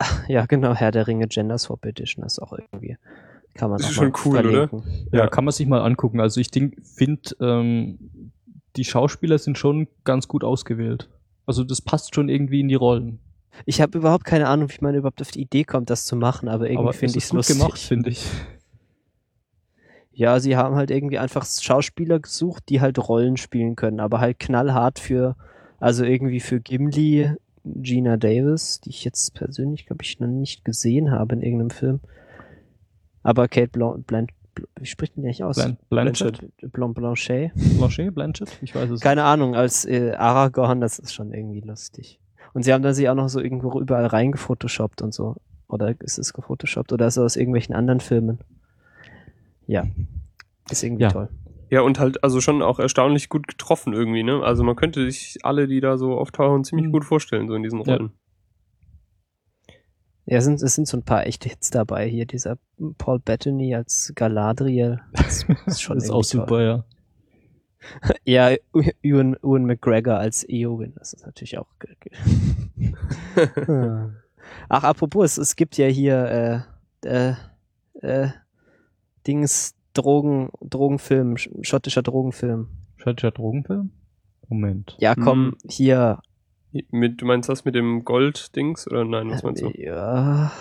Ja, 0.28 0.46
genau, 0.46 0.74
Herr 0.74 0.90
der 0.92 1.06
Ringe 1.06 1.26
Gender 1.28 1.58
Swap 1.58 1.84
Edition 1.86 2.24
ist 2.24 2.38
auch 2.40 2.52
irgendwie. 2.52 2.96
Kann 3.54 3.70
man 3.70 3.78
Das 3.78 3.86
auch 3.86 3.90
ist 3.90 3.96
mal 3.98 4.12
schon 4.12 4.32
cool, 4.32 4.38
oder? 4.46 4.68
verlinken. 4.68 5.08
Ja, 5.12 5.18
Ja. 5.20 5.26
kann 5.28 5.44
man 5.44 5.52
sich 5.52 5.66
mal 5.66 5.80
angucken. 5.82 6.20
Also 6.20 6.40
ich 6.40 6.50
finde, 6.50 7.36
ähm, 7.40 7.98
die 8.76 8.84
Schauspieler 8.84 9.38
sind 9.38 9.58
schon 9.58 9.88
ganz 10.04 10.28
gut 10.28 10.44
ausgewählt. 10.44 11.08
Also 11.46 11.64
das 11.64 11.80
passt 11.82 12.14
schon 12.14 12.28
irgendwie 12.28 12.60
in 12.60 12.68
die 12.68 12.76
Rollen. 12.76 13.18
Ich 13.66 13.80
habe 13.80 13.98
überhaupt 13.98 14.24
keine 14.24 14.46
Ahnung, 14.46 14.70
wie 14.70 14.78
man 14.82 14.94
überhaupt 14.94 15.20
auf 15.20 15.32
die 15.32 15.40
Idee 15.42 15.64
kommt, 15.64 15.90
das 15.90 16.04
zu 16.04 16.14
machen, 16.14 16.48
aber 16.48 16.70
irgendwie 16.70 16.92
finde 16.92 17.10
ich 17.12 17.16
ist 17.18 17.24
es 17.24 17.30
gut 17.30 17.36
lustig. 17.38 17.58
gemacht, 17.58 17.78
finde 17.80 18.10
ich. 18.10 18.24
Ja, 20.12 20.38
sie 20.38 20.56
haben 20.56 20.74
halt 20.76 20.90
irgendwie 20.90 21.18
einfach 21.18 21.44
Schauspieler 21.46 22.20
gesucht, 22.20 22.64
die 22.68 22.80
halt 22.80 22.98
Rollen 22.98 23.36
spielen 23.36 23.74
können, 23.76 24.00
aber 24.00 24.20
halt 24.20 24.38
knallhart 24.38 24.98
für, 24.98 25.34
also 25.78 26.04
irgendwie 26.04 26.40
für 26.40 26.60
Gimli, 26.60 27.32
Gina 27.64 28.16
Davis, 28.16 28.80
die 28.80 28.90
ich 28.90 29.04
jetzt 29.04 29.34
persönlich, 29.34 29.86
glaube 29.86 30.02
ich, 30.02 30.18
noch 30.20 30.28
nicht 30.28 30.64
gesehen 30.64 31.10
habe 31.10 31.34
in 31.34 31.42
irgendeinem 31.42 31.70
Film. 31.70 32.00
Aber 33.22 33.48
Kate 33.48 33.68
Blanc, 33.70 34.06
Blanch, 34.06 34.30
wie 34.78 34.86
spricht 34.86 35.16
denn 35.16 35.22
die 35.22 35.28
eigentlich 35.28 35.44
aus? 35.44 35.56
Blan 35.56 35.76
Blanchett? 35.88 36.40
Blanc 36.72 36.94
Blanchet? 36.94 37.52
Blanchet? 37.54 38.14
Blanchett? 38.14 38.58
Ich 38.62 38.74
weiß 38.74 38.90
es 38.90 39.00
Keine 39.00 39.24
Ahnung, 39.24 39.54
als 39.54 39.84
äh, 39.84 40.12
Aragorn, 40.12 40.80
das 40.80 40.98
ist 40.98 41.12
schon 41.14 41.32
irgendwie 41.32 41.60
lustig. 41.60 42.18
Und 42.52 42.64
sie 42.64 42.72
haben 42.72 42.82
dann 42.82 42.94
sie 42.94 43.08
auch 43.08 43.14
noch 43.14 43.28
so 43.28 43.40
irgendwo 43.40 43.78
überall 43.80 44.06
reingefotoshoppt 44.06 45.02
und 45.02 45.14
so. 45.14 45.36
Oder 45.68 45.94
ist 46.00 46.18
es 46.18 46.32
gefotoshoppt 46.32 46.92
oder 46.92 47.06
ist 47.06 47.16
es 47.16 47.22
aus 47.22 47.36
irgendwelchen 47.36 47.74
anderen 47.74 48.00
Filmen? 48.00 48.38
Ja. 49.66 49.86
Ist 50.70 50.82
irgendwie 50.82 51.04
Ja. 51.04 51.10
toll. 51.10 51.28
Ja, 51.70 51.80
und 51.82 51.98
halt 52.00 52.22
also 52.24 52.40
schon 52.40 52.62
auch 52.62 52.78
erstaunlich 52.80 53.28
gut 53.28 53.46
getroffen 53.46 53.92
irgendwie, 53.92 54.22
ne? 54.24 54.42
Also 54.42 54.64
man 54.64 54.74
könnte 54.76 55.04
sich 55.10 55.38
alle, 55.44 55.66
die 55.68 55.80
da 55.80 55.96
so 55.98 56.18
auftauchen, 56.18 56.64
ziemlich 56.64 56.88
Mhm. 56.88 56.92
gut 56.92 57.04
vorstellen, 57.04 57.48
so 57.48 57.54
in 57.54 57.62
diesen 57.62 57.80
Ja. 57.82 57.94
Rollen. 57.96 58.12
Ja, 60.26 60.38
es 60.38 60.44
sind, 60.44 60.62
es 60.62 60.74
sind 60.74 60.86
so 60.86 60.96
ein 60.96 61.02
paar 61.04 61.26
echte 61.26 61.48
Hits 61.48 61.70
dabei 61.70 62.06
hier. 62.08 62.24
Dieser 62.26 62.58
Paul 62.98 63.18
Bettany 63.20 63.74
als 63.74 64.12
Galadriel. 64.14 65.00
Das 65.12 65.44
ist 65.66 65.80
schon 65.82 65.96
das 65.96 66.04
ist 66.04 66.10
auch 66.10 66.22
super, 66.24 66.62
ja. 66.62 66.76
Toll. 66.78 66.84
Ja, 68.24 68.50
Ewan, 69.02 69.36
Ewan 69.42 69.64
McGregor 69.64 70.16
als 70.18 70.46
Eowyn. 70.46 70.92
Das 70.98 71.14
ist 71.14 71.24
natürlich 71.24 71.56
auch. 71.56 71.66
ge- 71.78 71.96
Ach, 74.68 74.84
apropos, 74.84 75.32
es, 75.32 75.38
es 75.38 75.56
gibt 75.56 75.78
ja 75.78 75.86
hier 75.86 76.66
äh, 77.02 77.08
äh, 77.08 77.34
äh, 78.02 78.28
Dings 79.26 79.74
Drogen, 79.94 80.50
Drogenfilm, 80.60 81.34
sch- 81.34 81.50
schottischer 81.62 82.02
Drogenfilm. 82.02 82.68
Schottischer 82.96 83.30
Drogenfilm? 83.30 83.90
Moment. 84.48 84.96
Ja, 84.98 85.14
komm, 85.14 85.52
Hm. 85.52 85.56
hier. 85.68 86.20
Mit, 86.90 87.20
du 87.20 87.26
meinst 87.26 87.48
das 87.48 87.64
mit 87.64 87.74
dem 87.74 88.04
Gold-Dings? 88.04 88.86
Oder 88.88 89.04
nein, 89.04 89.30
was 89.30 89.42
meinst 89.42 89.62
du? 89.62 89.70
Ja, 89.74 90.52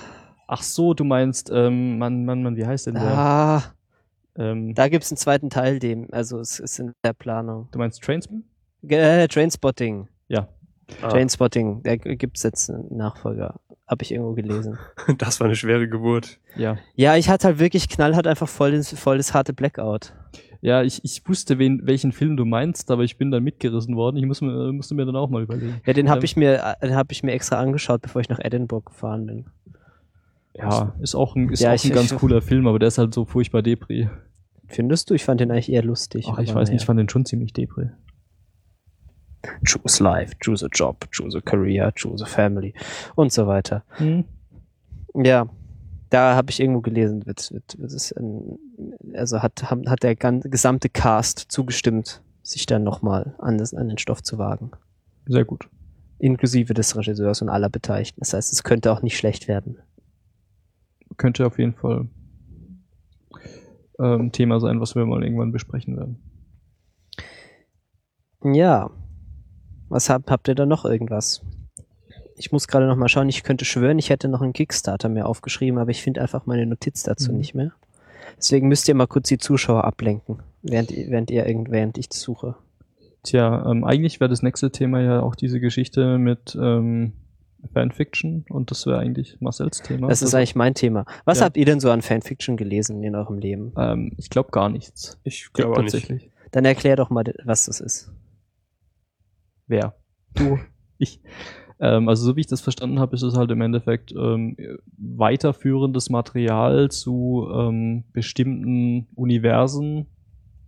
Ach 0.48 0.64
so, 0.64 0.96
du 0.96 1.04
meinst, 1.04 1.52
ähm, 1.54 2.00
Mann, 2.00 2.26
Mann, 2.26 2.42
Mann, 2.42 2.56
wie 2.56 2.66
heißt 2.66 2.88
denn 2.88 2.96
der? 2.96 3.04
ah, 3.04 3.64
Ähm, 4.36 4.74
da 4.74 4.88
gibt's 4.88 5.12
einen 5.12 5.18
zweiten 5.18 5.50
Teil 5.52 5.78
dem. 5.80 6.08
Also 6.12 6.40
es 6.40 6.60
ist 6.60 6.80
in 6.80 6.94
der 7.04 7.14
Planung. 7.14 7.68
du 7.72 7.78
meinst 7.78 8.02
Trainspotting? 8.02 8.44
Äh, 8.88 9.28
Trainspotting. 9.28 10.08
Ja. 10.28 10.48
Ah, 11.04 11.10
Trainspotting, 11.10 11.84
da 11.84 11.96
g- 11.98 12.16
gibt's 12.16 12.42
jetzt 12.42 12.70
einen 12.72 12.96
Nachfolger. 12.98 13.60
Hab 13.90 14.02
ich 14.04 14.12
irgendwo 14.12 14.34
gelesen. 14.34 14.78
das 15.18 15.40
war 15.40 15.46
eine 15.48 15.56
schwere 15.56 15.88
Geburt. 15.90 16.38
Ja. 16.56 16.78
Ja, 16.96 17.16
ich 17.16 17.28
hatte 17.28 17.48
halt 17.48 17.60
wirklich 17.60 17.90
knallhart 17.90 18.28
einfach 18.28 18.48
voll 18.48 18.72
das, 18.72 18.94
voll 18.94 19.18
das 19.18 19.34
harte 19.34 19.52
Blackout. 19.52 20.14
Ja, 20.62 20.84
ich, 20.84 21.04
ich 21.04 21.28
wusste, 21.28 21.58
wen, 21.58 21.82
welchen 21.88 22.12
Film 22.12 22.38
du 22.38 22.46
meinst, 22.46 22.92
aber 22.92 23.04
ich 23.04 23.18
bin 23.18 23.32
dann 23.32 23.44
mitgerissen 23.44 23.96
worden. 23.96 24.18
Ich 24.18 24.26
muss 24.26 24.42
musste 24.42 24.94
mir 24.94 25.06
dann 25.06 25.16
auch 25.16 25.30
mal 25.30 25.42
überlegen. 25.42 25.82
Ja, 25.86 25.94
den 25.94 26.08
habe 26.10 26.20
Ähm. 26.20 26.26
ich 26.26 26.36
mir, 26.38 26.76
den 26.84 26.96
habe 26.96 27.12
ich 27.14 27.24
mir 27.24 27.32
extra 27.32 27.58
angeschaut, 27.60 28.02
bevor 28.02 28.22
ich 28.22 28.30
nach 28.30 28.40
Edinburgh 28.40 28.86
gefahren 28.92 29.26
bin. 29.26 29.46
Ja, 30.54 30.94
ist 31.02 31.16
auch 31.16 31.36
ein, 31.36 31.50
ist 31.50 31.62
Ja, 31.62 31.72
auch 31.72 31.76
ich- 31.76 31.86
ein 31.86 31.94
ganz 31.94 32.12
ich- 32.12 32.18
cooler 32.18 32.42
Film, 32.42 32.68
aber 32.68 32.78
der 32.78 32.90
ist 32.90 32.98
halt 32.98 33.14
so 33.14 33.26
furchtbar 33.26 33.62
Depri. 33.64 34.10
Findest 34.68 35.10
du? 35.10 35.14
Ich 35.16 35.24
fand 35.24 35.40
den 35.42 35.50
eigentlich 35.50 35.72
eher 35.72 35.84
lustig. 35.84 36.28
Ach, 36.30 36.38
ich 36.40 36.54
weiß 36.54 36.70
nicht, 36.70 36.76
ich 36.76 36.82
naja. 36.82 36.86
fand 36.86 37.00
den 37.00 37.10
schon 37.10 37.26
ziemlich 37.26 37.54
Depri. 37.54 37.90
Choose 39.66 40.04
life, 40.04 40.34
choose 40.44 40.66
a 40.66 40.70
job, 40.72 41.06
choose 41.12 41.38
a 41.38 41.42
career, 41.42 41.92
choose 41.96 42.24
a 42.24 42.28
family 42.28 42.74
und 43.16 43.32
so 43.32 43.48
weiter. 43.48 43.84
Hm. 43.98 44.26
Ja, 45.16 45.48
da 46.10 46.36
habe 46.36 46.52
ich 46.52 46.60
irgendwo 46.60 46.82
gelesen, 46.82 47.26
wird, 47.26 47.52
wird, 47.52 47.80
wird 47.80 48.18
ein, 48.18 48.58
also 49.16 49.42
hat, 49.42 49.64
hat 49.70 50.04
der 50.04 50.16
ganze, 50.16 50.50
gesamte 50.50 50.90
Cast 50.90 51.46
zugestimmt, 51.50 52.22
sich 52.44 52.66
dann 52.66 52.84
nochmal 52.84 53.36
an, 53.40 53.58
das- 53.58 53.74
an 53.74 53.88
den 53.88 53.98
Stoff 53.98 54.24
zu 54.24 54.38
wagen. 54.38 54.72
Sehr 55.28 55.46
gut. 55.46 55.70
Inklusive 56.18 56.74
des 56.74 56.98
Regisseurs 56.98 57.42
und 57.42 57.48
aller 57.50 57.70
Beteiligten. 57.70 58.20
Das 58.20 58.34
heißt, 58.34 58.52
es 58.52 58.64
könnte 58.64 58.92
auch 58.92 59.02
nicht 59.02 59.18
schlecht 59.18 59.48
werden. 59.48 59.78
Könnte 61.16 61.46
auf 61.46 61.58
jeden 61.60 61.76
Fall 61.76 62.08
ähm, 64.00 64.32
Thema 64.34 64.60
sein, 64.60 64.82
was 64.82 64.96
wir 64.96 65.06
mal 65.06 65.24
irgendwann 65.24 65.52
besprechen 65.54 65.96
werden. 65.98 66.18
Ja. 68.44 68.90
Was 69.90 70.10
habt, 70.10 70.30
habt 70.32 70.48
ihr 70.48 70.56
da 70.56 70.66
noch 70.66 70.86
irgendwas? 70.86 71.42
Ich 72.38 72.52
muss 72.52 72.68
gerade 72.68 72.88
noch 72.88 72.96
mal 72.96 73.10
schauen. 73.10 73.28
Ich 73.28 73.44
könnte 73.44 73.66
schwören, 73.66 74.00
ich 74.00 74.10
hätte 74.10 74.30
noch 74.30 74.42
einen 74.42 74.54
Kickstarter 74.54 75.10
mir 75.10 75.26
aufgeschrieben, 75.26 75.80
aber 75.80 75.92
ich 75.92 76.02
finde 76.02 76.22
einfach 76.22 76.46
meine 76.46 76.66
Notiz 76.66 77.04
dazu 77.04 77.32
Mhm. 77.32 77.38
nicht 77.38 77.54
mehr. 77.56 77.72
Deswegen 78.38 78.68
müsst 78.70 78.88
ihr 78.88 78.96
mal 78.96 79.08
kurz 79.08 79.28
die 79.28 79.38
Zuschauer 79.38 79.84
ablenken, 79.84 80.40
während, 80.62 80.92
ihr- 80.92 81.10
während 81.10 81.32
ihr 81.32 81.46
irgend, 81.46 81.70
während 81.72 81.98
ich 81.98 82.08
suche. 82.14 82.56
Tja, 83.24 83.70
ähm, 83.70 83.84
eigentlich 83.84 84.20
wäre 84.22 84.30
das 84.30 84.42
nächste 84.44 84.72
Thema 84.72 85.02
ja 85.02 85.22
auch 85.22 85.36
diese 85.36 85.60
Geschichte 85.60 86.18
mit 86.18 86.58
ähm, 86.60 87.12
Fanfiction 87.74 88.46
und 88.50 88.72
das 88.72 88.86
wäre 88.86 89.00
eigentlich 89.00 89.42
Marcells 89.42 89.82
Thema. 89.82 90.08
Das 90.08 90.22
ist 90.22 90.34
eigentlich 90.34 90.56
mein 90.56 90.76
Thema. 90.76 91.04
Was 91.26 91.40
Ja. 91.40 91.46
habt 91.46 91.58
ihr 91.58 91.66
denn 91.66 91.82
so 91.82 91.92
an 91.92 92.02
Fanfiction 92.02 92.56
gelesen 92.56 93.04
in 93.04 93.16
eurem 93.16 93.38
Leben? 93.40 93.74
ähm, 93.78 94.14
ich 94.18 94.30
glaube 94.30 94.52
gar 94.52 94.70
nichts. 94.70 95.18
Ich 95.24 95.52
glaube 95.52 95.74
auch 95.74 95.82
nicht. 95.82 95.92
Tatsächlich. 95.92 96.30
Dann 96.52 96.64
erklär 96.64 96.96
doch 96.96 97.10
mal, 97.10 97.26
was 97.44 97.66
das 97.66 97.82
ist. 97.82 98.12
Wer? 99.70 99.96
Du. 100.34 100.60
ich. 100.98 101.22
Ähm, 101.80 102.10
also 102.10 102.26
so 102.26 102.36
wie 102.36 102.42
ich 102.42 102.48
das 102.48 102.60
verstanden 102.60 103.00
habe, 103.00 103.16
ist 103.16 103.22
es 103.22 103.38
halt 103.38 103.52
im 103.52 103.62
Endeffekt 103.62 104.12
ähm, 104.12 104.58
weiterführendes 104.98 106.10
Material 106.10 106.92
zu 106.92 107.48
ähm, 107.54 108.04
bestimmten 108.12 109.08
Universen, 109.16 110.08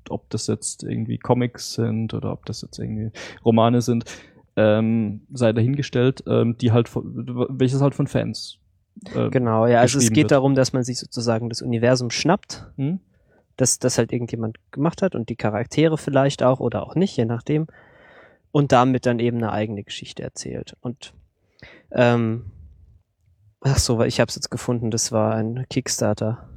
ob 0.10 0.30
das 0.30 0.48
jetzt 0.48 0.84
irgendwie 0.84 1.18
Comics 1.18 1.74
sind 1.74 2.14
oder 2.14 2.32
ob 2.32 2.46
das 2.46 2.62
jetzt 2.62 2.80
irgendwie 2.80 3.12
Romane 3.44 3.82
sind, 3.82 4.06
ähm, 4.56 5.22
sei 5.34 5.52
dahingestellt, 5.52 6.24
ähm, 6.28 6.56
die 6.58 6.72
halt 6.72 6.88
von, 6.88 7.48
welches 7.60 7.82
halt 7.82 7.94
von 7.96 8.08
Fans. 8.08 8.60
ähm, 9.14 9.32
Genau, 9.32 9.68
ja, 9.68 9.82
also 9.82 9.98
es 9.98 10.10
geht 10.10 10.18
wird. 10.26 10.32
darum, 10.32 10.56
dass 10.56 10.72
man 10.72 10.84
sich 10.84 10.98
sozusagen 11.00 11.50
das 11.50 11.62
Universum 11.62 12.10
schnappt 12.10 12.68
Hm? 12.78 13.00
dass 13.58 13.80
das 13.80 13.98
halt 13.98 14.12
irgendjemand 14.14 14.58
gemacht 14.72 15.02
hat 15.02 15.14
und 15.14 15.28
die 15.30 15.36
Charaktere 15.36 15.98
vielleicht 15.98 16.42
auch 16.42 16.60
oder 16.62 16.84
auch 16.84 16.96
nicht, 16.96 17.18
je 17.18 17.26
nachdem. 17.26 17.68
Und 18.52 18.72
damit 18.72 19.06
dann 19.06 19.20
eben 19.20 19.38
eine 19.38 19.52
eigene 19.52 19.84
Geschichte 19.84 20.24
erzählt. 20.24 20.76
Und 20.82 21.14
ähm, 21.92 22.52
ach 23.62 23.78
so, 23.78 24.02
ich 24.04 24.20
habe 24.20 24.30
es 24.30 24.36
jetzt 24.36 24.52
gefunden, 24.52 24.92
das 24.92 25.12
war 25.12 25.36
ein 25.36 25.66
Kickstarter. 25.70 26.50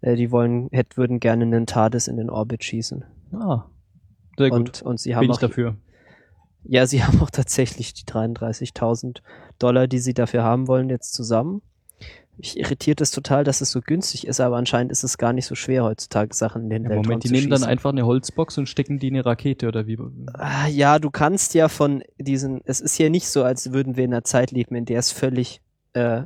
Äh, 0.00 0.16
die 0.16 0.30
wollen, 0.30 0.68
hätten, 0.70 0.96
würden 0.96 1.20
gerne 1.20 1.44
einen 1.44 1.66
TARDIS 1.66 2.08
in 2.08 2.16
den 2.16 2.30
Orbit 2.30 2.62
schießen. 2.64 3.04
Ah, 3.32 3.64
sehr 4.36 4.50
gut. 4.50 4.58
Und, 4.58 4.82
und 4.82 5.00
sie 5.00 5.14
haben 5.14 5.22
Bin 5.22 5.30
ich 5.30 5.36
auch, 5.36 5.40
dafür. 5.40 5.76
ja, 6.64 6.86
sie 6.86 7.02
haben 7.04 7.20
auch 7.22 7.30
tatsächlich 7.30 7.94
die 7.94 8.04
33.000 8.04 9.22
Dollar, 9.58 9.86
die 9.86 9.98
sie 9.98 10.14
dafür 10.14 10.42
haben 10.42 10.68
wollen, 10.68 10.90
jetzt 10.90 11.14
zusammen. 11.14 11.62
Mich 12.36 12.58
irritiert 12.58 13.00
es 13.00 13.10
total, 13.12 13.44
dass 13.44 13.60
es 13.60 13.70
so 13.70 13.80
günstig 13.80 14.26
ist, 14.26 14.40
aber 14.40 14.56
anscheinend 14.56 14.90
ist 14.90 15.04
es 15.04 15.18
gar 15.18 15.32
nicht 15.32 15.46
so 15.46 15.54
schwer 15.54 15.84
heutzutage 15.84 16.34
Sachen 16.34 16.64
in 16.64 16.70
den 16.70 16.82
Ja, 16.84 16.88
Weltraum 16.90 17.06
Moment, 17.06 17.24
die 17.24 17.30
nehmen 17.30 17.48
dann 17.48 17.58
schießen. 17.58 17.70
einfach 17.70 17.90
eine 17.90 18.04
Holzbox 18.06 18.58
und 18.58 18.68
stecken 18.68 18.98
die 18.98 19.08
in 19.08 19.14
eine 19.14 19.24
Rakete 19.24 19.68
oder 19.68 19.86
wie? 19.86 19.98
Ah, 20.34 20.66
Ja, 20.66 20.98
du 20.98 21.10
kannst 21.10 21.54
ja 21.54 21.68
von 21.68 22.02
diesen, 22.18 22.60
es 22.64 22.80
ist 22.80 22.98
ja 22.98 23.08
nicht 23.08 23.28
so, 23.28 23.44
als 23.44 23.72
würden 23.72 23.96
wir 23.96 24.04
in 24.04 24.12
einer 24.12 24.24
Zeit 24.24 24.50
leben, 24.50 24.74
in 24.74 24.84
der 24.84 24.98
es 24.98 25.12
völlig 25.12 25.60
äh, 25.92 26.22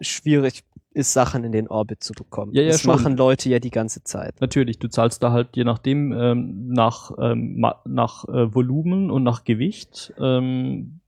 schwierig 0.00 0.64
ist, 0.92 1.12
Sachen 1.12 1.42
in 1.44 1.52
den 1.52 1.68
Orbit 1.68 2.02
zu 2.04 2.12
bekommen. 2.12 2.52
Ja, 2.54 2.62
ja, 2.62 2.68
das 2.70 2.82
schon. 2.82 2.94
machen 2.94 3.16
Leute 3.16 3.48
ja 3.48 3.58
die 3.58 3.70
ganze 3.70 4.04
Zeit. 4.04 4.40
Natürlich, 4.40 4.78
du 4.78 4.88
zahlst 4.88 5.22
da 5.22 5.32
halt 5.32 5.48
je 5.54 5.64
nachdem 5.64 6.12
ähm, 6.12 6.68
nach, 6.68 7.10
ähm, 7.20 7.64
nach 7.84 8.24
äh, 8.28 8.54
Volumen 8.54 9.10
und 9.10 9.22
nach 9.24 9.44
Gewicht 9.44 10.12
ähm, 10.20 11.00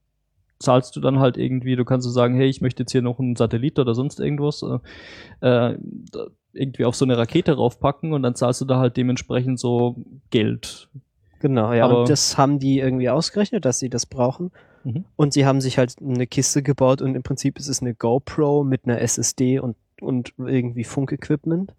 zahlst 0.59 0.96
du 0.96 1.00
dann 1.00 1.18
halt 1.18 1.36
irgendwie, 1.36 1.76
du 1.76 1.84
kannst 1.84 2.04
so 2.04 2.11
sagen, 2.11 2.34
hey, 2.36 2.48
ich 2.48 2.61
möchte 2.61 2.82
jetzt 2.82 2.92
hier 2.92 3.02
noch 3.02 3.18
einen 3.18 3.36
Satellit 3.36 3.78
oder 3.78 3.94
sonst 3.94 4.20
irgendwas 4.20 4.62
äh, 4.62 5.46
äh, 5.46 5.78
irgendwie 6.52 6.84
auf 6.84 6.96
so 6.96 7.04
eine 7.04 7.18
Rakete 7.18 7.54
raufpacken 7.57 8.12
und 8.12 8.22
dann 8.22 8.34
zahlst 8.34 8.61
du 8.61 8.64
da 8.64 8.78
halt 8.78 8.96
dementsprechend 8.96 9.61
so 9.61 9.96
Geld. 10.30 10.88
Genau, 11.40 11.72
ja. 11.72 11.84
Aber- 11.84 12.00
und 12.00 12.09
das 12.09 12.38
haben 12.38 12.59
die 12.59 12.78
irgendwie 12.78 13.11
ausgerechnet, 13.11 13.64
dass 13.64 13.78
sie 13.78 13.90
das 13.90 14.07
brauchen. 14.07 14.50
Mhm. 14.84 15.04
Und 15.16 15.32
sie 15.32 15.44
haben 15.44 15.61
sich 15.61 15.78
halt 15.78 15.96
eine 16.00 16.26
Kiste 16.26 16.62
gebaut 16.62 17.02
und 17.02 17.14
im 17.14 17.22
Prinzip 17.22 17.59
ist 17.59 17.68
es 17.68 17.82
eine 17.82 17.94
GoPro 17.94 18.64
mit 18.64 18.84
einer 18.84 19.00
SSD 19.00 19.59
und, 19.59 19.76
und 20.00 20.32
irgendwie 20.38 20.84
Funkequipment. 20.84 21.74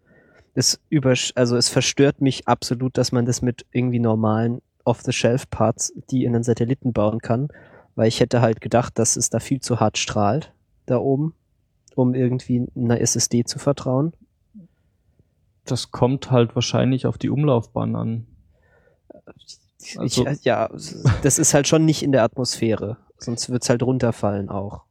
Es 0.54 0.80
übersch 0.90 1.34
also 1.36 1.56
es 1.56 1.70
verstört 1.70 2.22
mich 2.22 2.48
absolut, 2.48 2.98
dass 2.98 3.12
man 3.12 3.26
das 3.26 3.42
mit 3.42 3.66
irgendwie 3.72 4.00
normalen 4.00 4.62
Off-the-Shelf-Parts, 4.86 5.94
die 6.10 6.24
in 6.24 6.34
einen 6.34 6.44
Satelliten 6.44 6.94
bauen 6.94 7.20
kann, 7.20 7.50
weil 7.98 8.08
ich 8.08 8.20
hätte 8.20 8.42
halt 8.42 8.62
gedacht, 8.62 9.00
dass 9.00 9.18
es 9.18 9.32
da 9.32 9.40
viel 9.40 9.60
zu 9.60 9.80
hart 9.80 9.98
strahlt. 9.98 10.54
da 10.86 11.00
oben, 11.00 11.34
um 11.96 12.14
irgendwie 12.14 12.66
einer 12.76 13.02
SSD 13.02 13.44
zu 13.44 13.60
vertrauen? 13.60 14.14
Das 15.66 15.92
kommt 15.92 16.32
halt 16.32 16.56
wahrscheinlich 16.56 17.08
auf 17.08 17.18
die 17.18 17.30
Umlaufbahn 17.30 17.96
an. 17.98 18.28
Also, 19.98 20.26
ich, 20.26 20.44
ja, 20.46 20.70
das 21.24 21.40
ist 21.40 21.54
halt 21.54 21.68
schon 21.68 21.84
nicht 21.84 22.04
in 22.04 22.14
der 22.14 22.24
Atmosphäre. 22.24 22.98
Sonst 23.18 23.50
wird's 23.50 23.68
halt 23.68 23.84
runterfallen 23.84 24.50
auch. 24.50 24.84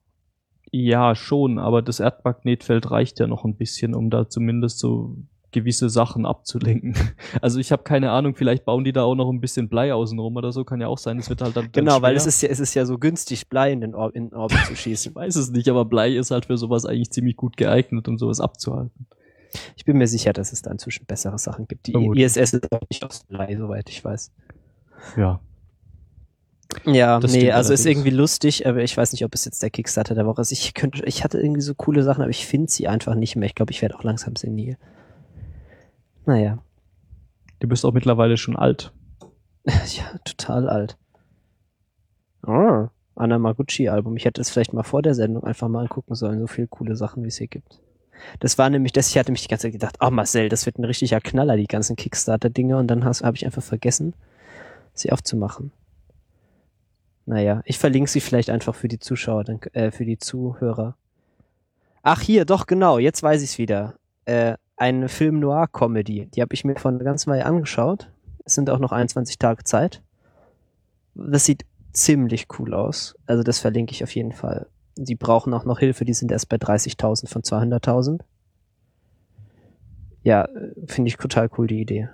Ja, 0.73 1.15
schon, 1.15 1.59
aber 1.59 1.81
das 1.81 2.01
Erdmagnetfeld 2.01 2.91
reicht 2.91 3.21
ja 3.21 3.27
noch 3.27 3.45
ein 3.45 3.57
bisschen, 3.57 3.95
um 3.95 4.11
da 4.11 4.29
zumindest 4.29 4.81
so 4.81 5.17
gewisse 5.57 5.89
Sachen 5.91 6.27
abzulenken. 6.27 6.95
Also 7.43 7.59
ich 7.59 7.73
habe 7.73 7.83
keine 7.83 8.11
Ahnung, 8.11 8.35
vielleicht 8.35 8.65
bauen 8.65 8.85
die 8.85 8.93
da 8.93 9.03
auch 9.03 9.15
noch 9.15 9.31
ein 9.31 9.41
bisschen 9.41 9.69
Blei 9.69 9.93
außenrum 9.95 10.37
oder 10.37 10.53
so, 10.53 10.65
kann 10.65 10.81
ja 10.81 10.89
auch 10.89 10.99
sein. 10.99 11.19
Es 11.19 11.29
wird 11.31 11.43
halt 11.43 11.57
dann. 11.57 11.71
Genau, 11.73 11.95
dann 11.95 12.03
weil 12.03 12.17
es 12.17 12.27
ist 12.27 12.43
ja, 12.43 12.49
es 12.49 12.61
ist 12.61 12.75
ja 12.75 12.85
so 12.87 12.99
günstig, 12.99 13.49
Blei 13.49 13.73
in 13.73 13.81
den, 13.81 13.95
Or 13.95 14.15
in 14.15 14.29
den 14.31 14.35
Orbit 14.35 14.59
zu 14.67 14.77
schießen. 14.83 15.11
ich 15.13 15.17
weiß 15.17 15.37
es 15.37 15.51
nicht, 15.51 15.69
aber 15.69 15.85
Blei 15.85 16.13
ist 16.17 16.31
halt 16.31 16.47
für 16.47 16.57
sowas 16.57 16.85
eigentlich 16.87 17.11
ziemlich 17.11 17.37
gut 17.37 17.57
geeignet, 17.57 18.09
um 18.09 18.19
sowas 18.19 18.41
abzuhalten. 18.41 19.07
Ich 19.77 19.85
bin 19.85 19.97
mir 19.97 20.07
sicher, 20.07 20.33
dass 20.33 20.53
es 20.53 20.63
da 20.63 20.71
inzwischen 20.71 21.07
bessere 21.07 21.39
Sachen 21.39 21.67
gibt. 21.69 21.87
Die 21.87 21.93
Vermutlich. 21.93 22.25
ISS 22.25 22.53
ist 22.55 22.73
auch 22.73 22.81
nicht 22.91 23.05
aus 23.05 23.25
Blei, 23.25 23.57
soweit 23.57 23.89
ich 23.89 24.05
weiß. 24.05 24.33
Ja. 25.17 25.41
Ja, 26.85 27.21
Das 27.21 27.33
nee, 27.33 27.51
also 27.53 27.73
ist 27.73 27.81
allerdings. 27.81 27.87
irgendwie 28.01 28.17
lustig, 28.17 28.67
aber 28.67 28.83
ich 28.83 28.97
weiß 28.97 29.13
nicht, 29.13 29.25
ob 29.25 29.33
es 29.35 29.45
jetzt 29.45 29.63
der 29.63 29.71
Kickstarter 29.71 30.15
der 30.15 30.27
Woche 30.27 30.43
ist. 30.43 30.51
Ich 30.53 30.75
könnte, 30.75 31.05
ich 31.07 31.23
hatte 31.25 31.39
irgendwie 31.41 31.61
so 31.61 31.75
coole 31.75 32.03
Sachen, 32.03 32.23
aber 32.23 32.31
ich 32.31 32.45
finde 32.47 32.71
sie 32.71 32.89
einfach 32.89 33.15
nicht 33.15 33.37
mehr. 33.37 33.47
Ich 33.47 33.55
glaube, 33.55 33.71
ich 33.73 33.83
werde 33.83 33.95
auch 33.97 34.03
langsam 34.03 34.35
senil. 34.37 34.77
Naja, 36.27 36.59
Du 37.59 37.69
bist 37.69 37.85
auch 37.85 37.93
mittlerweile 37.93 38.37
schon 38.37 38.57
alt. 38.57 38.93
ja, 39.65 40.19
total 40.25 40.69
alt. 40.69 40.97
Oh, 42.47 42.89
Anna 43.17 43.39
Maguchi-Album. 43.39 44.17
Ich 44.17 44.25
hätte 44.25 44.41
es 44.41 44.51
vielleicht 44.51 44.73
mal 44.73 44.83
vor 44.83 45.03
der 45.03 45.15
Sendung 45.15 45.45
einfach 45.45 45.69
mal 45.69 45.83
angucken 45.83 46.15
sollen, 46.15 46.39
so 46.41 46.47
viele 46.47 46.69
coole 46.69 46.97
Sachen, 46.97 47.25
wie 47.25 47.29
es 47.29 47.39
hier 47.39 47.49
gibt. 47.49 47.81
Das 48.41 48.57
war 48.57 48.71
nämlich 48.71 48.93
das, 48.93 49.09
ich 49.09 49.19
hatte 49.19 49.33
mich 49.33 49.43
die 49.43 49.49
ganze 49.49 49.65
Zeit 49.65 49.73
gedacht, 49.73 49.97
oh 50.01 50.11
Marcel, 50.11 50.49
das 50.49 50.65
wird 50.65 50.79
ein 50.79 50.85
richtiger 50.85 51.21
Knaller, 51.21 51.57
die 51.57 51.67
ganzen 51.67 51.97
Kickstarter-Dinge, 51.97 52.77
und 52.77 52.87
dann 52.89 53.05
habe 53.05 53.37
ich 53.37 53.45
einfach 53.45 53.63
vergessen, 53.63 54.15
sie 54.95 55.13
aufzumachen. 55.13 55.73
Naja, 57.27 57.63
ich 57.65 57.79
verlinke 57.79 58.09
sie 58.09 58.21
vielleicht 58.21 58.49
einfach 58.51 58.75
für 58.75 58.89
die 58.89 59.01
Zuschauer, 59.01 59.45
dann, 59.45 59.61
äh, 59.73 59.91
für 59.91 60.05
die 60.05 60.19
Zuhörer. 60.19 60.97
Ach, 62.03 62.21
hier, 62.21 62.45
doch, 62.45 62.67
genau, 62.67 62.99
jetzt 62.99 63.23
weiß 63.23 63.43
ich's 63.43 63.59
wieder. 63.59 63.95
Äh, 64.25 64.57
eine 64.77 65.09
Film-Noir-Comedy, 65.09 66.27
die 66.27 66.43
habe 66.43 66.55
ich 66.55 66.65
mir 66.65 66.77
vor 66.77 66.91
einer 66.91 67.03
ganzen 67.03 67.31
Weile 67.31 67.47
angeschaut. 67.47 68.11
Es 68.45 68.55
sind 68.55 68.71
auch 68.71 68.79
noch 68.79 68.93
21 68.93 69.39
Tage 69.39 69.65
Zeit. 69.65 70.03
Das 71.15 71.45
sieht 71.45 71.65
ziemlich 71.93 72.47
cool 72.59 72.75
aus. 72.75 73.17
Also 73.27 73.43
das 73.43 73.59
verlinke 73.59 73.93
ich 73.93 74.05
auf 74.05 74.15
jeden 74.15 74.33
Fall. 74.33 74.67
Die 74.97 75.15
brauchen 75.15 75.53
auch 75.55 75.65
noch 75.65 75.79
Hilfe, 75.79 76.05
die 76.05 76.15
sind 76.15 76.31
erst 76.31 76.49
bei 76.49 76.57
30.000 76.57 77.29
von 77.29 77.43
200.000. 77.43 78.21
Ja, 80.23 80.45
äh, 80.45 80.73
finde 80.87 81.09
ich 81.09 81.17
total 81.17 81.49
cool, 81.57 81.67
die 81.67 81.81
Idee. 81.81 82.09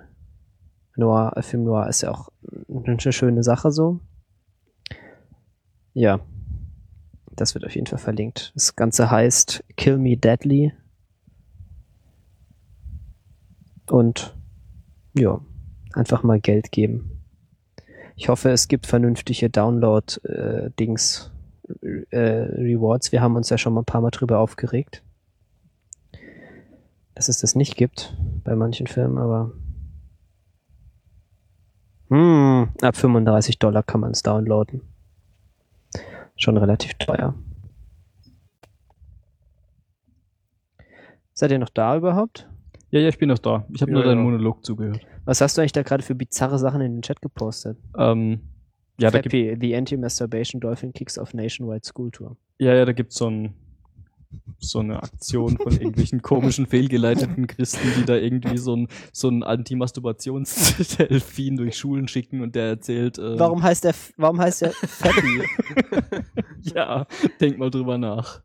Noir, 0.95 1.33
äh, 1.35 1.41
Film 1.41 1.63
Noir 1.63 1.87
ist 1.87 2.01
ja 2.01 2.11
auch 2.11 2.29
eine 2.69 2.99
schöne 3.11 3.43
Sache 3.43 3.71
so. 3.71 3.99
Ja, 5.93 6.19
das 7.35 7.53
wird 7.53 7.65
auf 7.65 7.75
jeden 7.75 7.87
Fall 7.87 7.99
verlinkt. 7.99 8.51
Das 8.55 8.75
Ganze 8.75 9.09
heißt 9.09 9.63
Kill 9.75 9.97
Me 9.97 10.17
Deadly. 10.17 10.73
Und 13.87 14.35
ja, 15.13 15.39
einfach 15.93 16.23
mal 16.23 16.39
Geld 16.39 16.71
geben. 16.71 17.21
Ich 18.15 18.29
hoffe, 18.29 18.51
es 18.51 18.67
gibt 18.67 18.85
vernünftige 18.85 19.49
Download-Dings, 19.49 21.31
äh, 22.09 22.17
Rewards. 22.17 23.11
Wir 23.11 23.21
haben 23.21 23.35
uns 23.35 23.49
ja 23.49 23.57
schon 23.57 23.73
mal 23.73 23.81
ein 23.81 23.85
paar 23.85 24.01
Mal 24.01 24.11
drüber 24.11 24.39
aufgeregt, 24.39 25.03
dass 27.15 27.29
es 27.29 27.39
das 27.39 27.55
nicht 27.55 27.75
gibt 27.75 28.15
bei 28.43 28.55
manchen 28.55 28.87
Filmen, 28.87 29.17
aber 29.17 29.51
hm, 32.09 32.69
ab 32.81 32.95
35 32.95 33.57
Dollar 33.57 33.81
kann 33.81 34.01
man 34.01 34.11
es 34.11 34.21
downloaden. 34.21 34.81
Schon 36.35 36.57
relativ 36.57 36.93
teuer. 36.95 37.33
Seid 41.33 41.51
ihr 41.51 41.59
noch 41.59 41.69
da 41.69 41.95
überhaupt? 41.97 42.47
Ja, 42.93 42.99
ja, 42.99 43.09
ich 43.09 43.17
bin 43.17 43.29
noch 43.29 43.39
da. 43.39 43.65
Ich 43.73 43.81
habe 43.81 43.89
Ja, 43.91 43.95
nur 43.95 44.03
deinen 44.03 44.19
ja. 44.19 44.23
Monolog 44.23 44.63
zugehört. 44.63 44.99
Was 45.25 45.41
hast 45.41 45.57
du 45.57 45.61
eigentlich 45.61 45.71
da 45.71 45.81
gerade 45.81 46.03
für 46.03 46.13
bizarre 46.13 46.59
Sachen 46.59 46.79
in 46.81 46.97
den 46.97 47.01
Chat 47.01 47.23
gepostet? 47.23 47.75
Ähm, 47.97 48.41
ja, 48.99 49.09
da 49.09 49.19
gibt, 49.19 49.33
Fappy, 49.33 49.57
The 49.59 49.75
Anti-Masturbation 49.75 50.61
Dolphin 50.61 50.93
Kicks 50.93 51.17
off 51.17 51.33
Nationwide 51.33 51.83
School 51.83 52.11
Tour. 52.11 52.37
ja, 52.59 52.75
ja, 52.75 52.85
da 52.85 52.91
gibt's 52.91 53.15
so, 53.15 53.31
ein, 53.31 53.55
so 54.59 54.77
eine 54.81 55.01
Aktion 55.01 55.57
von 55.57 55.71
irgendwelchen 55.73 56.21
komischen, 56.21 56.67
fehlgeleiteten 56.67 57.47
Christen, 57.47 57.87
die 57.97 58.05
da 58.05 58.15
irgendwie 58.15 58.59
so 58.59 58.75
ein, 58.75 58.87
so 59.11 59.27
ein 59.27 59.41
Anti-Masturbations-Delfin 59.41 61.57
durch 61.57 61.75
Schulen 61.75 62.07
schicken 62.07 62.41
und 62.41 62.53
der 62.53 62.67
erzählt. 62.67 63.17
Ähm, 63.17 63.39
Warum 63.39 63.63
heißt 63.63 63.85
der, 63.85 63.95
warum 64.17 64.39
heißt 64.39 64.61
der 64.61 64.71
Fappy? 64.85 65.41
ja, 66.75 67.07
denk 67.41 67.57
mal 67.57 67.71
drüber 67.71 67.97
nach. 67.97 68.43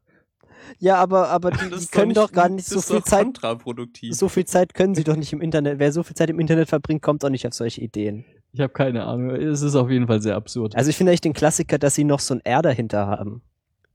Ja, 0.78 0.96
aber, 0.96 1.28
aber 1.28 1.50
die, 1.50 1.70
die 1.80 1.86
können 1.86 2.14
doch 2.14 2.32
gar 2.32 2.48
nicht 2.48 2.66
so 2.66 2.80
viel 2.80 3.02
Zeit, 3.02 3.24
kontraproduktiv. 3.24 4.14
so 4.14 4.28
viel 4.28 4.44
Zeit 4.44 4.74
können 4.74 4.94
sie 4.94 5.04
doch 5.04 5.16
nicht 5.16 5.32
im 5.32 5.40
Internet. 5.40 5.78
Wer 5.78 5.92
so 5.92 6.02
viel 6.02 6.16
Zeit 6.16 6.30
im 6.30 6.40
Internet 6.40 6.68
verbringt, 6.68 7.02
kommt 7.02 7.24
auch 7.24 7.30
nicht 7.30 7.46
auf 7.46 7.54
solche 7.54 7.80
Ideen. 7.80 8.24
Ich 8.52 8.60
habe 8.60 8.72
keine 8.72 9.04
Ahnung. 9.04 9.30
Es 9.30 9.62
ist 9.62 9.74
auf 9.74 9.90
jeden 9.90 10.06
Fall 10.06 10.22
sehr 10.22 10.36
absurd. 10.36 10.74
Also 10.74 10.90
ich 10.90 10.96
finde 10.96 11.12
echt 11.12 11.24
den 11.24 11.34
Klassiker, 11.34 11.78
dass 11.78 11.94
sie 11.94 12.04
noch 12.04 12.20
so 12.20 12.34
ein 12.34 12.40
R 12.44 12.62
dahinter 12.62 13.06
haben. 13.06 13.42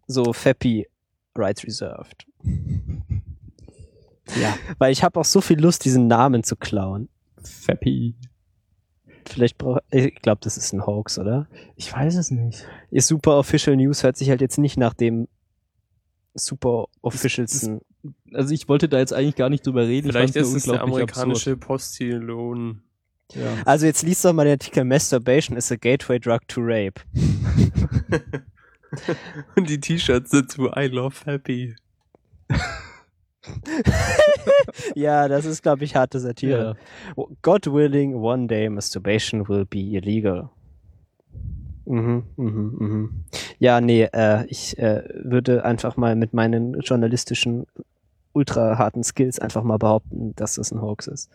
So 0.08 0.34
Fappy 0.34 0.88
Rights 1.36 1.64
Reserved. 1.64 2.26
ja, 4.42 4.56
Weil 4.78 4.92
ich 4.92 5.04
habe 5.04 5.20
auch 5.20 5.26
so 5.26 5.42
viel 5.42 5.60
Lust, 5.60 5.86
diesen 5.86 6.08
Namen 6.08 6.44
zu 6.44 6.56
klauen. 6.56 7.10
Fappy. 7.44 8.16
Vielleicht 9.26 9.58
brauche 9.58 9.82
ich 9.90 10.16
glaube, 10.16 10.42
das 10.44 10.58
ist 10.58 10.74
ein 10.74 10.86
Hoax, 10.86 11.18
oder? 11.18 11.48
Ich 11.76 11.92
weiß 11.92 12.16
es 12.16 12.30
nicht. 12.30 12.66
Ihr 12.92 13.02
Super 13.02 13.38
Official 13.38 13.76
News 13.76 14.04
hört 14.04 14.18
sich 14.18 14.30
halt 14.30 14.42
jetzt 14.42 14.58
nicht 14.58 14.78
nach 14.78 14.94
dem 14.94 15.28
Super 16.36 16.88
Officialsten. 17.02 17.82
Also 18.34 18.54
ich 18.54 18.68
wollte 18.68 18.90
da 18.90 19.00
jetzt 19.00 19.14
eigentlich 19.14 19.36
gar 19.36 19.50
nicht 19.50 19.66
drüber 19.66 19.88
reden. 19.88 20.10
Vielleicht 20.10 20.36
ist 20.36 20.54
es 20.54 20.64
der 20.64 20.82
amerikanische 20.82 21.56
Postillon. 21.56 22.82
Ja. 23.34 23.64
Also 23.66 23.86
jetzt 23.86 24.04
liest 24.04 24.26
doch 24.26 24.34
mal 24.34 24.44
den 24.46 24.54
Artikel 24.54 24.84
Masturbation 24.84 25.58
is 25.58 25.72
a 25.72 25.76
gateway 25.76 26.20
drug 26.20 26.40
to 26.48 26.62
rape. 26.62 27.02
Und 29.56 29.70
die 29.70 29.80
T-Shirts 29.80 30.30
dazu 30.32 30.70
I 30.76 30.88
love 30.88 31.16
happy. 31.26 31.76
ja, 34.96 35.28
das 35.28 35.46
ist, 35.46 35.64
glaube 35.64 35.84
ich, 35.84 35.96
harte 35.96 36.20
Satire. 36.20 36.76
God 37.42 37.66
willing, 37.68 38.14
one 38.16 38.48
day 38.48 38.70
masturbation 38.70 39.48
will 39.48 39.66
be 39.66 39.96
illegal. 39.96 40.50
Mhm, 41.86 42.24
mhm, 42.38 42.76
mhm. 42.80 43.24
Ja, 43.60 43.82
nee, 43.82 44.04
äh, 44.14 44.46
ich 44.48 44.78
äh, 44.78 45.04
würde 45.24 45.66
einfach 45.66 45.98
mal 45.98 46.16
mit 46.16 46.34
meinen 46.34 46.80
journalistischen 46.82 47.66
ultra 48.34 48.78
harten 48.78 49.04
Skills 49.04 49.38
einfach 49.40 49.64
mal 49.64 49.78
behaupten, 49.78 50.34
dass 50.36 50.56
das 50.56 50.72
ein 50.72 50.82
Hoax 50.82 51.08
ist. 51.08 51.30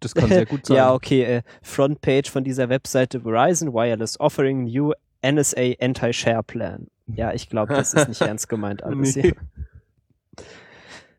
Das 0.00 0.14
kann 0.14 0.28
sehr 0.28 0.46
gut 0.46 0.66
sein. 0.66 0.76
Ja, 0.76 0.92
okay, 0.94 1.22
äh, 1.24 1.42
Frontpage 1.62 2.30
von 2.30 2.44
dieser 2.44 2.68
Webseite 2.68 3.20
Verizon 3.20 3.72
Wireless 3.74 4.18
offering 4.20 4.64
new 4.64 4.92
NSA 5.24 5.72
Anti-Share 5.80 6.42
Plan. 6.42 6.86
Ja, 7.06 7.32
ich 7.32 7.48
glaube, 7.48 7.74
das 7.74 7.94
ist 7.94 8.08
nicht 8.08 8.20
ernst 8.22 8.48
gemeint 8.48 8.82
alles 8.82 9.16
Nee. 9.16 9.22
hier. 9.22 9.34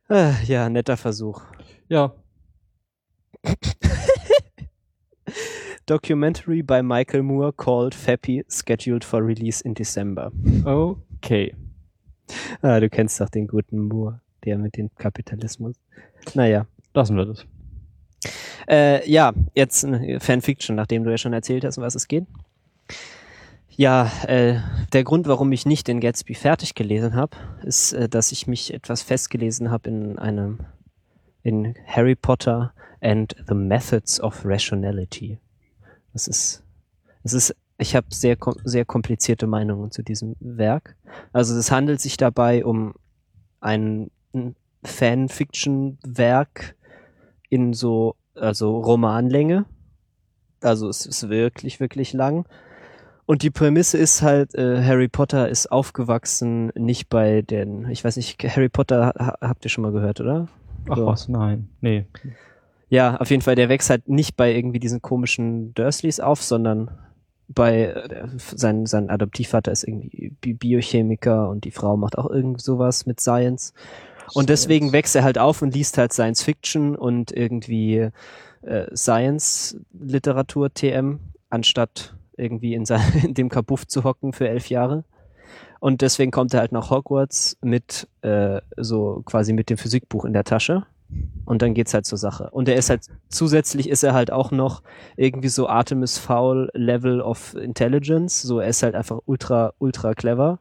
Äh, 0.10 0.44
ja, 0.46 0.70
netter 0.70 0.98
Versuch. 0.98 1.42
ja. 1.88 2.14
Documentary 5.90 6.62
by 6.62 6.84
Michael 6.84 7.24
Moore 7.24 7.52
called 7.52 7.96
Fappy, 7.96 8.44
scheduled 8.48 9.04
for 9.04 9.24
release 9.24 9.60
in 9.62 9.74
December. 9.74 10.32
Okay. 10.64 11.56
Ah, 12.62 12.80
du 12.80 12.90
kennst 12.90 13.20
doch 13.20 13.30
den 13.30 13.48
guten 13.48 13.88
Moore, 13.88 14.22
der 14.46 14.60
mit 14.60 14.78
dem 14.78 14.92
Kapitalismus. 15.00 15.76
Naja. 16.36 16.68
Lassen 16.94 17.18
wir 17.18 17.26
das. 17.26 17.44
Äh, 18.68 19.10
ja, 19.10 19.34
jetzt 19.56 19.84
eine 19.84 20.20
Fanfiction, 20.20 20.76
nachdem 20.76 21.04
du 21.04 21.10
ja 21.10 21.18
schon 21.18 21.34
erzählt 21.34 21.66
hast, 21.66 21.80
um 21.80 21.84
was 21.84 21.96
es 21.96 22.08
geht. 22.08 22.26
Ja, 23.70 24.12
äh, 24.28 24.60
der 24.94 25.04
Grund, 25.04 25.28
warum 25.28 25.52
ich 25.52 25.66
nicht 25.66 25.88
den 25.88 26.02
Gatsby 26.02 26.36
fertig 26.36 26.76
gelesen 26.76 27.16
habe, 27.16 27.36
ist, 27.64 27.94
äh, 27.94 28.08
dass 28.08 28.32
ich 28.32 28.46
mich 28.46 28.76
etwas 28.76 29.02
festgelesen 29.02 29.72
habe 29.72 29.90
in 29.90 30.20
einem 30.20 30.60
in 31.42 31.74
Harry 31.88 32.16
Potter 32.16 32.74
and 33.02 33.36
the 33.48 33.56
Methods 33.56 34.22
of 34.22 34.46
Rationality. 34.46 35.40
Das 36.20 36.28
ist, 36.28 36.64
es 37.24 37.32
ist, 37.32 37.56
ich 37.78 37.96
habe 37.96 38.08
sehr 38.10 38.36
sehr 38.66 38.84
komplizierte 38.84 39.48
Meinungen 39.48 39.90
zu 39.90 40.04
diesem 40.04 40.36
Werk. 40.42 40.98
Also 41.32 41.56
es 41.56 41.72
handelt 41.72 42.02
sich 42.02 42.18
dabei 42.18 42.66
um 42.66 42.94
ein 43.62 44.12
ein 44.34 44.58
Fanfiction-Werk 44.84 46.76
in 47.50 47.72
so 47.72 48.18
also 48.36 48.80
Romanlänge. 48.80 49.66
Also 50.62 50.90
es 50.90 51.06
ist 51.06 51.30
wirklich 51.30 51.80
wirklich 51.80 52.12
lang 52.12 52.46
Und 53.26 53.42
die 53.44 53.50
Prämisse 53.50 53.98
ist 53.98 54.22
halt, 54.22 54.56
äh, 54.56 54.84
Harry 54.84 55.08
Potter 55.08 55.48
ist 55.48 55.72
aufgewachsen, 55.72 56.74
nicht 56.76 57.08
bei 57.08 57.44
den, 57.44 57.90
ich 57.90 58.04
weiß 58.04 58.18
nicht, 58.18 58.44
Harry 58.44 58.68
Potter 58.68 59.14
ha 59.18 59.38
habt 59.40 59.64
ihr 59.66 59.70
schon 59.70 59.84
mal 59.84 59.94
gehört, 59.94 60.20
oder? 60.20 60.50
Ach 60.90 60.98
So. 60.98 61.06
was, 61.06 61.30
nein. 61.30 61.70
Nee. 61.80 62.08
Ja, 62.90 63.18
auf 63.18 63.30
jeden 63.30 63.44
Fall, 63.44 63.56
der 63.56 63.70
wächst 63.70 63.90
halt 63.90 64.10
nicht 64.10 64.36
bei 64.36 64.54
irgendwie 64.54 64.80
diesen 64.80 65.02
komischen 65.02 65.74
Dursleys 65.76 66.20
auf, 66.20 66.42
sondern 66.42 66.90
bei 67.48 67.86
äh, 67.86 68.28
sein, 68.38 68.86
sein 68.86 69.10
Adoptivvater 69.10 69.72
ist 69.72 69.84
irgendwie 69.84 70.36
Bi 70.42 70.54
Biochemiker 70.54 71.50
und 71.50 71.66
die 71.66 71.72
Frau 71.72 71.98
macht 71.98 72.18
auch 72.18 72.30
irgend 72.30 72.62
sowas 72.62 73.06
mit 73.06 73.20
Science. 73.20 73.74
Und 74.34 74.50
deswegen 74.50 74.92
wächst 74.92 75.16
er 75.16 75.24
halt 75.24 75.40
auf 75.40 75.62
und 75.62 75.74
liest 75.74 75.98
halt 75.98 76.14
Science 76.14 76.44
Fiction 76.44 76.96
und 76.96 77.32
irgendwie 77.32 78.10
äh, 78.62 78.96
Science 78.96 79.78
Literatur 80.00 80.74
TM, 80.74 81.20
anstatt 81.50 82.16
irgendwie 82.38 82.74
in, 82.74 82.86
sein, 82.86 83.02
in 83.24 83.34
dem 83.34 83.50
Kabuff 83.50 83.88
zu 83.88 84.04
hocken 84.04 84.34
für 84.34 84.48
elf 84.48 84.70
Jahre. 84.70 85.04
Und 85.80 86.02
deswegen 86.02 86.32
kommt 86.32 86.54
er 86.54 86.60
halt 86.60 86.72
nach 86.72 86.90
Hogwarts 86.90 87.58
mit 87.62 88.08
äh, 88.22 88.62
so 88.78 89.22
quasi 89.26 89.54
mit 89.54 89.70
dem 89.70 89.78
Physikbuch 89.78 90.26
in 90.26 90.34
der 90.34 90.44
Tasche. 90.44 90.86
Und 91.46 91.62
dann 91.64 91.74
geht's 91.74 91.94
halt 91.94 92.06
zur 92.06 92.18
Sache. 92.20 92.50
Und 92.52 92.70
er 92.70 92.76
ist 92.76 92.90
halt, 92.92 93.08
zusätzlich 93.30 93.90
ist 93.90 94.04
er 94.04 94.14
halt 94.14 94.32
auch 94.32 94.52
noch 94.52 94.84
irgendwie 95.18 95.48
so 95.50 95.68
Artemis 95.68 96.18
Foul 96.20 96.70
Level 96.74 97.22
of 97.22 97.56
Intelligence. 97.56 98.42
So, 98.44 98.60
er 98.60 98.68
ist 98.70 98.84
halt 98.84 98.94
einfach 98.96 99.20
ultra, 99.26 99.74
ultra 99.80 100.14
clever. 100.14 100.60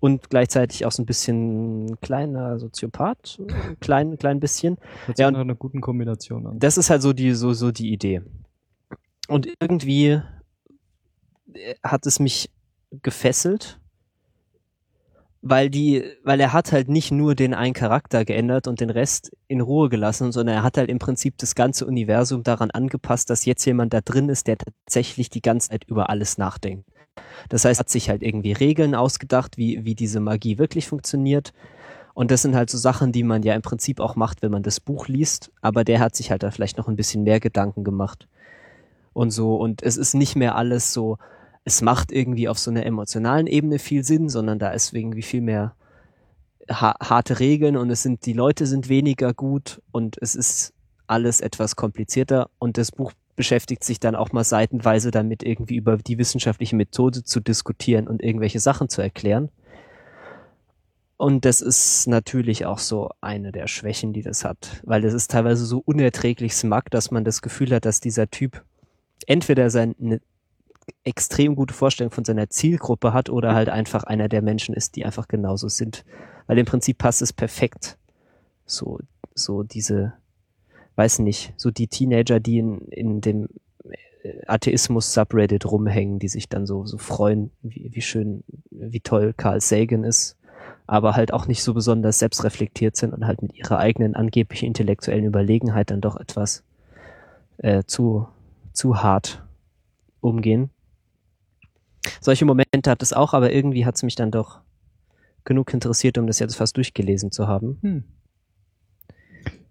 Und 0.00 0.28
gleichzeitig 0.30 0.84
auch 0.86 0.92
so 0.92 1.02
ein 1.02 1.06
bisschen 1.06 1.98
kleiner 2.00 2.58
Soziopath. 2.58 3.38
Klein, 3.80 4.16
klein 4.18 4.40
bisschen. 4.40 4.76
Hört 5.06 5.16
sich 5.16 5.22
Ja, 5.22 5.28
und- 5.28 5.34
nach 5.34 5.40
einer 5.40 5.54
guten 5.54 5.80
Kombination 5.80 6.46
an. 6.46 6.58
Das 6.58 6.76
ist 6.78 6.90
halt 6.90 7.02
so 7.02 7.12
die, 7.12 7.32
so, 7.32 7.52
so 7.52 7.70
die 7.70 7.92
Idee. 7.92 8.22
Und 9.28 9.48
irgendwie 9.60 10.20
hat 11.82 12.06
es 12.06 12.18
mich 12.20 12.50
gefesselt, 13.02 13.80
weil 15.46 15.68
die, 15.68 16.02
weil 16.24 16.40
er 16.40 16.54
hat 16.54 16.72
halt 16.72 16.88
nicht 16.88 17.12
nur 17.12 17.34
den 17.34 17.52
einen 17.52 17.74
Charakter 17.74 18.24
geändert 18.24 18.66
und 18.66 18.80
den 18.80 18.88
Rest 18.88 19.30
in 19.46 19.60
Ruhe 19.60 19.90
gelassen, 19.90 20.32
sondern 20.32 20.56
er 20.56 20.62
hat 20.62 20.78
halt 20.78 20.88
im 20.88 20.98
Prinzip 20.98 21.36
das 21.36 21.54
ganze 21.54 21.84
Universum 21.86 22.42
daran 22.42 22.70
angepasst, 22.70 23.28
dass 23.28 23.44
jetzt 23.44 23.66
jemand 23.66 23.92
da 23.92 24.00
drin 24.00 24.30
ist, 24.30 24.46
der 24.46 24.56
tatsächlich 24.56 25.28
die 25.28 25.42
ganze 25.42 25.68
Zeit 25.68 25.84
über 25.84 26.08
alles 26.08 26.38
nachdenkt. 26.38 26.88
Das 27.50 27.66
heißt, 27.66 27.78
er 27.78 27.80
hat 27.80 27.90
sich 27.90 28.08
halt 28.08 28.22
irgendwie 28.22 28.52
Regeln 28.52 28.94
ausgedacht, 28.94 29.58
wie, 29.58 29.84
wie 29.84 29.94
diese 29.94 30.18
Magie 30.18 30.56
wirklich 30.56 30.88
funktioniert. 30.88 31.52
Und 32.14 32.30
das 32.30 32.40
sind 32.40 32.54
halt 32.54 32.70
so 32.70 32.78
Sachen, 32.78 33.12
die 33.12 33.22
man 33.22 33.42
ja 33.42 33.54
im 33.54 33.60
Prinzip 33.60 34.00
auch 34.00 34.16
macht, 34.16 34.40
wenn 34.40 34.50
man 34.50 34.62
das 34.62 34.80
Buch 34.80 35.08
liest. 35.08 35.52
Aber 35.60 35.84
der 35.84 36.00
hat 36.00 36.16
sich 36.16 36.30
halt 36.30 36.42
da 36.42 36.52
vielleicht 36.52 36.78
noch 36.78 36.88
ein 36.88 36.96
bisschen 36.96 37.22
mehr 37.22 37.38
Gedanken 37.38 37.84
gemacht. 37.84 38.28
Und 39.12 39.30
so. 39.30 39.56
Und 39.56 39.82
es 39.82 39.98
ist 39.98 40.14
nicht 40.14 40.36
mehr 40.36 40.56
alles 40.56 40.94
so, 40.94 41.18
es 41.64 41.80
macht 41.80 42.12
irgendwie 42.12 42.48
auf 42.48 42.58
so 42.58 42.70
einer 42.70 42.84
emotionalen 42.84 43.46
Ebene 43.46 43.78
viel 43.78 44.04
Sinn, 44.04 44.28
sondern 44.28 44.58
da 44.58 44.70
ist 44.70 44.92
irgendwie 44.92 45.22
viel 45.22 45.40
mehr 45.40 45.74
ha 46.70 46.94
harte 47.00 47.40
Regeln 47.40 47.76
und 47.76 47.90
es 47.90 48.02
sind, 48.02 48.26
die 48.26 48.32
Leute 48.32 48.66
sind 48.66 48.88
weniger 48.88 49.34
gut 49.34 49.82
und 49.90 50.16
es 50.20 50.34
ist 50.34 50.72
alles 51.06 51.40
etwas 51.40 51.76
komplizierter. 51.76 52.48
Und 52.58 52.78
das 52.78 52.92
Buch 52.92 53.12
beschäftigt 53.36 53.84
sich 53.84 54.00
dann 54.00 54.14
auch 54.14 54.32
mal 54.32 54.44
seitenweise 54.44 55.10
damit, 55.10 55.42
irgendwie 55.42 55.76
über 55.76 55.96
die 55.96 56.18
wissenschaftliche 56.18 56.76
Methode 56.76 57.24
zu 57.24 57.40
diskutieren 57.40 58.08
und 58.08 58.22
irgendwelche 58.22 58.60
Sachen 58.60 58.88
zu 58.88 59.02
erklären. 59.02 59.50
Und 61.16 61.44
das 61.44 61.60
ist 61.60 62.06
natürlich 62.08 62.66
auch 62.66 62.78
so 62.78 63.10
eine 63.20 63.52
der 63.52 63.66
Schwächen, 63.68 64.12
die 64.12 64.22
das 64.22 64.44
hat, 64.44 64.82
weil 64.84 65.00
das 65.00 65.14
ist 65.14 65.30
teilweise 65.30 65.64
so 65.64 65.78
unerträglich 65.84 66.54
smug, 66.54 66.90
dass 66.90 67.10
man 67.10 67.24
das 67.24 67.40
Gefühl 67.40 67.72
hat, 67.74 67.84
dass 67.84 68.00
dieser 68.00 68.28
Typ 68.28 68.64
entweder 69.26 69.70
seine 69.70 70.20
extrem 71.04 71.54
gute 71.56 71.74
Vorstellung 71.74 72.10
von 72.10 72.24
seiner 72.24 72.48
Zielgruppe 72.48 73.12
hat 73.12 73.30
oder 73.30 73.54
halt 73.54 73.68
einfach 73.68 74.04
einer 74.04 74.28
der 74.28 74.42
Menschen 74.42 74.74
ist, 74.74 74.96
die 74.96 75.04
einfach 75.04 75.28
genauso 75.28 75.68
sind. 75.68 76.04
Weil 76.46 76.58
im 76.58 76.66
Prinzip 76.66 76.98
passt 76.98 77.22
es 77.22 77.32
perfekt. 77.32 77.98
So, 78.66 78.98
so 79.34 79.62
diese, 79.62 80.14
weiß 80.96 81.20
nicht, 81.20 81.54
so 81.56 81.70
die 81.70 81.88
Teenager, 81.88 82.40
die 82.40 82.58
in, 82.58 82.80
in 82.88 83.20
dem 83.20 83.48
äh, 84.22 84.46
Atheismus-Subreddit 84.46 85.70
rumhängen, 85.70 86.18
die 86.18 86.28
sich 86.28 86.48
dann 86.48 86.66
so, 86.66 86.86
so 86.86 86.98
freuen, 86.98 87.50
wie, 87.62 87.90
wie 87.92 88.02
schön, 88.02 88.44
wie 88.70 89.00
toll 89.00 89.34
Carl 89.36 89.60
Sagan 89.60 90.04
ist, 90.04 90.36
aber 90.86 91.16
halt 91.16 91.32
auch 91.32 91.46
nicht 91.46 91.62
so 91.62 91.74
besonders 91.74 92.18
selbstreflektiert 92.18 92.96
sind 92.96 93.12
und 93.12 93.26
halt 93.26 93.42
mit 93.42 93.54
ihrer 93.54 93.78
eigenen 93.78 94.14
angeblichen 94.14 94.66
intellektuellen 94.66 95.24
Überlegenheit 95.24 95.90
dann 95.90 96.00
doch 96.00 96.16
etwas 96.16 96.62
äh, 97.58 97.84
zu, 97.84 98.28
zu 98.72 99.02
hart 99.02 99.42
umgehen. 100.20 100.70
Solche 102.20 102.44
Momente 102.44 102.90
hat 102.90 103.02
es 103.02 103.12
auch, 103.12 103.32
aber 103.34 103.52
irgendwie 103.52 103.86
hat 103.86 103.96
es 103.96 104.02
mich 104.02 104.14
dann 104.14 104.30
doch 104.30 104.60
genug 105.44 105.72
interessiert, 105.72 106.18
um 106.18 106.26
das 106.26 106.38
jetzt 106.38 106.56
fast 106.56 106.76
durchgelesen 106.76 107.30
zu 107.30 107.48
haben. 107.48 107.78
Hm. 107.82 108.04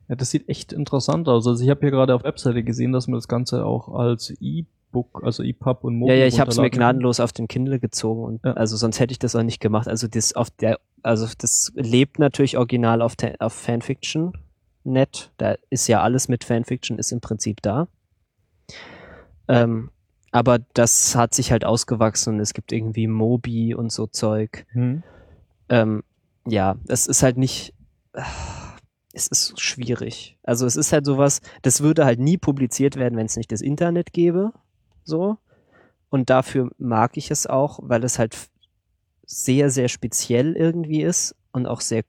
Ja, 0.07 0.15
das 0.15 0.31
sieht 0.31 0.49
echt 0.49 0.73
interessant 0.73 1.27
aus. 1.27 1.47
Also 1.47 1.63
ich 1.63 1.69
habe 1.69 1.81
hier 1.81 1.91
gerade 1.91 2.13
auf 2.13 2.23
Webseite 2.23 2.63
gesehen, 2.63 2.91
dass 2.91 3.07
man 3.07 3.15
das 3.15 3.27
Ganze 3.27 3.65
auch 3.65 3.89
als 3.89 4.33
E-Book, 4.41 5.21
also 5.23 5.43
EPUB 5.43 5.83
und 5.85 5.93
Ja, 5.93 5.99
Mobil 5.99 6.15
ja, 6.17 6.25
ich 6.27 6.39
habe 6.39 6.51
es 6.51 6.57
mir 6.57 6.69
gnadenlos 6.69 7.19
auf 7.19 7.31
den 7.31 7.47
Kindle 7.47 7.79
gezogen 7.79 8.23
und 8.23 8.45
Ja. 8.45 8.53
also 8.53 8.75
sonst 8.77 8.99
hätte 8.99 9.11
ich 9.11 9.19
das 9.19 9.35
auch 9.35 9.43
nicht 9.43 9.59
gemacht. 9.59 9.87
Also 9.87 10.07
das 10.07 10.33
auf 10.33 10.49
der, 10.51 10.79
also 11.01 11.27
das 11.37 11.71
lebt 11.75 12.19
natürlich 12.19 12.57
original 12.57 13.01
auf, 13.01 13.15
auf 13.39 13.53
Fanfiction 13.53 14.33
net. 14.83 15.31
Da 15.37 15.55
ist 15.69 15.87
ja 15.87 16.01
alles 16.01 16.27
mit 16.27 16.43
Fanfiction 16.43 16.99
ist 16.99 17.11
im 17.11 17.21
Prinzip 17.21 17.61
da. 17.61 17.87
Ähm, 19.47 19.89
aber 20.33 20.57
das 20.73 21.15
hat 21.15 21.35
sich 21.35 21.51
halt 21.51 21.63
ausgewachsen 21.63 22.33
und 22.33 22.39
es 22.39 22.55
gibt 22.55 22.71
irgendwie 22.71 23.05
Mobi 23.05 23.75
und 23.75 23.91
so 23.91 24.07
Zeug. 24.07 24.65
Hm. 24.71 25.03
Ähm, 25.69 26.03
ja, 26.47 26.75
es 26.87 27.05
ist 27.05 27.21
halt 27.21 27.37
nicht, 27.37 27.75
es 29.13 29.27
ist 29.27 29.61
schwierig. 29.61 30.39
Also 30.41 30.65
es 30.65 30.75
ist 30.75 30.91
halt 30.91 31.05
sowas, 31.05 31.39
das 31.61 31.81
würde 31.81 32.03
halt 32.03 32.19
nie 32.19 32.39
publiziert 32.39 32.95
werden, 32.95 33.15
wenn 33.15 33.27
es 33.27 33.37
nicht 33.37 33.51
das 33.51 33.61
Internet 33.61 34.11
gäbe, 34.11 34.53
so. 35.03 35.37
Und 36.09 36.31
dafür 36.31 36.71
mag 36.79 37.15
ich 37.15 37.29
es 37.29 37.45
auch, 37.45 37.79
weil 37.83 38.03
es 38.03 38.17
halt 38.17 38.35
sehr, 39.27 39.69
sehr 39.69 39.87
speziell 39.87 40.55
irgendwie 40.55 41.03
ist 41.03 41.35
und 41.51 41.67
auch 41.67 41.81
sehr, 41.81 42.03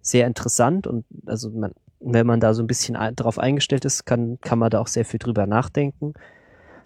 sehr 0.00 0.26
interessant 0.26 0.88
und 0.88 1.04
also 1.26 1.50
man, 1.50 1.72
wenn 2.00 2.26
man 2.26 2.40
da 2.40 2.54
so 2.54 2.62
ein 2.64 2.66
bisschen 2.66 2.96
drauf 3.14 3.38
eingestellt 3.38 3.84
ist, 3.84 4.04
kann, 4.04 4.40
kann 4.40 4.58
man 4.58 4.70
da 4.70 4.80
auch 4.80 4.88
sehr 4.88 5.04
viel 5.04 5.18
drüber 5.18 5.46
nachdenken. 5.46 6.12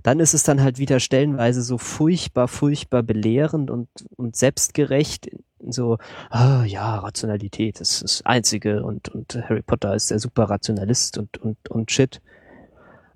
Dann 0.03 0.21
ist 0.21 0.35
es 0.35 0.43
dann 0.43 0.63
halt 0.63 0.79
wieder 0.79 1.01
stellenweise 1.01 1.63
so 1.63 1.79
furchtbar, 1.79 2.49
furchtbar 2.49 3.03
belehrend 3.03 3.71
und, 3.71 3.89
und 4.17 4.37
selbstgerecht, 4.37 5.31
so, 5.69 5.99
ah, 6.31 6.65
ja, 6.65 6.99
Rationalität 6.99 7.81
ist 7.81 8.03
das 8.03 8.23
Einzige 8.25 8.83
und, 8.83 9.09
und 9.11 9.39
Harry 9.49 9.63
Potter 9.63 9.95
ist 9.95 10.11
der 10.11 10.19
super 10.19 10.45
Rationalist 10.45 11.19
und, 11.19 11.37
und, 11.39 11.57
und 11.69 11.91
shit. 11.91 12.21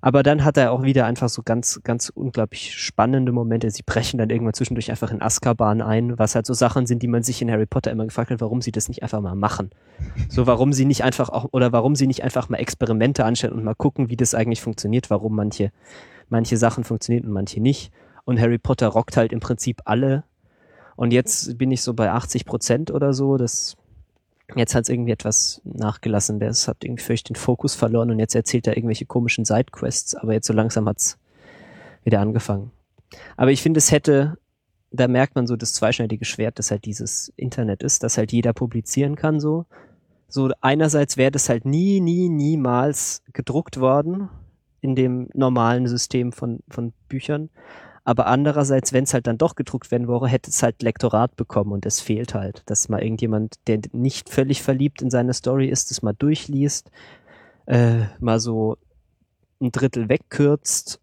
Aber 0.05 0.21
dann 0.21 0.43
hat 0.43 0.55
er 0.55 0.71
auch 0.71 0.83
wieder 0.83 1.07
einfach 1.07 1.29
so 1.29 1.41
ganz, 1.41 1.81
ganz 1.83 2.09
unglaublich 2.09 2.75
spannende 2.75 3.31
Momente. 3.31 3.71
Sie 3.71 3.81
brechen 3.83 4.19
dann 4.19 4.29
irgendwann 4.29 4.53
zwischendurch 4.53 4.91
einfach 4.91 5.09
in 5.09 5.19
Azkaban 5.19 5.81
ein, 5.81 6.19
was 6.19 6.35
halt 6.35 6.45
so 6.45 6.53
Sachen 6.53 6.85
sind, 6.85 7.01
die 7.01 7.07
man 7.07 7.23
sich 7.23 7.41
in 7.41 7.49
Harry 7.49 7.65
Potter 7.65 7.89
immer 7.89 8.05
gefragt 8.05 8.29
hat, 8.29 8.39
warum 8.39 8.61
sie 8.61 8.71
das 8.71 8.87
nicht 8.87 9.01
einfach 9.01 9.19
mal 9.19 9.33
machen. 9.33 9.71
So, 10.29 10.45
warum 10.45 10.73
sie 10.73 10.85
nicht 10.85 11.03
einfach 11.03 11.29
auch, 11.29 11.47
oder 11.53 11.71
warum 11.71 11.95
sie 11.95 12.05
nicht 12.05 12.23
einfach 12.23 12.49
mal 12.49 12.57
Experimente 12.57 13.25
anstellen 13.25 13.53
und 13.53 13.63
mal 13.63 13.73
gucken, 13.73 14.11
wie 14.11 14.15
das 14.15 14.35
eigentlich 14.35 14.61
funktioniert, 14.61 15.09
warum 15.09 15.35
manche, 15.35 15.71
manche 16.29 16.57
Sachen 16.57 16.83
funktionieren 16.83 17.25
und 17.25 17.33
manche 17.33 17.61
nicht. 17.61 17.91
Und 18.25 18.39
Harry 18.39 18.57
Potter 18.57 18.87
rockt 18.87 19.17
halt 19.17 19.31
im 19.31 19.39
Prinzip 19.39 19.81
alle. 19.85 20.23
Und 20.95 21.11
jetzt 21.11 21.57
bin 21.57 21.71
ich 21.71 21.81
so 21.81 21.93
bei 21.93 22.11
80 22.11 22.45
Prozent 22.45 22.91
oder 22.91 23.13
so. 23.13 23.37
Das, 23.37 23.75
jetzt 24.55 24.75
hat 24.75 24.83
es 24.83 24.89
irgendwie 24.89 25.11
etwas 25.11 25.61
nachgelassen. 25.63 26.39
Das 26.39 26.67
hat 26.67 26.83
irgendwie 26.83 27.03
völlig 27.03 27.23
den 27.23 27.35
Fokus 27.35 27.75
verloren 27.75 28.11
und 28.11 28.19
jetzt 28.19 28.35
erzählt 28.35 28.67
er 28.67 28.77
irgendwelche 28.77 29.05
komischen 29.05 29.45
Sidequests. 29.45 30.15
Aber 30.15 30.33
jetzt 30.33 30.47
so 30.47 30.53
langsam 30.53 30.87
hat's 30.87 31.17
wieder 32.03 32.19
angefangen. 32.19 32.71
Aber 33.37 33.51
ich 33.51 33.61
finde, 33.61 33.77
es 33.77 33.91
hätte, 33.91 34.37
da 34.91 35.07
merkt 35.07 35.35
man 35.35 35.47
so 35.47 35.55
das 35.55 35.73
zweischneidige 35.73 36.25
Schwert, 36.25 36.57
das 36.57 36.71
halt 36.71 36.85
dieses 36.85 37.31
Internet 37.35 37.83
ist, 37.83 38.03
dass 38.03 38.17
halt 38.17 38.31
jeder 38.31 38.53
publizieren 38.53 39.15
kann 39.15 39.39
so. 39.39 39.65
So 40.27 40.49
einerseits 40.61 41.17
wäre 41.17 41.31
das 41.31 41.49
halt 41.49 41.65
nie, 41.65 41.99
nie, 41.99 42.29
niemals 42.29 43.21
gedruckt 43.33 43.79
worden 43.79 44.29
in 44.85 44.95
dem 44.95 45.27
normalen 45.33 45.87
System 45.87 46.31
von, 46.31 46.59
von 46.69 46.93
Büchern. 47.09 47.49
Aber 48.03 48.27
andererseits, 48.27 48.93
wenn 48.93 49.05
es 49.05 49.15
halt 49.15 49.25
dann 49.25 49.39
doch 49.39 49.55
gedruckt 49.55 49.89
werden 49.89 50.07
wäre, 50.07 50.27
hätte 50.27 50.51
es 50.51 50.61
halt 50.61 50.83
Lektorat 50.83 51.35
bekommen 51.35 51.71
und 51.71 51.87
es 51.87 51.99
fehlt 51.99 52.35
halt, 52.35 52.61
dass 52.67 52.87
mal 52.87 53.01
irgendjemand, 53.01 53.55
der 53.65 53.79
nicht 53.93 54.29
völlig 54.29 54.61
verliebt 54.61 55.01
in 55.01 55.09
seine 55.09 55.33
Story 55.33 55.69
ist, 55.69 55.89
das 55.89 56.03
mal 56.03 56.13
durchliest, 56.13 56.91
äh, 57.65 58.01
mal 58.19 58.39
so 58.39 58.77
ein 59.59 59.71
Drittel 59.71 60.07
wegkürzt, 60.07 60.99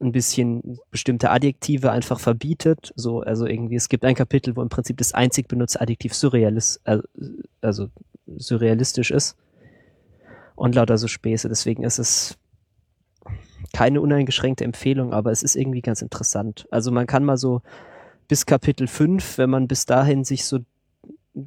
ein 0.00 0.10
bisschen 0.10 0.80
bestimmte 0.90 1.30
Adjektive 1.30 1.92
einfach 1.92 2.18
verbietet. 2.18 2.92
So, 2.96 3.20
also 3.20 3.46
irgendwie, 3.46 3.76
es 3.76 3.88
gibt 3.88 4.04
ein 4.04 4.16
Kapitel, 4.16 4.56
wo 4.56 4.62
im 4.62 4.68
Prinzip 4.68 4.96
das 4.98 5.14
einzig 5.14 5.46
benutzte 5.46 5.80
Adjektiv 5.80 6.12
surrealist, 6.12 6.80
also, 6.82 7.04
also 7.60 7.88
surrealistisch 8.36 9.12
ist. 9.12 9.36
Und 10.56 10.74
lauter 10.74 10.98
so 10.98 11.06
Späße. 11.06 11.48
Deswegen 11.48 11.84
ist 11.84 11.98
es 11.98 12.36
keine 13.76 14.00
uneingeschränkte 14.00 14.64
Empfehlung, 14.64 15.12
aber 15.12 15.32
es 15.32 15.42
ist 15.42 15.54
irgendwie 15.54 15.82
ganz 15.82 16.00
interessant. 16.00 16.66
Also 16.70 16.90
man 16.90 17.06
kann 17.06 17.24
mal 17.24 17.36
so 17.36 17.60
bis 18.26 18.46
Kapitel 18.46 18.86
5, 18.86 19.36
wenn 19.36 19.50
man 19.50 19.68
bis 19.68 19.84
dahin 19.84 20.24
sich 20.24 20.46
so 20.46 20.60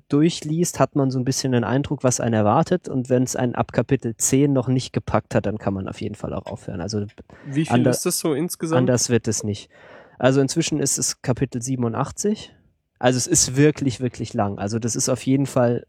durchliest, 0.10 0.80
hat 0.80 0.96
man 0.96 1.10
so 1.10 1.18
ein 1.18 1.26
bisschen 1.26 1.54
den 1.54 1.64
Eindruck, 1.64 2.04
was 2.04 2.20
einen 2.20 2.36
erwartet. 2.36 2.88
Und 2.88 3.10
wenn 3.10 3.24
es 3.24 3.36
einen 3.36 3.56
ab 3.56 3.74
Kapitel 3.74 4.16
10 4.16 4.54
noch 4.54 4.68
nicht 4.68 4.94
gepackt 4.94 5.34
hat, 5.34 5.48
dann 5.48 5.58
kann 5.58 5.74
man 5.74 5.88
auf 5.88 6.02
jeden 6.02 6.14
Fall 6.14 6.36
auch 6.36 6.46
aufhören. 6.46 6.82
Also 6.82 7.04
Wie 7.48 7.66
viel 7.66 7.88
ist 7.88 8.06
das 8.06 8.20
so 8.20 8.36
insgesamt? 8.36 8.78
anders 8.78 9.10
wird 9.10 9.28
es 9.28 9.44
nicht. 9.44 9.72
Also 10.20 10.40
inzwischen 10.40 10.80
ist 10.80 11.00
es 11.00 11.24
Kapitel 11.24 11.64
87. 11.64 12.54
Also 13.00 13.18
es 13.18 13.26
ist 13.26 13.58
wirklich, 13.58 14.02
wirklich 14.02 14.36
lang. 14.36 14.60
Also 14.60 14.78
das 14.78 14.96
ist 14.96 15.10
auf 15.10 15.26
jeden 15.26 15.48
Fall 15.48 15.88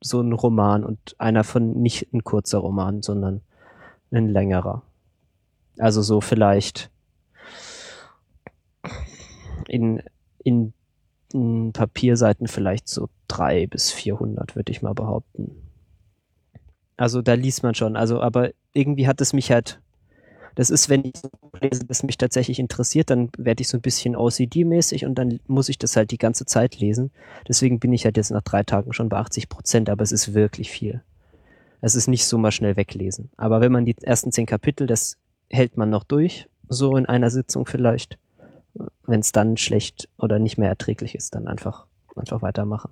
so 0.00 0.22
ein 0.22 0.32
Roman 0.32 0.84
und 0.84 1.14
einer 1.18 1.44
von 1.44 1.82
nicht 1.82 2.14
ein 2.14 2.24
kurzer 2.24 2.60
Roman, 2.60 3.02
sondern 3.02 3.42
ein 4.10 4.30
längerer. 4.30 4.84
Also 5.82 6.00
so 6.00 6.20
vielleicht 6.20 6.90
in, 9.66 10.00
in, 10.44 10.72
in 11.32 11.72
Papierseiten 11.72 12.46
vielleicht 12.46 12.88
so 12.88 13.08
drei 13.26 13.66
bis 13.66 13.90
400, 13.90 14.54
würde 14.54 14.70
ich 14.70 14.82
mal 14.82 14.94
behaupten. 14.94 15.56
Also 16.96 17.20
da 17.20 17.34
liest 17.34 17.64
man 17.64 17.74
schon. 17.74 17.96
Also, 17.96 18.20
aber 18.20 18.50
irgendwie 18.72 19.08
hat 19.08 19.20
es 19.20 19.32
mich 19.32 19.50
halt 19.50 19.80
das 20.54 20.70
ist, 20.70 20.88
wenn 20.88 21.04
ich 21.06 21.14
lese, 21.60 21.84
das 21.84 22.04
mich 22.04 22.18
tatsächlich 22.18 22.60
interessiert, 22.60 23.10
dann 23.10 23.30
werde 23.38 23.62
ich 23.62 23.68
so 23.68 23.78
ein 23.78 23.80
bisschen 23.80 24.14
OCD-mäßig 24.14 25.04
und 25.06 25.16
dann 25.16 25.40
muss 25.48 25.68
ich 25.68 25.78
das 25.78 25.96
halt 25.96 26.12
die 26.12 26.18
ganze 26.18 26.44
Zeit 26.44 26.78
lesen. 26.78 27.10
Deswegen 27.48 27.80
bin 27.80 27.92
ich 27.92 28.04
halt 28.04 28.18
jetzt 28.18 28.30
nach 28.30 28.42
drei 28.42 28.62
Tagen 28.62 28.92
schon 28.92 29.08
bei 29.08 29.16
80 29.16 29.48
Prozent, 29.48 29.88
aber 29.88 30.02
es 30.02 30.12
ist 30.12 30.34
wirklich 30.34 30.70
viel. 30.70 31.02
Es 31.80 31.94
ist 31.94 32.06
nicht 32.06 32.26
so 32.26 32.36
mal 32.36 32.52
schnell 32.52 32.76
weglesen. 32.76 33.30
Aber 33.38 33.62
wenn 33.62 33.72
man 33.72 33.86
die 33.86 33.96
ersten 34.02 34.30
zehn 34.30 34.44
Kapitel, 34.44 34.86
das 34.86 35.16
hält 35.52 35.76
man 35.76 35.90
noch 35.90 36.04
durch, 36.04 36.48
so 36.68 36.96
in 36.96 37.06
einer 37.06 37.30
Sitzung 37.30 37.66
vielleicht. 37.66 38.18
Wenn 39.06 39.20
es 39.20 39.32
dann 39.32 39.56
schlecht 39.56 40.08
oder 40.16 40.38
nicht 40.38 40.58
mehr 40.58 40.70
erträglich 40.70 41.14
ist, 41.14 41.34
dann 41.34 41.46
einfach, 41.46 41.86
einfach 42.16 42.42
weitermachen. 42.42 42.90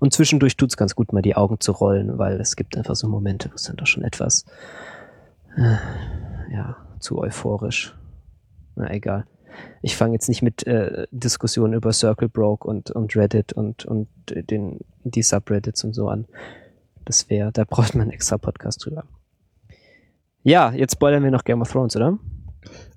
Und 0.00 0.12
zwischendurch 0.12 0.56
tut's 0.56 0.76
ganz 0.76 0.96
gut, 0.96 1.12
mal 1.12 1.22
die 1.22 1.36
Augen 1.36 1.60
zu 1.60 1.70
rollen, 1.72 2.18
weil 2.18 2.40
es 2.40 2.56
gibt 2.56 2.76
einfach 2.76 2.96
so 2.96 3.08
Momente, 3.08 3.50
wo 3.50 3.54
es 3.54 3.62
dann 3.62 3.76
doch 3.76 3.86
schon 3.86 4.02
etwas 4.02 4.44
äh, 5.56 5.76
ja, 6.52 6.76
zu 6.98 7.18
euphorisch. 7.18 7.94
Na 8.74 8.92
egal. 8.92 9.24
Ich 9.82 9.96
fange 9.96 10.14
jetzt 10.14 10.28
nicht 10.28 10.42
mit 10.42 10.66
äh, 10.66 11.06
Diskussionen 11.12 11.74
über 11.74 11.92
Circle 11.92 12.28
Broke 12.28 12.66
und, 12.66 12.90
und 12.90 13.14
Reddit 13.14 13.52
und, 13.52 13.84
und 13.84 14.08
äh, 14.32 14.42
den, 14.42 14.80
die 15.04 15.22
Subreddits 15.22 15.84
und 15.84 15.94
so 15.94 16.08
an. 16.08 16.26
Das 17.04 17.30
wäre, 17.30 17.52
da 17.52 17.64
braucht 17.64 17.94
man 17.94 18.02
einen 18.02 18.10
extra 18.10 18.36
Podcast 18.36 18.84
drüber. 18.84 19.04
Ja, 20.44 20.72
jetzt 20.72 20.92
spoilern 20.92 21.24
wir 21.24 21.30
noch 21.30 21.42
Game 21.42 21.62
of 21.62 21.72
Thrones, 21.72 21.96
oder? 21.96 22.18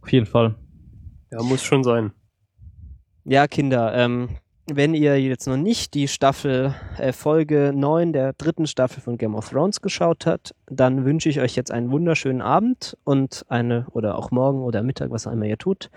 Auf 0.01 0.11
jeden 0.11 0.25
Fall. 0.25 0.55
ja, 1.31 1.41
muss 1.41 1.63
schon 1.63 1.81
sein. 1.83 2.11
Ja, 3.23 3.47
Kinder, 3.47 3.93
ähm, 3.95 4.29
wenn 4.69 4.93
ihr 4.93 5.17
jetzt 5.21 5.47
noch 5.47 5.55
nicht 5.55 5.93
die 5.93 6.09
Staffel, 6.09 6.75
äh, 6.97 7.13
Folge 7.13 7.71
9 7.73 8.11
der 8.11 8.33
dritten 8.33 8.67
Staffel 8.67 9.01
von 9.01 9.17
Game 9.17 9.33
of 9.33 9.49
Thrones 9.49 9.79
geschaut 9.79 10.25
habt, 10.25 10.55
dann 10.69 11.05
wünsche 11.05 11.29
ich 11.29 11.39
euch 11.39 11.55
jetzt 11.55 11.71
einen 11.71 11.89
wunderschönen 11.89 12.41
Abend 12.41 12.97
und 13.05 13.45
eine, 13.47 13.87
oder 13.91 14.17
auch 14.17 14.29
morgen 14.29 14.61
oder 14.61 14.83
Mittag, 14.83 15.11
was 15.11 15.25
auch 15.25 15.31
immer 15.31 15.45
ihr 15.45 15.57
tut. 15.57 15.89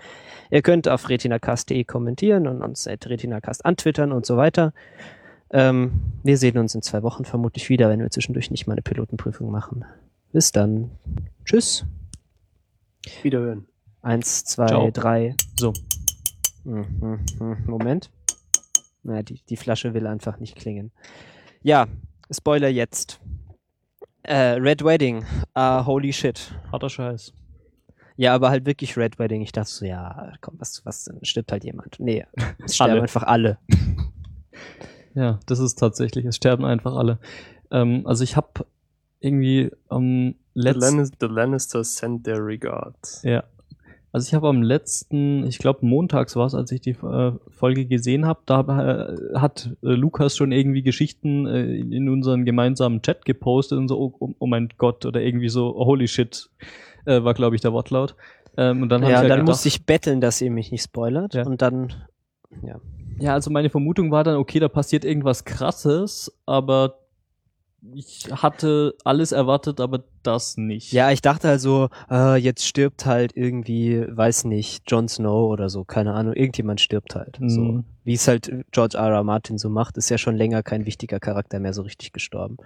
Ihr 0.51 0.61
könnt 0.61 0.87
auf 0.87 1.09
retinacast.de 1.09 1.83
kommentieren 1.83 2.47
und 2.47 2.61
uns 2.61 2.87
at 2.87 3.07
retinacast 3.07 3.65
antwittern 3.65 4.13
und 4.13 4.25
so 4.25 4.37
weiter. 4.37 4.71
Ähm, 5.49 5.99
wir 6.23 6.37
sehen 6.37 6.57
uns 6.57 6.73
in 6.75 6.81
zwei 6.81 7.03
Wochen 7.03 7.25
vermutlich 7.25 7.67
wieder, 7.67 7.89
wenn 7.89 7.99
wir 7.99 8.09
zwischendurch 8.09 8.51
nicht 8.51 8.67
mal 8.67 8.73
eine 8.73 8.83
Pilotenprüfung 8.83 9.51
machen. 9.51 9.83
Bis 10.31 10.51
dann. 10.51 10.91
Tschüss. 11.45 11.85
Wiederhören. 13.21 13.67
Eins, 14.01 14.45
zwei, 14.45 14.67
Ciao. 14.67 14.91
drei. 14.91 15.35
So. 15.59 15.73
Mhm, 16.63 17.19
mhm, 17.39 17.57
Moment. 17.65 18.11
Na, 19.03 19.21
die, 19.23 19.41
die 19.49 19.57
Flasche 19.57 19.93
will 19.93 20.07
einfach 20.07 20.39
nicht 20.39 20.55
klingen. 20.55 20.91
Ja, 21.63 21.87
Spoiler 22.31 22.69
jetzt. 22.69 23.19
Äh, 24.23 24.53
Red 24.53 24.83
Wedding. 24.83 25.25
Ah, 25.53 25.85
holy 25.85 26.13
shit. 26.13 26.53
Harter 26.71 26.89
Scheiß. 26.89 27.33
Ja, 28.15 28.33
aber 28.33 28.49
halt 28.49 28.65
wirklich 28.65 28.95
Red 28.97 29.19
Wedding. 29.19 29.41
Ich 29.41 29.51
dachte 29.51 29.69
so, 29.69 29.85
ja, 29.85 30.31
komm, 30.41 30.55
was, 30.59 30.85
was 30.85 31.05
denn? 31.05 31.23
Stirbt 31.25 31.51
halt 31.51 31.63
jemand. 31.63 31.99
Nee, 31.99 32.25
es 32.63 32.75
sterben 32.75 32.91
Alle. 32.93 33.01
einfach 33.01 33.23
alle. 33.23 33.57
Ja, 35.13 35.39
das 35.45 35.59
ist 35.59 35.75
tatsächlich, 35.75 36.25
es 36.25 36.37
sterben 36.37 36.63
einfach 36.63 36.95
alle. 36.95 37.19
Ähm, 37.71 38.03
also 38.05 38.23
ich 38.23 38.37
habe 38.37 38.65
irgendwie 39.21 39.71
am 39.87 40.35
The, 40.53 40.61
letzten, 40.61 40.81
Lannis 40.81 41.11
the 41.19 41.27
Lannisters 41.27 41.95
send 41.95 42.25
their 42.25 42.45
regards. 42.45 43.23
ja, 43.23 43.43
also 44.13 44.27
ich 44.27 44.33
habe 44.33 44.49
am 44.49 44.61
letzten, 44.61 45.45
ich 45.45 45.57
glaube 45.57 45.85
montags 45.85 46.35
war 46.35 46.45
es, 46.45 46.53
als 46.53 46.71
ich 46.71 46.81
die 46.81 46.91
äh, 46.91 47.31
Folge 47.49 47.85
gesehen 47.85 48.25
habe, 48.25 48.41
da 48.45 48.59
äh, 48.59 49.39
hat 49.39 49.69
äh, 49.83 49.87
Lukas 49.87 50.35
schon 50.35 50.51
irgendwie 50.51 50.81
Geschichten 50.81 51.47
äh, 51.47 51.63
in, 51.77 51.93
in 51.93 52.09
unseren 52.09 52.43
gemeinsamen 52.43 53.01
Chat 53.01 53.23
gepostet 53.23 53.77
und 53.77 53.87
so, 53.87 53.97
oh, 53.97 54.13
oh, 54.19 54.33
oh 54.37 54.47
mein 54.47 54.69
Gott, 54.77 55.05
oder 55.05 55.21
irgendwie 55.21 55.47
so, 55.47 55.73
holy 55.75 56.09
shit, 56.09 56.49
äh, 57.05 57.23
war 57.23 57.33
glaube 57.33 57.55
ich 57.55 57.61
der 57.61 57.71
Wortlaut. 57.71 58.15
Ähm, 58.57 58.81
und 58.81 58.89
dann 58.89 59.01
Ja, 59.03 59.07
ich 59.07 59.13
ja 59.13 59.21
dann 59.21 59.29
gedacht, 59.29 59.47
musste 59.47 59.69
ich 59.69 59.85
betteln, 59.85 60.19
dass 60.19 60.41
ihr 60.41 60.51
mich 60.51 60.71
nicht 60.71 60.83
spoilert. 60.83 61.33
Ja. 61.33 61.45
Und 61.45 61.61
dann, 61.61 61.93
ja. 62.63 62.81
Ja, 63.17 63.33
also 63.33 63.49
meine 63.49 63.69
Vermutung 63.69 64.11
war 64.11 64.25
dann, 64.25 64.35
okay, 64.35 64.59
da 64.59 64.67
passiert 64.67 65.05
irgendwas 65.05 65.45
krasses, 65.45 66.37
aber 66.45 67.00
ich 67.95 68.27
hatte 68.31 68.95
alles 69.03 69.31
erwartet, 69.31 69.79
aber 69.79 70.03
das 70.23 70.55
nicht. 70.57 70.91
Ja, 70.93 71.11
ich 71.11 71.21
dachte 71.21 71.47
halt 71.47 71.61
so, 71.61 71.89
äh, 72.11 72.35
jetzt 72.37 72.65
stirbt 72.67 73.05
halt 73.05 73.35
irgendwie, 73.35 74.05
weiß 74.07 74.45
nicht, 74.45 74.83
Jon 74.89 75.07
Snow 75.07 75.49
oder 75.51 75.69
so, 75.69 75.83
keine 75.83 76.13
Ahnung, 76.13 76.33
irgendjemand 76.33 76.79
stirbt 76.79 77.15
halt. 77.15 77.39
So. 77.45 77.61
Mhm. 77.61 77.83
Wie 78.03 78.13
es 78.13 78.27
halt 78.27 78.51
George 78.71 78.97
R. 78.97 79.09
R. 79.09 79.23
Martin 79.23 79.57
so 79.57 79.69
macht, 79.69 79.97
ist 79.97 80.09
ja 80.09 80.17
schon 80.17 80.35
länger 80.35 80.63
kein 80.63 80.85
wichtiger 80.85 81.19
Charakter 81.19 81.59
mehr 81.59 81.73
so 81.73 81.81
richtig 81.81 82.13
gestorben. 82.13 82.57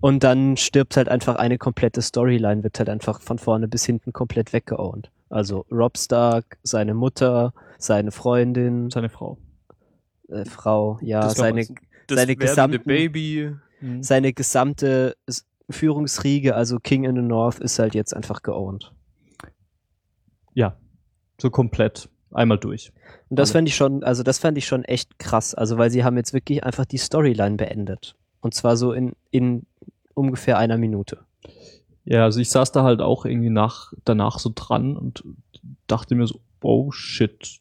Und 0.00 0.22
dann 0.24 0.56
stirbt 0.56 0.96
halt 0.96 1.08
einfach 1.08 1.36
eine 1.36 1.58
komplette 1.58 2.02
Storyline, 2.02 2.62
wird 2.62 2.78
halt 2.78 2.88
einfach 2.88 3.20
von 3.20 3.38
vorne 3.38 3.68
bis 3.68 3.84
hinten 3.86 4.12
komplett 4.12 4.52
weggeowned. 4.52 5.10
Also 5.30 5.64
Rob 5.70 5.96
Stark, 5.96 6.58
seine 6.62 6.92
Mutter, 6.94 7.54
seine 7.78 8.12
Freundin, 8.12 8.90
seine 8.90 9.08
Frau. 9.08 9.38
äh, 10.28 10.44
Frau, 10.44 10.98
ja, 11.02 11.28
seine, 11.30 11.66
Seine 12.10 12.36
gesamten- 12.36 12.84
Baby. 12.84 13.54
Mhm. 13.82 14.02
seine 14.02 14.32
gesamte 14.32 15.16
Führungsriege, 15.68 16.54
also 16.54 16.78
King 16.78 17.04
in 17.04 17.16
the 17.16 17.22
North, 17.22 17.58
ist 17.58 17.78
halt 17.78 17.94
jetzt 17.94 18.14
einfach 18.14 18.42
geowned. 18.42 18.92
Ja, 20.54 20.76
so 21.40 21.50
komplett. 21.50 22.08
Einmal 22.30 22.58
durch. 22.58 22.92
Und 23.28 23.38
das 23.38 23.50
Alle. 23.50 23.58
fand 23.58 23.68
ich 23.68 23.76
schon, 23.76 24.02
also 24.04 24.22
das 24.22 24.38
fand 24.38 24.56
ich 24.56 24.66
schon 24.66 24.84
echt 24.84 25.18
krass. 25.18 25.54
Also 25.54 25.76
weil 25.76 25.90
sie 25.90 26.02
haben 26.02 26.16
jetzt 26.16 26.32
wirklich 26.32 26.64
einfach 26.64 26.86
die 26.86 26.96
Storyline 26.96 27.56
beendet. 27.56 28.14
Und 28.40 28.54
zwar 28.54 28.78
so 28.78 28.92
in, 28.92 29.12
in 29.30 29.66
ungefähr 30.14 30.56
einer 30.56 30.78
Minute. 30.78 31.18
Ja, 32.04 32.24
also 32.24 32.40
ich 32.40 32.48
saß 32.48 32.72
da 32.72 32.84
halt 32.84 33.02
auch 33.02 33.26
irgendwie 33.26 33.50
nach, 33.50 33.92
danach 34.04 34.38
so 34.38 34.50
dran 34.54 34.96
und 34.96 35.24
dachte 35.86 36.14
mir 36.14 36.26
so, 36.26 36.40
oh 36.62 36.90
shit, 36.90 37.60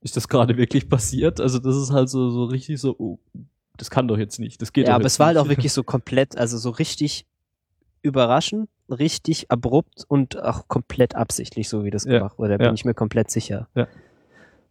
ist 0.00 0.16
das 0.16 0.28
gerade 0.28 0.56
wirklich 0.56 0.88
passiert? 0.88 1.40
Also 1.40 1.58
das 1.58 1.76
ist 1.76 1.90
halt 1.90 2.08
so, 2.08 2.30
so 2.30 2.44
richtig 2.44 2.80
so, 2.80 2.94
oh, 2.96 3.18
das 3.76 3.90
kann 3.90 4.08
doch 4.08 4.18
jetzt 4.18 4.38
nicht, 4.38 4.62
das 4.62 4.72
geht 4.72 4.86
ja, 4.86 4.92
doch 4.92 4.96
aber 4.96 5.04
jetzt 5.04 5.14
es 5.14 5.18
war 5.18 5.28
halt 5.28 5.36
nicht. 5.36 5.44
auch 5.44 5.48
wirklich 5.48 5.72
so 5.72 5.82
komplett, 5.82 6.36
also 6.38 6.58
so 6.58 6.70
richtig 6.70 7.26
überraschend, 8.02 8.68
richtig 8.88 9.50
abrupt 9.50 10.04
und 10.06 10.40
auch 10.42 10.68
komplett 10.68 11.14
absichtlich, 11.16 11.68
so 11.68 11.84
wie 11.84 11.90
das 11.90 12.04
Ja, 12.04 12.18
gemacht 12.18 12.38
wurde. 12.38 12.50
Da 12.52 12.56
bin 12.58 12.66
ja. 12.66 12.72
ich 12.74 12.84
mir 12.84 12.94
komplett 12.94 13.30
sicher. 13.30 13.68
Ja. 13.74 13.88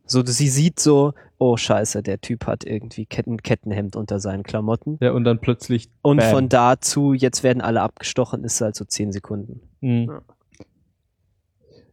So, 0.05 0.21
dass 0.21 0.37
sie 0.37 0.49
sieht 0.49 0.79
so, 0.79 1.13
oh 1.37 1.57
scheiße, 1.57 2.03
der 2.03 2.21
Typ 2.21 2.45
hat 2.45 2.65
irgendwie 2.65 3.05
Ketten, 3.05 3.41
Kettenhemd 3.41 3.95
unter 3.95 4.19
seinen 4.19 4.43
Klamotten. 4.43 4.97
Ja, 5.01 5.11
und 5.11 5.23
dann 5.23 5.39
plötzlich. 5.39 5.89
Und 6.01 6.17
bam. 6.17 6.29
von 6.29 6.49
da 6.49 6.79
zu, 6.79 7.13
jetzt 7.13 7.43
werden 7.43 7.61
alle 7.61 7.81
abgestochen, 7.81 8.43
ist 8.43 8.61
halt 8.61 8.75
so 8.75 8.85
zehn 8.85 9.11
Sekunden. 9.11 9.61
Mhm. 9.81 10.09
Ja. 10.09 10.21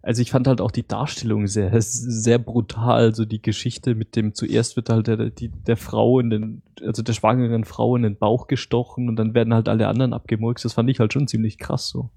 Also 0.03 0.23
ich 0.23 0.31
fand 0.31 0.47
halt 0.47 0.61
auch 0.61 0.71
die 0.71 0.87
Darstellung 0.87 1.47
sehr, 1.47 1.71
sehr 1.81 2.39
brutal. 2.39 3.15
So 3.15 3.25
die 3.25 3.43
Geschichte 3.43 3.95
mit 3.95 4.17
dem, 4.17 4.35
zuerst 4.35 4.77
wird 4.77 4.89
halt 4.89 5.07
der, 5.07 5.31
die, 5.31 5.49
der 5.49 5.77
Frau 5.77 6.21
in 6.21 6.31
den, 6.31 6.63
also 6.83 7.03
der 7.03 7.13
schwangeren 7.13 7.65
Frau 7.65 7.97
in 7.97 8.03
den 8.03 8.17
Bauch 8.17 8.47
gestochen 8.47 9.09
und 9.09 9.17
dann 9.17 9.35
werden 9.35 9.55
halt 9.55 9.69
alle 9.69 9.89
anderen 9.89 10.13
abgemurkst. 10.13 10.65
Das 10.65 10.75
fand 10.75 10.89
ich 10.91 11.01
halt 11.01 11.13
schon 11.13 11.29
ziemlich 11.29 11.59
krass 11.59 11.89
so. 11.89 12.11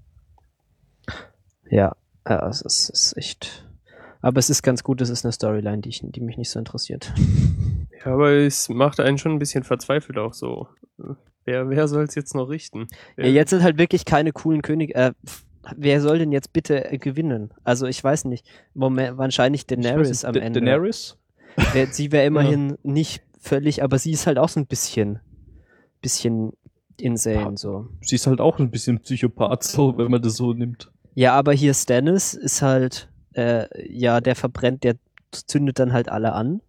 Ja, 1.70 1.96
ja 2.28 2.48
es 2.48 2.62
ist, 2.62 2.88
ist 2.88 3.16
echt. 3.16 3.66
Aber 4.22 4.38
es 4.38 4.48
ist 4.48 4.62
ganz 4.62 4.82
gut, 4.82 5.02
es 5.02 5.10
ist 5.10 5.26
eine 5.26 5.32
Storyline, 5.32 5.82
die, 5.82 5.90
ich, 5.90 6.00
die 6.02 6.20
mich 6.20 6.38
nicht 6.38 6.50
so 6.50 6.58
interessiert. 6.58 7.12
Ja, 8.04 8.12
aber 8.12 8.32
es 8.32 8.68
macht 8.68 9.00
einen 9.00 9.16
schon 9.16 9.32
ein 9.32 9.38
bisschen 9.38 9.64
verzweifelt 9.64 10.18
auch 10.18 10.34
so. 10.34 10.68
Wer, 11.44 11.70
wer 11.70 11.88
soll 11.88 12.04
es 12.04 12.14
jetzt 12.14 12.34
noch 12.34 12.50
richten? 12.50 12.86
Ja, 13.16 13.24
jetzt 13.24 13.50
sind 13.50 13.62
halt 13.62 13.78
wirklich 13.78 14.04
keine 14.04 14.32
coolen 14.32 14.60
Könige. 14.60 14.94
Äh, 14.94 15.12
wer 15.76 16.00
soll 16.00 16.18
denn 16.18 16.32
jetzt 16.32 16.52
bitte 16.52 16.90
äh, 16.92 16.98
gewinnen? 16.98 17.52
Also 17.64 17.86
ich 17.86 18.02
weiß 18.02 18.24
nicht. 18.26 18.46
Moment, 18.74 19.18
wahrscheinlich 19.18 19.66
Daenerys 19.66 20.24
am 20.24 20.34
Da- 20.34 20.40
Ende. 20.40 20.60
Daenerys? 20.60 21.16
Wer- 21.72 21.86
Sie 21.88 22.12
wäre 22.12 22.26
immerhin 22.26 22.76
nicht 22.82 23.22
völlig, 23.38 23.82
aber 23.82 23.98
sie 23.98 24.12
ist 24.12 24.26
halt 24.26 24.38
auch 24.38 24.48
so 24.48 24.60
ein 24.60 24.66
bisschen, 24.66 25.20
bisschen 26.00 26.52
insane 26.96 27.56
so. 27.56 27.88
Sie 28.00 28.14
ist 28.16 28.26
halt 28.26 28.40
auch 28.40 28.58
ein 28.58 28.70
bisschen 28.70 29.00
Psychopath, 29.00 29.64
so, 29.64 29.96
wenn 29.98 30.10
man 30.10 30.22
das 30.22 30.36
so 30.36 30.52
nimmt. 30.52 30.90
Ja, 31.14 31.34
aber 31.34 31.52
hier 31.52 31.74
Stannis 31.74 32.34
ist 32.34 32.62
halt, 32.62 33.08
äh, 33.34 33.66
ja, 33.92 34.20
der 34.20 34.34
verbrennt, 34.36 34.82
der 34.84 34.96
zündet 35.30 35.78
dann 35.78 35.92
halt 35.92 36.08
alle 36.08 36.32
an. 36.32 36.60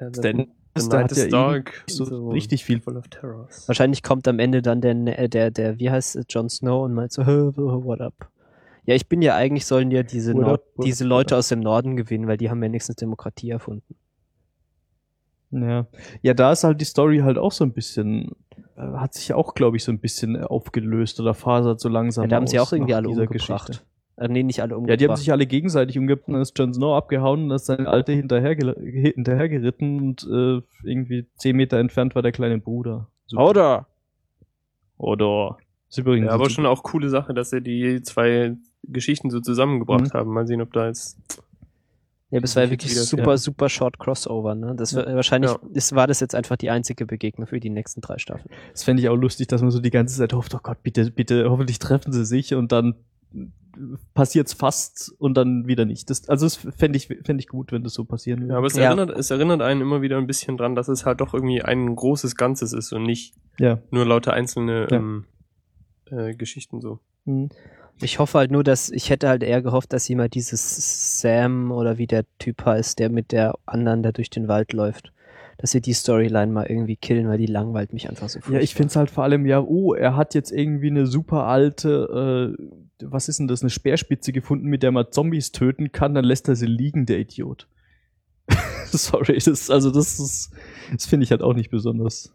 Ja, 0.00 0.08
Stan- 0.08 0.14
The 0.14 0.20
der 0.22 0.46
Night 0.76 1.12
is 1.12 1.28
dark. 1.28 1.84
so 1.88 2.30
richtig 2.30 2.64
viel- 2.64 2.80
Full 2.80 2.96
of 2.96 3.08
terrors. 3.08 3.66
Wahrscheinlich 3.68 4.02
kommt 4.02 4.26
am 4.28 4.38
Ende 4.38 4.62
dann 4.62 4.80
der, 4.80 5.18
äh, 5.18 5.28
der, 5.28 5.50
der, 5.50 5.78
wie 5.78 5.90
heißt 5.90 6.16
es, 6.16 6.24
Jon 6.30 6.48
Snow 6.48 6.84
und 6.84 6.94
meint 6.94 7.12
so, 7.12 7.26
"Huh, 7.26 7.52
what 7.56 8.00
up? 8.00 8.28
Ja, 8.86 8.94
ich 8.94 9.08
bin 9.08 9.20
ja 9.22 9.34
eigentlich, 9.36 9.66
sollen 9.66 9.90
ja 9.90 10.02
diese, 10.02 10.34
What 10.34 10.44
up, 10.46 10.64
what 10.76 10.86
diese 10.86 11.04
Leute 11.04 11.36
aus 11.36 11.48
dem 11.48 11.60
Norden 11.60 11.96
gewinnen, 11.96 12.26
weil 12.26 12.36
die 12.38 12.50
haben 12.50 12.60
wenigstens 12.62 12.96
Demokratie 12.96 13.50
erfunden. 13.50 13.94
Ja. 15.52 15.86
ja, 16.22 16.32
da 16.34 16.52
ist 16.52 16.62
halt 16.62 16.80
die 16.80 16.84
Story 16.84 17.18
halt 17.18 17.36
auch 17.36 17.50
so 17.50 17.64
ein 17.64 17.72
bisschen, 17.72 18.30
äh, 18.76 18.82
hat 18.96 19.14
sich 19.14 19.34
auch, 19.34 19.54
glaube 19.54 19.76
ich, 19.76 19.82
so 19.84 19.90
ein 19.90 19.98
bisschen 19.98 20.36
aufgelöst 20.40 21.18
oder 21.18 21.34
fasert 21.34 21.80
so 21.80 21.88
langsam. 21.88 22.22
Ja, 22.24 22.28
da 22.28 22.36
haben 22.36 22.46
sie 22.46 22.60
aus 22.60 22.68
auch 22.68 22.72
irgendwie 22.74 22.94
alle 22.94 23.08
umgebracht. 23.08 23.32
Geschichte. 23.66 23.84
Äh, 24.20 24.28
nee, 24.28 24.42
nicht 24.42 24.60
alle 24.60 24.76
umgebracht. 24.76 24.90
Ja, 24.90 24.96
die 25.06 25.08
haben 25.10 25.16
sich 25.16 25.32
alle 25.32 25.46
gegenseitig 25.46 25.98
umgebracht, 25.98 26.28
dann 26.28 26.42
ist 26.42 26.56
Jon 26.58 26.74
Snow 26.74 26.94
abgehauen 26.96 27.44
und 27.44 27.48
dann 27.48 27.56
ist 27.56 27.66
seine 27.66 27.88
Alte 27.88 28.12
hinterher, 28.12 28.54
hinterhergeritten 28.54 29.98
und 30.00 30.22
äh, 30.30 30.60
irgendwie 30.88 31.26
zehn 31.36 31.56
Meter 31.56 31.78
entfernt 31.78 32.14
war 32.14 32.22
der 32.22 32.32
kleine 32.32 32.58
Bruder. 32.58 33.08
Super. 33.26 33.48
Oder? 33.48 33.86
Oder. 34.98 35.56
Ist 35.88 35.98
übrigens 35.98 36.26
Ja, 36.26 36.32
aber 36.32 36.44
super. 36.44 36.54
schon 36.54 36.66
auch 36.66 36.82
coole 36.82 37.08
Sache, 37.08 37.34
dass 37.34 37.50
sie 37.50 37.62
die 37.62 38.02
zwei 38.02 38.56
Geschichten 38.84 39.30
so 39.30 39.40
zusammengebracht 39.40 40.12
Mhm. 40.12 40.18
haben. 40.18 40.32
Mal 40.32 40.46
sehen, 40.46 40.60
ob 40.60 40.72
da 40.72 40.86
jetzt. 40.86 41.18
Ja, 42.30 42.38
das 42.38 42.54
war 42.54 42.62
ja 42.64 42.70
wirklich 42.70 42.94
das- 42.94 43.08
super, 43.08 43.30
ja. 43.32 43.36
super 43.38 43.68
short 43.68 43.98
Crossover, 43.98 44.54
ne? 44.54 44.74
Das 44.76 44.94
war, 44.94 45.04
wahrscheinlich 45.16 45.50
Ja. 45.50 45.58
ist, 45.72 45.94
war 45.96 46.06
das 46.06 46.20
jetzt 46.20 46.34
einfach 46.36 46.56
die 46.56 46.70
einzige 46.70 47.04
Begegnung 47.06 47.48
für 47.48 47.58
die 47.58 47.70
nächsten 47.70 48.02
drei 48.02 48.18
Staffeln. 48.18 48.50
Das 48.72 48.84
fände 48.84 49.02
ich 49.02 49.08
auch 49.08 49.16
lustig, 49.16 49.48
dass 49.48 49.62
man 49.62 49.72
so 49.72 49.80
die 49.80 49.90
ganze 49.90 50.16
Zeit 50.16 50.32
hofft, 50.32 50.54
oh 50.54 50.60
Gott, 50.62 50.80
bitte, 50.84 51.10
bitte, 51.10 51.50
hoffentlich 51.50 51.80
treffen 51.80 52.12
sie 52.12 52.24
sich 52.24 52.54
und 52.54 52.70
dann 52.70 52.94
passiert's 54.14 54.52
fast 54.52 55.12
und 55.18 55.34
dann 55.34 55.66
wieder 55.66 55.84
nicht. 55.84 56.10
Das, 56.10 56.28
also 56.28 56.46
das 56.46 56.56
fände 56.56 56.96
ich, 56.96 57.06
fänd 57.06 57.40
ich 57.40 57.48
gut, 57.48 57.72
wenn 57.72 57.82
das 57.82 57.94
so 57.94 58.04
passieren 58.04 58.40
würde. 58.40 58.52
Ja, 58.52 58.58
aber 58.58 58.66
es, 58.66 58.76
Ja. 58.76 58.84
Erinnert, 58.84 59.10
es 59.10 59.30
erinnert 59.30 59.62
einen 59.62 59.80
immer 59.80 60.02
wieder 60.02 60.18
ein 60.18 60.26
bisschen 60.26 60.56
dran, 60.56 60.74
dass 60.74 60.88
es 60.88 61.06
halt 61.06 61.20
doch 61.20 61.34
irgendwie 61.34 61.62
ein 61.62 61.94
großes 61.94 62.36
Ganzes 62.36 62.72
ist 62.72 62.92
und 62.92 63.04
nicht 63.04 63.34
ja. 63.58 63.78
nur 63.90 64.06
lauter 64.06 64.32
einzelne 64.32 64.88
Ja. 64.90 64.96
ähm, 64.96 65.24
äh, 66.10 66.34
Geschichten 66.34 66.80
so. 66.80 67.00
Mhm. 67.24 67.50
Ich 68.02 68.18
hoffe 68.18 68.38
halt 68.38 68.50
nur, 68.50 68.64
dass 68.64 68.90
ich 68.90 69.10
hätte 69.10 69.28
halt 69.28 69.42
eher 69.42 69.60
gehofft, 69.60 69.92
dass 69.92 70.08
jemand 70.08 70.34
dieses 70.34 71.20
Sam 71.20 71.70
oder 71.70 71.98
wie 71.98 72.06
der 72.06 72.24
Typ 72.38 72.64
heißt, 72.64 72.98
der 72.98 73.10
mit 73.10 73.30
der 73.30 73.54
anderen 73.66 74.02
da 74.02 74.10
durch 74.10 74.30
den 74.30 74.48
Wald 74.48 74.72
läuft, 74.72 75.12
dass 75.60 75.72
sie 75.72 75.82
die 75.82 75.92
Storyline 75.92 76.50
mal 76.50 76.66
irgendwie 76.66 76.96
killen, 76.96 77.28
weil 77.28 77.36
die 77.36 77.44
langweilt 77.44 77.92
mich 77.92 78.08
einfach 78.08 78.30
so 78.30 78.40
Ja, 78.50 78.60
ich 78.60 78.74
finde 78.74 78.88
es 78.88 78.96
halt 78.96 79.10
vor 79.10 79.24
allem, 79.24 79.44
ja, 79.44 79.60
oh, 79.60 79.92
er 79.92 80.16
hat 80.16 80.34
jetzt 80.34 80.52
irgendwie 80.52 80.86
eine 80.86 81.06
super 81.06 81.44
alte, 81.44 82.56
äh, 82.98 83.06
was 83.06 83.28
ist 83.28 83.40
denn 83.40 83.48
das, 83.48 83.60
eine 83.60 83.68
Speerspitze 83.68 84.32
gefunden, 84.32 84.68
mit 84.68 84.82
der 84.82 84.90
man 84.90 85.12
Zombies 85.12 85.52
töten 85.52 85.92
kann, 85.92 86.14
dann 86.14 86.24
lässt 86.24 86.48
er 86.48 86.56
sie 86.56 86.66
liegen, 86.66 87.04
der 87.04 87.18
Idiot. 87.18 87.68
Sorry, 88.86 89.38
das, 89.38 89.68
also 89.68 89.90
das 89.90 90.18
ist, 90.18 90.50
das 90.92 91.04
finde 91.04 91.24
ich 91.24 91.30
halt 91.30 91.42
auch 91.42 91.54
nicht 91.54 91.70
besonders. 91.70 92.34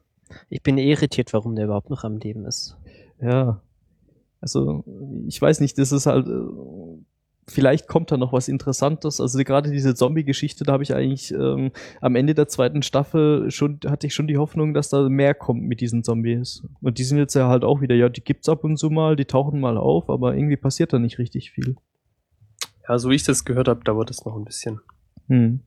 Ich 0.49 0.61
bin 0.61 0.77
eh 0.77 0.91
irritiert, 0.91 1.33
warum 1.33 1.55
der 1.55 1.65
überhaupt 1.65 1.89
noch 1.89 2.03
am 2.03 2.17
Leben 2.17 2.45
ist. 2.45 2.77
Ja. 3.19 3.59
Also, 4.39 4.83
ich 5.25 5.41
weiß 5.41 5.61
nicht, 5.61 5.79
das 5.79 5.91
ist 5.91 6.05
halt, 6.05 6.27
äh, 6.27 6.31
vielleicht 7.47 7.87
kommt 7.87 8.11
da 8.11 8.17
noch 8.17 8.33
was 8.33 8.47
Interessantes. 8.47 9.21
Also 9.21 9.37
gerade 9.43 9.71
diese 9.71 9.95
Zombie-Geschichte, 9.95 10.63
da 10.63 10.73
habe 10.73 10.83
ich 10.83 10.93
eigentlich 10.93 11.31
ähm, 11.31 11.71
am 12.01 12.15
Ende 12.15 12.33
der 12.33 12.47
zweiten 12.47 12.81
Staffel 12.81 13.51
schon, 13.51 13.79
hatte 13.85 14.07
ich 14.07 14.15
schon 14.15 14.27
die 14.27 14.37
Hoffnung, 14.37 14.73
dass 14.73 14.89
da 14.89 15.07
mehr 15.09 15.33
kommt 15.33 15.63
mit 15.63 15.81
diesen 15.81 16.03
Zombies. 16.03 16.63
Und 16.81 16.97
die 16.97 17.03
sind 17.03 17.17
jetzt 17.17 17.35
ja 17.35 17.47
halt 17.47 17.63
auch 17.63 17.81
wieder, 17.81 17.95
ja, 17.95 18.09
die 18.09 18.23
gibt's 18.23 18.49
ab 18.49 18.63
und 18.63 18.77
zu 18.77 18.89
mal, 18.89 19.15
die 19.15 19.25
tauchen 19.25 19.59
mal 19.59 19.77
auf, 19.77 20.09
aber 20.09 20.35
irgendwie 20.35 20.57
passiert 20.57 20.93
da 20.93 20.99
nicht 20.99 21.19
richtig 21.19 21.51
viel. 21.51 21.75
Ja, 22.87 22.97
so 22.97 23.09
wie 23.09 23.15
ich 23.15 23.23
das 23.23 23.45
gehört 23.45 23.67
habe, 23.67 23.83
dauert 23.83 24.09
es 24.09 24.25
noch 24.25 24.35
ein 24.35 24.45
bisschen. 24.45 24.79
Hm. 25.27 25.61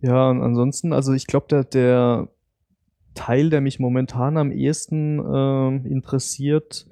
Ja, 0.00 0.30
und 0.30 0.42
ansonsten, 0.42 0.92
also 0.92 1.12
ich 1.12 1.26
glaube, 1.26 1.46
der, 1.48 1.64
der 1.64 2.28
Teil, 3.14 3.50
der 3.50 3.60
mich 3.60 3.80
momentan 3.80 4.36
am 4.36 4.52
ehesten 4.52 5.18
ähm, 5.18 5.86
interessiert, 5.86 6.86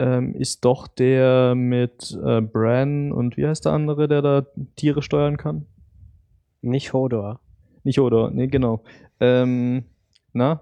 ähm, 0.00 0.34
ist 0.34 0.64
doch 0.64 0.88
der 0.88 1.54
mit 1.54 2.18
äh, 2.24 2.40
Bran 2.40 3.12
und 3.12 3.36
wie 3.36 3.46
heißt 3.46 3.64
der 3.66 3.72
andere, 3.72 4.08
der 4.08 4.22
da 4.22 4.46
Tiere 4.74 5.02
steuern 5.02 5.36
kann? 5.36 5.66
Nicht 6.62 6.92
Hodor. 6.92 7.38
Nicht 7.84 8.00
oder, 8.00 8.30
nee, 8.30 8.48
genau. 8.48 8.82
Ähm, 9.20 9.84
na? 10.32 10.60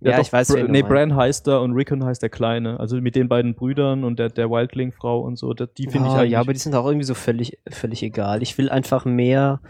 Ja, 0.00 0.16
doch, 0.16 0.22
ich 0.24 0.32
weiß, 0.32 0.48
du 0.48 0.66
Nee. 0.66 0.82
Bran 0.82 1.14
heißt 1.14 1.46
er 1.48 1.60
und 1.60 1.72
Rickon 1.74 2.02
heißt 2.04 2.22
der 2.22 2.30
Kleine. 2.30 2.80
Also 2.80 2.98
mit 3.00 3.14
den 3.16 3.28
beiden 3.28 3.54
Brüdern 3.54 4.02
und 4.02 4.18
der, 4.18 4.30
der 4.30 4.48
Wildling-Frau 4.50 5.20
und 5.20 5.36
so, 5.36 5.52
da- 5.52 5.66
die 5.66 5.88
finde 5.88 6.08
ich 6.08 6.14
Ah, 6.14 6.20
eigentlich. 6.20 6.32
ja, 6.32 6.40
aber 6.40 6.52
die 6.54 6.58
sind 6.58 6.74
auch 6.74 6.86
irgendwie 6.86 7.04
so 7.04 7.12
völlig, 7.14 7.58
völlig 7.68 8.02
egal. 8.02 8.42
Ich 8.42 8.56
will 8.56 8.70
einfach 8.70 9.04
mehr 9.04 9.60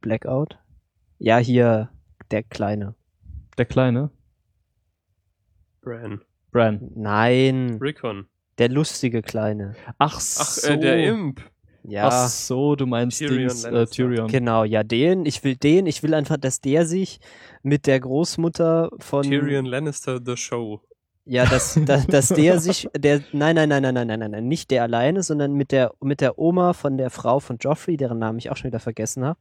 Blackout. 0.00 0.58
Ja, 1.18 1.38
hier 1.38 1.90
der 2.30 2.42
Kleine. 2.42 2.94
der 3.56 3.66
Kleine? 3.66 4.10
Bran. 5.80 6.20
Bran. 6.58 6.90
Nein. 6.96 7.78
Rickon. 7.80 8.26
Der 8.58 8.68
lustige 8.68 9.22
Kleine. 9.22 9.76
Ach 9.98 10.18
so. 10.18 10.42
Ach, 10.42 10.70
äh, 10.70 10.76
der 10.76 11.06
Imp. 11.06 11.40
Ja. 11.84 12.08
Ach 12.08 12.28
so, 12.28 12.74
du 12.74 12.84
meinst 12.84 13.18
Tyrion, 13.18 13.38
Dings, 13.38 13.64
äh, 13.64 13.86
Tyrion. 13.86 14.26
Genau, 14.26 14.64
ja, 14.64 14.82
den, 14.82 15.24
ich 15.24 15.44
will 15.44 15.54
den, 15.54 15.86
ich 15.86 16.02
will 16.02 16.12
einfach, 16.12 16.36
dass 16.36 16.60
der 16.60 16.84
sich 16.84 17.20
mit 17.62 17.86
der 17.86 18.00
Großmutter 18.00 18.90
von 18.98 19.22
Tyrion 19.22 19.66
Lannister 19.66 20.20
the 20.22 20.36
Show. 20.36 20.82
Ja, 21.24 21.46
dass, 21.46 21.78
dass, 21.86 22.06
dass 22.08 22.28
der 22.28 22.58
sich 22.58 22.88
der 22.96 23.20
nein, 23.32 23.54
nein, 23.54 23.68
nein, 23.68 23.82
nein, 23.82 23.94
nein, 23.94 24.18
nein, 24.18 24.30
nein, 24.32 24.48
nicht 24.48 24.72
der 24.72 24.82
alleine, 24.82 25.22
sondern 25.22 25.52
mit 25.52 25.70
der 25.70 25.92
mit 26.00 26.20
der 26.20 26.38
Oma 26.38 26.72
von 26.72 26.98
der 26.98 27.10
Frau 27.10 27.38
von 27.38 27.58
Joffrey, 27.58 27.96
deren 27.96 28.18
Namen 28.18 28.38
ich 28.38 28.50
auch 28.50 28.56
schon 28.56 28.68
wieder 28.68 28.80
vergessen 28.80 29.24
habe. 29.24 29.38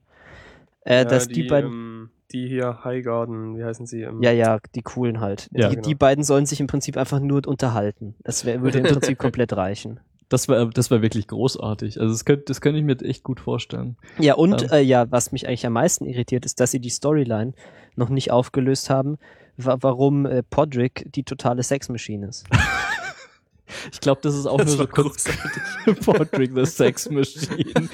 Äh, 0.82 0.98
ja, 0.98 1.06
dass 1.06 1.28
die, 1.28 1.34
die 1.34 1.44
beiden 1.48 1.72
ähm, 1.72 2.10
die 2.32 2.48
hier 2.48 2.84
Highgarden, 2.84 3.58
wie 3.58 3.64
heißen 3.64 3.86
sie? 3.86 4.02
Ähm, 4.02 4.22
ja, 4.22 4.32
ja, 4.32 4.60
die 4.76 4.82
coolen 4.82 5.22
halt. 5.22 5.50
Ja, 5.52 5.70
die, 5.70 5.76
genau. 5.76 5.88
die 5.88 5.96
beiden 5.96 6.24
sollen 6.24 6.46
sich 6.46 6.60
im 6.60 6.68
Prinzip 6.68 6.98
einfach 6.98 7.20
nur 7.20 7.48
unterhalten. 7.48 8.16
Das 8.24 8.46
wär, 8.46 8.62
würde 8.62 8.80
im 8.80 8.86
Prinzip 8.94 9.18
komplett 9.18 9.54
reichen. 9.54 10.00
Das 10.30 10.50
wäre 10.50 10.70
das 10.70 10.92
wär 10.92 11.02
wirklich 11.02 11.28
großartig. 11.28 12.02
Also 12.02 12.14
das 12.14 12.26
könnte 12.26 12.44
das 12.48 12.60
könnte 12.60 12.80
ich 12.80 12.86
mir 12.86 13.00
echt 13.02 13.24
gut 13.24 13.40
vorstellen. 13.40 13.96
Ja, 14.20 14.36
und 14.36 14.64
Ähm. 14.64 14.70
äh, 14.72 14.82
ja, 14.82 15.10
was 15.10 15.32
mich 15.32 15.48
eigentlich 15.48 15.66
am 15.66 15.74
meisten 15.74 16.06
irritiert, 16.06 16.46
ist, 16.46 16.60
dass 16.60 16.72
sie 16.72 16.82
die 16.82 16.90
Storyline 16.90 17.54
noch 17.96 18.10
nicht 18.10 18.32
aufgelöst 18.32 18.90
haben, 18.90 19.18
wa 19.56 19.78
warum 19.80 20.26
äh, 20.26 20.44
Podrick 20.44 21.06
die 21.14 21.24
totale 21.24 21.64
Sexmaschine 21.64 22.28
ist. 22.28 22.46
Ich 23.92 24.00
glaube, 24.00 24.22
das 24.24 24.36
ist 24.36 24.46
auch 24.46 24.58
Das 24.58 24.68
nur 24.68 24.76
so 24.76 24.80
war 24.80 24.88
kurz 24.88 25.26
Portrait 26.06 26.52
the 26.56 26.66
Sex 26.66 27.10
Machine. 27.10 27.66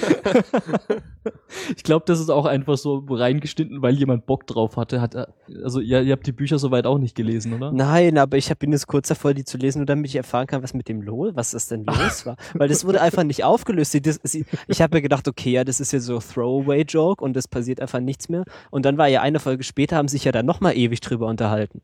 ich 1.75 1.83
glaube, 1.83 2.05
das 2.05 2.19
ist 2.19 2.29
auch 2.29 2.45
einfach 2.45 2.77
so 2.77 3.03
reingeschnitten, 3.09 3.81
weil 3.81 3.95
jemand 3.95 4.25
Bock 4.25 4.47
drauf 4.47 4.77
hatte. 4.77 5.01
Hat, 5.01 5.15
also 5.63 5.79
ihr, 5.79 6.01
ihr 6.01 6.13
habt 6.13 6.27
die 6.27 6.31
Bücher 6.31 6.59
soweit 6.59 6.85
auch 6.85 6.97
nicht 6.97 7.15
gelesen, 7.15 7.53
oder? 7.53 7.71
Nein, 7.71 8.17
aber 8.17 8.37
ich 8.37 8.53
bin 8.57 8.71
jetzt 8.71 8.87
kurz 8.87 9.07
davor, 9.07 9.33
die 9.33 9.43
zu 9.43 9.57
lesen, 9.57 9.79
nur 9.79 9.85
damit 9.85 10.07
ich 10.07 10.15
erfahren 10.15 10.47
kann, 10.47 10.63
was 10.63 10.73
mit 10.73 10.87
dem 10.87 11.01
los, 11.01 11.31
was 11.35 11.51
das 11.51 11.67
denn 11.67 11.85
los 11.85 12.25
war. 12.25 12.37
Weil 12.53 12.69
das 12.69 12.85
wurde 12.85 13.01
einfach 13.01 13.23
nicht 13.23 13.43
aufgelöst. 13.43 13.91
Sie, 13.91 14.01
das, 14.01 14.19
sie, 14.23 14.45
ich 14.67 14.81
habe 14.81 14.97
mir 14.97 15.01
gedacht, 15.01 15.27
okay, 15.27 15.51
ja, 15.51 15.63
das 15.63 15.79
ist 15.79 15.91
ja 15.91 15.99
so 15.99 16.19
Throwaway-Joke 16.19 17.23
und 17.23 17.35
es 17.37 17.47
passiert 17.47 17.79
einfach 17.79 17.99
nichts 17.99 18.29
mehr. 18.29 18.43
Und 18.69 18.85
dann 18.85 18.97
war 18.97 19.07
ja 19.07 19.21
eine 19.21 19.39
Folge 19.39 19.63
später, 19.63 19.97
haben 19.97 20.07
sich 20.07 20.23
ja 20.23 20.31
dann 20.31 20.45
nochmal 20.45 20.77
ewig 20.77 21.01
drüber 21.01 21.27
unterhalten. 21.27 21.81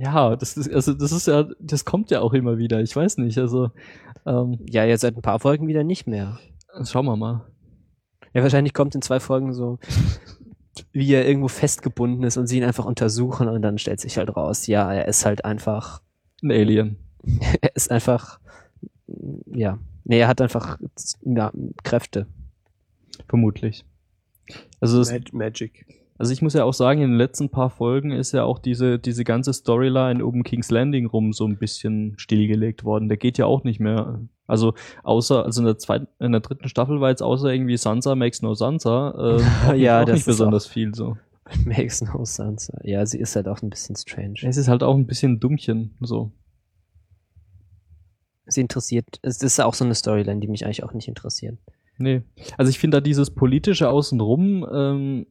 Ja, 0.00 0.34
das 0.34 0.56
ist, 0.56 0.72
also 0.72 0.94
das 0.94 1.12
ist 1.12 1.26
ja, 1.26 1.46
das 1.58 1.84
kommt 1.84 2.10
ja 2.10 2.20
auch 2.22 2.32
immer 2.32 2.56
wieder. 2.56 2.80
Ich 2.80 2.96
weiß 2.96 3.18
nicht, 3.18 3.36
also 3.36 3.70
ähm, 4.24 4.58
Ja, 4.66 4.84
jetzt 4.84 5.02
seit 5.02 5.14
ein 5.14 5.20
paar 5.20 5.40
Folgen 5.40 5.68
wieder 5.68 5.84
nicht 5.84 6.06
mehr. 6.06 6.38
schauen 6.84 7.04
wir 7.04 7.16
mal. 7.16 7.46
Ja, 8.32 8.42
wahrscheinlich 8.42 8.72
kommt 8.72 8.94
in 8.94 9.02
zwei 9.02 9.20
Folgen 9.20 9.52
so, 9.52 9.78
wie 10.92 11.12
er 11.12 11.28
irgendwo 11.28 11.48
festgebunden 11.48 12.24
ist 12.24 12.38
und 12.38 12.46
sie 12.46 12.56
ihn 12.56 12.64
einfach 12.64 12.86
untersuchen 12.86 13.46
und 13.48 13.60
dann 13.60 13.76
stellt 13.76 14.00
sich 14.00 14.16
halt 14.16 14.34
raus, 14.34 14.66
ja, 14.66 14.90
er 14.90 15.06
ist 15.06 15.26
halt 15.26 15.44
einfach, 15.44 16.00
Ein 16.42 16.50
Alien. 16.50 16.96
er 17.60 17.76
ist 17.76 17.90
einfach, 17.90 18.40
ja, 19.52 19.78
nee, 20.04 20.20
er 20.20 20.28
hat 20.28 20.40
einfach 20.40 20.78
ja, 21.22 21.52
Kräfte. 21.82 22.26
Vermutlich. 23.28 23.84
Also 24.80 25.00
Mag 25.12 25.32
Magic. 25.34 25.84
Also 26.20 26.34
ich 26.34 26.42
muss 26.42 26.52
ja 26.52 26.64
auch 26.64 26.74
sagen, 26.74 27.00
in 27.00 27.12
den 27.12 27.16
letzten 27.16 27.48
paar 27.48 27.70
Folgen 27.70 28.10
ist 28.10 28.32
ja 28.32 28.44
auch 28.44 28.58
diese, 28.58 28.98
diese 28.98 29.24
ganze 29.24 29.54
Storyline 29.54 30.22
um 30.22 30.42
King's 30.42 30.70
Landing 30.70 31.06
rum 31.06 31.32
so 31.32 31.46
ein 31.46 31.56
bisschen 31.56 32.12
stillgelegt 32.18 32.84
worden. 32.84 33.08
Der 33.08 33.16
geht 33.16 33.38
ja 33.38 33.46
auch 33.46 33.64
nicht 33.64 33.80
mehr. 33.80 34.20
Also 34.46 34.74
außer, 35.02 35.46
also 35.46 35.62
in 35.62 35.64
der 35.64 35.78
zweiten, 35.78 36.08
in 36.18 36.32
der 36.32 36.42
dritten 36.42 36.68
Staffel 36.68 37.00
war 37.00 37.08
jetzt 37.08 37.22
außer 37.22 37.50
irgendwie 37.50 37.78
Sansa 37.78 38.16
makes 38.16 38.42
no 38.42 38.52
Sansa, 38.52 39.14
äh, 39.16 39.42
auch, 39.70 39.72
Ja, 39.72 40.02
auch 40.02 40.04
das 40.04 40.12
nicht 40.12 40.20
ist 40.20 40.26
besonders 40.26 40.66
viel 40.66 40.94
so. 40.94 41.16
Makes 41.64 42.02
no 42.02 42.22
sense. 42.26 42.70
Ja, 42.84 43.06
sie 43.06 43.18
ist 43.18 43.34
halt 43.34 43.48
auch 43.48 43.62
ein 43.62 43.70
bisschen 43.70 43.96
strange. 43.96 44.40
Es 44.42 44.58
ist 44.58 44.68
halt 44.68 44.82
auch 44.82 44.96
ein 44.96 45.06
bisschen 45.06 45.40
dummchen, 45.40 45.96
so. 46.00 46.32
Sie 48.44 48.60
interessiert, 48.60 49.06
es 49.22 49.42
ist 49.42 49.58
auch 49.58 49.72
so 49.72 49.86
eine 49.86 49.94
Storyline, 49.94 50.40
die 50.40 50.48
mich 50.48 50.66
eigentlich 50.66 50.84
auch 50.84 50.92
nicht 50.92 51.08
interessiert. 51.08 51.56
Nee. 51.96 52.24
Also 52.58 52.68
ich 52.68 52.78
finde 52.78 52.98
da 52.98 53.00
dieses 53.00 53.30
politische 53.30 53.88
Außenrum, 53.88 54.66
ähm, 54.70 55.26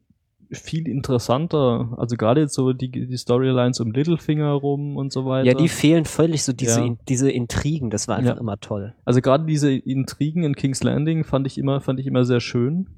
viel 0.52 0.88
interessanter. 0.88 1.94
Also 1.96 2.16
gerade 2.16 2.40
jetzt 2.42 2.54
so 2.54 2.72
die, 2.72 2.90
die 2.90 3.16
Storylines 3.16 3.80
um 3.80 3.92
Littlefinger 3.92 4.50
rum 4.52 4.96
und 4.96 5.12
so 5.12 5.24
weiter. 5.26 5.46
Ja, 5.46 5.54
die 5.54 5.68
fehlen 5.68 6.04
völlig 6.04 6.42
so 6.44 6.52
diese, 6.52 6.80
Ja. 6.80 6.86
in, 6.86 6.98
diese 7.08 7.30
Intrigen, 7.30 7.90
das 7.90 8.08
war 8.08 8.16
einfach 8.16 8.34
Ja. 8.34 8.40
immer 8.40 8.58
toll. 8.58 8.94
Also 9.04 9.20
gerade 9.20 9.44
diese 9.46 9.72
Intrigen 9.72 10.42
in 10.44 10.54
King's 10.56 10.82
Landing 10.82 11.24
fand 11.24 11.46
ich 11.46 11.56
immer, 11.58 11.80
fand 11.80 12.00
ich 12.00 12.06
immer 12.06 12.24
sehr 12.24 12.40
schön. 12.40 12.88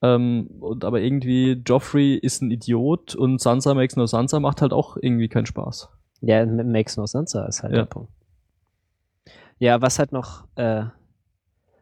Ähm, 0.00 0.46
und 0.60 0.84
aber 0.84 1.00
irgendwie 1.00 1.60
Joffrey 1.66 2.14
ist 2.14 2.40
ein 2.40 2.50
Idiot 2.50 3.14
und 3.16 3.40
Sansa 3.40 3.74
makes 3.74 3.96
no 3.96 4.06
Sansa 4.06 4.38
macht 4.38 4.62
halt 4.62 4.72
auch 4.72 4.96
irgendwie 5.00 5.28
keinen 5.28 5.46
Spaß. 5.46 5.88
Ja, 6.20 6.46
makes 6.46 6.96
no 6.96 7.06
sense 7.06 7.44
ist 7.48 7.62
halt 7.62 7.72
Ja. 7.72 7.80
der 7.80 7.86
Punkt. 7.86 8.10
Ja, 9.58 9.82
was 9.82 9.98
halt 9.98 10.12
noch, 10.12 10.44
äh, 10.54 10.84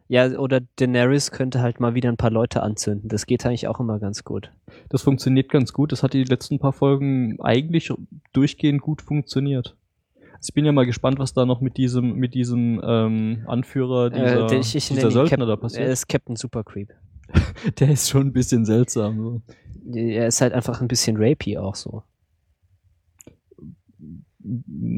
ja, 0.08 0.38
oder 0.38 0.60
Daenerys 0.60 1.30
könnte 1.32 1.60
halt 1.60 1.80
mal 1.80 1.94
wieder 1.94 2.08
ein 2.08 2.16
paar 2.16 2.30
Leute 2.30 2.62
anzünden. 2.62 3.08
Das 3.08 3.26
geht 3.26 3.44
eigentlich 3.44 3.66
auch 3.66 3.80
immer 3.80 3.98
ganz 3.98 4.22
gut. 4.22 4.52
Das 4.88 5.02
funktioniert 5.02 5.50
ganz 5.50 5.72
gut. 5.72 5.92
Das 5.92 6.02
hat 6.02 6.12
die 6.12 6.24
letzten 6.24 6.58
paar 6.58 6.72
Folgen 6.72 7.40
eigentlich 7.40 7.92
durchgehend 8.32 8.82
gut 8.82 9.02
funktioniert. 9.02 9.76
Also 10.34 10.50
ich 10.50 10.54
bin 10.54 10.64
ja 10.64 10.72
mal 10.72 10.86
gespannt, 10.86 11.18
was 11.18 11.32
da 11.32 11.44
noch 11.44 11.60
mit 11.60 11.76
diesem, 11.76 12.14
mit 12.14 12.34
diesem 12.34 12.80
ähm, 12.84 13.44
Anführer 13.46 14.10
dieser, 14.10 14.52
äh, 14.52 14.58
ich, 14.58 14.76
ich 14.76 14.88
dieser 14.88 15.10
Söldner 15.10 15.46
da 15.46 15.52
er 15.52 15.56
passiert. 15.56 15.88
ist 15.88 16.08
Captain 16.08 16.36
Super 16.36 16.62
Creep. 16.62 16.92
Der 17.80 17.90
ist 17.90 18.08
schon 18.08 18.28
ein 18.28 18.32
bisschen 18.32 18.64
seltsam. 18.64 19.18
So. 19.18 19.42
Er 19.98 20.28
ist 20.28 20.40
halt 20.40 20.52
einfach 20.52 20.80
ein 20.80 20.88
bisschen 20.88 21.16
rapey 21.18 21.58
auch 21.58 21.74
so. 21.74 22.02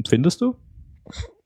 Findest 0.07 0.41
du? 0.41 0.55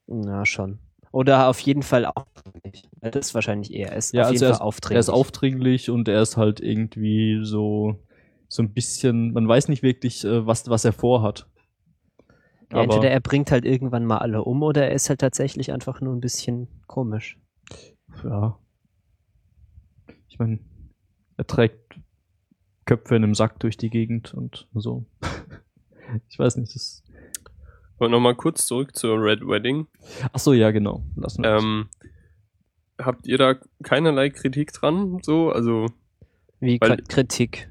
Na, 0.06 0.44
schon. 0.44 0.78
Oder 1.14 1.48
auf 1.48 1.60
jeden 1.60 1.84
Fall 1.84 2.06
aufdringlich. 2.06 2.88
Das 3.00 3.26
ist 3.26 3.34
wahrscheinlich 3.36 3.72
eher. 3.72 3.92
Er 3.92 3.98
ist 3.98 4.12
Ja, 4.12 4.22
auf 4.22 4.30
also 4.30 4.46
jeden 4.46 4.46
er 4.46 4.48
Fall 4.48 4.56
ist, 4.56 4.60
aufdringlich. 4.62 4.96
er 4.96 5.00
ist 5.00 5.08
aufdringlich 5.10 5.90
und 5.90 6.08
er 6.08 6.20
ist 6.20 6.36
halt 6.36 6.58
irgendwie 6.58 7.38
so, 7.44 8.00
so 8.48 8.64
ein 8.64 8.72
bisschen, 8.72 9.32
man 9.32 9.46
weiß 9.46 9.68
nicht 9.68 9.84
wirklich, 9.84 10.24
äh, 10.24 10.44
was, 10.44 10.68
was 10.68 10.84
er 10.84 10.92
vorhat. 10.92 11.46
Ja, 12.72 12.82
entweder 12.82 13.12
er 13.12 13.20
bringt 13.20 13.52
halt 13.52 13.64
irgendwann 13.64 14.04
mal 14.04 14.18
alle 14.18 14.42
um 14.42 14.64
oder 14.64 14.88
er 14.88 14.92
ist 14.92 15.08
halt 15.08 15.20
tatsächlich 15.20 15.70
einfach 15.70 16.00
nur 16.00 16.12
ein 16.16 16.20
bisschen 16.20 16.66
komisch. 16.88 17.38
ja. 18.24 18.58
Ich 20.28 20.40
meine, 20.40 20.58
er 21.36 21.46
trägt 21.46 22.00
Köpfe 22.86 23.14
in 23.14 23.22
einem 23.22 23.36
Sack 23.36 23.60
durch 23.60 23.76
die 23.76 23.88
Gegend 23.88 24.34
und 24.34 24.66
so. 24.74 25.04
ich 26.28 26.40
weiß 26.40 26.56
nicht, 26.56 26.74
das. 26.74 27.03
Und 27.98 28.10
nochmal 28.10 28.34
kurz 28.34 28.66
zurück 28.66 28.96
zur 28.96 29.22
Red 29.22 29.46
Wedding. 29.46 29.86
Ach 30.32 30.38
so, 30.38 30.52
ja, 30.52 30.70
genau. 30.72 31.02
Lassen 31.16 31.42
wir 31.44 31.50
das. 31.54 31.62
Ähm, 31.62 31.88
habt 33.00 33.26
ihr 33.26 33.38
da 33.38 33.54
keinerlei 33.82 34.30
Kritik 34.30 34.72
dran? 34.72 35.18
So, 35.22 35.50
also, 35.50 35.86
Wie 36.60 36.80
Weil- 36.80 37.02
Kritik. 37.08 37.70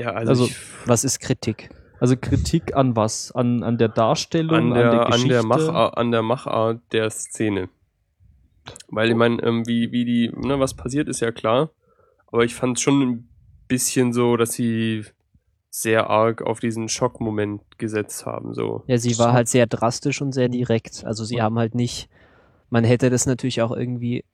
ja, 0.00 0.10
also, 0.12 0.30
Also, 0.30 0.44
ich, 0.46 0.56
Was 0.86 1.04
ist 1.04 1.20
Kritik? 1.20 1.70
Also 2.00 2.16
Kritik 2.16 2.76
an 2.76 2.94
was? 2.96 3.32
An, 3.32 3.62
an 3.62 3.78
der 3.78 3.88
Darstellung, 3.88 4.72
an 4.72 4.74
der, 4.74 4.84
an 4.84 4.90
der 4.90 5.00
an 5.06 5.12
Geschichte? 5.12 5.28
der, 5.28 5.42
Machart, 5.44 5.96
an 5.96 6.10
der 6.10 6.22
Machart 6.22 6.80
der 6.92 7.08
Szene. 7.10 7.68
Weil 8.88 9.10
ich 9.10 9.14
meine, 9.16 9.42
ähm, 9.42 9.66
wie, 9.66 9.92
wie 9.92 10.04
die, 10.04 10.30
ne, 10.36 10.58
was 10.60 10.74
passiert, 10.74 11.08
ist 11.08 11.20
ja 11.20 11.30
klar. 11.32 11.70
Aber 12.26 12.44
ich 12.44 12.54
fand 12.54 12.80
schon 12.80 13.00
ein 13.00 13.28
bisschen 13.68 14.12
so, 14.12 14.36
dass 14.36 14.52
sie 14.52 15.04
sehr 15.76 16.08
arg 16.08 16.40
auf 16.40 16.58
diesen 16.58 16.88
Schockmoment 16.88 17.60
gesetzt 17.76 18.24
haben. 18.24 18.54
So. 18.54 18.82
Ja, 18.86 18.96
sie 18.96 19.18
war 19.18 19.34
halt 19.34 19.46
sehr 19.46 19.66
drastisch 19.66 20.22
und 20.22 20.32
sehr 20.32 20.48
direkt. 20.48 21.04
Also 21.04 21.22
sie 21.26 21.42
haben 21.42 21.58
halt 21.58 21.74
nicht, 21.74 22.08
man 22.70 22.82
hätte 22.82 23.10
das 23.10 23.26
natürlich 23.26 23.60
auch 23.60 23.72
irgendwie 23.72 24.24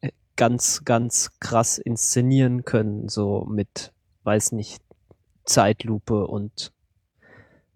äh, 0.00 0.10
ganz, 0.34 0.84
ganz 0.84 1.30
krass 1.38 1.78
inszenieren 1.78 2.64
können, 2.64 3.08
so 3.08 3.46
mit, 3.48 3.92
weiß 4.24 4.50
nicht, 4.50 4.82
Zeitlupe 5.44 6.26
und 6.26 6.72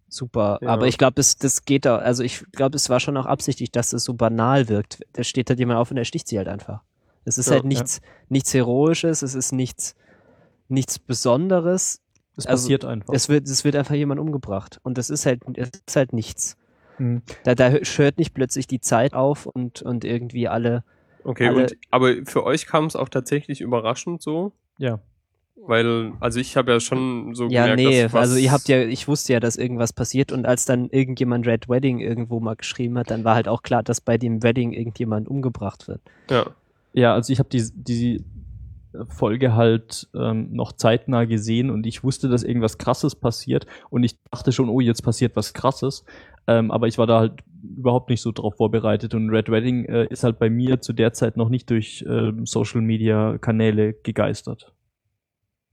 super. 0.09 0.59
Ja. 0.61 0.71
Aber 0.71 0.89
ich 0.89 0.99
glaube, 0.99 1.15
das, 1.15 1.37
das 1.37 1.65
geht 1.65 1.85
da, 1.85 1.99
also 1.99 2.25
ich 2.25 2.45
glaube, 2.51 2.75
es 2.75 2.91
war 2.91 2.99
schon 2.99 3.17
auch 3.17 3.27
absichtlich, 3.27 3.71
dass 3.71 3.93
es 3.93 4.03
so 4.03 4.15
banal 4.15 4.69
wirkt. 4.69 5.03
Da 5.13 5.23
steht 5.23 5.51
halt 5.51 5.61
jemand 5.61 5.79
auf 5.79 5.93
und 5.93 5.99
er 5.99 6.05
sticht 6.05 6.27
sie 6.27 6.37
halt 6.37 6.49
einfach. 6.49 6.83
Es 7.25 7.39
ist 7.39 7.47
Ja, 7.47 7.53
halt 7.53 7.65
nichts, 7.65 8.01
nichts 8.29 8.53
Heroisches, 8.55 9.23
es 9.23 9.37
ist 9.37 9.53
nichts, 9.53 9.95
nichts 10.67 10.99
Besonderes. 10.99 12.01
Das 12.39 12.47
also, 12.47 12.67
passiert 12.67 12.85
einfach. 12.85 13.13
Es 13.13 13.29
wird, 13.29 13.49
es 13.49 13.65
wird 13.65 13.75
einfach 13.75 13.97
jemand 13.97 14.21
umgebracht. 14.21 14.79
Und 14.85 14.97
das 14.97 15.11
ist 15.11 15.27
halt, 15.27 15.41
es 15.55 15.71
ist 15.85 15.97
halt 15.97 16.13
nichts. 16.13 16.57
Mhm. 16.97 17.23
Da, 17.43 17.57
da 17.57 17.69
hört 17.71 18.17
nicht 18.17 18.33
plötzlich 18.33 18.69
die 18.69 18.81
Zeit 18.81 19.13
auf 19.13 19.47
und, 19.47 19.83
und 19.83 20.05
irgendwie 20.05 20.47
alle. 20.47 20.85
Okay, 21.25 21.49
Alle- 21.49 21.63
und, 21.63 21.77
aber 21.91 22.15
für 22.27 22.45
euch 22.45 22.67
kam 22.67 22.85
es 22.85 22.95
auch 22.95 23.09
tatsächlich 23.09 23.61
überraschend 23.61 24.23
so, 24.23 24.53
ja. 24.79 25.01
weil, 25.57 26.13
also 26.21 26.39
ich 26.39 26.57
habe 26.57 26.71
ja 26.71 26.79
schon 26.79 27.35
so 27.35 27.49
Ja, 27.49 27.63
gemerkt, 27.67 27.83
nee, 27.83 28.03
dass 28.05 28.13
was, 28.13 28.21
also 28.21 28.37
ihr 28.37 28.53
habt 28.53 28.69
ja, 28.69 28.83
ich 28.83 29.09
wusste 29.09 29.33
ja, 29.33 29.41
dass 29.41 29.57
irgendwas 29.57 29.93
passiert 29.93 30.31
und 30.31 30.47
als 30.47 30.65
dann 30.65 30.91
irgendjemand 30.91 31.45
Red 31.45 31.69
Wedding 31.69 31.99
irgendwo 31.99 32.39
mal 32.39 32.55
geschrieben 32.55 32.97
hat, 32.99 33.11
dann 33.11 33.25
war 33.25 33.35
halt 33.35 33.49
auch 33.49 33.63
klar, 33.63 33.83
dass 33.83 34.01
bei 34.01 34.17
dem 34.17 34.45
Wedding 34.45 34.73
irgendjemand 34.73 35.27
umgebracht 35.27 35.89
wird. 35.89 36.01
Ja, 36.31 36.47
Ja, 36.93 37.15
also 37.15 37.33
ich 37.33 37.41
habe 37.41 37.49
die, 37.49 37.69
die 37.75 38.25
Folge 39.09 39.55
halt 39.55 40.09
ähm, 40.15 40.53
noch 40.53 40.73
zeitnah 40.73 41.25
gesehen 41.25 41.71
und 41.71 41.87
ich 41.87 42.03
wusste, 42.03 42.29
dass 42.29 42.43
irgendwas 42.43 42.79
Krasses 42.79 43.15
passiert 43.15 43.67
und 43.91 44.03
ich 44.03 44.19
dachte 44.31 44.53
schon, 44.53 44.69
oh, 44.69 44.81
jetzt 44.81 45.03
passiert 45.03 45.37
was 45.37 45.53
Krasses. 45.55 46.05
Ähm, 46.47 46.71
aber 46.71 46.87
ich 46.87 46.97
war 46.97 47.07
da 47.07 47.21
halt 47.21 47.45
überhaupt 47.63 48.09
nicht 48.09 48.23
so 48.23 48.33
drauf 48.33 48.57
vorbereitet 48.57 49.15
und 49.15 49.29
Red 49.29 49.51
Wedding 49.51 49.85
äh, 49.85 50.07
ist 50.07 50.25
halt 50.25 50.39
bei 50.39 50.49
mir 50.49 50.81
zu 50.81 50.95
der 50.95 51.13
Zeit 51.13 51.37
noch 51.37 51.51
nicht 51.51 51.69
durch 51.69 52.05
ähm, 52.09 52.47
Social 52.47 52.81
Media 52.81 53.37
Kanäle 53.39 53.93
gegeistert. 53.93 54.73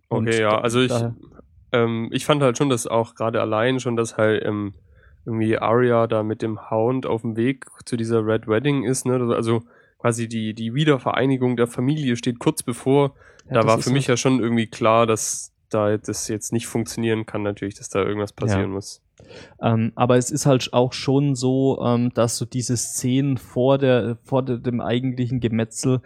Und 0.10 0.28
okay, 0.28 0.42
ja, 0.42 0.60
also 0.60 0.82
ich, 0.82 0.94
ähm, 1.72 2.10
ich 2.12 2.26
fand 2.26 2.42
halt 2.42 2.58
schon, 2.58 2.70
dass 2.70 2.88
auch 2.88 3.16
gerade 3.16 3.40
allein 3.40 3.80
schon, 3.80 3.96
dass 3.96 4.18
halt 4.18 4.44
ähm, 4.46 4.74
irgendwie 5.26 5.58
Arya 5.58 6.08
da 6.08 6.24
mit 6.24 6.42
dem 6.42 6.70
Hound 6.70 7.06
auf 7.06 7.22
dem 7.22 7.38
Weg 7.38 7.66
zu 7.86 7.96
dieser 7.96 8.26
Red 8.26 8.48
Wedding 8.48 8.84
ist, 8.84 9.06
ne, 9.06 9.16
also 9.34 9.64
quasi 9.98 10.28
die, 10.28 10.54
die 10.54 10.74
Wiedervereinigung 10.74 11.56
der 11.58 11.68
Familie 11.68 12.16
steht 12.16 12.40
kurz 12.40 12.64
bevor, 12.64 13.16
Ja, 13.48 13.62
da 13.62 13.68
war 13.68 13.80
für 13.80 13.90
mich 13.92 14.08
halt- 14.08 14.10
ja 14.10 14.18
schon 14.18 14.40
irgendwie 14.40 14.68
klar, 14.68 15.06
dass 15.08 15.52
da 15.70 15.98
das 15.98 16.28
jetzt 16.28 16.54
nicht 16.54 16.68
funktionieren 16.68 17.26
kann, 17.26 17.42
natürlich, 17.44 17.76
dass 17.76 17.90
da 17.90 18.04
irgendwas 18.04 18.34
passieren 18.34 18.62
Ja. 18.64 18.68
muss. 18.76 19.02
Ähm, 19.62 19.92
aber 19.96 20.18
es 20.18 20.30
ist 20.30 20.46
halt 20.46 20.74
auch 20.74 20.94
schon 20.94 21.36
so, 21.36 21.82
ähm, 21.84 22.14
dass 22.14 22.38
so 22.38 22.46
diese 22.46 22.78
Szenen 22.78 23.38
vor 23.38 23.78
der, 23.78 24.18
vor 24.24 24.44
dem 24.44 24.82
eigentlichen 24.82 25.40
Gemetzel, 25.40 26.02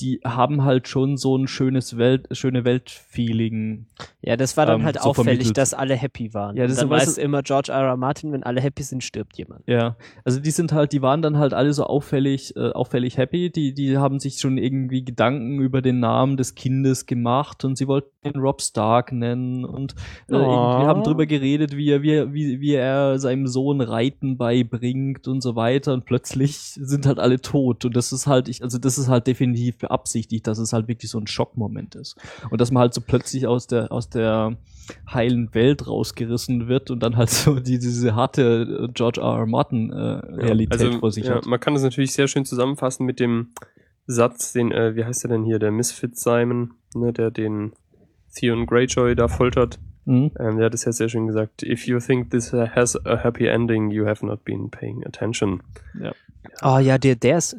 die 0.00 0.20
haben 0.24 0.64
halt 0.64 0.88
schon 0.88 1.16
so 1.16 1.36
ein 1.36 1.48
schönes 1.48 1.96
Welt, 1.98 2.26
schöne 2.32 2.64
Weltfeeling. 2.64 3.86
Ja, 4.22 4.36
das 4.36 4.56
war 4.56 4.66
dann 4.66 4.80
ähm, 4.80 4.86
halt 4.86 4.96
so 5.00 5.10
auffällig, 5.10 5.28
vermittelt. 5.38 5.58
dass 5.58 5.74
alle 5.74 5.94
happy 5.94 6.34
waren. 6.34 6.56
Ja, 6.56 6.64
und 6.64 6.70
das 6.70 6.78
dann 6.78 6.90
war 6.90 6.98
weiß 6.98 7.18
immer 7.18 7.42
George 7.42 7.72
R. 7.72 7.80
R. 7.82 7.96
Martin, 7.96 8.32
wenn 8.32 8.42
alle 8.42 8.60
happy 8.60 8.82
sind, 8.82 9.02
stirbt 9.02 9.36
jemand. 9.38 9.62
Ja, 9.66 9.96
also 10.24 10.40
die 10.40 10.50
sind 10.50 10.72
halt, 10.72 10.92
die 10.92 11.02
waren 11.02 11.22
dann 11.22 11.38
halt 11.38 11.54
alle 11.54 11.72
so 11.72 11.84
auffällig, 11.84 12.54
äh, 12.56 12.70
auffällig 12.70 13.16
happy. 13.16 13.50
Die, 13.50 13.74
die 13.74 13.96
haben 13.98 14.18
sich 14.20 14.38
schon 14.38 14.58
irgendwie 14.58 15.04
Gedanken 15.04 15.60
über 15.60 15.82
den 15.82 16.00
Namen 16.00 16.36
des 16.36 16.54
Kindes 16.54 17.06
gemacht 17.06 17.64
und 17.64 17.76
sie 17.76 17.88
wollten 17.88 18.08
ihn 18.24 18.38
Rob 18.40 18.60
Stark 18.62 19.12
nennen 19.12 19.64
und 19.64 19.92
äh, 20.28 20.34
Oh. 20.34 20.36
irgendwie 20.36 20.86
haben 20.86 21.02
drüber 21.02 21.26
geredet, 21.26 21.76
wie 21.76 21.90
er, 21.90 22.02
wie, 22.02 22.10
er- 22.12 22.32
wie, 22.32 22.60
wie 22.60 22.74
er 22.74 23.18
seinem 23.18 23.46
Sohn 23.46 23.80
Reiten 23.80 24.36
beibringt 24.36 25.26
und 25.28 25.40
so 25.40 25.56
weiter 25.56 25.92
und 25.94 26.04
plötzlich 26.04 26.56
sind 26.58 27.06
halt 27.06 27.18
alle 27.18 27.40
tot 27.40 27.84
und 27.84 27.96
das 27.96 28.12
ist 28.12 28.26
halt, 28.26 28.48
ich, 28.48 28.62
also 28.62 28.78
das 28.78 28.98
ist 28.98 29.08
halt 29.08 29.26
definitiv 29.26 29.76
beabsichtigt, 29.88 30.46
dass 30.46 30.58
es 30.58 30.72
halt 30.72 30.88
wirklich 30.88 31.10
so 31.10 31.18
ein 31.18 31.26
Schockmoment 31.26 31.94
ist 31.94 32.16
und 32.50 32.60
dass 32.60 32.70
man 32.70 32.82
halt 32.82 32.94
so 32.94 33.00
plötzlich 33.00 33.46
aus 33.46 33.66
der, 33.66 33.90
aus 33.92 34.08
der 34.08 34.56
heilen 35.12 35.54
Welt 35.54 35.86
rausgerissen 35.86 36.68
wird 36.68 36.90
und 36.90 37.00
dann 37.00 37.16
halt 37.16 37.30
so 37.30 37.58
die, 37.58 37.78
diese 37.78 38.14
harte 38.14 38.86
äh, 38.88 38.92
George 38.92 39.20
R. 39.20 39.38
R. 39.38 39.46
Martin 39.46 39.90
äh, 39.90 39.96
Realität 39.96 40.80
also, 40.80 40.98
vor 40.98 41.12
sich 41.12 41.26
ja, 41.26 41.36
hat. 41.36 41.46
Man 41.46 41.60
kann 41.60 41.74
das 41.74 41.82
natürlich 41.82 42.12
sehr 42.12 42.28
schön 42.28 42.44
zusammenfassen 42.44 43.06
mit 43.06 43.20
dem 43.20 43.48
Satz, 44.06 44.52
den, 44.52 44.72
äh, 44.72 44.94
wie 44.96 45.04
heißt 45.04 45.24
der 45.24 45.30
denn 45.30 45.44
hier, 45.44 45.58
der 45.58 45.70
Misfit 45.70 46.16
Simon, 46.16 46.74
ne, 46.94 47.12
der 47.12 47.30
den 47.30 47.72
Theon 48.34 48.66
Greyjoy 48.66 49.14
da 49.14 49.28
foltert. 49.28 49.78
Mhm. 50.06 50.30
Ähm, 50.38 50.56
der 50.56 50.66
hat 50.66 50.74
es 50.74 50.86
ja 50.86 50.92
sehr 50.92 51.10
schön 51.10 51.26
gesagt. 51.26 51.62
If 51.62 51.86
you 51.86 51.98
think 51.98 52.30
this 52.30 52.52
has 52.52 52.96
a 53.04 53.22
happy 53.22 53.46
ending, 53.46 53.90
you 53.90 54.06
have 54.06 54.24
not 54.24 54.44
been 54.44 54.70
paying 54.70 55.06
attention. 55.06 55.62
Oh 56.62 56.78
ja, 56.78 56.96
der, 56.96 57.16
der 57.16 57.38
ist. 57.38 57.56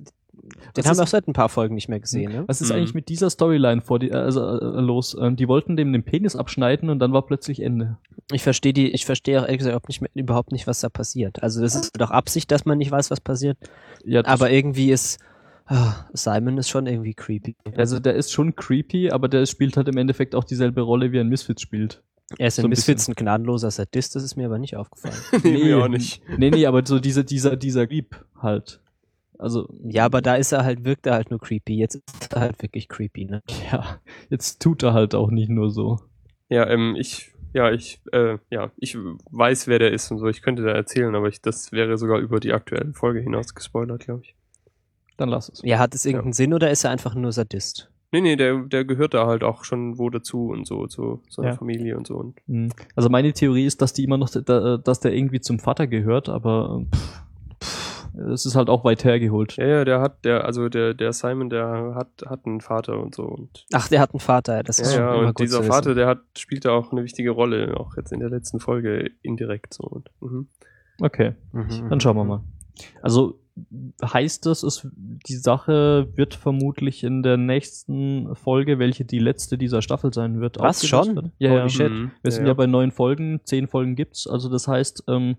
Den 0.78 0.86
haben 0.86 0.98
wir 0.98 1.04
auch 1.04 1.08
seit 1.08 1.28
ein 1.28 1.34
paar 1.34 1.50
Folgen 1.50 1.76
nicht 1.76 1.90
mehr 1.90 2.00
gesehen, 2.00 2.32
ne? 2.32 2.44
Was 2.48 2.62
ist 2.62 2.70
Mhm. 2.70 2.76
eigentlich 2.76 2.94
mit 2.94 3.10
dieser 3.10 3.30
Storyline 3.30 3.82
vor 3.82 4.00
die, 4.00 4.10
äh, 4.10 4.16
also, 4.16 4.42
äh, 4.42 4.82
los? 4.82 5.16
Ähm, 5.20 5.36
die 5.36 5.48
wollten 5.48 5.76
dem 5.78 5.92
den 5.94 6.04
Penis 6.04 6.36
abschneiden 6.36 6.90
und 6.90 7.00
dann 7.00 7.12
war 7.14 7.26
plötzlich 7.26 7.62
Ende. 7.62 7.98
Ich 8.32 8.44
verstehe 8.44 8.74
die, 8.74 8.90
ich 8.92 9.06
verstehe 9.06 9.40
auch 9.40 9.44
ehrlich 9.46 9.58
gesagt 9.60 9.72
überhaupt 9.74 9.88
nicht, 9.90 10.02
mehr- 10.02 10.10
überhaupt 10.14 10.52
nicht, 10.52 10.68
was 10.68 10.80
da 10.82 10.90
passiert. 10.90 11.42
Also 11.44 11.62
das 11.62 11.76
ist 11.76 12.00
doch 12.00 12.12
Absicht, 12.12 12.52
dass 12.52 12.66
man 12.66 12.78
nicht 12.78 12.92
weiß, 12.92 13.10
was 13.12 13.20
passiert. 13.22 13.58
Ja, 14.06 14.24
Aber 14.26 14.50
irgendwie 14.52 14.92
ist 14.92 15.20
ah, 15.68 15.94
Simon 16.14 16.58
ist 16.58 16.70
schon 16.70 16.88
irgendwie 16.88 17.14
creepy. 17.14 17.56
also 17.76 18.00
der 18.00 18.16
ist 18.16 18.32
schon 18.32 18.56
creepy, 18.56 19.12
aber 19.12 19.28
der 19.28 19.46
spielt 19.46 19.78
halt 19.78 19.88
im 19.88 19.98
Endeffekt 19.98 20.34
auch 20.36 20.44
dieselbe 20.44 20.82
Rolle, 20.82 21.12
wie 21.12 21.20
ein 21.20 21.28
Misfit 21.30 21.62
spielt. 21.62 22.02
er 22.40 22.48
ist 22.48 22.56
so 22.56 22.62
in 22.62 22.68
ein 22.68 22.70
Misfits 22.70 23.08
ein 23.08 23.14
gnadenloser 23.16 23.70
Sadist, 23.72 24.16
das 24.16 24.24
ist 24.24 24.36
mir 24.36 24.46
aber 24.48 24.58
nicht 24.60 24.76
aufgefallen. 24.76 25.16
nee, 25.44 25.64
mir 25.64 25.78
auch 25.84 25.88
nicht. 25.88 26.22
Nee, 26.38 26.50
nee, 26.52 26.66
aber 26.66 26.84
so 26.86 27.00
dieser, 27.00 27.24
dieser, 27.24 27.56
dieser 27.56 27.86
Creep 27.88 28.16
halt. 28.42 28.80
Also, 29.40 29.70
ja, 29.86 30.06
aber 30.06 30.22
da 30.22 30.36
ist 30.36 30.52
er 30.52 30.66
halt, 30.66 30.84
wirkt 30.84 31.08
er 31.08 31.14
halt 31.14 31.32
nur 31.32 31.40
creepy. 31.40 31.76
Jetzt 31.78 31.96
ist 31.96 32.34
er 32.34 32.42
halt 32.42 32.62
wirklich 32.62 32.90
creepy, 32.90 33.24
ne? 33.26 33.42
ja, 33.72 34.00
jetzt 34.30 34.62
tut 34.62 34.84
er 34.84 34.94
halt 34.94 35.16
auch 35.16 35.32
nicht 35.32 35.50
nur 35.50 35.72
so. 35.72 36.00
Ja, 36.50 36.68
ähm, 36.68 36.96
ich, 37.00 37.32
ja, 37.54 37.72
ich, 37.72 38.02
äh, 38.12 38.38
ja, 38.52 38.72
ich 38.76 38.98
weiß, 39.32 39.68
wer 39.68 39.80
der 39.80 39.94
ist 39.94 40.12
und 40.12 40.20
so. 40.20 40.28
Ich 40.28 40.42
könnte 40.42 40.64
da 40.64 40.72
erzählen, 40.72 41.16
aber 41.16 41.30
ich, 41.30 41.42
das 41.42 41.72
wäre 41.72 41.98
sogar 41.98 42.20
über 42.20 42.42
die 42.42 42.52
aktuelle 42.52 42.94
Folge 42.94 43.22
hinaus 43.22 43.56
gespoilert, 43.56 44.02
glaube 44.02 44.24
ich. 44.24 44.36
Dann 45.16 45.30
lass 45.30 45.48
es. 45.50 45.62
Ja, 45.64 45.80
hat 45.80 45.96
es 45.96 46.06
irgendeinen 46.06 46.34
Sinn 46.34 46.54
oder 46.54 46.70
ist 46.70 46.84
er 46.84 46.92
einfach 46.92 47.16
nur 47.16 47.32
Sadist? 47.32 47.90
Nee, 48.12 48.22
nee, 48.22 48.36
der, 48.36 48.58
der 48.64 48.84
gehört 48.86 49.14
da 49.14 49.26
halt 49.28 49.44
auch 49.44 49.64
schon 49.64 49.98
wo 50.00 50.10
dazu 50.10 50.50
und 50.50 50.66
so, 50.68 50.88
zu 50.88 51.22
seiner 51.30 51.50
Ja. 51.50 51.56
Familie 51.56 51.96
und 51.96 52.08
so. 52.08 52.16
Und 52.18 52.36
Mhm. 52.48 52.70
Also 52.96 53.08
meine 53.10 53.32
Theorie 53.32 53.66
ist, 53.66 53.82
dass 53.82 53.94
die 53.94 54.04
immer 54.04 54.18
noch, 54.18 54.30
da, 54.30 54.78
dass 54.78 55.00
der 55.00 55.14
irgendwie 55.14 55.40
zum 55.40 55.60
Vater 55.60 55.88
gehört, 55.88 56.28
aber 56.28 56.86
pff, 56.94 57.22
es 58.34 58.46
ist 58.46 58.56
halt 58.56 58.70
auch 58.70 58.84
weit 58.84 59.04
hergeholt. 59.04 59.58
ja, 59.58 59.66
ja, 59.68 59.86
der 59.86 60.02
hat, 60.02 60.24
der, 60.26 60.46
also 60.46 60.70
der, 60.70 60.94
der 60.94 61.14
Simon, 61.14 61.50
der 61.50 61.94
hat, 61.96 62.10
hat 62.26 62.46
einen 62.46 62.62
Vater 62.62 63.00
und 63.02 63.16
so. 63.16 63.24
Und, 63.24 63.66
Ach, 63.74 63.88
der 63.88 64.00
hat 64.02 64.14
einen 64.14 64.20
Vater, 64.20 64.64
das 64.64 64.80
ist 64.80 64.94
ja, 64.94 64.98
schon 64.98 65.06
ja, 65.06 65.14
immer 65.16 65.28
und 65.28 65.36
gut 65.36 65.46
dieser. 65.46 65.64
Vater, 65.64 65.96
der 65.96 66.08
hat, 66.08 66.20
spielt 66.38 66.66
da 66.66 66.72
auch 66.72 66.92
eine 66.92 67.04
wichtige 67.04 67.32
Rolle, 67.32 67.78
auch 67.80 67.96
jetzt 67.98 68.12
in 68.12 68.20
der 68.20 68.30
letzten 68.30 68.60
Folge 68.60 69.12
indirekt 69.22 69.74
so. 69.74 69.84
Und, 69.84 70.10
mhm. 70.22 70.48
Okay, 71.02 71.34
Mhm. 71.54 71.90
dann 71.90 72.00
schauen 72.00 72.18
wir 72.18 72.26
mal. 72.26 72.44
Also 73.02 73.40
heißt 74.02 74.46
das, 74.46 74.64
es, 74.64 74.88
die 74.94 75.36
Sache 75.36 76.08
wird 76.16 76.34
vermutlich 76.34 77.04
in 77.04 77.24
der 77.24 77.38
nächsten 77.38 78.34
Folge, 78.36 78.80
welche 78.80 79.06
die 79.06 79.20
letzte 79.20 79.58
dieser 79.58 79.82
Staffel 79.82 80.14
sein 80.14 80.40
wird, 80.40 80.60
Was, 80.60 80.86
schon? 80.88 81.32
Ja, 81.40 81.50
Holy 81.52 81.60
ja. 81.62 81.70
shit. 81.70 81.92
Mhm. 81.92 82.12
Wir 82.22 82.32
sind 82.32 82.48
ja, 82.48 82.54
bei 82.54 82.68
neun 82.68 82.92
Folgen, 82.92 83.42
zehn 83.44 83.68
Folgen 83.68 83.96
gibt's. 83.96 84.28
Also 84.28 84.50
das 84.50 84.68
heißt, 84.68 85.04
ähm, 85.08 85.36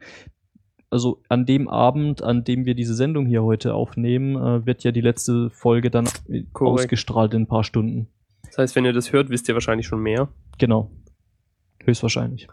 also 0.90 1.22
an 1.28 1.46
dem 1.46 1.68
Abend, 1.68 2.22
an 2.22 2.44
dem 2.44 2.66
wir 2.66 2.74
diese 2.74 2.94
Sendung 2.94 3.26
hier 3.26 3.42
heute 3.42 3.74
aufnehmen, 3.74 4.36
äh, 4.36 4.66
wird 4.66 4.82
ja 4.84 4.90
die 4.92 5.00
letzte 5.00 5.50
Folge 5.50 5.90
dann 5.90 6.08
Korrekt. 6.52 6.84
ausgestrahlt 6.84 7.32
in 7.34 7.42
ein 7.42 7.46
paar 7.46 7.64
Stunden. 7.64 8.08
Das 8.44 8.58
heißt, 8.58 8.76
wenn 8.76 8.84
ihr 8.84 8.92
das 8.92 9.12
hört, 9.12 9.30
wisst 9.30 9.48
ihr 9.48 9.54
wahrscheinlich 9.54 9.86
schon 9.86 10.02
mehr. 10.02 10.28
Genau. 10.58 10.90
Höchstwahrscheinlich. 11.84 12.48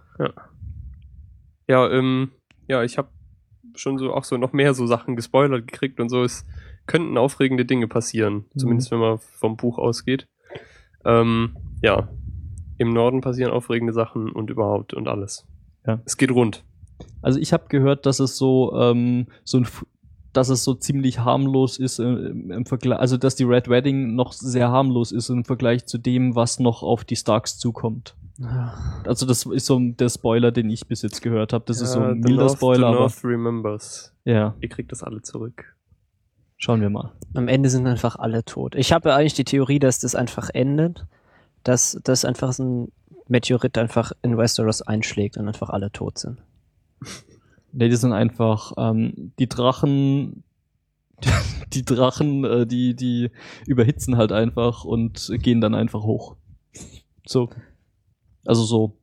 Ja, 1.68 1.90
ähm, 1.92 2.32
ja, 2.68 2.84
ich 2.84 2.98
habe 2.98 3.10
schon 3.76 3.98
so 3.98 4.14
auch 4.14 4.24
so 4.24 4.38
noch 4.38 4.54
mehr 4.54 4.74
so 4.74 4.88
Sachen 4.88 5.16
gespoilert 5.16 5.68
gekriegt 5.68 6.00
und 6.00 6.10
so. 6.10 6.24
Es 6.24 6.46
könnten 6.86 7.18
aufregende 7.18 7.66
Dinge 7.66 7.88
passieren, 7.88 8.46
Mhm. 8.54 8.60
zumindest 8.60 8.92
wenn 8.92 9.00
man 9.00 9.18
vom 9.18 9.58
Buch 9.58 9.78
ausgeht. 9.78 10.28
Ähm, 11.06 11.58
ja, 11.82 12.08
im 12.78 12.90
Norden 12.94 13.22
passieren 13.22 13.52
aufregende 13.52 13.94
Sachen 13.94 14.32
und 14.32 14.50
überhaupt 14.50 14.94
und 14.94 15.08
alles. 15.08 15.46
Ja. 15.86 16.00
Es 16.06 16.18
geht 16.18 16.32
rund. 16.32 16.64
Also 17.22 17.40
ich 17.40 17.54
habe 17.54 17.66
gehört, 17.70 18.06
dass 18.06 18.20
es 18.20 18.38
so 18.38 18.74
ähm, 18.76 19.28
so 19.44 19.58
ein 19.60 19.68
dass 20.34 20.50
es 20.50 20.64
so 20.64 20.76
ziemlich 20.76 21.20
harmlos 21.20 21.80
ist 21.80 21.98
äh, 22.00 22.04
im 22.04 22.52
im 22.52 22.66
Vergleich, 22.66 23.00
also 23.00 23.18
dass 23.18 23.36
die 23.36 23.44
Red 23.44 23.70
Wedding 23.70 24.14
noch 24.16 24.34
sehr 24.34 24.70
harmlos 24.70 25.12
ist 25.12 25.30
im 25.30 25.44
Vergleich 25.46 25.86
zu 25.88 25.98
dem, 25.98 26.36
was 26.36 26.60
noch 26.60 26.84
auf 26.84 27.04
die 27.06 27.16
Starks 27.16 27.58
zukommt. 27.58 28.16
Ja. 28.40 28.74
Also 29.06 29.26
das 29.26 29.46
ist 29.48 29.66
so 29.66 29.80
der 29.80 30.10
Spoiler, 30.10 30.52
den 30.52 30.70
ich 30.70 30.86
bis 30.88 31.02
jetzt 31.02 31.24
gehört 31.24 31.54
habe. 31.54 31.66
Das 31.66 31.82
ist 31.82 31.94
so 31.94 32.00
Ja, 32.02 32.10
ein 32.10 32.22
the 32.22 32.30
milder 32.30 32.44
North, 32.46 32.58
Spoiler, 32.58 32.78
the 32.80 32.86
aber 32.86 33.00
North 33.00 33.24
remembers. 33.24 34.14
ja, 34.26 34.54
Ihr 34.62 34.70
kriegt 34.70 34.92
das 34.92 35.02
alle 35.02 35.24
zurück. 35.24 35.76
schauen 36.58 36.82
wir 36.82 36.92
mal. 36.92 37.14
Am 37.34 37.48
Ende 37.48 37.70
sind 37.72 37.88
einfach 37.88 38.16
alle 38.18 38.44
tot. 38.46 38.76
Ich 38.76 38.92
habe 38.94 39.10
ja 39.10 39.16
eigentlich 39.16 39.34
die 39.34 39.44
Theorie, 39.44 39.80
dass 39.80 39.98
das 40.00 40.14
einfach 40.14 40.50
endet, 40.54 41.06
dass 41.64 42.00
das 42.04 42.26
einfach 42.26 42.54
so 42.54 42.64
ein 42.64 42.92
Meteorit 43.28 43.76
einfach 43.80 44.12
in 44.22 44.38
Westeros 44.38 44.84
einschlägt 44.84 45.38
und 45.38 45.48
einfach 45.48 45.70
alle 45.72 45.92
tot 45.92 46.20
sind. 46.20 46.38
Nee, 47.72 47.90
die 47.90 47.96
sind 47.96 48.14
einfach 48.14 48.74
ähm, 48.78 49.34
die 49.40 49.48
Drachen, 49.48 50.44
die 51.74 51.86
Drachen, 51.86 52.44
äh, 52.44 52.66
die 52.66 52.96
die 52.96 53.32
überhitzen 53.66 54.18
halt 54.18 54.32
einfach 54.32 54.84
und 54.84 55.32
gehen 55.42 55.62
dann 55.62 55.76
einfach 55.76 56.04
hoch. 56.04 56.38
So, 57.26 57.50
also 58.46 58.64
so 58.64 58.98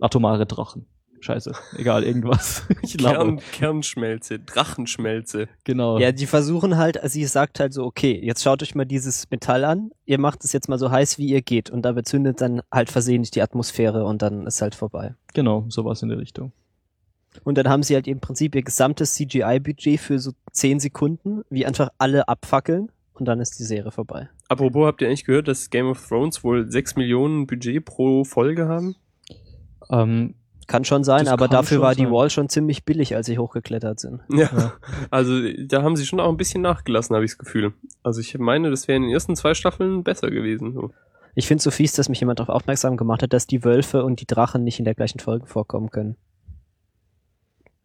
atomare 0.00 0.46
Drachen. 0.46 0.86
Scheiße, 1.20 1.52
egal 1.76 2.04
irgendwas. 2.04 2.66
Ich. 2.82 2.98
Kern, 2.98 3.40
Kernschmelze, 3.52 4.38
Drachenschmelze. 4.38 5.48
Genau. 5.64 5.98
Ja, 5.98 6.12
die 6.12 6.26
versuchen 6.26 6.76
halt, 6.76 7.00
sie 7.04 7.24
sagt 7.24 7.58
halt 7.58 7.72
so, 7.72 7.84
okay, 7.84 8.20
jetzt 8.22 8.42
schaut 8.42 8.62
euch 8.62 8.74
mal 8.74 8.84
dieses 8.84 9.28
Metall 9.30 9.64
an, 9.64 9.90
ihr 10.04 10.20
macht 10.20 10.44
es 10.44 10.52
jetzt 10.52 10.68
mal 10.68 10.78
so 10.78 10.90
heiß, 10.90 11.18
wie 11.18 11.26
ihr 11.26 11.42
geht 11.42 11.70
und 11.70 11.82
dabei 11.82 12.02
zündet 12.02 12.40
dann 12.40 12.60
halt 12.72 12.90
versehentlich 12.90 13.32
die 13.32 13.42
Atmosphäre 13.42 14.04
und 14.04 14.22
dann 14.22 14.46
ist 14.46 14.62
halt 14.62 14.74
vorbei. 14.74 15.14
Genau, 15.34 15.64
sowas 15.68 16.02
in 16.02 16.10
der 16.10 16.18
Richtung. 16.18 16.52
Und 17.44 17.58
dann 17.58 17.68
haben 17.68 17.82
sie 17.82 17.94
halt 17.94 18.06
im 18.06 18.20
Prinzip 18.20 18.54
ihr 18.54 18.62
gesamtes 18.62 19.14
CGI-Budget 19.14 20.00
für 20.00 20.18
so 20.18 20.32
10 20.52 20.80
Sekunden, 20.80 21.42
wie 21.50 21.66
einfach 21.66 21.90
alle 21.98 22.28
abfackeln 22.28 22.90
und 23.14 23.26
dann 23.26 23.40
ist 23.40 23.58
die 23.58 23.64
Serie 23.64 23.90
vorbei. 23.90 24.28
Apropos, 24.48 24.86
habt 24.86 25.00
ihr 25.00 25.08
eigentlich 25.08 25.24
gehört, 25.24 25.48
dass 25.48 25.70
Game 25.70 25.86
of 25.86 26.06
Thrones 26.06 26.44
wohl 26.44 26.70
6 26.70 26.96
Millionen 26.96 27.46
Budget 27.46 27.84
pro 27.84 28.24
Folge 28.24 28.68
haben? 28.68 28.94
Ähm, 29.90 30.34
Kann 30.66 30.84
schon 30.84 31.04
sein, 31.04 31.28
aber 31.28 31.48
dafür 31.48 31.80
war 31.80 31.94
die 31.94 32.02
sein. 32.02 32.12
Wall 32.12 32.30
schon 32.30 32.48
ziemlich 32.48 32.84
billig, 32.84 33.14
als 33.14 33.26
sie 33.26 33.38
hochgeklettert 33.38 34.00
sind. 34.00 34.20
Ja. 34.30 34.50
Ja. 34.56 34.72
Also 35.10 35.40
da 35.66 35.82
haben 35.82 35.96
sie 35.96 36.04
schon 36.04 36.20
auch 36.20 36.28
ein 36.28 36.36
bisschen 36.36 36.62
nachgelassen, 36.62 37.14
habe 37.14 37.24
ich 37.24 37.32
das 37.32 37.38
Gefühl. 37.38 37.72
Also 38.02 38.20
ich 38.20 38.36
meine, 38.38 38.70
das 38.70 38.88
wäre 38.88 38.96
in 38.96 39.02
den 39.02 39.12
ersten 39.12 39.36
zwei 39.36 39.54
Staffeln 39.54 40.02
besser 40.02 40.30
gewesen. 40.30 40.72
So. 40.72 40.90
Ich 41.34 41.46
finde 41.46 41.62
so 41.62 41.70
fies, 41.70 41.92
dass 41.92 42.08
mich 42.08 42.20
jemand 42.20 42.40
darauf 42.40 42.54
aufmerksam 42.54 42.96
gemacht 42.96 43.22
hat, 43.22 43.32
dass 43.32 43.46
die 43.46 43.62
Wölfe 43.64 44.04
und 44.04 44.20
die 44.20 44.26
Drachen 44.26 44.64
nicht 44.64 44.78
in 44.78 44.84
der 44.84 44.94
gleichen 44.94 45.20
Folge 45.20 45.46
vorkommen 45.46 45.90
können. 45.90 46.16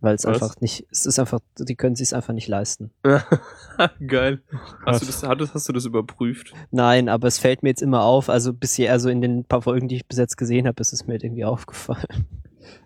Weil 0.01 0.15
es 0.15 0.25
einfach 0.25 0.59
nicht, 0.61 0.87
es 0.89 1.05
ist 1.05 1.19
einfach, 1.19 1.39
die 1.59 1.75
können 1.75 1.95
sich 1.95 2.15
einfach 2.15 2.33
nicht 2.33 2.47
leisten. 2.47 2.89
Geil. 4.07 4.41
Hast 4.83 5.03
du, 5.03 5.05
das, 5.05 5.21
hattest, 5.23 5.53
hast 5.53 5.69
du 5.69 5.73
das 5.73 5.85
überprüft? 5.85 6.53
Nein, 6.71 7.07
aber 7.07 7.27
es 7.27 7.37
fällt 7.37 7.61
mir 7.61 7.69
jetzt 7.69 7.83
immer 7.83 8.01
auf, 8.03 8.27
also 8.27 8.51
bisher, 8.51 8.91
also 8.91 9.09
in 9.09 9.21
den 9.21 9.43
paar 9.45 9.61
Folgen, 9.61 9.87
die 9.87 9.97
ich 9.97 10.07
bis 10.07 10.17
jetzt 10.17 10.37
gesehen 10.37 10.67
habe, 10.67 10.81
ist 10.81 10.91
es 10.91 11.05
mir 11.05 11.15
irgendwie 11.23 11.45
aufgefallen. 11.45 12.25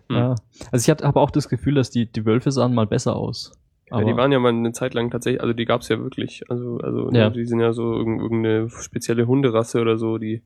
Hm. 0.08 0.16
ja. 0.16 0.34
Also 0.70 0.84
ich 0.84 0.90
habe 0.90 1.16
auch 1.18 1.30
das 1.30 1.48
Gefühl, 1.48 1.74
dass 1.74 1.90
die, 1.90 2.10
die 2.10 2.24
Wölfe 2.26 2.52
sahen 2.52 2.74
mal 2.74 2.86
besser 2.86 3.16
aus. 3.16 3.52
Ja, 3.90 4.02
die 4.02 4.16
waren 4.16 4.32
ja 4.32 4.38
mal 4.40 4.48
eine 4.48 4.72
Zeit 4.72 4.94
lang 4.94 5.10
tatsächlich, 5.10 5.40
also 5.40 5.52
die 5.54 5.64
gab 5.64 5.80
es 5.82 5.88
ja 5.88 5.98
wirklich. 5.98 6.50
Also, 6.50 6.78
also 6.78 7.10
Ja. 7.12 7.30
die 7.30 7.46
sind 7.46 7.60
ja 7.60 7.72
so 7.72 7.94
irgend- 7.94 8.20
irgendeine 8.20 8.68
spezielle 8.68 9.26
Hunderasse 9.26 9.80
oder 9.80 9.96
so, 9.96 10.18
die, 10.18 10.42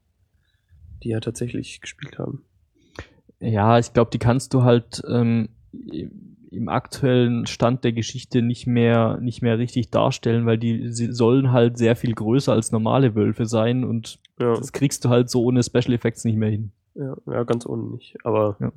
die 1.02 1.08
ja 1.08 1.20
tatsächlich 1.20 1.80
gespielt 1.80 2.18
haben. 2.18 2.44
Ja, 3.40 3.78
ich 3.78 3.92
glaube, 3.94 4.10
die 4.10 4.18
kannst 4.18 4.52
du 4.54 4.62
halt 4.62 5.02
ähm, 5.08 5.48
im 6.50 6.68
aktuellen 6.68 7.46
Stand 7.46 7.84
der 7.84 7.92
Geschichte 7.92 8.42
nicht 8.42 8.66
mehr 8.66 9.18
nicht 9.20 9.42
mehr 9.42 9.58
richtig 9.58 9.90
darstellen, 9.90 10.46
weil 10.46 10.58
die 10.58 10.92
sie 10.92 11.12
sollen 11.12 11.52
halt 11.52 11.78
sehr 11.78 11.96
viel 11.96 12.14
größer 12.14 12.52
als 12.52 12.72
normale 12.72 13.14
Wölfe 13.14 13.46
sein 13.46 13.84
und 13.84 14.18
Ja, 14.38 14.54
das 14.54 14.72
kriegst 14.72 15.04
du 15.04 15.08
halt 15.08 15.30
so 15.30 15.44
ohne 15.44 15.62
Special 15.62 15.92
Effects 15.92 16.24
nicht 16.24 16.36
mehr 16.36 16.50
hin. 16.50 16.72
ja, 16.94 17.16
ja 17.26 17.44
ganz 17.44 17.66
ohne 17.66 17.84
nicht. 17.84 18.16
Aber 18.24 18.56
Ja. 18.60 18.72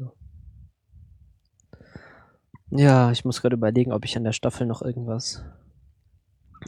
Ja, 2.76 3.12
ich 3.12 3.24
muss 3.24 3.42
gerade 3.42 3.56
überlegen, 3.56 3.92
ob 3.92 4.04
ich 4.04 4.18
an 4.18 4.24
der 4.24 4.32
Staffel 4.32 4.66
noch 4.66 4.82
irgendwas. 4.82 5.44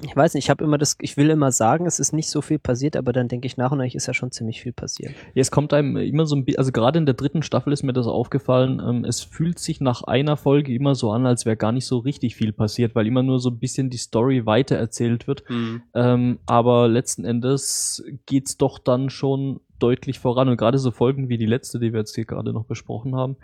Ich 0.04 0.16
weiß 0.16 0.34
nicht, 0.34 0.46
ich 0.46 0.50
habe 0.50 0.64
immer 0.64 0.78
das, 0.78 0.96
ich 1.02 1.18
will 1.18 1.30
immer 1.30 1.52
sagen, 1.52 1.86
es 1.86 2.00
ist 2.00 2.14
nicht 2.14 2.30
so 2.30 2.42
viel 2.42 2.60
passiert, 2.60 2.96
aber 2.96 3.14
dann 3.14 3.28
denke 3.28 3.48
ich 3.48 3.58
nach 3.58 3.72
und 3.72 3.80
nach 3.80 3.86
ist 3.86 4.08
ja 4.08 4.14
schon 4.14 4.32
ziemlich 4.32 4.62
viel 4.62 4.74
passiert. 4.74 5.12
Ja, 5.34 5.42
es 5.42 5.52
kommt 5.52 5.74
einem 5.74 5.98
immer 5.98 6.26
so 6.26 6.36
ein 6.36 6.46
bisschen, 6.46 6.60
also 6.60 6.72
gerade 6.72 7.00
in 7.00 7.06
der 7.06 7.16
dritten 7.16 7.44
Staffel 7.44 7.72
ist 7.74 7.84
mir 7.84 7.94
das 7.94 8.08
aufgefallen, 8.08 8.82
ähm, 8.86 9.06
es 9.06 9.22
fühlt 9.22 9.60
sich 9.60 9.82
nach 9.82 10.04
einer 10.04 10.38
Folge 10.38 10.74
immer 10.74 10.96
so 10.96 11.12
an, 11.12 11.26
als 11.26 11.46
wäre 11.46 11.58
gar 11.58 11.72
nicht 11.72 11.86
so 11.86 12.00
richtig 12.00 12.36
viel 12.36 12.52
passiert, 12.54 12.96
weil 12.96 13.08
immer 13.08 13.24
nur 13.24 13.40
so 13.40 13.50
ein 13.50 13.60
bisschen 13.60 13.90
die 13.90 13.98
Story 13.98 14.46
weitererzählt 14.46 15.28
wird. 15.28 15.44
hm, 15.48 15.82
Ähm, 15.94 16.40
aber 16.46 16.88
letzten 16.88 17.26
Endes 17.26 18.04
geht's 18.26 18.58
doch 18.58 18.80
dann 18.80 19.10
schon 19.10 19.60
deutlich 19.80 20.20
voran. 20.20 20.50
Und 20.50 20.58
gerade 20.58 20.78
so 20.78 20.92
Folgen 20.92 21.30
wie 21.30 21.38
die 21.38 21.46
letzte, 21.46 21.80
die 21.80 21.94
wir 21.94 22.00
jetzt 22.00 22.16
hier 22.16 22.26
gerade 22.26 22.54
noch 22.54 22.66
besprochen 22.66 23.16
haben, 23.16 23.38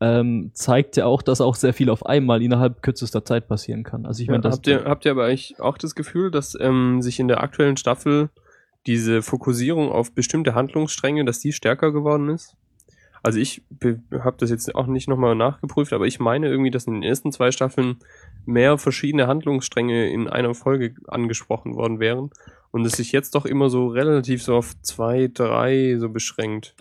ähm, 0.00 0.50
zeigt 0.54 0.96
ja 0.96 1.06
auch, 1.06 1.22
dass 1.22 1.40
auch 1.40 1.54
sehr 1.54 1.74
viel 1.74 1.90
auf 1.90 2.06
einmal 2.06 2.42
innerhalb 2.42 2.82
kürzester 2.82 3.24
Zeit 3.24 3.48
passieren 3.48 3.82
kann. 3.82 4.06
Also 4.06 4.22
ich 4.22 4.28
meine, 4.28 4.44
ja, 4.44 4.50
habt, 4.50 4.66
ihr, 4.66 4.84
habt 4.84 5.04
ihr 5.04 5.12
aber 5.12 5.26
eigentlich 5.26 5.60
auch 5.60 5.78
das 5.78 5.94
Gefühl, 5.94 6.30
dass 6.30 6.56
ähm, 6.60 7.02
sich 7.02 7.20
in 7.20 7.28
der 7.28 7.42
aktuellen 7.42 7.76
Staffel 7.76 8.30
diese 8.86 9.22
Fokussierung 9.22 9.90
auf 9.90 10.12
bestimmte 10.12 10.54
Handlungsstränge, 10.54 11.24
dass 11.24 11.40
die 11.40 11.52
stärker 11.52 11.92
geworden 11.92 12.28
ist? 12.28 12.56
Also 13.22 13.38
ich 13.38 13.62
habe 14.12 14.36
das 14.38 14.50
jetzt 14.50 14.74
auch 14.74 14.86
nicht 14.86 15.08
nochmal 15.08 15.34
nachgeprüft, 15.34 15.94
aber 15.94 16.06
ich 16.06 16.20
meine 16.20 16.48
irgendwie, 16.48 16.70
dass 16.70 16.86
in 16.86 16.92
den 16.92 17.02
ersten 17.02 17.32
zwei 17.32 17.52
Staffeln 17.52 17.96
mehr 18.44 18.76
verschiedene 18.76 19.26
Handlungsstränge 19.26 20.10
in 20.10 20.28
einer 20.28 20.52
Folge 20.52 20.94
angesprochen 21.08 21.74
worden 21.74 22.00
wären 22.00 22.30
und 22.74 22.84
es 22.84 22.92
sich 22.94 23.12
jetzt 23.12 23.36
doch 23.36 23.46
immer 23.46 23.70
so 23.70 23.86
relativ 23.86 24.42
so 24.42 24.56
auf 24.56 24.74
zwei, 24.82 25.30
drei 25.32 25.96
so 25.98 26.08
beschränkt. 26.08 26.74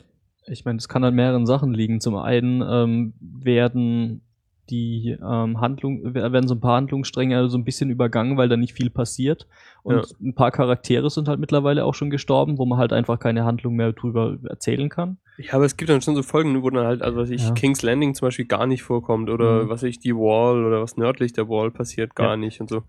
Ich 0.47 0.65
meine, 0.65 0.77
das 0.77 0.89
kann 0.89 1.03
an 1.03 1.13
mehreren 1.13 1.45
Sachen 1.45 1.71
liegen. 1.73 2.01
Zum 2.01 2.15
einen 2.15 2.63
ähm, 2.67 3.13
werden 3.21 4.21
die 4.69 5.15
ähm, 5.21 5.61
Handlung, 5.61 6.13
werden 6.15 6.47
so 6.47 6.55
ein 6.55 6.61
paar 6.61 6.77
Handlungsstränge 6.77 7.47
so 7.49 7.57
ein 7.57 7.63
bisschen 7.63 7.89
übergangen, 7.91 8.37
weil 8.37 8.49
da 8.49 8.57
nicht 8.57 8.73
viel 8.73 8.89
passiert. 8.89 9.45
Und 9.83 9.95
Ja. 9.97 10.01
ein 10.21 10.33
paar 10.33 10.51
Charaktere 10.51 11.09
sind 11.11 11.27
halt 11.27 11.39
mittlerweile 11.39 11.85
auch 11.85 11.93
schon 11.93 12.09
gestorben, 12.09 12.57
wo 12.57 12.65
man 12.65 12.79
halt 12.79 12.91
einfach 12.91 13.19
keine 13.19 13.43
Handlung 13.45 13.75
mehr 13.75 13.91
drüber 13.93 14.37
erzählen 14.49 14.89
kann. 14.89 15.17
Ja, 15.37 15.53
aber 15.53 15.65
es 15.65 15.77
gibt 15.77 15.89
dann 15.91 16.01
schon 16.01 16.15
so 16.15 16.23
Folgen, 16.23 16.61
wo 16.63 16.69
dann 16.71 16.87
halt, 16.87 17.01
also 17.03 17.19
was 17.19 17.29
ich, 17.29 17.43
Ja. 17.43 17.51
King's 17.53 17.83
Landing 17.83 18.15
zum 18.15 18.27
Beispiel 18.27 18.45
gar 18.45 18.65
nicht 18.65 18.81
vorkommt 18.83 19.29
oder 19.29 19.65
Mhm. 19.65 19.69
was 19.69 19.83
ich, 19.83 19.99
die 19.99 20.15
Wall 20.15 20.65
oder 20.65 20.81
was 20.81 20.97
nördlich 20.97 21.33
der 21.33 21.47
Wall 21.49 21.69
passiert 21.69 22.15
gar 22.15 22.31
Ja. 22.31 22.37
nicht 22.37 22.59
und 22.61 22.69
so. 22.69 22.83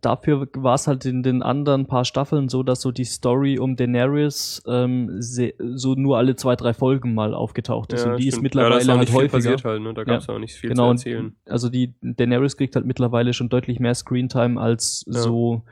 Dafür 0.00 0.48
war 0.54 0.74
es 0.74 0.86
halt 0.86 1.04
in 1.04 1.22
den 1.22 1.42
anderen 1.42 1.86
paar 1.86 2.04
Staffeln 2.04 2.48
so, 2.48 2.62
dass 2.62 2.80
so 2.80 2.90
die 2.90 3.04
Story 3.04 3.58
um 3.58 3.76
Daenerys 3.76 4.62
ähm, 4.66 5.16
so 5.20 5.94
nur 5.94 6.18
alle 6.18 6.36
zwei, 6.36 6.56
drei 6.56 6.74
Folgen 6.74 7.14
mal 7.14 7.34
aufgetaucht 7.34 7.92
ist. 7.92 8.04
Ja, 8.04 8.12
und 8.12 8.16
die 8.18 8.24
stimmt. 8.24 8.34
ist 8.38 8.42
mittlerweile 8.42 8.70
ja, 8.70 8.76
da 8.76 8.82
ist 8.82 8.88
auch 8.90 8.98
halt 8.98 9.12
häufiger. 9.12 9.30
passiert 9.36 9.64
halt, 9.64 9.82
ne? 9.82 9.94
Da 9.94 10.04
gab 10.04 10.20
es 10.20 10.28
auch 10.28 10.38
nicht 10.38 10.54
viel 10.54 10.70
genau, 10.70 10.94
zu 10.94 11.08
erzählen. 11.08 11.36
Also 11.46 11.68
die 11.68 11.94
Daenerys 12.00 12.56
kriegt 12.56 12.74
halt 12.76 12.86
mittlerweile 12.86 13.32
schon 13.32 13.48
deutlich 13.48 13.78
mehr 13.80 13.94
Screentime 13.94 14.60
als 14.60 15.04
Ja. 15.06 15.20
so 15.20 15.62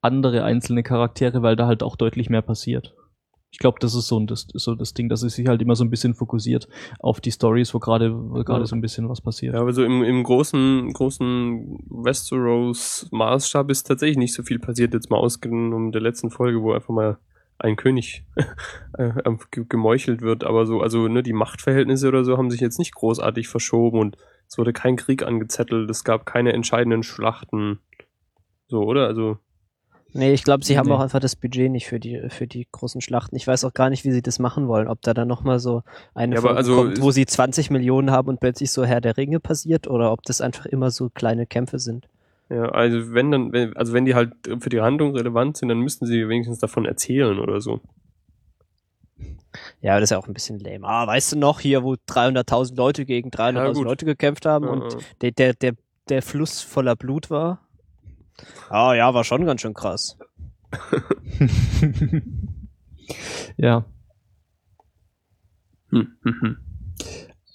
andere 0.00 0.44
einzelne 0.44 0.82
Charaktere, 0.82 1.42
weil 1.42 1.56
da 1.56 1.66
halt 1.66 1.82
auch 1.82 1.96
deutlich 1.96 2.30
mehr 2.30 2.42
passiert. 2.42 2.94
Ich 3.50 3.58
glaube, 3.58 3.78
das 3.80 3.94
ist 3.94 4.08
so, 4.08 4.18
ein, 4.20 4.26
das, 4.26 4.46
so 4.52 4.74
das 4.74 4.92
Ding, 4.92 5.08
dass 5.08 5.22
es 5.22 5.34
sich 5.34 5.46
halt 5.48 5.62
immer 5.62 5.74
so 5.74 5.82
ein 5.82 5.88
bisschen 5.90 6.14
fokussiert 6.14 6.68
auf 7.00 7.20
die 7.20 7.32
Stories, 7.32 7.72
wo 7.72 7.78
gerade 7.78 8.14
wo 8.14 8.44
gerade 8.44 8.60
Ja. 8.60 8.66
so 8.66 8.76
ein 8.76 8.82
bisschen 8.82 9.08
was 9.08 9.20
passiert. 9.22 9.54
Ja, 9.54 9.60
aber 9.60 9.72
so 9.72 9.82
im, 9.82 10.02
im 10.04 10.22
großen, 10.22 10.92
großen 10.92 11.78
Westeros 11.88 13.08
Maßstab 13.10 13.70
ist 13.70 13.84
tatsächlich 13.84 14.18
nicht 14.18 14.34
so 14.34 14.42
viel 14.42 14.58
passiert, 14.58 14.92
jetzt 14.92 15.10
mal 15.10 15.16
ausgenommen 15.16 15.92
der 15.92 16.02
letzten 16.02 16.30
Folge, 16.30 16.60
wo 16.62 16.72
einfach 16.72 16.92
mal 16.92 17.16
ein 17.58 17.76
König 17.76 18.22
äh, 18.98 19.10
ge- 19.50 19.64
gemeuchelt 19.68 20.20
wird, 20.20 20.44
aber 20.44 20.66
so, 20.66 20.80
also 20.80 21.08
ne, 21.08 21.22
die 21.22 21.32
Machtverhältnisse 21.32 22.06
oder 22.08 22.24
so 22.24 22.36
haben 22.36 22.50
sich 22.50 22.60
jetzt 22.60 22.78
nicht 22.78 22.94
großartig 22.94 23.48
verschoben 23.48 23.98
und 23.98 24.16
es 24.46 24.58
wurde 24.58 24.72
kein 24.72 24.96
Krieg 24.96 25.22
angezettelt, 25.24 25.90
es 25.90 26.04
gab 26.04 26.24
keine 26.26 26.52
entscheidenden 26.52 27.02
Schlachten. 27.02 27.80
So, 28.68 28.82
oder? 28.82 29.06
Also, 29.06 29.38
Nee, 30.14 30.32
ich 30.32 30.42
glaube, 30.42 30.64
sie 30.64 30.78
haben 30.78 30.88
Nee. 30.88 30.94
auch 30.94 31.00
einfach 31.00 31.20
das 31.20 31.36
Budget 31.36 31.70
nicht 31.70 31.86
für 31.86 32.00
die, 32.00 32.28
für 32.30 32.46
die 32.46 32.66
großen 32.72 33.00
Schlachten. 33.02 33.36
Ich 33.36 33.46
weiß 33.46 33.64
auch 33.64 33.74
gar 33.74 33.90
nicht, 33.90 34.04
wie 34.04 34.10
sie 34.12 34.22
das 34.22 34.38
machen 34.38 34.66
wollen. 34.66 34.88
Ob 34.88 35.02
da 35.02 35.12
dann 35.12 35.28
nochmal 35.28 35.58
so 35.60 35.82
eine 36.14 36.36
Ja, 36.36 36.42
also 36.44 36.76
kommt, 36.76 37.00
wo 37.02 37.10
sie 37.10 37.26
20 37.26 37.70
Millionen 37.70 38.10
haben 38.10 38.28
und 38.28 38.40
plötzlich 38.40 38.70
so 38.70 38.84
Herr 38.84 39.02
der 39.02 39.16
Ringe 39.18 39.38
passiert 39.38 39.86
oder 39.86 40.10
ob 40.12 40.22
das 40.22 40.40
einfach 40.40 40.64
immer 40.66 40.90
so 40.90 41.10
kleine 41.10 41.44
Kämpfe 41.46 41.78
sind. 41.78 42.08
ja, 42.48 42.64
also 42.70 43.12
wenn 43.12 43.30
dann, 43.30 43.52
wenn, 43.52 43.76
also 43.76 43.92
wenn 43.92 44.06
die 44.06 44.14
halt 44.14 44.32
für 44.60 44.70
die 44.70 44.80
Handlung 44.80 45.14
relevant 45.14 45.58
sind, 45.58 45.68
dann 45.68 45.80
müssten 45.80 46.06
sie 46.06 46.26
wenigstens 46.28 46.58
davon 46.58 46.86
erzählen 46.86 47.38
oder 47.38 47.60
so. 47.60 47.80
Ja, 49.80 49.94
das 49.96 50.04
ist 50.04 50.10
ja 50.10 50.18
auch 50.18 50.26
ein 50.28 50.34
bisschen 50.34 50.58
lame. 50.58 50.86
Ah, 50.86 51.06
weißt 51.06 51.32
du 51.32 51.38
noch, 51.38 51.60
hier, 51.60 51.82
wo 51.82 51.94
300.000 51.94 52.76
Leute 52.76 53.04
gegen 53.04 53.30
300.000 53.30 53.74
gut. 53.74 53.84
Leute 53.84 54.06
gekämpft 54.06 54.46
haben 54.46 54.64
Ja, 54.64 54.70
und 54.70 54.96
der, 55.20 55.32
der, 55.32 55.54
der, 55.54 55.72
der 56.08 56.22
Fluss 56.22 56.60
voller 56.62 56.96
Blut 56.96 57.28
war? 57.30 57.60
Ah, 58.70 58.94
ja, 58.94 59.12
war 59.14 59.24
schon 59.24 59.44
ganz 59.46 59.60
schön 59.60 59.74
krass. 59.74 60.18
ja. 63.56 63.84
hm, 65.90 66.08
hm, 66.22 66.34
hm. 66.40 66.56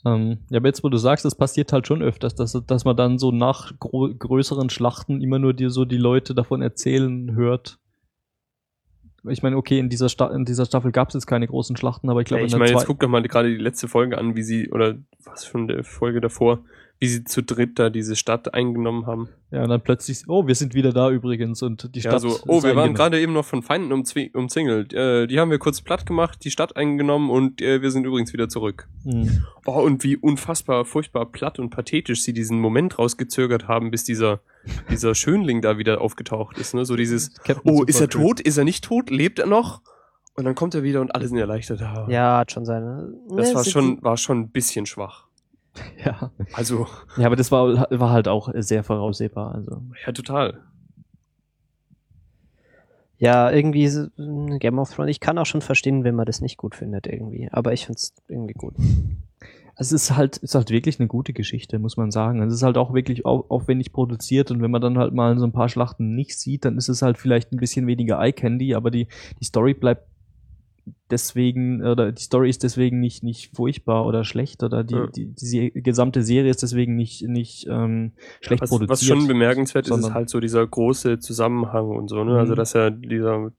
Ähm, 0.05 0.39
ja, 0.49 0.57
aber 0.57 0.67
jetzt, 0.67 0.83
wo 0.83 0.89
du 0.89 0.97
sagst, 0.97 1.23
das 1.23 1.35
passiert 1.35 1.71
halt 1.71 1.87
schon 1.87 2.01
öfters, 2.01 2.35
dass, 2.35 2.51
dass 2.67 2.83
man 2.83 2.97
dann 2.97 3.19
so 3.19 3.31
nach 3.31 3.71
größeren 3.79 4.69
Schlachten 4.69 5.21
immer 5.21 5.39
nur 5.39 5.53
die, 5.53 5.69
so 5.69 5.85
die 5.85 5.97
Leute 5.97 6.35
davon 6.35 6.61
erzählen 6.61 7.35
hört. 7.35 7.79
Ich 9.29 9.41
meine, 9.41 9.55
okay, 9.55 9.79
in 9.79 9.87
dieser, 9.87 10.09
Sta 10.09 10.27
in 10.27 10.43
dieser 10.43 10.65
Staffel 10.65 10.91
gab 10.91 11.07
es 11.07 11.13
jetzt 11.13 11.27
keine 11.27 11.47
großen 11.47 11.77
Schlachten, 11.77 12.09
aber 12.09 12.19
ich 12.19 12.25
glaube, 12.25 12.41
Ja, 12.41 12.47
ich 12.47 12.57
meine, 12.57 12.71
jetzt 12.71 12.85
guck 12.85 12.99
doch 12.99 13.07
mal 13.07 13.21
gerade 13.21 13.49
die 13.49 13.61
letzte 13.61 13.87
Folge 13.87 14.17
an, 14.17 14.35
wie 14.35 14.43
sie, 14.43 14.69
oder 14.69 14.95
was 15.23 15.45
schon 15.45 15.69
der 15.69 15.85
Folge 15.85 16.19
davor, 16.19 16.65
wie 17.03 17.07
sie 17.09 17.25
zu 17.25 17.43
dritt 17.43 17.79
da 17.79 17.89
diese 17.89 18.15
Stadt 18.15 18.53
eingenommen 18.53 19.05
haben. 19.07 19.27
ja, 19.51 19.61
und 19.63 19.69
dann 19.69 19.81
plötzlich, 19.81 20.23
oh, 20.29 20.47
wir 20.47 20.55
sind 20.55 20.73
wieder 20.73 20.93
da 20.93 21.09
übrigens 21.09 21.61
und 21.61 21.93
die 21.93 21.99
Ja, 21.99 22.11
Stadt. 22.11 22.21
so, 22.21 22.29
ist 22.29 22.43
oh, 22.47 22.63
wir 22.63 22.77
waren 22.77 22.93
gerade 22.93 23.19
eben 23.19 23.33
noch 23.33 23.43
von 23.43 23.61
Feinden 23.61 23.91
umzwi- 23.91 24.33
umzingelt. 24.33 24.93
Äh, 24.93 25.27
die 25.27 25.37
haben 25.41 25.51
wir 25.51 25.59
kurz 25.59 25.81
platt 25.81 26.05
gemacht, 26.05 26.39
die 26.45 26.49
Stadt 26.49 26.77
eingenommen 26.77 27.29
und 27.29 27.61
äh, 27.61 27.81
wir 27.81 27.91
sind 27.91 28.05
übrigens 28.05 28.31
wieder 28.31 28.47
zurück. 28.47 28.87
Hm. 29.03 29.43
Oh, 29.65 29.81
und 29.81 30.01
wie 30.05 30.15
unfassbar, 30.15 30.85
furchtbar 30.85 31.25
platt 31.25 31.59
und 31.59 31.71
pathetisch 31.71 32.21
sie 32.23 32.31
diesen 32.31 32.57
Moment 32.61 32.97
rausgezögert 32.97 33.67
haben, 33.67 33.91
bis 33.91 34.05
dieser, 34.05 34.39
dieser 34.89 35.13
Schönling 35.13 35.61
da 35.61 35.77
wieder 35.77 35.99
aufgetaucht 35.99 36.57
ist. 36.57 36.73
Ne? 36.73 36.85
So 36.85 36.95
dieses, 36.95 37.33
Captain 37.43 37.69
oh, 37.69 37.83
ist 37.83 37.99
er 37.99 38.07
tot? 38.07 38.39
Ist 38.39 38.55
er 38.57 38.63
nicht 38.63 38.85
tot? 38.85 39.09
Lebt 39.09 39.39
er 39.39 39.47
noch? 39.47 39.81
Und 40.35 40.45
dann 40.45 40.55
kommt 40.55 40.73
er 40.73 40.83
wieder 40.83 41.01
und 41.01 41.13
alle 41.13 41.27
sind 41.27 41.37
erleichtert. 41.37 41.81
Ja, 42.07 42.37
hat 42.39 42.51
schon 42.51 42.63
seine. 42.65 43.13
Das 43.35 43.49
Ne, 43.49 43.55
war 43.55 43.65
schon, 43.65 44.01
war 44.01 44.17
schon 44.17 44.39
ein 44.39 44.49
bisschen 44.51 44.85
schwach. 44.85 45.27
Ja. 46.05 46.31
Also, 46.53 46.87
ja, 47.17 47.25
aber 47.25 47.35
das 47.35 47.51
war, 47.51 47.87
war 47.89 48.11
halt 48.11 48.27
auch 48.27 48.49
sehr 48.55 48.83
voraussehbar. 48.83 49.55
Also. 49.55 49.81
ja, 50.05 50.11
total. 50.11 50.61
Ja, 53.17 53.51
irgendwie 53.51 53.89
Game 54.59 54.79
of 54.79 54.93
Thrones. 54.93 55.09
Ich 55.09 55.19
kann 55.19 55.37
auch 55.37 55.45
schon 55.45 55.61
verstehen, 55.61 56.03
wenn 56.03 56.15
man 56.15 56.25
das 56.25 56.41
nicht 56.41 56.57
gut 56.57 56.75
findet 56.75 57.07
irgendwie. 57.07 57.47
Aber 57.51 57.71
ich 57.71 57.85
find's 57.85 58.13
irgendwie 58.27 58.53
gut. 58.53 58.75
Also 59.75 59.95
es 59.95 60.03
ist 60.03 60.15
halt, 60.15 60.37
ist 60.37 60.55
halt 60.55 60.69
wirklich 60.69 60.99
eine 60.99 61.07
gute 61.07 61.33
Geschichte, 61.33 61.79
muss 61.79 61.97
man 61.97 62.11
sagen. 62.11 62.41
Es 62.43 62.53
ist 62.53 62.63
halt 62.63 62.77
auch 62.77 62.93
wirklich 62.93 63.25
au 63.25 63.45
aufwendig 63.49 63.91
produziert 63.91 64.51
und 64.51 64.61
wenn 64.61 64.69
man 64.69 64.81
dann 64.81 64.99
halt 64.99 65.13
mal 65.13 65.37
so 65.39 65.45
ein 65.45 65.51
paar 65.51 65.69
Schlachten 65.69 66.13
nicht 66.13 66.37
sieht, 66.37 66.65
dann 66.65 66.77
ist 66.77 66.89
es 66.89 67.01
halt 67.01 67.17
vielleicht 67.17 67.51
ein 67.51 67.57
bisschen 67.57 67.87
weniger 67.87 68.19
Eye 68.19 68.33
Candy, 68.33 68.75
aber 68.75 68.91
die, 68.91 69.07
die 69.39 69.45
Story 69.45 69.73
bleibt 69.73 70.05
deswegen, 71.09 71.83
oder 71.85 72.11
die 72.11 72.21
Story 72.23 72.49
ist 72.49 72.63
deswegen 72.63 72.99
nicht, 72.99 73.23
nicht 73.23 73.55
furchtbar 73.55 74.05
oder 74.05 74.23
schlecht 74.23 74.63
oder 74.63 74.83
die, 74.83 74.95
Ja. 74.95 75.07
die, 75.07 75.27
die, 75.33 75.45
se- 75.45 75.71
gesamte 75.71 76.23
Serie 76.23 76.49
ist 76.49 76.61
deswegen 76.63 76.95
nicht, 76.95 77.21
nicht 77.27 77.67
ähm, 77.69 78.13
schlecht 78.41 78.61
Was, 78.63 78.69
produziert. 78.69 78.89
was 78.89 79.03
schon 79.05 79.27
bemerkenswert 79.27 79.87
ist, 79.87 79.97
ist 79.97 80.13
halt 80.13 80.29
so 80.29 80.39
dieser 80.39 80.65
große 80.65 81.19
Zusammenhang 81.19 81.87
und 81.87 82.09
so, 82.09 82.23
ne? 82.23 82.37
Also, 82.37 82.53
Mhm. 82.53 82.57
dass 82.57 82.75
er 82.75 82.91
dieser, 82.91 83.51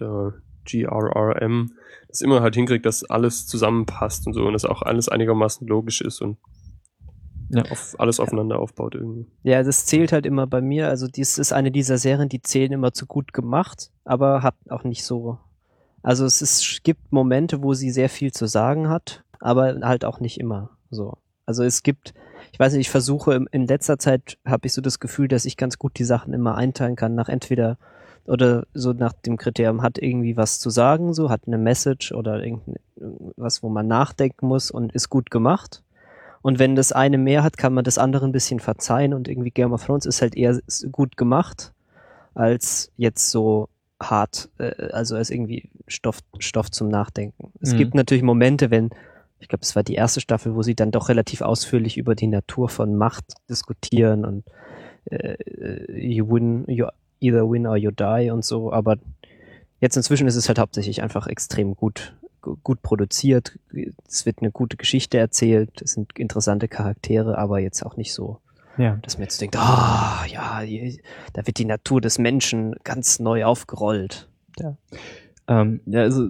der 0.00 0.34
GRRM 0.64 1.70
das 2.08 2.20
immer 2.20 2.40
halt 2.40 2.54
hinkriegt, 2.54 2.86
dass 2.86 3.04
alles 3.04 3.46
zusammenpasst 3.46 4.26
und 4.26 4.32
so 4.32 4.44
und 4.46 4.52
dass 4.52 4.64
auch 4.64 4.82
alles 4.82 5.08
einigermaßen 5.08 5.66
logisch 5.66 6.00
ist 6.00 6.20
und 6.22 6.38
Ja. 7.48 7.62
auf, 7.70 7.94
alles 7.98 8.18
aufeinander 8.18 8.58
aufbaut 8.58 8.94
irgendwie. 8.96 9.26
Ja, 9.44 9.62
das 9.62 9.86
zählt 9.86 10.10
halt 10.12 10.26
immer 10.26 10.46
bei 10.48 10.60
mir. 10.60 10.88
Also 10.88 11.06
dies 11.06 11.38
ist 11.38 11.52
eine 11.52 11.70
dieser 11.70 11.96
Serien, 11.98 12.28
die 12.28 12.42
zählen 12.42 12.72
immer 12.72 12.92
zu 12.92 13.06
gut 13.06 13.32
gemacht, 13.32 13.90
aber 14.04 14.42
hat 14.42 14.56
auch 14.68 14.82
nicht 14.82 15.04
so. 15.04 15.38
Also 16.06 16.24
es 16.24 16.40
ist, 16.40 16.84
gibt 16.84 17.10
Momente, 17.10 17.64
wo 17.64 17.74
sie 17.74 17.90
sehr 17.90 18.08
viel 18.08 18.30
zu 18.30 18.46
sagen 18.46 18.88
hat, 18.88 19.24
aber 19.40 19.80
halt 19.82 20.04
auch 20.04 20.20
nicht 20.20 20.38
immer 20.38 20.70
so. 20.88 21.14
Also 21.46 21.64
es 21.64 21.82
gibt, 21.82 22.14
ich 22.52 22.60
weiß 22.60 22.74
nicht, 22.74 22.82
ich 22.82 22.90
versuche 22.90 23.44
in 23.50 23.66
letzter 23.66 23.98
Zeit 23.98 24.38
habe 24.46 24.68
ich 24.68 24.72
so 24.72 24.80
das 24.80 25.00
Gefühl, 25.00 25.26
dass 25.26 25.44
ich 25.44 25.56
ganz 25.56 25.80
gut 25.80 25.98
die 25.98 26.04
Sachen 26.04 26.32
immer 26.32 26.54
einteilen 26.54 26.94
kann 26.94 27.16
nach 27.16 27.28
entweder 27.28 27.76
oder 28.24 28.68
so 28.72 28.92
nach 28.92 29.14
dem 29.14 29.36
Kriterium 29.36 29.82
hat 29.82 29.98
irgendwie 29.98 30.36
was 30.36 30.60
zu 30.60 30.70
sagen, 30.70 31.12
so 31.12 31.28
hat 31.28 31.40
eine 31.48 31.58
Message 31.58 32.12
oder 32.12 32.40
irgendwas, 32.40 33.64
wo 33.64 33.68
man 33.68 33.88
nachdenken 33.88 34.46
muss 34.46 34.70
und 34.70 34.92
ist 34.92 35.10
gut 35.10 35.32
gemacht. 35.32 35.82
Und 36.40 36.60
wenn 36.60 36.76
das 36.76 36.92
eine 36.92 37.18
mehr 37.18 37.42
hat, 37.42 37.56
kann 37.56 37.74
man 37.74 37.82
das 37.82 37.98
andere 37.98 38.26
ein 38.26 38.32
bisschen 38.32 38.60
verzeihen 38.60 39.12
und 39.12 39.26
irgendwie 39.26 39.50
Game 39.50 39.72
of 39.72 39.84
Thrones 39.84 40.06
ist 40.06 40.22
halt 40.22 40.36
eher 40.36 40.56
gut 40.92 41.16
gemacht 41.16 41.72
als 42.32 42.92
jetzt 42.96 43.32
so 43.32 43.68
hart, 44.02 44.48
äh, 44.58 44.90
also 44.92 45.16
als 45.16 45.30
irgendwie 45.30 45.70
Stoff, 45.88 46.20
Stoff 46.38 46.70
zum 46.70 46.88
Nachdenken. 46.88 47.52
Es 47.60 47.72
Mhm. 47.72 47.78
gibt 47.78 47.94
natürlich 47.94 48.22
Momente, 48.22 48.70
wenn, 48.70 48.90
ich 49.40 49.48
glaube, 49.48 49.62
es 49.62 49.74
war 49.76 49.82
die 49.82 49.94
erste 49.94 50.20
Staffel, 50.20 50.54
wo 50.54 50.62
sie 50.62 50.74
dann 50.74 50.90
doch 50.90 51.08
relativ 51.08 51.40
ausführlich 51.42 51.96
über 51.96 52.14
die 52.14 52.26
Natur 52.26 52.68
von 52.68 52.94
Macht 52.96 53.24
diskutieren 53.48 54.24
und 54.24 54.44
äh, 55.10 55.36
you 55.98 56.28
win, 56.30 56.64
you 56.68 56.86
either 57.20 57.48
win 57.50 57.66
or 57.66 57.76
you 57.76 57.90
die 57.90 58.30
und 58.30 58.44
so, 58.44 58.72
aber 58.72 58.96
jetzt 59.80 59.96
inzwischen 59.96 60.26
ist 60.26 60.36
es 60.36 60.48
halt 60.48 60.58
hauptsächlich 60.58 61.02
einfach 61.02 61.26
extrem 61.26 61.74
gut, 61.76 62.14
gu- 62.42 62.56
gut 62.62 62.82
produziert. 62.82 63.58
Es 64.06 64.26
wird 64.26 64.38
eine 64.40 64.50
gute 64.50 64.76
Geschichte 64.76 65.16
erzählt, 65.18 65.80
es 65.82 65.92
sind 65.92 66.18
interessante 66.18 66.68
Charaktere, 66.68 67.38
aber 67.38 67.60
jetzt 67.60 67.84
auch 67.84 67.96
nicht 67.96 68.12
so, 68.12 68.40
Ja. 68.78 68.96
dass 69.02 69.16
man 69.16 69.22
jetzt 69.24 69.40
denkt, 69.40 69.56
ah, 69.58 70.24
ja, 70.30 70.62
je- 70.62 70.98
da 71.32 71.46
wird 71.46 71.58
die 71.58 71.64
Natur 71.64 72.00
des 72.00 72.18
Menschen 72.18 72.74
ganz 72.84 73.18
neu 73.20 73.44
aufgerollt. 73.44 74.28
Ähm, 75.48 75.80
ja, 75.86 76.00
also 76.00 76.28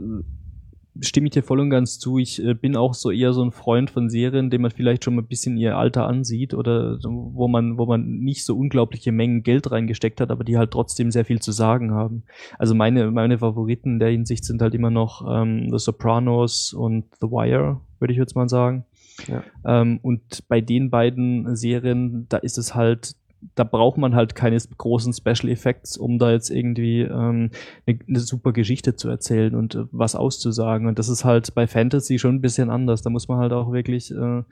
stimme 1.01 1.27
ich 1.27 1.33
dir 1.33 1.43
voll 1.43 1.61
und 1.61 1.69
ganz 1.71 1.99
zu. 1.99 2.19
Ich 2.19 2.43
äh, 2.43 2.55
bin 2.55 2.75
auch 2.77 2.95
so 2.95 3.11
eher 3.11 3.33
so 3.35 3.43
ein 3.45 3.51
Freund 3.53 3.91
von 3.91 4.09
Serien, 4.09 4.49
dem 4.51 4.63
man 4.63 4.71
vielleicht 4.71 5.05
schon 5.05 5.15
mal 5.15 5.23
ein 5.23 5.27
bisschen 5.29 5.57
ihr 5.59 5.77
Alter 5.77 6.07
ansieht 6.07 6.55
oder 6.55 6.99
so, 6.99 7.31
wo 7.35 7.49
man, 7.49 7.77
wo 7.79 7.85
man 7.87 8.19
nicht 8.21 8.45
so 8.47 8.57
unglaubliche 8.57 9.13
Mengen 9.13 9.43
Geld 9.43 9.71
reingesteckt 9.71 10.21
hat, 10.21 10.31
aber 10.31 10.43
die 10.45 10.57
halt 10.57 10.71
trotzdem 10.71 11.11
sehr 11.11 11.25
viel 11.27 11.41
zu 11.41 11.53
sagen 11.53 11.93
haben. 11.93 12.23
Also 12.59 12.75
meine, 12.75 13.11
meine 13.11 13.39
Favoriten 13.39 13.95
in 13.95 13.99
der 13.99 14.11
Hinsicht 14.11 14.45
sind 14.45 14.63
halt 14.63 14.75
immer 14.75 14.91
noch 14.91 15.23
ähm, 15.29 15.69
The 15.71 15.79
Sopranos 15.79 16.73
und 16.73 17.05
The 17.21 17.27
Wire, 17.29 17.81
würde 17.99 18.13
ich 18.13 18.19
jetzt 18.19 18.35
mal 18.35 18.49
sagen. 18.49 18.85
Ja. 19.27 19.43
Ähm, 19.65 19.99
und 20.03 20.47
bei 20.49 20.61
den 20.61 20.91
beiden 20.91 21.57
Serien, 21.57 22.27
da 22.29 22.39
ist 22.39 22.59
es 22.59 22.75
halt, 22.75 23.15
da 23.55 23.65
braucht 23.65 23.99
man 23.99 24.15
halt 24.15 24.35
keine 24.35 24.57
großen 24.57 25.13
Special 25.13 25.49
Effects, 25.49 25.97
um 25.97 26.19
da 26.19 26.33
jetzt 26.33 26.51
irgendwie 26.51 27.03
ähm, 27.03 27.51
eine, 27.87 27.99
eine 28.09 28.21
super 28.21 28.53
Geschichte 28.53 28.97
zu 28.97 29.09
erzählen 29.09 29.55
und 29.55 29.75
äh, 29.75 29.85
was 29.93 30.15
auszusagen. 30.15 30.87
Und 30.87 30.99
das 30.99 31.09
ist 31.09 31.25
halt 31.25 31.55
bei 31.55 31.67
Fantasy 31.67 32.19
schon 32.19 32.37
ein 32.37 32.41
bisschen 32.41 32.71
anders. 32.71 33.03
Da 33.03 33.11
muss 33.11 33.29
man 33.29 33.39
halt 33.39 33.53
auch 33.53 33.73
wirklich, 33.73 34.11
äh, 34.11 34.43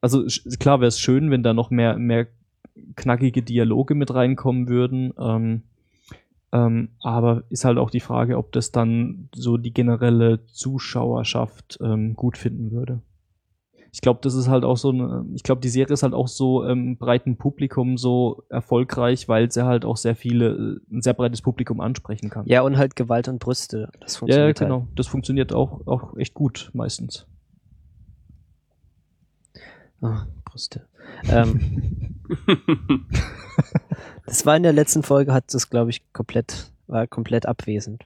also 0.00 0.24
klar 0.58 0.80
wäre 0.80 0.88
es 0.88 1.00
schön, 1.00 1.30
wenn 1.30 1.42
da 1.42 1.52
noch 1.52 1.70
mehr, 1.70 1.96
mehr 1.96 2.28
knackige 2.96 3.42
Dialoge 3.42 3.94
mit 3.94 4.14
reinkommen 4.14 4.68
würden. 4.68 5.12
Ähm, 5.18 5.62
ähm, 6.52 6.90
aber 7.00 7.44
ist 7.48 7.64
halt 7.64 7.78
auch 7.78 7.90
die 7.90 8.00
Frage, 8.00 8.36
ob 8.36 8.52
das 8.52 8.72
dann 8.72 9.28
so 9.34 9.56
die 9.56 9.72
generelle 9.72 10.46
Zuschauerschaft 10.46 11.78
ähm, 11.80 12.14
gut 12.14 12.36
finden 12.36 12.72
würde. 12.72 13.02
Ich 13.92 14.00
glaube, 14.00 14.20
das 14.22 14.34
ist 14.34 14.48
halt 14.48 14.64
auch 14.64 14.76
so 14.76 14.90
eine, 14.90 15.26
ich 15.34 15.42
glaube, 15.42 15.60
die 15.60 15.68
Serie 15.68 15.94
ist 15.94 16.02
halt 16.02 16.14
auch 16.14 16.28
so 16.28 16.64
ähm, 16.64 16.96
breiten 16.96 17.36
Publikum 17.36 17.98
so 17.98 18.44
erfolgreich, 18.48 19.28
weil 19.28 19.50
sie 19.50 19.64
halt 19.64 19.84
auch 19.84 19.96
sehr 19.96 20.14
viele, 20.14 20.80
äh, 20.90 20.96
ein 20.96 21.02
sehr 21.02 21.14
breites 21.14 21.42
Publikum 21.42 21.80
ansprechen 21.80 22.30
kann. 22.30 22.46
Ja, 22.46 22.62
und 22.62 22.76
halt 22.78 22.94
Gewalt 22.94 23.28
und 23.28 23.40
Brüste. 23.40 23.90
Das 24.00 24.16
funktioniert 24.16 24.60
ja 24.60 24.66
genau. 24.66 24.80
Halt. 24.82 24.98
Das 24.98 25.06
funktioniert 25.08 25.52
auch, 25.52 25.86
auch 25.86 26.16
echt 26.16 26.34
gut 26.34 26.70
meistens. 26.72 27.26
Oh, 30.02 30.16
Brüste. 30.44 30.86
Ähm, 31.28 32.20
das 34.26 34.46
war 34.46 34.56
in 34.56 34.62
der 34.62 34.72
letzten 34.72 35.02
Folge, 35.02 35.32
hat 35.32 35.52
das, 35.52 35.68
glaube 35.68 35.90
ich, 35.90 36.12
komplett, 36.12 36.72
war 36.86 37.06
komplett 37.06 37.46
abwesend. 37.46 38.04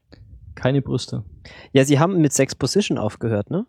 Keine 0.55 0.83
Brüste. 0.83 1.25
Ja, 1.73 1.85
sie 1.85 1.99
haben 1.99 2.21
mit 2.21 2.33
Sex 2.33 2.55
Position 2.55 2.97
aufgehört, 2.97 3.51
ne? 3.51 3.67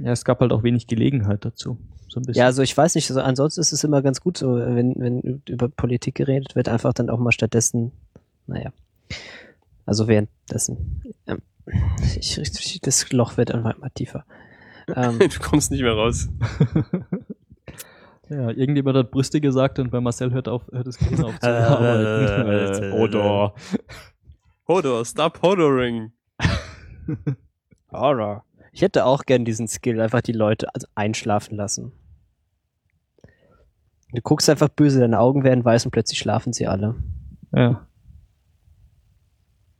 Ja, 0.00 0.12
es 0.12 0.24
gab 0.24 0.40
halt 0.40 0.52
auch 0.52 0.62
wenig 0.62 0.86
Gelegenheit 0.86 1.44
dazu. 1.44 1.78
So 2.08 2.20
ein 2.20 2.24
bisschen. 2.24 2.40
Ja, 2.40 2.46
also 2.46 2.62
ich 2.62 2.76
weiß 2.76 2.94
nicht, 2.94 3.10
also 3.10 3.20
ansonsten 3.20 3.60
ist 3.60 3.72
es 3.72 3.84
immer 3.84 4.02
ganz 4.02 4.20
gut 4.20 4.38
so, 4.38 4.56
wenn, 4.56 4.94
wenn 4.98 5.42
über 5.48 5.68
Politik 5.68 6.14
geredet 6.16 6.54
wird, 6.56 6.68
einfach 6.68 6.92
dann 6.92 7.10
auch 7.10 7.18
mal 7.18 7.32
stattdessen, 7.32 7.92
naja. 8.46 8.72
Also 9.86 10.08
währenddessen. 10.08 11.02
Ähm, 11.26 11.42
ich, 12.18 12.38
ich, 12.38 12.80
das 12.80 13.10
Loch 13.12 13.36
wird 13.36 13.52
einfach 13.52 13.76
immer 13.76 13.92
tiefer. 13.92 14.24
Ähm, 14.94 15.18
du 15.18 15.38
kommst 15.40 15.70
nicht 15.70 15.82
mehr 15.82 15.92
raus. 15.94 16.28
ja, 18.28 18.50
irgendjemand 18.50 18.96
hat 18.96 19.10
Brüste 19.10 19.40
gesagt 19.40 19.78
und 19.78 19.90
bei 19.90 20.00
Marcel 20.00 20.32
hört 20.32 20.48
auf, 20.48 20.62
hört 20.72 20.86
es 20.86 20.98
Gehirn 20.98 21.24
auf 21.24 21.38
zu 21.38 21.46
Äh, 21.48 21.52
arbeiten. 21.52 22.92
Oder. 22.92 23.54
Hodor, 24.66 25.04
stop 25.04 25.42
hodoring. 25.42 26.12
Horror. 27.92 28.44
Ich 28.74 28.82
hätte 28.82 29.06
auch 29.06 29.24
gern 29.24 29.44
diesen 29.44 29.68
Skill, 29.68 30.00
einfach 30.00 30.20
die 30.20 30.32
Leute 30.32 30.66
also 30.74 30.86
einschlafen 30.96 31.56
lassen. 31.56 31.92
Du 34.12 34.20
guckst 34.20 34.50
einfach 34.50 34.68
böse, 34.68 35.00
deine 35.00 35.20
Augen 35.20 35.44
werden 35.44 35.64
weiß 35.64 35.84
und 35.86 35.92
plötzlich 35.92 36.18
schlafen 36.18 36.52
sie 36.52 36.66
alle. 36.66 36.96
Ja. 37.52 37.86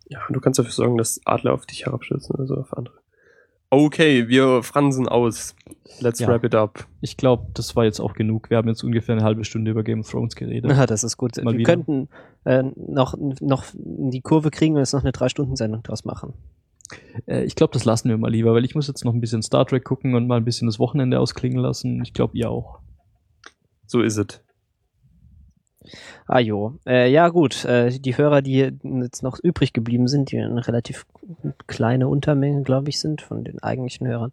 Ja, 0.07 0.21
du 0.31 0.41
kannst 0.41 0.59
dafür 0.59 0.73
sorgen, 0.73 0.97
dass 0.97 1.21
Adler 1.25 1.55
auf 1.55 1.67
dich 1.67 1.87
herabstürzen 1.87 2.35
oder 2.37 2.47
so 2.47 2.55
auf 2.57 2.73
andere. 2.77 2.95
Okay, 3.71 4.29
wir 4.29 4.63
fransen 4.63 5.09
aus. 5.09 5.57
Let's 5.99 6.21
Ja. 6.21 6.29
wrap 6.29 6.45
it 6.45 6.55
up. 6.55 6.87
Ich 7.01 7.17
glaube, 7.17 7.49
das 7.55 7.75
war 7.75 7.85
jetzt 7.85 7.99
auch 7.99 8.15
genug. 8.15 8.49
Wir 8.51 8.57
haben 8.59 8.69
jetzt 8.69 8.85
ungefähr 8.85 9.17
eine 9.17 9.25
halbe 9.25 9.45
Stunde 9.45 9.73
über 9.73 9.83
Game 9.83 10.01
of 10.01 10.11
Thrones 10.11 10.37
geredet. 10.37 10.71
Ja, 10.71 10.87
das 10.87 11.03
ist 11.03 11.17
gut. 11.17 11.37
Mal 11.43 11.53
Wir 11.53 11.59
wieder. 11.61 11.73
könnten 11.73 12.09
äh, 12.45 12.63
noch, 12.77 13.17
noch 13.41 13.75
in 13.75 14.11
die 14.13 14.21
Kurve 14.21 14.51
kriegen 14.51 14.75
und 14.75 14.81
jetzt 14.81 14.93
noch 14.93 15.03
eine 15.03 15.11
Drei-Stunden-Sendung 15.13 15.83
draus 15.83 16.05
machen. 16.05 16.35
Äh, 17.27 17.45
ich 17.45 17.55
glaube, 17.55 17.73
das 17.73 17.85
lassen 17.85 18.09
wir 18.09 18.19
mal 18.19 18.31
lieber, 18.31 18.55
weil 18.55 18.65
ich 18.65 18.75
muss 18.75 18.89
jetzt 18.89 19.05
noch 19.05 19.15
ein 19.15 19.21
bisschen 19.21 19.43
Star 19.43 19.67
Trek 19.67 19.85
gucken 19.85 20.15
und 20.15 20.27
mal 20.27 20.37
ein 20.37 20.45
bisschen 20.45 20.67
das 20.67 20.79
Wochenende 20.79 21.21
ausklingen 21.21 21.59
lassen. 21.59 22.03
Ich 22.03 22.13
glaube, 22.13 22.37
ihr 22.37 22.51
auch. 22.51 22.81
So 23.87 24.01
ist 24.01 24.17
es. 24.17 24.41
Ah 26.27 26.39
jo. 26.39 26.79
Äh, 26.87 27.11
ja 27.11 27.29
gut, 27.29 27.65
äh, 27.65 27.91
die 27.99 28.17
Hörer, 28.17 28.41
die 28.43 28.73
jetzt 28.83 29.23
noch 29.23 29.39
übrig 29.43 29.73
geblieben 29.73 30.09
sind, 30.09 30.33
die 30.33 30.39
eine 30.39 30.67
relativ 30.67 31.07
kleine 31.67 32.09
Untermenge, 32.09 32.63
glaube 32.63 32.89
ich, 32.89 33.01
sind 33.01 33.21
von 33.21 33.45
den 33.45 33.63
eigentlichen 33.63 34.07
Hörern. 34.07 34.31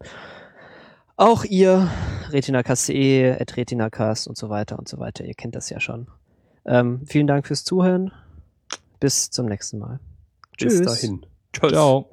Auch 1.16 1.44
ihr, 1.44 1.88
RetinaCast.de, 2.30 3.32
at 3.38 3.56
RetinaCast 3.56 4.28
und 4.28 4.36
so 4.36 4.48
weiter 4.48 4.78
und 4.78 4.88
so 4.88 4.98
weiter. 4.98 5.24
Ihr 5.24 5.34
kennt 5.34 5.54
das 5.54 5.68
ja 5.68 5.78
schon. 5.78 6.08
Ähm, 6.64 7.02
vielen 7.06 7.26
Dank 7.26 7.46
fürs 7.46 7.64
Zuhören. 7.64 8.12
Bis 8.98 9.30
zum 9.30 9.46
nächsten 9.46 9.78
Mal. 9.78 10.00
Bis 10.58 10.78
Tschüss. 10.78 10.86
dahin. 10.86 11.26
Tschüss. 11.52 11.72
Ciao. 11.72 12.11